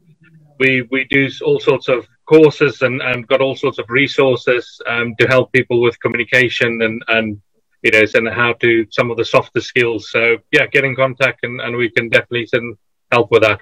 we 0.59 0.81
we 0.91 1.05
do 1.05 1.29
all 1.45 1.61
sorts 1.61 1.87
of 1.87 2.05
courses 2.25 2.81
and, 2.81 3.01
and 3.01 3.27
got 3.27 3.41
all 3.41 3.55
sorts 3.55 3.79
of 3.79 3.89
resources 3.89 4.81
um, 4.87 5.15
to 5.19 5.27
help 5.27 5.51
people 5.51 5.81
with 5.81 5.99
communication 5.99 6.81
and 6.81 7.03
and 7.07 7.41
you 7.81 7.91
know, 7.91 8.03
and 8.15 8.27
how 8.29 8.53
to 8.53 8.87
some 8.89 9.11
of 9.11 9.17
the 9.17 9.25
softer 9.25 9.61
skills. 9.61 10.09
So 10.09 10.37
yeah, 10.51 10.65
get 10.65 10.83
in 10.83 10.95
contact 10.95 11.43
and, 11.43 11.61
and 11.61 11.75
we 11.75 11.89
can 11.89 12.09
definitely 12.09 12.47
send 12.47 12.77
help 13.11 13.31
with 13.31 13.43
that. 13.43 13.61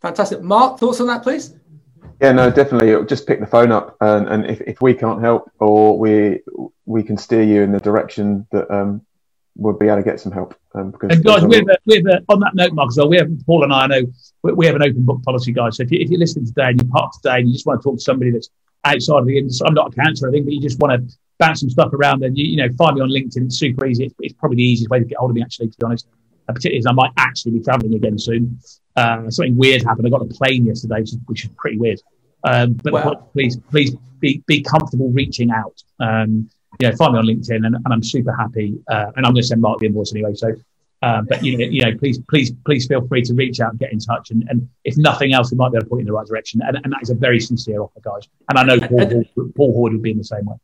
Fantastic. 0.00 0.40
Mark, 0.40 0.78
thoughts 0.78 1.00
on 1.00 1.06
that, 1.08 1.22
please? 1.22 1.54
Yeah, 2.20 2.32
no, 2.32 2.50
definitely. 2.50 3.04
Just 3.06 3.26
pick 3.26 3.40
the 3.40 3.46
phone 3.46 3.72
up, 3.72 3.96
and, 4.00 4.28
and 4.28 4.46
if, 4.46 4.60
if 4.62 4.80
we 4.80 4.94
can't 4.94 5.20
help, 5.20 5.50
or 5.58 5.98
we 5.98 6.40
we 6.86 7.02
can 7.02 7.16
steer 7.16 7.42
you 7.42 7.62
in 7.62 7.72
the 7.72 7.80
direction 7.80 8.46
that 8.52 8.70
um, 8.70 9.04
we'll 9.56 9.74
be 9.74 9.86
able 9.86 9.98
to 9.98 10.02
get 10.02 10.20
some 10.20 10.32
help. 10.32 10.54
Um, 10.74 10.90
because 10.90 11.10
and 11.10 11.24
guys, 11.24 11.42
we're, 11.44 11.64
we're, 11.84 12.20
on 12.28 12.40
that 12.40 12.54
note, 12.54 12.72
Mark, 12.72 12.88
as 12.88 12.96
well, 12.96 13.08
we 13.08 13.18
have 13.18 13.28
Paul 13.46 13.64
and 13.64 13.72
I, 13.72 13.82
I 13.82 13.86
know 13.86 14.02
we, 14.42 14.52
we 14.52 14.66
have 14.66 14.76
an 14.76 14.82
open 14.82 15.04
book 15.04 15.22
policy, 15.22 15.52
guys. 15.52 15.76
So 15.76 15.82
if, 15.82 15.90
you, 15.90 15.98
if 16.00 16.10
you're 16.10 16.20
listening 16.20 16.46
today 16.46 16.68
and 16.68 16.82
you're 16.82 16.90
part 16.90 17.12
today 17.14 17.40
and 17.40 17.48
you 17.48 17.54
just 17.54 17.66
want 17.66 17.80
to 17.80 17.84
talk 17.84 17.98
to 17.98 18.02
somebody 18.02 18.30
that's 18.30 18.50
outside 18.84 19.18
of 19.18 19.26
the 19.26 19.38
industry, 19.38 19.66
I'm 19.66 19.74
not 19.74 19.92
a 19.92 19.96
counselor, 19.96 20.30
I 20.30 20.32
think, 20.32 20.46
but 20.46 20.54
you 20.54 20.60
just 20.60 20.78
want 20.78 21.08
to 21.08 21.16
bounce 21.38 21.60
some 21.60 21.70
stuff 21.70 21.92
around, 21.92 22.20
then 22.20 22.34
you, 22.36 22.44
you 22.44 22.56
know, 22.56 22.68
find 22.76 22.96
me 22.96 23.02
on 23.02 23.08
LinkedIn. 23.08 23.44
It's 23.44 23.58
super 23.58 23.86
easy. 23.86 24.06
It's, 24.06 24.14
it's, 24.20 24.34
probably 24.34 24.56
the 24.56 24.64
easiest 24.64 24.90
way 24.90 25.00
to 25.00 25.04
get 25.04 25.18
hold 25.18 25.30
of 25.30 25.34
me, 25.34 25.42
actually, 25.42 25.68
to 25.68 25.76
be 25.78 25.84
honest. 25.84 26.06
Uh, 26.48 26.52
particularly 26.52 26.78
as 26.78 26.86
I 26.86 26.92
might 26.92 27.12
actually 27.18 27.52
be 27.52 27.60
traveling 27.60 27.94
again 27.94 28.18
soon. 28.18 28.58
Uh, 28.96 29.30
something 29.30 29.56
weird 29.56 29.82
happened. 29.82 30.06
I 30.08 30.10
got 30.10 30.22
a 30.22 30.26
plane 30.26 30.66
yesterday, 30.66 31.00
which 31.00 31.10
is, 31.10 31.18
which 31.26 31.44
is 31.44 31.50
pretty 31.56 31.78
weird. 31.78 32.00
Um, 32.44 32.72
but 32.72 32.92
wow. 32.92 33.28
please, 33.32 33.56
please 33.70 33.94
be, 34.18 34.42
be 34.46 34.60
comfortable 34.62 35.10
reaching 35.10 35.52
out. 35.52 35.80
Um, 36.00 36.50
you 36.82 36.90
know, 36.90 36.96
find 36.96 37.12
me 37.12 37.18
on 37.20 37.26
LinkedIn, 37.26 37.64
and, 37.64 37.76
and 37.76 37.86
I'm 37.86 38.02
super 38.02 38.34
happy. 38.34 38.76
Uh, 38.88 39.12
and 39.16 39.24
I'm 39.24 39.32
going 39.32 39.42
to 39.42 39.44
send 39.44 39.60
Mark 39.60 39.78
the 39.78 39.86
invoice 39.86 40.12
anyway. 40.12 40.34
So, 40.34 40.52
uh, 41.02 41.22
but 41.22 41.44
you 41.44 41.56
know, 41.56 41.64
you 41.64 41.84
know, 41.84 41.96
please, 41.96 42.18
please, 42.28 42.50
please 42.66 42.86
feel 42.86 43.06
free 43.06 43.22
to 43.22 43.34
reach 43.34 43.60
out 43.60 43.70
and 43.70 43.78
get 43.78 43.92
in 43.92 44.00
touch. 44.00 44.32
And, 44.32 44.44
and 44.48 44.68
if 44.84 44.96
nothing 44.96 45.32
else, 45.32 45.52
we 45.52 45.58
might 45.58 45.70
be 45.70 45.76
able 45.76 45.84
to 45.84 45.90
point 45.90 46.00
you 46.00 46.02
in 46.02 46.06
the 46.06 46.12
right 46.12 46.26
direction. 46.26 46.60
And, 46.66 46.78
and 46.82 46.92
that 46.92 47.02
is 47.02 47.10
a 47.10 47.14
very 47.14 47.38
sincere 47.38 47.80
offer, 47.82 48.00
guys. 48.00 48.28
And 48.48 48.58
I 48.58 48.64
know 48.64 48.80
Paul, 48.80 49.24
Paul 49.56 49.72
Horde 49.74 49.92
would 49.92 50.02
be 50.02 50.10
in 50.10 50.18
the 50.18 50.24
same 50.24 50.44
way 50.44 50.56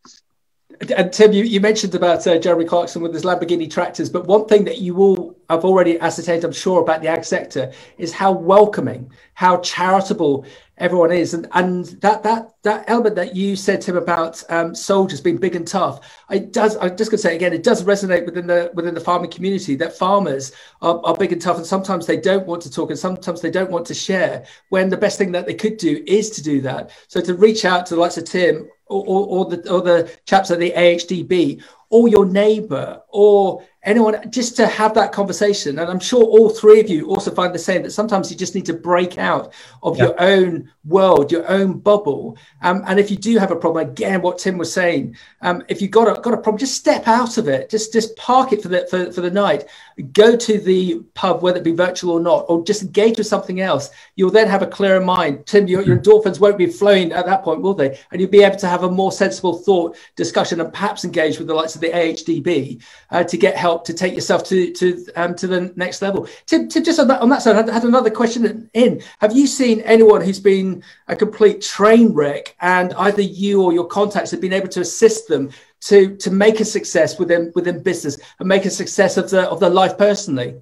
and 0.96 1.12
Tim, 1.12 1.32
you, 1.32 1.44
you 1.44 1.60
mentioned 1.60 1.94
about 1.94 2.26
uh, 2.26 2.38
Jeremy 2.38 2.64
Clarkson 2.64 3.02
with 3.02 3.12
his 3.12 3.24
Lamborghini 3.24 3.70
tractors, 3.70 4.08
but 4.08 4.26
one 4.26 4.46
thing 4.46 4.64
that 4.64 4.78
you 4.78 4.96
all 4.98 5.36
have 5.50 5.64
already 5.64 5.98
ascertained, 5.98 6.44
I'm 6.44 6.52
sure, 6.52 6.80
about 6.82 7.02
the 7.02 7.08
ag 7.08 7.24
sector 7.24 7.72
is 7.96 8.12
how 8.12 8.30
welcoming, 8.32 9.10
how 9.34 9.58
charitable 9.58 10.46
everyone 10.78 11.12
is, 11.12 11.34
and 11.34 11.46
and 11.52 11.86
that 12.02 12.22
that 12.22 12.54
that 12.62 12.84
element 12.88 13.16
that 13.16 13.36
you 13.36 13.56
said 13.56 13.80
Tim 13.80 13.96
about 13.96 14.42
um, 14.50 14.74
soldiers 14.74 15.20
being 15.20 15.36
big 15.36 15.54
and 15.54 15.66
tough, 15.66 16.00
it 16.30 16.52
does. 16.52 16.76
I'm 16.76 16.96
just 16.96 17.10
going 17.10 17.18
to 17.18 17.18
say 17.18 17.36
again, 17.36 17.52
it 17.52 17.62
does 17.62 17.84
resonate 17.84 18.26
within 18.26 18.46
the 18.46 18.70
within 18.74 18.94
the 18.94 19.00
farming 19.00 19.30
community 19.30 19.74
that 19.76 19.96
farmers 19.96 20.52
are, 20.82 21.00
are 21.04 21.16
big 21.16 21.32
and 21.32 21.42
tough, 21.42 21.56
and 21.56 21.66
sometimes 21.66 22.06
they 22.06 22.16
don't 22.16 22.46
want 22.46 22.62
to 22.62 22.70
talk, 22.70 22.90
and 22.90 22.98
sometimes 22.98 23.40
they 23.40 23.50
don't 23.50 23.70
want 23.70 23.86
to 23.86 23.94
share. 23.94 24.44
When 24.70 24.88
the 24.88 24.96
best 24.96 25.18
thing 25.18 25.32
that 25.32 25.46
they 25.46 25.54
could 25.54 25.76
do 25.76 26.02
is 26.06 26.30
to 26.30 26.42
do 26.42 26.60
that. 26.62 26.90
So 27.08 27.20
to 27.20 27.34
reach 27.34 27.64
out 27.64 27.86
to 27.86 27.94
the 27.94 28.00
likes 28.00 28.18
of 28.18 28.24
Tim 28.24 28.68
or, 28.86 29.04
or, 29.06 29.26
or, 29.26 29.44
the, 29.46 29.70
or 29.70 29.82
the 29.82 30.10
chaps 30.26 30.50
at 30.50 30.58
the 30.58 30.72
AHDB 30.72 31.62
or 31.90 32.08
your 32.08 32.26
neighbor 32.26 33.02
or 33.08 33.64
anyone 33.84 34.30
just 34.30 34.56
to 34.56 34.66
have 34.66 34.94
that 34.94 35.12
conversation 35.12 35.78
and 35.78 35.90
i'm 35.90 36.00
sure 36.00 36.22
all 36.22 36.50
three 36.50 36.80
of 36.80 36.88
you 36.88 37.08
also 37.08 37.30
find 37.30 37.54
the 37.54 37.58
same 37.58 37.82
that 37.82 37.92
sometimes 37.92 38.30
you 38.30 38.36
just 38.36 38.54
need 38.54 38.66
to 38.66 38.74
break 38.74 39.18
out 39.18 39.52
of 39.82 39.96
yeah. 39.96 40.04
your 40.04 40.20
own 40.20 40.70
world 40.84 41.30
your 41.30 41.48
own 41.48 41.78
bubble. 41.78 42.36
Um, 42.62 42.82
and 42.86 42.98
if 42.98 43.10
you 43.10 43.16
do 43.16 43.38
have 43.38 43.50
a 43.50 43.56
problem 43.56 43.86
again 43.86 44.22
what 44.22 44.38
tim 44.38 44.58
was 44.58 44.72
saying 44.72 45.16
um, 45.42 45.62
if 45.68 45.80
you've 45.80 45.90
got 45.90 46.08
a, 46.08 46.20
got 46.20 46.34
a 46.34 46.38
problem 46.38 46.58
just 46.58 46.76
step 46.76 47.06
out 47.06 47.38
of 47.38 47.48
it. 47.48 47.70
Just 47.70 47.92
just 47.92 48.16
park 48.16 48.52
it 48.52 48.62
for 48.62 48.68
the 48.68 48.86
for, 48.90 49.12
for 49.12 49.20
the 49.20 49.30
night. 49.30 49.66
Go 50.12 50.36
to 50.36 50.58
the 50.58 51.00
pub 51.14 51.42
whether 51.42 51.58
it 51.58 51.64
be 51.64 51.72
virtual 51.72 52.14
or 52.14 52.20
not 52.20 52.46
or 52.48 52.64
just 52.64 52.82
engage 52.82 53.18
with 53.18 53.26
something 53.26 53.60
else. 53.60 53.90
You'll 54.16 54.30
then 54.30 54.48
have 54.48 54.62
a 54.62 54.66
clearer 54.66 55.00
mind. 55.00 55.46
Tim 55.46 55.68
your, 55.68 55.82
your 55.82 55.96
mm-hmm. 55.96 56.10
endorphins 56.10 56.40
won't 56.40 56.58
be 56.58 56.66
flowing 56.66 57.12
at 57.12 57.26
that 57.26 57.44
point 57.44 57.62
will 57.62 57.74
they? 57.74 57.98
And 58.10 58.20
you'll 58.20 58.30
be 58.30 58.42
able 58.42 58.56
to 58.56 58.68
have 58.68 58.82
a 58.82 58.90
more 58.90 59.12
sensible 59.12 59.58
thought 59.58 59.96
discussion 60.16 60.60
and 60.60 60.72
perhaps 60.72 61.04
engage 61.04 61.38
with 61.38 61.46
the 61.46 61.54
likes 61.54 61.74
of 61.74 61.80
the 61.80 61.90
AHDB 61.90 62.82
uh, 63.10 63.24
to 63.24 63.36
get 63.36 63.56
help 63.56 63.67
to 63.76 63.92
take 63.92 64.14
yourself 64.14 64.44
to 64.44 64.72
to 64.72 65.06
um, 65.16 65.34
to 65.34 65.46
the 65.46 65.72
next 65.76 66.00
level. 66.02 66.28
Tim, 66.46 66.68
Tim 66.68 66.82
just 66.84 66.98
on 66.98 67.08
that, 67.08 67.20
on 67.20 67.28
that 67.28 67.42
side, 67.42 67.68
I 67.68 67.72
had 67.72 67.84
another 67.84 68.10
question 68.10 68.70
in. 68.72 69.02
Have 69.20 69.36
you 69.36 69.46
seen 69.46 69.80
anyone 69.82 70.22
who's 70.22 70.40
been 70.40 70.82
a 71.08 71.16
complete 71.16 71.60
train 71.60 72.12
wreck, 72.12 72.56
and 72.60 72.94
either 72.94 73.22
you 73.22 73.62
or 73.62 73.72
your 73.72 73.86
contacts 73.86 74.30
have 74.30 74.40
been 74.40 74.52
able 74.52 74.68
to 74.68 74.80
assist 74.80 75.28
them 75.28 75.50
to 75.80 76.16
to 76.16 76.30
make 76.30 76.60
a 76.60 76.64
success 76.64 77.18
within 77.18 77.52
within 77.54 77.82
business 77.82 78.18
and 78.38 78.48
make 78.48 78.64
a 78.64 78.70
success 78.70 79.16
of 79.16 79.30
the 79.30 79.42
of 79.42 79.60
their 79.60 79.70
life 79.70 79.98
personally? 79.98 80.60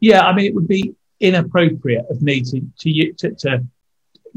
Yeah, 0.00 0.22
I 0.22 0.34
mean, 0.34 0.46
it 0.46 0.54
would 0.54 0.68
be 0.68 0.94
inappropriate 1.20 2.06
of 2.10 2.20
me 2.22 2.42
to 2.42 2.60
to 2.80 3.12
to, 3.12 3.34
to 3.34 3.64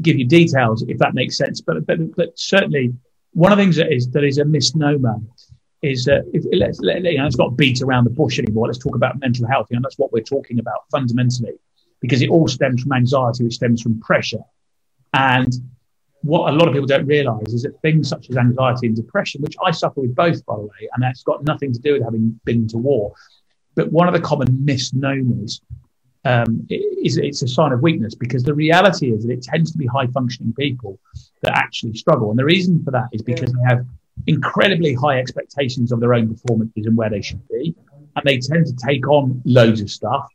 give 0.00 0.18
you 0.18 0.24
details 0.24 0.84
if 0.88 0.98
that 0.98 1.14
makes 1.14 1.36
sense, 1.36 1.60
but 1.60 1.84
but, 1.86 2.14
but 2.16 2.38
certainly 2.38 2.94
one 3.32 3.52
of 3.52 3.58
the 3.58 3.64
things 3.64 3.76
that 3.76 3.92
is 3.92 4.10
that 4.10 4.24
is 4.24 4.38
a 4.38 4.44
misnomer 4.44 5.16
is 5.82 6.04
that 6.04 6.24
if, 6.32 6.44
let's, 6.52 6.80
let, 6.80 7.02
you 7.02 7.18
know, 7.18 7.26
it's 7.26 7.38
not 7.38 7.56
beat 7.56 7.82
around 7.82 8.04
the 8.04 8.10
bush 8.10 8.38
anymore. 8.38 8.66
Let's 8.66 8.78
talk 8.78 8.96
about 8.96 9.20
mental 9.20 9.46
health. 9.46 9.68
And 9.70 9.84
that's 9.84 9.98
what 9.98 10.12
we're 10.12 10.22
talking 10.22 10.58
about 10.58 10.80
fundamentally, 10.90 11.54
because 12.00 12.22
it 12.22 12.30
all 12.30 12.48
stems 12.48 12.82
from 12.82 12.92
anxiety, 12.92 13.44
which 13.44 13.54
stems 13.54 13.82
from 13.82 14.00
pressure. 14.00 14.42
And 15.14 15.52
what 16.22 16.52
a 16.52 16.56
lot 16.56 16.66
of 16.66 16.74
people 16.74 16.88
don't 16.88 17.06
realize 17.06 17.54
is 17.54 17.62
that 17.62 17.80
things 17.80 18.08
such 18.08 18.28
as 18.28 18.36
anxiety 18.36 18.88
and 18.88 18.96
depression, 18.96 19.40
which 19.40 19.54
I 19.64 19.70
suffer 19.70 20.00
with 20.00 20.14
both, 20.14 20.44
by 20.46 20.56
the 20.56 20.62
way, 20.62 20.88
and 20.92 21.02
that's 21.02 21.22
got 21.22 21.44
nothing 21.44 21.72
to 21.72 21.78
do 21.78 21.92
with 21.94 22.02
having 22.02 22.38
been 22.44 22.66
to 22.68 22.78
war. 22.78 23.12
But 23.76 23.92
one 23.92 24.08
of 24.08 24.14
the 24.14 24.20
common 24.20 24.64
misnomers 24.64 25.60
um, 26.24 26.66
is 26.68 27.16
it's 27.16 27.42
a 27.42 27.48
sign 27.48 27.72
of 27.72 27.80
weakness 27.80 28.16
because 28.16 28.42
the 28.42 28.52
reality 28.52 29.12
is 29.12 29.24
that 29.24 29.32
it 29.32 29.42
tends 29.42 29.70
to 29.70 29.78
be 29.78 29.86
high 29.86 30.08
functioning 30.08 30.52
people 30.52 30.98
that 31.42 31.52
actually 31.52 31.94
struggle. 31.94 32.30
And 32.30 32.38
the 32.38 32.44
reason 32.44 32.82
for 32.84 32.90
that 32.90 33.06
is 33.12 33.22
because 33.22 33.52
they 33.52 33.62
have 33.68 33.86
incredibly 34.26 34.94
high 34.94 35.18
expectations 35.18 35.92
of 35.92 36.00
their 36.00 36.14
own 36.14 36.32
performances 36.32 36.86
and 36.86 36.96
where 36.96 37.10
they 37.10 37.22
should 37.22 37.46
be. 37.48 37.74
And 38.16 38.24
they 38.24 38.38
tend 38.38 38.66
to 38.66 38.74
take 38.86 39.06
on 39.08 39.40
loads 39.44 39.80
of 39.80 39.90
stuff 39.90 40.28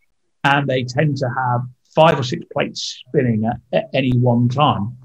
and 0.43 0.67
they 0.67 0.83
tend 0.83 1.17
to 1.17 1.27
have 1.27 1.61
five 1.95 2.19
or 2.19 2.23
six 2.23 2.43
plates 2.51 3.03
spinning 3.07 3.45
at, 3.45 3.57
at 3.73 3.89
any 3.93 4.11
one 4.17 4.49
time. 4.49 4.97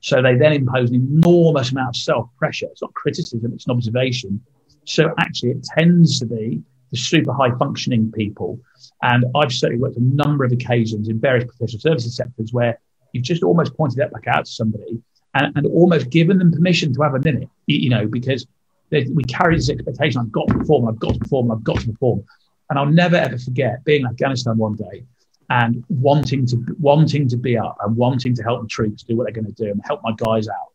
So 0.00 0.22
they 0.22 0.36
then 0.36 0.52
impose 0.52 0.90
an 0.90 0.96
enormous 0.96 1.72
amount 1.72 1.96
of 1.96 1.96
self 1.96 2.28
pressure. 2.36 2.66
It's 2.70 2.82
not 2.82 2.94
criticism, 2.94 3.52
it's 3.52 3.66
an 3.66 3.72
observation. 3.72 4.40
So 4.84 5.12
actually, 5.18 5.50
it 5.50 5.66
tends 5.76 6.20
to 6.20 6.26
be 6.26 6.62
the 6.92 6.96
super 6.96 7.32
high 7.32 7.50
functioning 7.58 8.12
people. 8.12 8.60
And 9.02 9.24
I've 9.34 9.52
certainly 9.52 9.82
worked 9.82 9.96
a 9.96 10.02
number 10.02 10.44
of 10.44 10.52
occasions 10.52 11.08
in 11.08 11.18
various 11.18 11.44
professional 11.44 11.80
services 11.80 12.16
sectors 12.16 12.52
where 12.52 12.78
you've 13.12 13.24
just 13.24 13.42
almost 13.42 13.76
pointed 13.76 13.98
that 13.98 14.12
back 14.12 14.28
out 14.28 14.44
to 14.44 14.50
somebody 14.50 15.02
and, 15.36 15.56
and 15.56 15.66
almost 15.66 16.10
given 16.10 16.38
them 16.38 16.50
permission 16.50 16.94
to 16.94 17.02
have 17.02 17.14
a 17.14 17.20
minute, 17.20 17.48
you 17.66 17.90
know, 17.90 18.06
because 18.06 18.46
we 18.90 19.22
carry 19.24 19.56
this 19.56 19.68
expectation 19.68 20.20
I've 20.20 20.32
got 20.32 20.48
to 20.48 20.54
perform, 20.54 20.88
I've 20.88 20.98
got 20.98 21.14
to 21.14 21.18
perform, 21.18 21.50
I've 21.50 21.64
got 21.64 21.80
to 21.80 21.92
perform. 21.92 22.24
And 22.70 22.78
I'll 22.78 22.86
never 22.86 23.16
ever 23.16 23.38
forget 23.38 23.84
being 23.84 24.02
in 24.02 24.06
Afghanistan 24.06 24.56
one 24.56 24.74
day 24.74 25.04
and 25.50 25.84
wanting 25.88 26.46
to 26.46 26.76
wanting 26.80 27.28
to 27.28 27.36
be 27.36 27.56
up 27.56 27.76
and 27.80 27.96
wanting 27.96 28.34
to 28.34 28.42
help 28.42 28.62
the 28.62 28.68
troops 28.68 29.02
do 29.02 29.16
what 29.16 29.24
they're 29.24 29.42
going 29.42 29.52
to 29.52 29.64
do 29.64 29.70
and 29.70 29.80
help 29.84 30.00
my 30.02 30.12
guys 30.16 30.48
out. 30.48 30.72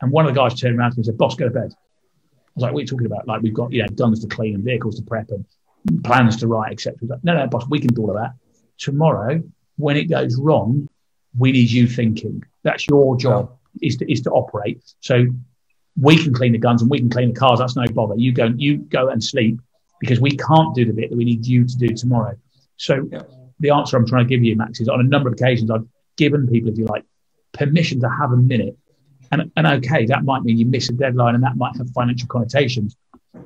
And 0.00 0.10
one 0.10 0.26
of 0.26 0.34
the 0.34 0.40
guys 0.40 0.58
turned 0.58 0.78
around 0.78 0.92
to 0.92 0.96
me 0.96 1.00
and 1.00 1.06
said, 1.06 1.18
Boss, 1.18 1.34
go 1.36 1.44
to 1.44 1.50
bed. 1.50 1.72
I 1.72 2.52
was 2.54 2.62
like, 2.62 2.72
what 2.72 2.78
are 2.78 2.82
you 2.82 2.86
talking 2.86 3.06
about? 3.06 3.28
Like, 3.28 3.42
we've 3.42 3.54
got, 3.54 3.70
you 3.70 3.82
know, 3.82 3.88
guns 3.88 4.20
to 4.20 4.26
clean 4.26 4.56
and 4.56 4.64
vehicles 4.64 4.96
to 4.96 5.02
prep 5.02 5.30
and 5.30 5.44
plans 6.02 6.36
to 6.38 6.48
write, 6.48 6.72
etc. 6.72 6.96
Like, 7.02 7.22
no, 7.22 7.34
no, 7.34 7.46
boss, 7.46 7.64
we 7.68 7.78
can 7.78 7.94
do 7.94 8.02
all 8.02 8.10
of 8.10 8.16
that. 8.16 8.32
Tomorrow, 8.78 9.42
when 9.76 9.96
it 9.96 10.04
goes 10.04 10.36
wrong, 10.36 10.88
we 11.38 11.52
need 11.52 11.70
you 11.70 11.86
thinking. 11.86 12.42
That's 12.64 12.88
your 12.88 13.16
job 13.16 13.56
is 13.82 13.96
to 13.98 14.10
is 14.10 14.22
to 14.22 14.30
operate. 14.30 14.82
So 15.00 15.26
we 16.00 16.16
can 16.22 16.32
clean 16.32 16.52
the 16.52 16.58
guns 16.58 16.82
and 16.82 16.90
we 16.90 16.98
can 16.98 17.10
clean 17.10 17.32
the 17.32 17.38
cars. 17.38 17.58
That's 17.58 17.76
no 17.76 17.84
bother. 17.92 18.14
You 18.16 18.32
go 18.32 18.52
you 18.56 18.78
go 18.78 19.08
and 19.08 19.22
sleep 19.22 19.60
because 20.00 20.20
we 20.20 20.30
can't 20.30 20.74
do 20.74 20.84
the 20.84 20.92
bit 20.92 21.10
that 21.10 21.16
we 21.16 21.24
need 21.24 21.46
you 21.46 21.64
to 21.66 21.76
do 21.76 21.88
tomorrow. 21.88 22.36
So 22.76 23.06
yeah. 23.12 23.22
the 23.60 23.70
answer 23.70 23.96
I'm 23.96 24.06
trying 24.06 24.24
to 24.24 24.28
give 24.28 24.42
you, 24.42 24.56
Max, 24.56 24.80
is 24.80 24.88
on 24.88 25.00
a 25.00 25.04
number 25.04 25.28
of 25.28 25.34
occasions 25.34 25.70
I've 25.70 25.86
given 26.16 26.48
people, 26.48 26.70
if 26.70 26.78
you 26.78 26.86
like, 26.86 27.04
permission 27.52 28.00
to 28.00 28.08
have 28.08 28.32
a 28.32 28.36
minute. 28.36 28.76
And, 29.30 29.50
and 29.56 29.66
okay, 29.66 30.06
that 30.06 30.24
might 30.24 30.42
mean 30.42 30.58
you 30.58 30.66
miss 30.66 30.88
a 30.88 30.92
deadline 30.92 31.34
and 31.34 31.44
that 31.44 31.56
might 31.56 31.76
have 31.76 31.90
financial 31.90 32.26
connotations. 32.28 32.96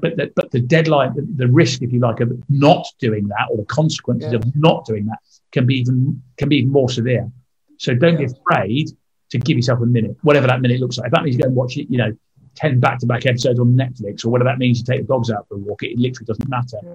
But 0.01 0.17
the, 0.17 0.33
but 0.35 0.51
the 0.51 0.61
deadline, 0.61 1.15
the, 1.15 1.27
the 1.37 1.49
risk, 1.49 1.83
if 1.83 1.93
you 1.93 2.01
like, 2.01 2.21
of 2.21 2.33
not 2.49 2.87
doing 3.01 3.29
that 3.29 3.49
or 3.51 3.59
the 3.59 3.67
consequences 3.67 4.33
yeah. 4.33 4.39
of 4.39 4.57
not 4.57 4.87
doing 4.87 5.07
that 5.07 5.19
can 5.53 5.67
be 5.67 5.75
even 5.75 6.23
can 6.39 6.49
be 6.49 6.57
even 6.59 6.71
more 6.71 6.89
severe. 6.89 7.31
So 7.79 7.95
don't 7.95 8.19
yeah. 8.19 8.27
be 8.27 8.33
afraid 8.33 8.91
to 9.35 9.39
give 9.41 9.57
yourself 9.57 9.81
a 9.81 9.87
minute, 9.87 10.17
whatever 10.23 10.47
that 10.47 10.61
minute 10.61 10.81
looks 10.81 10.97
like. 10.97 11.07
If 11.07 11.13
that 11.13 11.25
means 11.25 11.37
you 11.37 11.43
go 11.43 11.49
and 11.49 11.57
watch 11.57 11.77
it, 11.77 11.91
you 11.91 11.99
know, 11.99 12.17
10 12.55 12.79
back 12.79 13.01
to 13.01 13.07
back 13.07 13.27
episodes 13.27 13.59
on 13.59 13.77
Netflix 13.77 14.25
or 14.25 14.29
whatever 14.29 14.49
that 14.49 14.59
means 14.59 14.79
you 14.79 14.85
take 14.85 15.01
the 15.01 15.07
dogs 15.09 15.29
out 15.29 15.49
for 15.49 15.57
a 15.57 15.59
walk, 15.59 15.83
it 15.83 15.99
literally 15.99 16.27
doesn't 16.27 16.49
matter. 16.49 16.79
Yeah. 16.85 16.91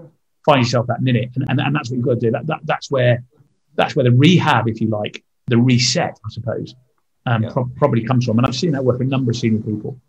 Find 0.46 0.64
yourself 0.64 0.88
that 0.88 1.02
minute. 1.02 1.32
And, 1.36 1.46
and, 1.50 1.60
and 1.60 1.76
that's 1.76 1.90
what 1.90 1.98
you've 1.98 2.06
got 2.06 2.14
to 2.14 2.20
do. 2.20 2.32
That, 2.32 2.48
that, 2.48 2.60
that's 2.64 2.90
where, 2.90 3.24
that's 3.76 3.94
where 3.94 4.06
the 4.06 4.12
rehab, 4.12 4.70
if 4.70 4.80
you 4.80 4.88
like, 4.88 5.22
the 5.48 5.58
reset, 5.58 6.18
I 6.26 6.30
suppose, 6.30 6.76
um, 7.26 7.44
yeah. 7.44 7.50
pro- 7.52 7.70
probably 7.76 8.06
comes 8.06 8.26
from. 8.26 8.38
And 8.38 8.48
I've 8.48 8.56
seen 8.56 8.72
that 8.72 8.86
work 8.86 9.00
with 9.00 9.08
a 9.08 9.10
number 9.12 9.32
of 9.32 9.38
senior 9.38 9.62
people. 9.62 10.00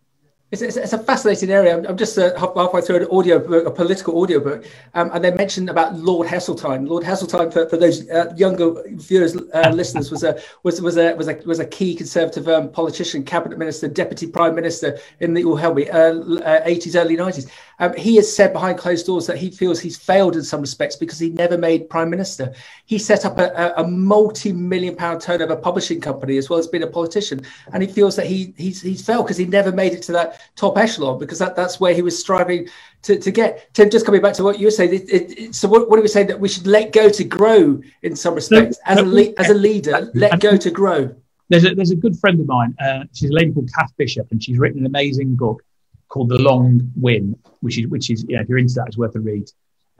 It's, 0.52 0.62
it's, 0.62 0.76
it's, 0.76 0.92
a 0.92 0.98
fascinating 0.98 1.50
area. 1.50 1.80
I'm, 1.88 1.96
just 1.96 2.18
uh, 2.18 2.36
halfway 2.36 2.80
through 2.80 2.96
an 2.96 3.08
audio 3.12 3.38
book, 3.38 3.66
a 3.66 3.70
political 3.70 4.20
audio 4.20 4.40
book, 4.40 4.66
um, 4.94 5.08
and 5.12 5.22
they 5.22 5.30
mentioned 5.30 5.70
about 5.70 5.94
Lord 5.94 6.26
Heseltine. 6.26 6.88
Lord 6.88 7.04
Heseltine, 7.04 7.52
for, 7.52 7.68
for 7.68 7.76
those 7.76 8.10
uh, 8.10 8.34
younger 8.36 8.82
viewers, 8.88 9.36
uh, 9.36 9.70
listeners, 9.72 10.10
was 10.10 10.24
a 10.24 10.40
was 10.64 10.82
was 10.82 10.96
a 10.96 11.14
was 11.14 11.28
a 11.28 11.34
was 11.46 11.60
a 11.60 11.66
key 11.66 11.94
Conservative 11.94 12.48
um, 12.48 12.68
politician, 12.72 13.22
cabinet 13.22 13.58
minister, 13.58 13.86
deputy 13.86 14.26
prime 14.26 14.56
minister 14.56 14.98
in 15.20 15.34
the 15.34 15.42
help 15.54 15.76
me, 15.76 15.84
80s, 15.84 16.96
early 16.96 17.16
90s. 17.16 17.48
Um, 17.80 17.94
he 17.94 18.16
has 18.16 18.34
said 18.34 18.52
behind 18.52 18.78
closed 18.78 19.06
doors 19.06 19.26
that 19.26 19.38
he 19.38 19.50
feels 19.50 19.80
he's 19.80 19.96
failed 19.96 20.36
in 20.36 20.42
some 20.42 20.60
respects 20.60 20.96
because 20.96 21.18
he 21.18 21.30
never 21.30 21.56
made 21.56 21.88
prime 21.88 22.10
minister. 22.10 22.54
He 22.84 22.98
set 22.98 23.24
up 23.24 23.38
a, 23.38 23.72
a, 23.76 23.86
multi-million 23.86 24.94
pound 24.94 25.22
turnover 25.22 25.56
publishing 25.56 25.98
company 25.98 26.36
as 26.36 26.50
well 26.50 26.58
as 26.58 26.66
being 26.66 26.82
a 26.82 26.86
politician, 26.86 27.40
and 27.72 27.82
he 27.82 27.88
feels 27.88 28.16
that 28.16 28.26
he 28.26 28.52
he's 28.58 28.82
he's 28.82 29.04
failed 29.04 29.24
because 29.24 29.38
he 29.38 29.46
never 29.46 29.72
made 29.72 29.94
it 29.94 30.02
to 30.02 30.12
that 30.12 30.42
top 30.56 30.76
echelon 30.76 31.18
because 31.18 31.38
that, 31.38 31.56
that's 31.56 31.80
where 31.80 31.94
he 31.94 32.02
was 32.02 32.18
striving 32.18 32.68
to, 33.02 33.18
to 33.18 33.30
get. 33.30 33.72
Tim, 33.72 33.88
just 33.88 34.04
coming 34.04 34.20
back 34.20 34.34
to 34.34 34.44
what 34.44 34.58
you 34.58 34.66
were 34.66 34.70
saying, 34.70 34.92
it, 34.92 35.08
it, 35.08 35.38
it, 35.38 35.54
so 35.54 35.66
what, 35.66 35.88
what 35.88 35.98
are 35.98 36.02
we 36.02 36.08
saying 36.08 36.26
that 36.26 36.38
we 36.38 36.48
should 36.48 36.66
let 36.66 36.92
go 36.92 37.08
to 37.08 37.24
grow 37.24 37.80
in 38.02 38.14
some 38.14 38.34
respects 38.34 38.78
as 38.84 38.98
a 38.98 39.04
le- 39.04 39.32
as 39.38 39.48
a 39.48 39.54
leader, 39.54 40.10
let 40.14 40.38
go 40.40 40.58
to 40.58 40.70
grow. 40.70 41.14
There's 41.48 41.64
a, 41.64 41.74
there's 41.74 41.90
a 41.90 41.96
good 41.96 42.16
friend 42.18 42.38
of 42.40 42.46
mine. 42.46 42.76
Uh, 42.78 43.04
she's 43.14 43.30
a 43.30 43.32
lady 43.32 43.52
called 43.52 43.70
Cath 43.74 43.92
Bishop, 43.96 44.30
and 44.30 44.42
she's 44.42 44.58
written 44.58 44.80
an 44.80 44.86
amazing 44.86 45.34
book 45.34 45.64
called 46.10 46.28
The 46.28 46.38
Long 46.38 46.92
Win, 46.96 47.38
which 47.60 47.78
is 47.78 47.86
which 47.86 48.10
is 48.10 48.24
you 48.28 48.36
know 48.36 48.42
if 48.42 48.48
you're 48.48 48.58
into 48.58 48.74
that, 48.74 48.88
it's 48.88 48.98
worth 48.98 49.16
a 49.16 49.20
read. 49.20 49.48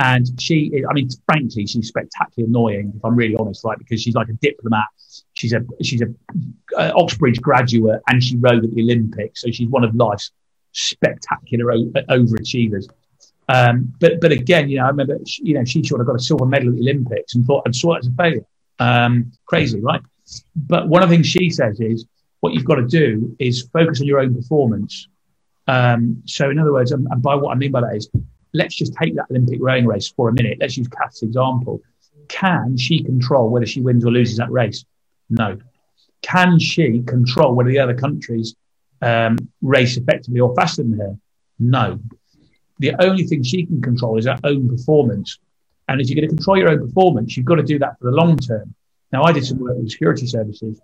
And 0.02 0.26
she, 0.40 0.82
I 0.88 0.94
mean, 0.94 1.11
frankly, 1.26 1.66
she's 1.66 1.88
spectacularly 1.88 2.48
annoying, 2.48 2.92
if 2.96 3.04
I'm 3.04 3.14
really 3.14 3.36
honest, 3.36 3.62
right? 3.64 3.76
Because 3.78 4.00
she's 4.00 4.14
like 4.14 4.30
a 4.30 4.32
diplomat. 4.32 4.86
She's 5.34 5.52
a 5.52 5.61
she's 5.82 6.02
a 6.02 6.06
uh, 6.76 6.92
Oxbridge 6.96 7.40
graduate, 7.40 8.00
and 8.08 8.22
she 8.22 8.36
rode 8.36 8.64
at 8.64 8.70
the 8.74 8.82
Olympics, 8.82 9.42
so 9.42 9.50
she's 9.50 9.68
one 9.68 9.84
of 9.84 9.94
life's 9.94 10.32
spectacular 10.72 11.72
o- 11.72 11.92
overachievers. 12.08 12.88
Um, 13.48 13.92
but 14.00 14.20
but 14.20 14.32
again, 14.32 14.70
you 14.70 14.78
know, 14.78 14.84
I 14.84 14.88
remember 14.88 15.18
she, 15.26 15.44
you 15.44 15.54
know 15.54 15.64
she 15.64 15.82
sort 15.84 16.00
of 16.00 16.06
got 16.06 16.16
a 16.16 16.20
silver 16.20 16.46
medal 16.46 16.70
at 16.70 16.76
the 16.76 16.80
Olympics 16.80 17.34
and 17.34 17.44
thought 17.44 17.64
I 17.66 17.70
saw 17.72 17.94
it 17.94 18.00
as 18.00 18.06
a 18.06 18.12
failure. 18.12 18.46
Um, 18.78 19.32
crazy, 19.46 19.80
right? 19.80 20.00
But 20.56 20.88
one 20.88 21.02
of 21.02 21.11
the 21.11 21.16
things 21.16 21.26
she 21.26 21.50
says 21.50 21.78
is 21.80 22.06
what 22.40 22.54
you've 22.54 22.64
got 22.64 22.76
to 22.76 22.86
do 22.86 23.36
is 23.38 23.68
focus 23.72 24.00
on 24.00 24.06
your 24.06 24.20
own 24.20 24.34
performance 24.34 25.08
um, 25.66 26.22
so, 26.26 26.50
in 26.50 26.58
other 26.58 26.72
words, 26.72 26.92
and, 26.92 27.06
by 27.22 27.34
what 27.34 27.52
I 27.52 27.54
mean 27.54 27.72
by 27.72 27.80
that 27.82 27.96
is, 27.96 28.11
let's 28.52 28.74
just 28.74 28.94
take 28.94 29.14
that 29.16 29.26
Olympic 29.30 29.58
rowing 29.61 29.86
race 29.86 30.08
for 30.08 30.28
a 30.28 30.32
minute. 30.32 30.58
Let's 30.61 30.76
use 30.76 30.88
Cath's 30.88 31.22
example. 31.22 31.80
Can 32.28 32.76
she 32.76 33.02
control 33.02 33.50
whether 33.50 33.66
she 33.66 33.80
wins 33.80 34.04
or 34.04 34.11
loses 34.11 34.38
that 34.38 34.50
race? 34.50 34.84
No. 35.28 35.58
Can 36.22 36.58
she 36.58 37.02
control 37.02 37.54
whether 37.54 37.70
the 37.70 37.78
other 37.78 37.94
countries 37.94 38.54
um, 39.02 39.36
race 39.62 39.96
effectively 39.96 40.40
or 40.40 40.54
faster 40.54 40.82
than 40.82 40.98
her? 40.98 41.16
No. 41.58 42.00
The 42.78 42.94
only 43.00 43.26
thing 43.26 43.42
she 43.42 43.66
can 43.66 43.80
control 43.80 44.18
is 44.18 44.26
her 44.26 44.38
own 44.44 44.68
performance. 44.68 45.38
And 45.88 46.00
if 46.00 46.08
you're 46.08 46.16
going 46.16 46.28
to 46.28 46.34
control 46.34 46.56
your 46.56 46.70
own 46.70 46.80
performance, 46.86 47.36
you've 47.36 47.46
got 47.46 47.56
to 47.56 47.62
do 47.62 47.78
that 47.80 47.98
for 47.98 48.11
the 48.11 48.16
long 48.16 48.36
term. 48.36 48.74
Now, 49.12 49.24
I 49.24 49.32
did 49.32 49.44
some 49.44 49.58
work 49.58 49.76
with 49.76 49.90
security 49.90 50.26
services, 50.26 50.80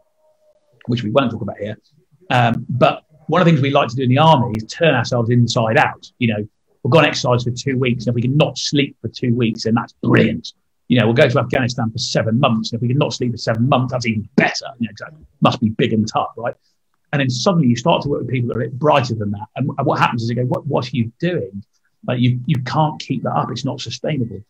which 0.87 1.03
we 1.03 1.11
won't 1.11 1.31
talk 1.31 1.43
about 1.43 1.59
here. 1.59 1.79
Um, 2.29 2.67
but 2.69 3.05
one 3.29 3.41
of 3.41 3.45
the 3.45 3.51
things 3.51 3.63
we 3.63 3.71
like 3.71 3.89
to 3.89 3.97
do 3.97 4.03
in 4.03 4.09
the 4.09 4.19
army 4.19 4.55
is 4.57 4.65
turn 4.65 4.95
ourselves 4.95 5.31
inside 5.31 5.77
out. 5.77 6.11
You 6.19 6.29
know, 6.29 6.49
we've 6.83 6.91
gone 6.91 7.05
exercise 7.05 7.45
for 7.45 7.51
two 7.51 7.79
weeks. 7.79 8.07
And 8.07 8.13
if 8.13 8.15
we 8.15 8.23
can 8.23 8.37
not 8.37 8.59
sleep 8.59 8.97
for 9.01 9.09
two 9.09 9.35
weeks, 9.35 9.65
then 9.65 9.75
that's 9.75 9.93
brilliant. 10.03 10.53
You 10.89 11.01
know, 11.01 11.07
we'll 11.07 11.15
go 11.15 11.29
to 11.29 11.39
Afghanistan 11.41 11.91
for 11.91 11.99
seven 11.99 12.39
months. 12.39 12.71
And 12.71 12.79
if 12.79 12.83
we 12.83 12.89
can 12.89 12.99
not 12.99 13.13
sleep 13.13 13.33
for 13.33 13.39
seven 13.39 13.69
months, 13.69 13.93
that's 13.93 14.07
even 14.07 14.29
better. 14.37 14.67
You 14.79 14.87
know, 14.87 14.91
exactly. 14.91 15.27
Must 15.41 15.61
be 15.61 15.71
big 15.71 15.93
and 15.93 16.07
tough, 16.07 16.31
right? 16.37 16.55
And 17.13 17.21
then 17.21 17.31
suddenly 17.31 17.69
you 17.69 17.77
start 17.77 18.03
to 18.03 18.09
work 18.09 18.21
with 18.21 18.31
people 18.31 18.49
that 18.49 18.59
are 18.59 18.63
a 18.63 18.65
bit 18.65 18.79
brighter 18.79 19.15
than 19.15 19.31
that. 19.33 19.47
And, 19.57 19.71
and 19.77 19.87
what 19.87 19.99
happens 19.99 20.23
is 20.23 20.29
they 20.29 20.35
go, 20.35 20.45
what, 20.45 20.67
what 20.67 20.87
are 20.87 20.97
you 20.97 21.13
doing? 21.19 21.65
Like 22.07 22.21
you, 22.21 22.41
you 22.47 22.63
can't 22.63 23.01
keep 23.01 23.23
that 23.25 23.33
up. 23.33 23.51
It's 23.51 23.65
not 23.65 23.81
sustainable. 23.81 24.41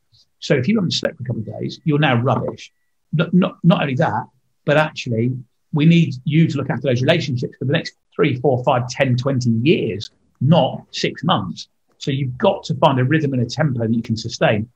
So 0.40 0.54
if 0.54 0.68
you 0.68 0.76
haven't 0.76 0.92
slept 0.92 1.16
for 1.16 1.22
a 1.22 1.26
couple 1.26 1.40
of 1.40 1.60
days, 1.60 1.80
you're 1.84 1.98
now 1.98 2.20
rubbish. 2.20 2.72
Not, 3.12 3.32
not, 3.32 3.58
not 3.62 3.80
only 3.80 3.94
that, 3.94 4.26
but 4.64 4.76
actually 4.76 5.32
we 5.72 5.86
need 5.86 6.14
you 6.24 6.48
to 6.48 6.56
look 6.56 6.70
after 6.70 6.88
those 6.88 7.02
relationships 7.02 7.56
for 7.58 7.64
the 7.64 7.72
next 7.72 7.94
three, 8.16 8.40
four, 8.40 8.64
five, 8.64 8.88
10, 8.88 9.16
20 9.16 9.50
years, 9.62 10.10
not 10.40 10.82
six 10.90 11.22
months. 11.22 11.68
So 11.98 12.10
you've 12.10 12.36
got 12.38 12.64
to 12.64 12.74
find 12.76 12.98
a 12.98 13.04
rhythm 13.04 13.34
and 13.34 13.42
a 13.42 13.46
tempo 13.46 13.80
that 13.80 13.94
you 13.94 14.02
can 14.02 14.16
sustain, 14.16 14.68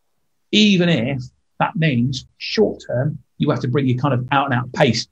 even 0.53 0.89
if 0.89 1.23
that 1.59 1.75
means 1.75 2.27
short 2.39 2.83
term, 2.87 3.19
you 3.39 3.51
have 3.51 3.61
to 3.61 3.69
bring 3.69 3.87
your 3.87 3.99
kind 3.99 4.15
of 4.15 4.27
out 4.31 4.47
and 4.47 4.55
out 4.55 4.73
pace 4.73 5.09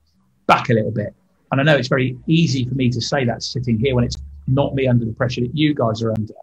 back 0.46 0.68
a 0.68 0.74
little 0.74 0.90
bit. 0.90 1.14
And 1.50 1.60
I 1.60 1.64
know 1.64 1.76
it's 1.76 1.88
very 1.88 2.16
easy 2.26 2.66
for 2.66 2.74
me 2.74 2.90
to 2.90 3.00
say 3.00 3.24
that 3.24 3.42
sitting 3.42 3.78
here 3.78 3.94
when 3.94 4.04
it's 4.04 4.16
not 4.46 4.74
me 4.74 4.86
under 4.86 5.04
the 5.04 5.12
pressure 5.12 5.40
that 5.40 5.56
you 5.56 5.74
guys 5.74 6.02
are 6.02 6.12
under. 6.12 6.34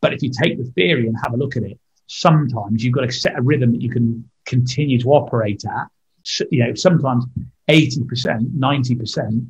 But 0.00 0.12
if 0.12 0.22
you 0.22 0.30
take 0.30 0.58
the 0.58 0.70
theory 0.72 1.06
and 1.06 1.16
have 1.22 1.34
a 1.34 1.36
look 1.36 1.56
at 1.56 1.62
it, 1.62 1.78
sometimes 2.06 2.84
you've 2.84 2.94
got 2.94 3.02
to 3.02 3.12
set 3.12 3.38
a 3.38 3.42
rhythm 3.42 3.72
that 3.72 3.82
you 3.82 3.90
can 3.90 4.28
continue 4.44 4.98
to 5.00 5.08
operate 5.10 5.64
at. 5.64 5.88
So, 6.22 6.44
you 6.50 6.64
know, 6.64 6.74
sometimes 6.74 7.24
80%, 7.68 8.56
90% 8.56 9.46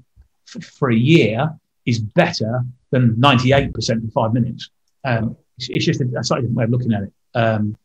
f- 0.54 0.64
for 0.64 0.90
a 0.90 0.96
year 0.96 1.50
is 1.86 2.00
better 2.00 2.64
than 2.90 3.14
98% 3.16 3.90
in 3.90 4.10
five 4.10 4.32
minutes. 4.32 4.70
Um, 5.04 5.36
it's, 5.56 5.68
it's, 5.70 5.84
just 5.84 6.00
a, 6.00 6.08
a, 6.18 6.24
slightly 6.24 6.48
different 6.48 6.58
way 6.58 6.64
of 6.64 6.70
looking 6.70 6.92
at 6.92 7.04
it. 7.04 7.12
Um, 7.34 7.76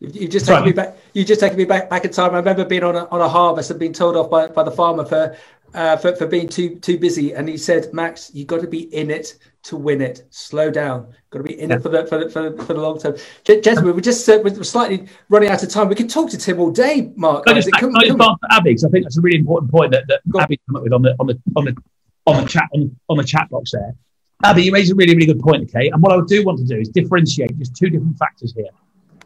you 0.00 0.28
just 0.28 0.46
taken 0.46 0.64
me 0.64 0.72
back. 0.72 0.96
You 1.12 1.24
just 1.26 1.40
taken 1.40 1.58
me 1.58 1.66
back 1.66 1.90
back 1.90 2.06
in 2.06 2.10
time. 2.10 2.32
I 2.32 2.38
remember 2.38 2.64
being 2.64 2.82
on 2.82 2.96
a, 2.96 3.04
on 3.08 3.20
a 3.20 3.28
harvest 3.28 3.70
and 3.70 3.78
being 3.78 3.92
told 3.92 4.16
off 4.16 4.30
by, 4.30 4.48
by 4.48 4.62
the 4.62 4.70
farmer 4.70 5.04
for, 5.04 5.36
uh, 5.74 5.98
for 5.98 6.16
for 6.16 6.26
being 6.26 6.48
too 6.48 6.76
too 6.76 6.98
busy, 6.98 7.34
and 7.34 7.46
he 7.46 7.58
said, 7.58 7.92
"Max, 7.92 8.30
you 8.34 8.46
got 8.46 8.62
to 8.62 8.66
be 8.66 8.92
in 8.94 9.10
it 9.10 9.36
to 9.64 9.76
win 9.76 10.00
it. 10.00 10.24
Slow 10.30 10.70
down. 10.70 11.12
Got 11.28 11.40
to 11.40 11.44
be 11.44 11.60
in 11.60 11.68
yeah. 11.68 11.76
it 11.76 11.82
for 11.82 11.90
the 11.90 12.06
for 12.06 12.24
the, 12.24 12.30
for 12.30 12.48
the, 12.48 12.64
for 12.64 12.72
the 12.72 12.80
long 12.80 12.98
term." 12.98 13.14
Gentlemen, 13.44 13.94
we're 13.94 14.00
just 14.00 14.26
uh, 14.26 14.40
we're 14.42 14.64
slightly 14.64 15.06
running 15.28 15.50
out 15.50 15.62
of 15.62 15.68
time. 15.68 15.90
We 15.90 15.94
could 15.94 16.08
talk 16.08 16.30
to 16.30 16.38
Tim 16.38 16.60
all 16.60 16.70
day, 16.70 17.12
Mark. 17.14 17.44
I 17.46 17.52
just, 17.52 17.68
I, 17.74 17.86
I 17.86 18.06
just 18.06 18.18
Abby 18.50 18.70
I 18.70 18.88
think 18.88 19.04
that's 19.04 19.18
a 19.18 19.20
really 19.20 19.38
important 19.38 19.70
point 19.70 19.92
that, 19.92 20.04
that 20.08 20.22
Abby 20.40 20.58
come 20.66 20.76
up 20.76 20.82
with 20.82 20.94
on 20.94 21.02
the 21.02 21.14
on 21.20 21.26
the 21.26 21.38
on 21.56 21.66
the 21.66 21.76
on 22.30 22.44
the 22.44 22.48
chat 22.48 22.68
on, 22.74 22.96
on 23.08 23.16
the 23.16 23.24
chat 23.24 23.48
box 23.50 23.72
there. 23.72 23.94
Abby, 24.42 24.64
you 24.64 24.72
raise 24.72 24.90
a 24.90 24.94
really, 24.94 25.14
really 25.14 25.26
good 25.26 25.40
point, 25.40 25.62
okay? 25.64 25.88
And 25.88 26.02
what 26.02 26.12
I 26.12 26.20
do 26.26 26.44
want 26.44 26.58
to 26.58 26.64
do 26.64 26.78
is 26.78 26.88
differentiate 26.88 27.58
just 27.58 27.76
two 27.76 27.90
different 27.90 28.16
factors 28.16 28.54
here. 28.54 28.70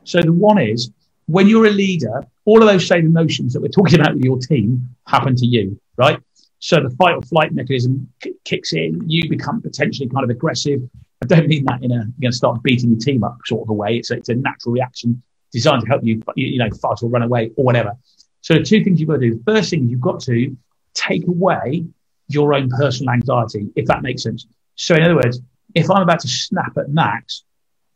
So 0.03 0.21
the 0.21 0.33
one 0.33 0.59
is 0.59 0.91
when 1.27 1.49
you're 1.49 1.67
a 1.67 1.71
leader, 1.71 2.23
all 2.45 2.61
of 2.61 2.69
those 2.69 2.87
same 2.87 3.07
emotions 3.07 3.53
that 3.53 3.63
we're 3.63 3.69
talking 3.69 4.01
about 4.01 4.15
with 4.15 4.25
your 4.25 4.39
team 4.39 4.89
happen 5.07 5.37
to 5.37 5.47
you, 5.47 5.81
right? 5.97 6.21
So 6.59 6.81
the 6.81 6.91
fight 6.91 7.15
or 7.15 7.23
flight 7.23 7.53
mechanism 7.53 8.09
k- 8.21 8.35
kicks 8.45 8.73
in. 8.73 9.09
You 9.09 9.29
become 9.29 9.63
potentially 9.63 10.09
kind 10.09 10.25
of 10.25 10.31
aggressive. 10.31 10.81
I 11.23 11.27
don't 11.27 11.47
mean 11.47 11.65
that 11.67 11.83
in 11.83 11.93
a 11.93 12.07
going 12.21 12.33
to 12.33 12.33
start 12.33 12.63
beating 12.63 12.91
your 12.91 12.99
team 12.99 13.23
up 13.23 13.39
sort 13.47 13.63
of 13.63 13.71
a 13.71 13.73
way. 13.73 13.97
It's 13.99 14.11
a, 14.11 14.15
it's 14.17 14.29
a 14.29 14.35
natural 14.35 14.73
reaction 14.73 15.23
designed 15.53 15.83
to 15.83 15.89
help 15.89 16.03
you, 16.03 16.23
you 16.37 16.59
know, 16.59 16.71
fight 16.71 17.03
or 17.03 17.09
run 17.09 17.23
away 17.23 17.53
or 17.57 17.65
whatever. 17.65 17.93
So 18.41 18.55
the 18.55 18.63
two 18.63 18.83
things 18.83 19.01
you've 19.01 19.09
got 19.09 19.21
to 19.21 19.31
do. 19.31 19.37
The 19.37 19.45
first 19.45 19.71
thing 19.71 19.89
you've 19.89 20.01
got 20.01 20.21
to 20.23 20.57
take 20.95 21.27
away 21.27 21.87
your 22.29 22.55
own 22.55 22.68
personal 22.70 23.12
anxiety, 23.12 23.68
if 23.77 23.87
that 23.87 24.03
makes 24.03 24.22
sense. 24.22 24.47
So, 24.77 24.95
in 24.95 25.03
other 25.03 25.16
words, 25.16 25.41
if 25.75 25.91
I'm 25.91 26.03
about 26.03 26.20
to 26.20 26.29
snap 26.29 26.77
at 26.79 26.89
Max, 26.89 27.45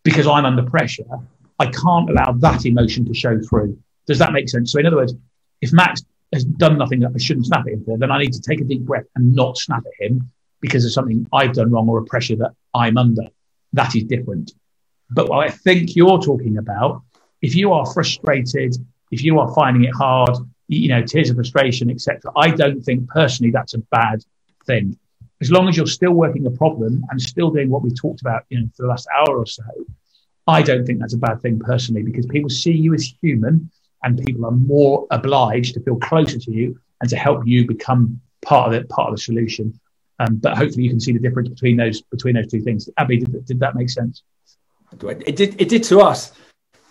because 0.03 0.27
I'm 0.27 0.45
under 0.45 0.63
pressure, 0.63 1.05
I 1.59 1.67
can't 1.67 2.09
allow 2.11 2.33
that 2.39 2.67
emotion 2.67 3.05
to 3.07 3.15
show 3.15 3.41
through. 3.41 3.79
Does 4.07 4.19
that 4.19 4.33
make 4.33 4.49
sense? 4.49 4.73
So, 4.73 4.79
in 4.79 4.87
other 4.87 4.97
words, 4.97 5.15
if 5.61 5.73
Max 5.73 6.03
has 6.33 6.45
done 6.45 6.79
nothing 6.79 7.01
that 7.01 7.13
I 7.15 7.19
shouldn't 7.19 7.47
snap 7.47 7.67
at 7.67 7.73
him 7.73 7.85
for, 7.85 7.99
then 7.99 8.11
I 8.11 8.19
need 8.19 8.33
to 8.33 8.41
take 8.41 8.61
a 8.61 8.65
deep 8.65 8.83
breath 8.83 9.07
and 9.17 9.35
not 9.35 9.57
snap 9.57 9.85
at 9.87 10.07
him 10.07 10.31
because 10.61 10.85
of 10.85 10.93
something 10.93 11.27
I've 11.33 11.55
done 11.55 11.71
wrong 11.71 11.89
or 11.89 11.99
a 11.99 12.05
pressure 12.05 12.37
that 12.37 12.53
I'm 12.75 12.99
under. 12.99 13.23
That 13.73 13.95
is 13.97 14.05
different. 14.05 14.53
But 15.11 15.29
what 15.29 15.47
I 15.47 15.51
think 15.51 15.97
you're 15.97 16.21
talking 16.21 16.59
about, 16.59 17.03
if 17.41 17.55
you 17.55 17.73
are 17.73 17.87
frustrated, 17.87 18.75
if 19.11 19.23
you 19.23 19.39
are 19.39 19.53
finding 19.55 19.85
it 19.85 19.95
hard, 19.95 20.37
you 20.69 20.89
know, 20.89 21.03
tears 21.03 21.31
of 21.31 21.37
frustration, 21.37 21.91
etc., 21.91 22.31
I 22.37 22.51
don't 22.51 22.83
think 22.83 23.09
personally 23.09 23.51
that's 23.51 23.75
a 23.75 23.79
bad 23.79 24.25
thing. 24.67 24.99
As 25.41 25.51
long 25.51 25.69
as 25.69 25.77
you're 25.77 25.87
still 25.87 26.13
working 26.13 26.47
a 26.47 26.51
problem 26.51 27.05
and 27.11 27.21
still 27.21 27.51
doing 27.51 27.71
what 27.71 27.83
we 27.83 27.91
talked 27.91 28.21
about, 28.21 28.45
you 28.51 28.61
know, 28.61 28.69
for 28.77 28.83
the 28.83 28.89
last 28.89 29.07
hour 29.17 29.39
or 29.39 29.47
so, 29.47 29.63
I 30.47 30.63
don't 30.63 30.85
think 30.85 30.99
that's 30.99 31.15
a 31.15 31.19
bad 31.19 31.41
thing 31.41 31.59
personally 31.59 32.03
because 32.03 32.27
people 32.27 32.51
see 32.51 32.73
you 32.73 32.95
as 32.95 33.15
human 33.21 33.71
and 34.03 34.25
people 34.25 34.47
are 34.47 34.53
more 34.53 35.07
obliged 35.11 35.75
to 35.75 35.81
feel 35.81 35.97
closer 35.97 36.39
to 36.39 36.51
you 36.51 36.79
and 37.01 37.11
to 37.11 37.17
help 37.17 37.47
you 37.47 37.67
become 37.67 38.21
part 38.43 38.69
of 38.69 38.73
it, 38.75 38.89
part 38.89 39.11
of 39.11 39.17
the 39.17 39.21
solution. 39.21 39.79
Um, 40.21 40.37
but 40.37 40.57
hopefully 40.57 40.85
you 40.85 40.91
can 40.91 41.01
see 41.01 41.13
the 41.13 41.19
difference 41.19 41.49
between 41.49 41.77
those 41.77 42.01
between 42.03 42.35
those 42.35 42.49
two 42.49 42.61
things. 42.61 42.89
Abby, 42.97 43.19
did, 43.19 43.45
did 43.45 43.61
that 43.61 43.77
make 43.77 43.91
sense? 43.91 44.23
It 45.01 45.37
did. 45.37 45.61
It 45.61 45.69
did 45.69 45.85
to 45.85 46.01
us, 46.01 46.33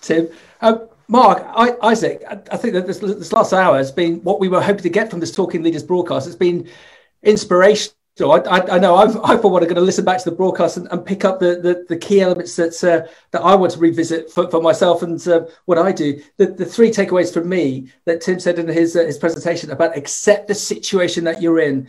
Tim. 0.01 0.29
Uh, 0.61 0.77
Mark, 1.07 1.45
I, 1.55 1.75
Isaac, 1.83 2.23
I, 2.29 2.39
I, 2.51 2.57
think 2.57 2.73
that 2.73 2.85
this, 2.85 2.99
this 2.99 3.31
last 3.31 3.53
hour 3.53 3.77
has 3.77 3.91
been 3.91 4.21
what 4.23 4.39
we 4.39 4.49
were 4.49 4.61
hoping 4.61 4.83
to 4.83 4.89
get 4.89 5.09
from 5.09 5.21
this 5.21 5.31
Talking 5.31 5.63
Leaders 5.63 5.83
broadcast. 5.83 6.27
It's 6.27 6.35
been 6.35 6.67
inspirational. 7.23 7.93
I, 8.19 8.39
I, 8.39 8.75
I 8.75 8.79
know 8.79 8.97
I'm, 8.97 9.23
I 9.23 9.37
for 9.37 9.51
one 9.51 9.63
are 9.63 9.67
going 9.67 9.75
to 9.75 9.81
listen 9.81 10.03
back 10.03 10.17
to 10.17 10.29
the 10.29 10.35
broadcast 10.35 10.75
and, 10.75 10.87
and 10.91 11.05
pick 11.05 11.23
up 11.23 11.39
the, 11.39 11.59
the, 11.61 11.85
the, 11.87 11.97
key 11.97 12.19
elements 12.19 12.55
that 12.55 12.83
uh, 12.83 13.07
that 13.31 13.41
I 13.41 13.53
want 13.53 13.73
to 13.73 13.79
revisit 13.79 14.31
for, 14.31 14.49
for 14.49 14.59
myself 14.59 15.03
and 15.03 15.25
uh, 15.27 15.45
what 15.65 15.77
I 15.77 15.91
do. 15.91 16.21
The, 16.37 16.47
the 16.47 16.65
three 16.65 16.89
takeaways 16.89 17.31
from 17.31 17.47
me 17.47 17.91
that 18.05 18.21
Tim 18.21 18.39
said 18.39 18.57
in 18.57 18.67
his 18.67 18.95
uh, 18.95 19.05
his 19.05 19.19
presentation 19.19 19.69
about 19.69 19.95
accept 19.95 20.47
the 20.47 20.55
situation 20.55 21.23
that 21.25 21.43
you're 21.43 21.59
in 21.59 21.87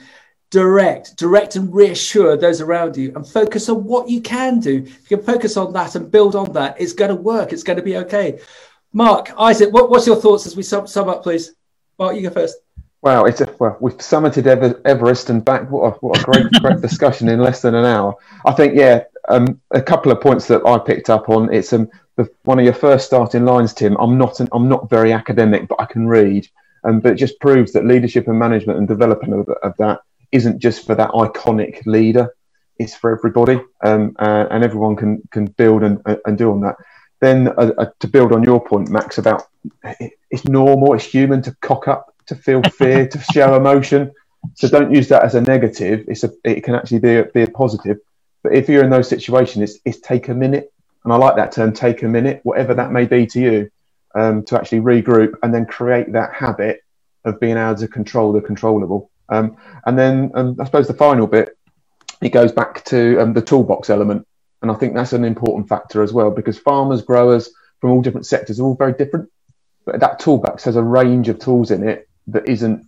direct, 0.50 1.16
direct 1.16 1.56
and 1.56 1.74
reassure 1.74 2.36
those 2.36 2.60
around 2.60 2.96
you 2.96 3.12
and 3.14 3.26
focus 3.26 3.68
on 3.68 3.84
what 3.84 4.08
you 4.08 4.20
can 4.20 4.60
do. 4.60 4.78
If 4.78 5.10
you 5.10 5.16
can 5.16 5.26
focus 5.26 5.56
on 5.56 5.72
that 5.74 5.94
and 5.94 6.10
build 6.10 6.34
on 6.36 6.52
that, 6.52 6.80
it's 6.80 6.92
going 6.92 7.10
to 7.10 7.14
work. 7.14 7.52
It's 7.52 7.62
going 7.62 7.76
to 7.76 7.82
be 7.82 7.96
okay. 7.98 8.38
Mark, 8.93 9.32
Isaac, 9.39 9.72
what, 9.72 9.91
what's 9.91 10.07
your 10.07 10.16
thoughts 10.16 10.47
as 10.47 10.57
we 10.57 10.62
sum, 10.62 10.86
sum 10.86 11.09
up, 11.09 11.22
please? 11.22 11.55
Mark, 11.99 12.16
you 12.16 12.22
go 12.22 12.30
first. 12.30 12.57
Wow, 13.03 13.24
it's 13.26 13.41
a, 13.41 13.55
well, 13.59 13.76
we've 13.80 13.97
summited 13.99 14.47
Ever, 14.47 14.80
Everest 14.84 15.30
and 15.30 15.45
back. 15.45 15.70
What 15.70 15.82
a, 15.82 15.91
what 15.99 16.20
a 16.20 16.24
great, 16.24 16.51
great 16.61 16.80
discussion 16.80 17.28
in 17.28 17.41
less 17.41 17.62
than 17.62 17.74
an 17.74 17.84
hour. 17.84 18.14
I 18.45 18.53
think, 18.53 18.74
yeah, 18.74 19.05
um, 19.28 19.61
a 19.70 19.82
couple 19.82 20.11
of 20.11 20.20
points 20.20 20.47
that 20.49 20.66
I 20.66 20.78
picked 20.78 21.11
up 21.11 21.28
on. 21.28 21.53
It's 21.53 21.72
um, 21.72 21.89
the, 22.16 22.28
one 22.45 22.59
of 22.59 22.64
your 22.64 22.74
first 22.74 23.07
starting 23.07 23.45
lines, 23.45 23.74
Tim. 23.74 23.97
I'm 23.99 24.18
not, 24.18 24.41
an, 24.41 24.49
I'm 24.53 24.68
not 24.68 24.91
very 24.91 25.12
academic, 25.12 25.68
but 25.68 25.80
I 25.80 25.84
can 25.84 26.09
read. 26.09 26.49
Um, 26.84 27.01
but 27.01 27.12
it 27.12 27.16
just 27.16 27.39
proves 27.41 27.72
that 27.72 27.86
leadership 27.86 28.28
and 28.28 28.39
management 28.39 28.78
and 28.78 28.89
development 28.89 29.34
of, 29.34 29.49
of 29.62 29.76
that 29.78 30.01
isn't 30.32 30.59
just 30.59 30.86
for 30.86 30.95
that 30.95 31.11
iconic 31.11 31.84
leader; 31.86 32.34
it's 32.78 32.95
for 32.95 33.16
everybody, 33.16 33.61
um, 33.84 34.14
uh, 34.18 34.47
and 34.51 34.62
everyone 34.62 34.97
can 34.97 35.22
can 35.30 35.47
build 35.47 35.82
and, 35.82 36.01
and 36.24 36.39
do 36.39 36.53
on 36.53 36.61
that. 36.61 36.76
Then 37.20 37.48
uh, 37.48 37.72
uh, 37.76 37.86
to 37.98 38.08
build 38.08 38.32
on 38.32 38.42
your 38.44 38.64
point, 38.64 38.88
Max, 38.90 39.18
about 39.18 39.48
it's 40.30 40.44
normal, 40.46 40.94
it's 40.94 41.04
human 41.04 41.42
to 41.42 41.56
cock 41.60 41.88
up, 41.88 42.14
to 42.26 42.34
feel 42.34 42.62
fear, 42.78 43.08
to 43.08 43.20
show 43.32 43.54
emotion. 43.54 44.12
So 44.54 44.68
don't 44.68 44.94
use 44.94 45.08
that 45.08 45.24
as 45.24 45.34
a 45.34 45.40
negative. 45.40 46.04
It's 46.08 46.24
a 46.24 46.32
it 46.44 46.62
can 46.62 46.74
actually 46.74 47.00
be 47.00 47.16
a, 47.16 47.24
be 47.24 47.42
a 47.42 47.50
positive. 47.50 47.98
But 48.42 48.54
if 48.54 48.68
you're 48.68 48.84
in 48.84 48.90
those 48.90 49.08
situations, 49.08 49.70
it's, 49.70 49.80
it's 49.84 50.06
take 50.06 50.28
a 50.28 50.34
minute, 50.34 50.72
and 51.04 51.12
I 51.12 51.16
like 51.16 51.36
that 51.36 51.52
term, 51.52 51.72
take 51.72 52.02
a 52.02 52.08
minute, 52.08 52.40
whatever 52.44 52.72
that 52.74 52.92
may 52.92 53.04
be 53.04 53.26
to 53.26 53.40
you, 53.40 53.70
um, 54.14 54.44
to 54.44 54.56
actually 54.56 54.80
regroup 54.80 55.34
and 55.42 55.52
then 55.52 55.66
create 55.66 56.12
that 56.12 56.32
habit 56.34 56.84
of 57.24 57.40
being 57.40 57.56
able 57.56 57.74
to 57.76 57.88
control 57.88 58.32
the 58.32 58.40
controllable. 58.40 59.10
Um, 59.28 59.56
and 59.86 59.98
then 59.98 60.30
um, 60.34 60.56
I 60.60 60.64
suppose 60.64 60.86
the 60.86 60.94
final 60.94 61.26
bit, 61.26 61.58
it 62.22 62.30
goes 62.30 62.52
back 62.52 62.84
to 62.86 63.18
um, 63.20 63.32
the 63.32 63.42
toolbox 63.42 63.90
element. 63.90 64.26
And 64.62 64.70
I 64.70 64.74
think 64.74 64.94
that's 64.94 65.12
an 65.12 65.24
important 65.24 65.68
factor 65.68 66.02
as 66.02 66.12
well 66.12 66.30
because 66.30 66.59
farmers, 66.59 67.02
growers 67.02 67.50
from 67.80 67.90
all 67.90 68.02
different 68.02 68.26
sectors 68.26 68.59
are 68.59 68.64
all 68.64 68.74
very 68.74 68.92
different. 68.92 69.30
But 69.84 70.00
that 70.00 70.18
toolbox 70.18 70.64
has 70.64 70.76
a 70.76 70.82
range 70.82 71.28
of 71.28 71.38
tools 71.38 71.70
in 71.70 71.88
it 71.88 72.09
that 72.28 72.48
isn't 72.48 72.86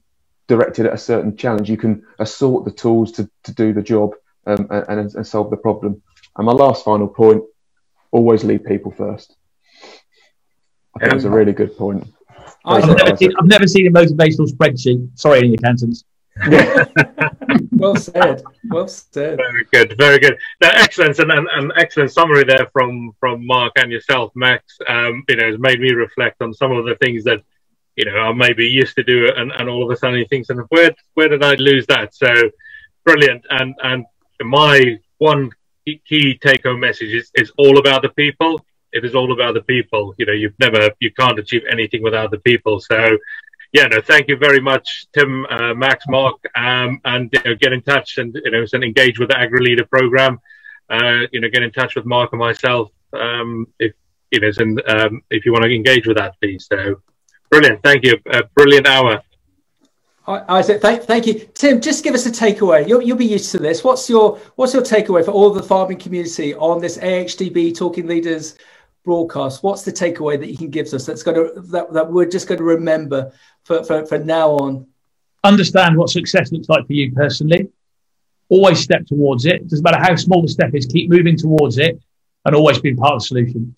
directed 0.48 0.86
at 0.86 0.92
a 0.92 0.98
certain 0.98 1.36
challenge. 1.36 1.70
You 1.70 1.76
can 1.76 2.04
assort 2.18 2.64
the 2.64 2.72
tools 2.72 3.12
to, 3.12 3.30
to 3.44 3.54
do 3.54 3.72
the 3.72 3.82
job 3.82 4.14
um, 4.46 4.66
and, 4.70 5.14
and 5.14 5.26
solve 5.26 5.50
the 5.50 5.56
problem. 5.56 6.02
And 6.36 6.46
my 6.46 6.52
last 6.52 6.84
final 6.84 7.08
point 7.08 7.44
always 8.10 8.44
lead 8.44 8.64
people 8.64 8.90
first. 8.90 9.36
I 10.96 11.00
think 11.00 11.14
it's 11.14 11.24
a 11.24 11.30
really 11.30 11.52
good 11.52 11.76
point. 11.76 12.06
I've 12.64 12.86
never, 12.86 13.16
seen, 13.16 13.32
I've 13.38 13.46
never, 13.46 13.66
seen, 13.66 13.86
a 13.86 13.90
motivational 13.90 14.50
spreadsheet. 14.50 15.18
Sorry, 15.18 15.38
any 15.38 15.54
accountants. 15.54 16.04
Well 17.72 17.96
said. 17.96 18.42
Well 18.68 18.88
said. 18.88 19.36
Very 19.36 19.66
good. 19.72 19.96
Very 19.98 20.18
good. 20.18 20.38
Now, 20.60 20.70
excellent 20.74 21.18
and 21.18 21.30
an 21.30 21.72
excellent 21.76 22.12
summary 22.12 22.44
there 22.44 22.68
from 22.72 23.12
from 23.18 23.46
Mark 23.46 23.72
and 23.76 23.90
yourself, 23.90 24.32
Max. 24.34 24.78
Um, 24.88 25.24
you 25.28 25.36
know, 25.36 25.50
has 25.50 25.58
made 25.58 25.80
me 25.80 25.92
reflect 25.92 26.40
on 26.40 26.54
some 26.54 26.72
of 26.72 26.84
the 26.84 26.94
things 26.96 27.24
that 27.24 27.42
you 27.96 28.04
know 28.04 28.16
I 28.16 28.32
maybe 28.32 28.66
used 28.66 28.96
to 28.96 29.02
do, 29.02 29.28
and, 29.36 29.52
and 29.52 29.68
all 29.68 29.84
of 29.84 29.90
a 29.90 29.96
sudden 29.96 30.18
he 30.18 30.24
thinks, 30.24 30.50
and 30.50 30.60
where 30.68 30.94
where 31.14 31.28
did 31.28 31.42
I 31.42 31.54
lose 31.54 31.86
that? 31.86 32.14
So 32.14 32.32
brilliant. 33.04 33.44
And 33.50 33.74
and 33.82 34.06
my 34.42 34.98
one 35.18 35.50
key 35.84 36.38
take 36.40 36.64
home 36.64 36.80
message 36.80 37.12
is 37.12 37.30
is 37.34 37.52
all 37.58 37.78
about 37.78 38.02
the 38.02 38.10
people. 38.10 38.64
It 38.92 39.04
is 39.04 39.14
all 39.14 39.32
about 39.32 39.54
the 39.54 39.62
people. 39.62 40.14
You 40.18 40.26
know, 40.26 40.32
you've 40.32 40.58
never 40.58 40.90
you 41.00 41.12
can't 41.12 41.38
achieve 41.38 41.62
anything 41.70 42.02
without 42.02 42.30
the 42.30 42.38
people. 42.38 42.80
So 42.80 43.18
yeah, 43.72 43.86
no, 43.86 44.00
thank 44.00 44.28
you 44.28 44.36
very 44.36 44.60
much, 44.60 45.06
Tim, 45.12 45.46
uh, 45.46 45.74
Max, 45.74 46.04
Mark, 46.08 46.36
um, 46.56 47.00
and 47.04 47.30
you 47.32 47.40
know, 47.44 47.54
get 47.54 47.72
in 47.72 47.82
touch 47.82 48.18
and 48.18 48.36
you 48.44 48.50
know, 48.50 48.64
and 48.72 48.84
engage 48.84 49.18
with 49.18 49.28
the 49.28 49.38
Agri 49.38 49.64
Leader 49.64 49.84
program. 49.84 50.40
Uh, 50.88 51.26
you 51.30 51.40
know, 51.40 51.48
get 51.48 51.62
in 51.62 51.70
touch 51.70 51.94
with 51.94 52.04
Mark 52.04 52.32
and 52.32 52.40
myself 52.40 52.90
um, 53.12 53.66
if 53.78 53.92
you 54.30 54.40
know, 54.40 54.50
and 54.58 54.82
um, 54.88 55.22
if 55.30 55.44
you 55.44 55.52
want 55.52 55.64
to 55.64 55.74
engage 55.74 56.06
with 56.06 56.16
that, 56.16 56.34
please. 56.40 56.66
So, 56.70 57.00
brilliant, 57.50 57.82
thank 57.82 58.04
you, 58.04 58.16
a 58.26 58.44
brilliant 58.54 58.86
hour. 58.86 59.22
Isaac, 60.26 60.80
thank, 60.80 61.02
thank 61.02 61.26
you, 61.26 61.34
Tim. 61.54 61.80
Just 61.80 62.04
give 62.04 62.14
us 62.14 62.24
a 62.24 62.30
takeaway. 62.30 62.86
You'll, 62.86 63.02
you'll 63.02 63.16
be 63.16 63.26
used 63.26 63.50
to 63.52 63.58
this. 63.58 63.82
What's 63.82 64.08
your 64.08 64.36
What's 64.54 64.72
your 64.72 64.82
takeaway 64.82 65.24
for 65.24 65.32
all 65.32 65.50
the 65.50 65.62
farming 65.62 65.98
community 65.98 66.54
on 66.54 66.80
this 66.80 66.98
AHDB 66.98 67.76
Talking 67.76 68.06
Leaders 68.06 68.56
broadcast? 69.04 69.62
What's 69.62 69.82
the 69.82 69.92
takeaway 69.92 70.38
that 70.38 70.50
you 70.50 70.56
can 70.56 70.70
give 70.70 70.92
us 70.92 71.06
that's 71.06 71.22
going 71.22 71.36
to 71.36 71.60
that, 71.62 71.92
that 71.92 72.10
we're 72.10 72.28
just 72.28 72.48
going 72.48 72.58
to 72.58 72.64
remember 72.64 73.32
for, 73.64 73.84
for, 73.84 74.06
for 74.06 74.18
now 74.18 74.50
on? 74.52 74.86
Understand 75.44 75.96
what 75.96 76.10
success 76.10 76.52
looks 76.52 76.68
like 76.68 76.86
for 76.86 76.92
you 76.92 77.12
personally. 77.12 77.68
Always 78.48 78.80
step 78.80 79.06
towards 79.06 79.46
it. 79.46 79.68
Doesn't 79.68 79.84
matter 79.84 80.00
how 80.00 80.16
small 80.16 80.42
the 80.42 80.48
step 80.48 80.74
is, 80.74 80.86
keep 80.86 81.08
moving 81.08 81.36
towards 81.36 81.78
it 81.78 82.00
and 82.44 82.54
always 82.54 82.80
be 82.80 82.94
part 82.94 83.14
of 83.14 83.20
the 83.20 83.26
solution. 83.26 83.74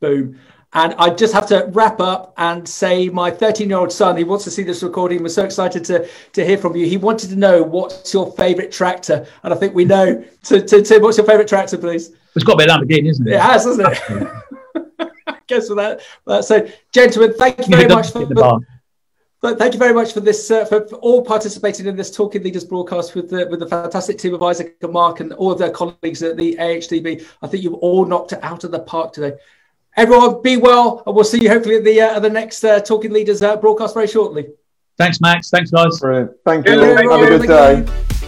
Boom. 0.00 0.38
And 0.74 0.94
I 0.94 1.10
just 1.10 1.34
have 1.34 1.46
to 1.48 1.66
wrap 1.72 2.00
up 2.00 2.32
and 2.38 2.66
say 2.66 3.08
my 3.10 3.30
13 3.30 3.68
year 3.68 3.78
old 3.78 3.92
son, 3.92 4.16
he 4.16 4.24
wants 4.24 4.44
to 4.44 4.50
see 4.50 4.62
this 4.62 4.82
recording. 4.82 5.22
We're 5.22 5.28
so 5.28 5.44
excited 5.44 5.84
to, 5.86 6.08
to 6.32 6.44
hear 6.44 6.56
from 6.56 6.74
you. 6.76 6.86
He 6.86 6.96
wanted 6.96 7.28
to 7.30 7.36
know 7.36 7.62
what's 7.62 8.14
your 8.14 8.32
favorite 8.32 8.72
tractor. 8.72 9.26
And 9.42 9.52
I 9.52 9.56
think 9.56 9.74
we 9.74 9.84
know. 9.84 10.24
To, 10.44 10.64
to, 10.64 10.82
Tim, 10.82 11.02
what's 11.02 11.18
your 11.18 11.26
favorite 11.26 11.48
tractor, 11.48 11.76
please? 11.76 12.12
It's 12.34 12.44
got 12.44 12.58
to 12.58 12.64
be 12.64 12.70
a 12.70 12.74
Lamborghini, 12.74 13.10
isn't 13.10 13.28
it? 13.28 13.34
It 13.34 13.40
has, 13.40 13.64
hasn't 13.64 13.88
it? 13.90 15.12
Guess 15.46 15.68
for 15.68 15.74
that. 15.74 16.44
So, 16.44 16.66
gentlemen, 16.92 17.34
thank 17.36 17.58
you 17.58 17.76
very 17.76 17.88
much 17.88 18.10
for. 18.10 18.60
But 19.42 19.58
thank 19.58 19.72
you 19.74 19.78
very 19.78 19.92
much 19.92 20.12
for 20.12 20.20
this, 20.20 20.52
uh, 20.52 20.64
for, 20.64 20.86
for, 20.86 20.94
all 20.98 21.24
participating 21.24 21.86
in 21.86 21.96
this 21.96 22.12
Talking 22.12 22.44
Leaders 22.44 22.64
broadcast 22.64 23.16
with 23.16 23.28
the, 23.28 23.48
with 23.48 23.58
the 23.58 23.66
fantastic 23.66 24.16
team 24.16 24.34
of 24.34 24.42
Isaac 24.44 24.76
and 24.80 24.92
Mark 24.92 25.18
and 25.18 25.32
all 25.32 25.50
of 25.50 25.58
their 25.58 25.72
colleagues 25.72 26.22
at 26.22 26.36
the 26.36 26.54
AHDB. 26.54 27.26
I 27.42 27.48
think 27.48 27.64
you've 27.64 27.74
all 27.74 28.04
knocked 28.04 28.32
it 28.32 28.38
out 28.44 28.62
of 28.62 28.70
the 28.70 28.78
park 28.78 29.12
today. 29.12 29.36
Everyone, 29.96 30.40
be 30.40 30.56
well, 30.56 31.02
and 31.06 31.14
we'll 31.14 31.24
see 31.24 31.42
you 31.42 31.48
hopefully 31.48 31.76
at 31.76 31.84
the 31.84 32.00
uh, 32.00 32.16
at 32.16 32.22
the 32.22 32.30
next 32.30 32.64
uh, 32.64 32.80
Talking 32.80 33.12
Leaders 33.12 33.42
uh, 33.42 33.56
broadcast 33.56 33.94
very 33.94 34.06
shortly. 34.06 34.48
Thanks, 34.96 35.20
Max. 35.20 35.50
Thanks, 35.50 35.70
guys. 35.70 36.00
Brilliant. 36.00 36.32
Thank 36.46 36.66
you. 36.66 36.78
Have 36.78 36.98
a 36.98 37.38
good 37.38 37.46
day. 37.46 38.18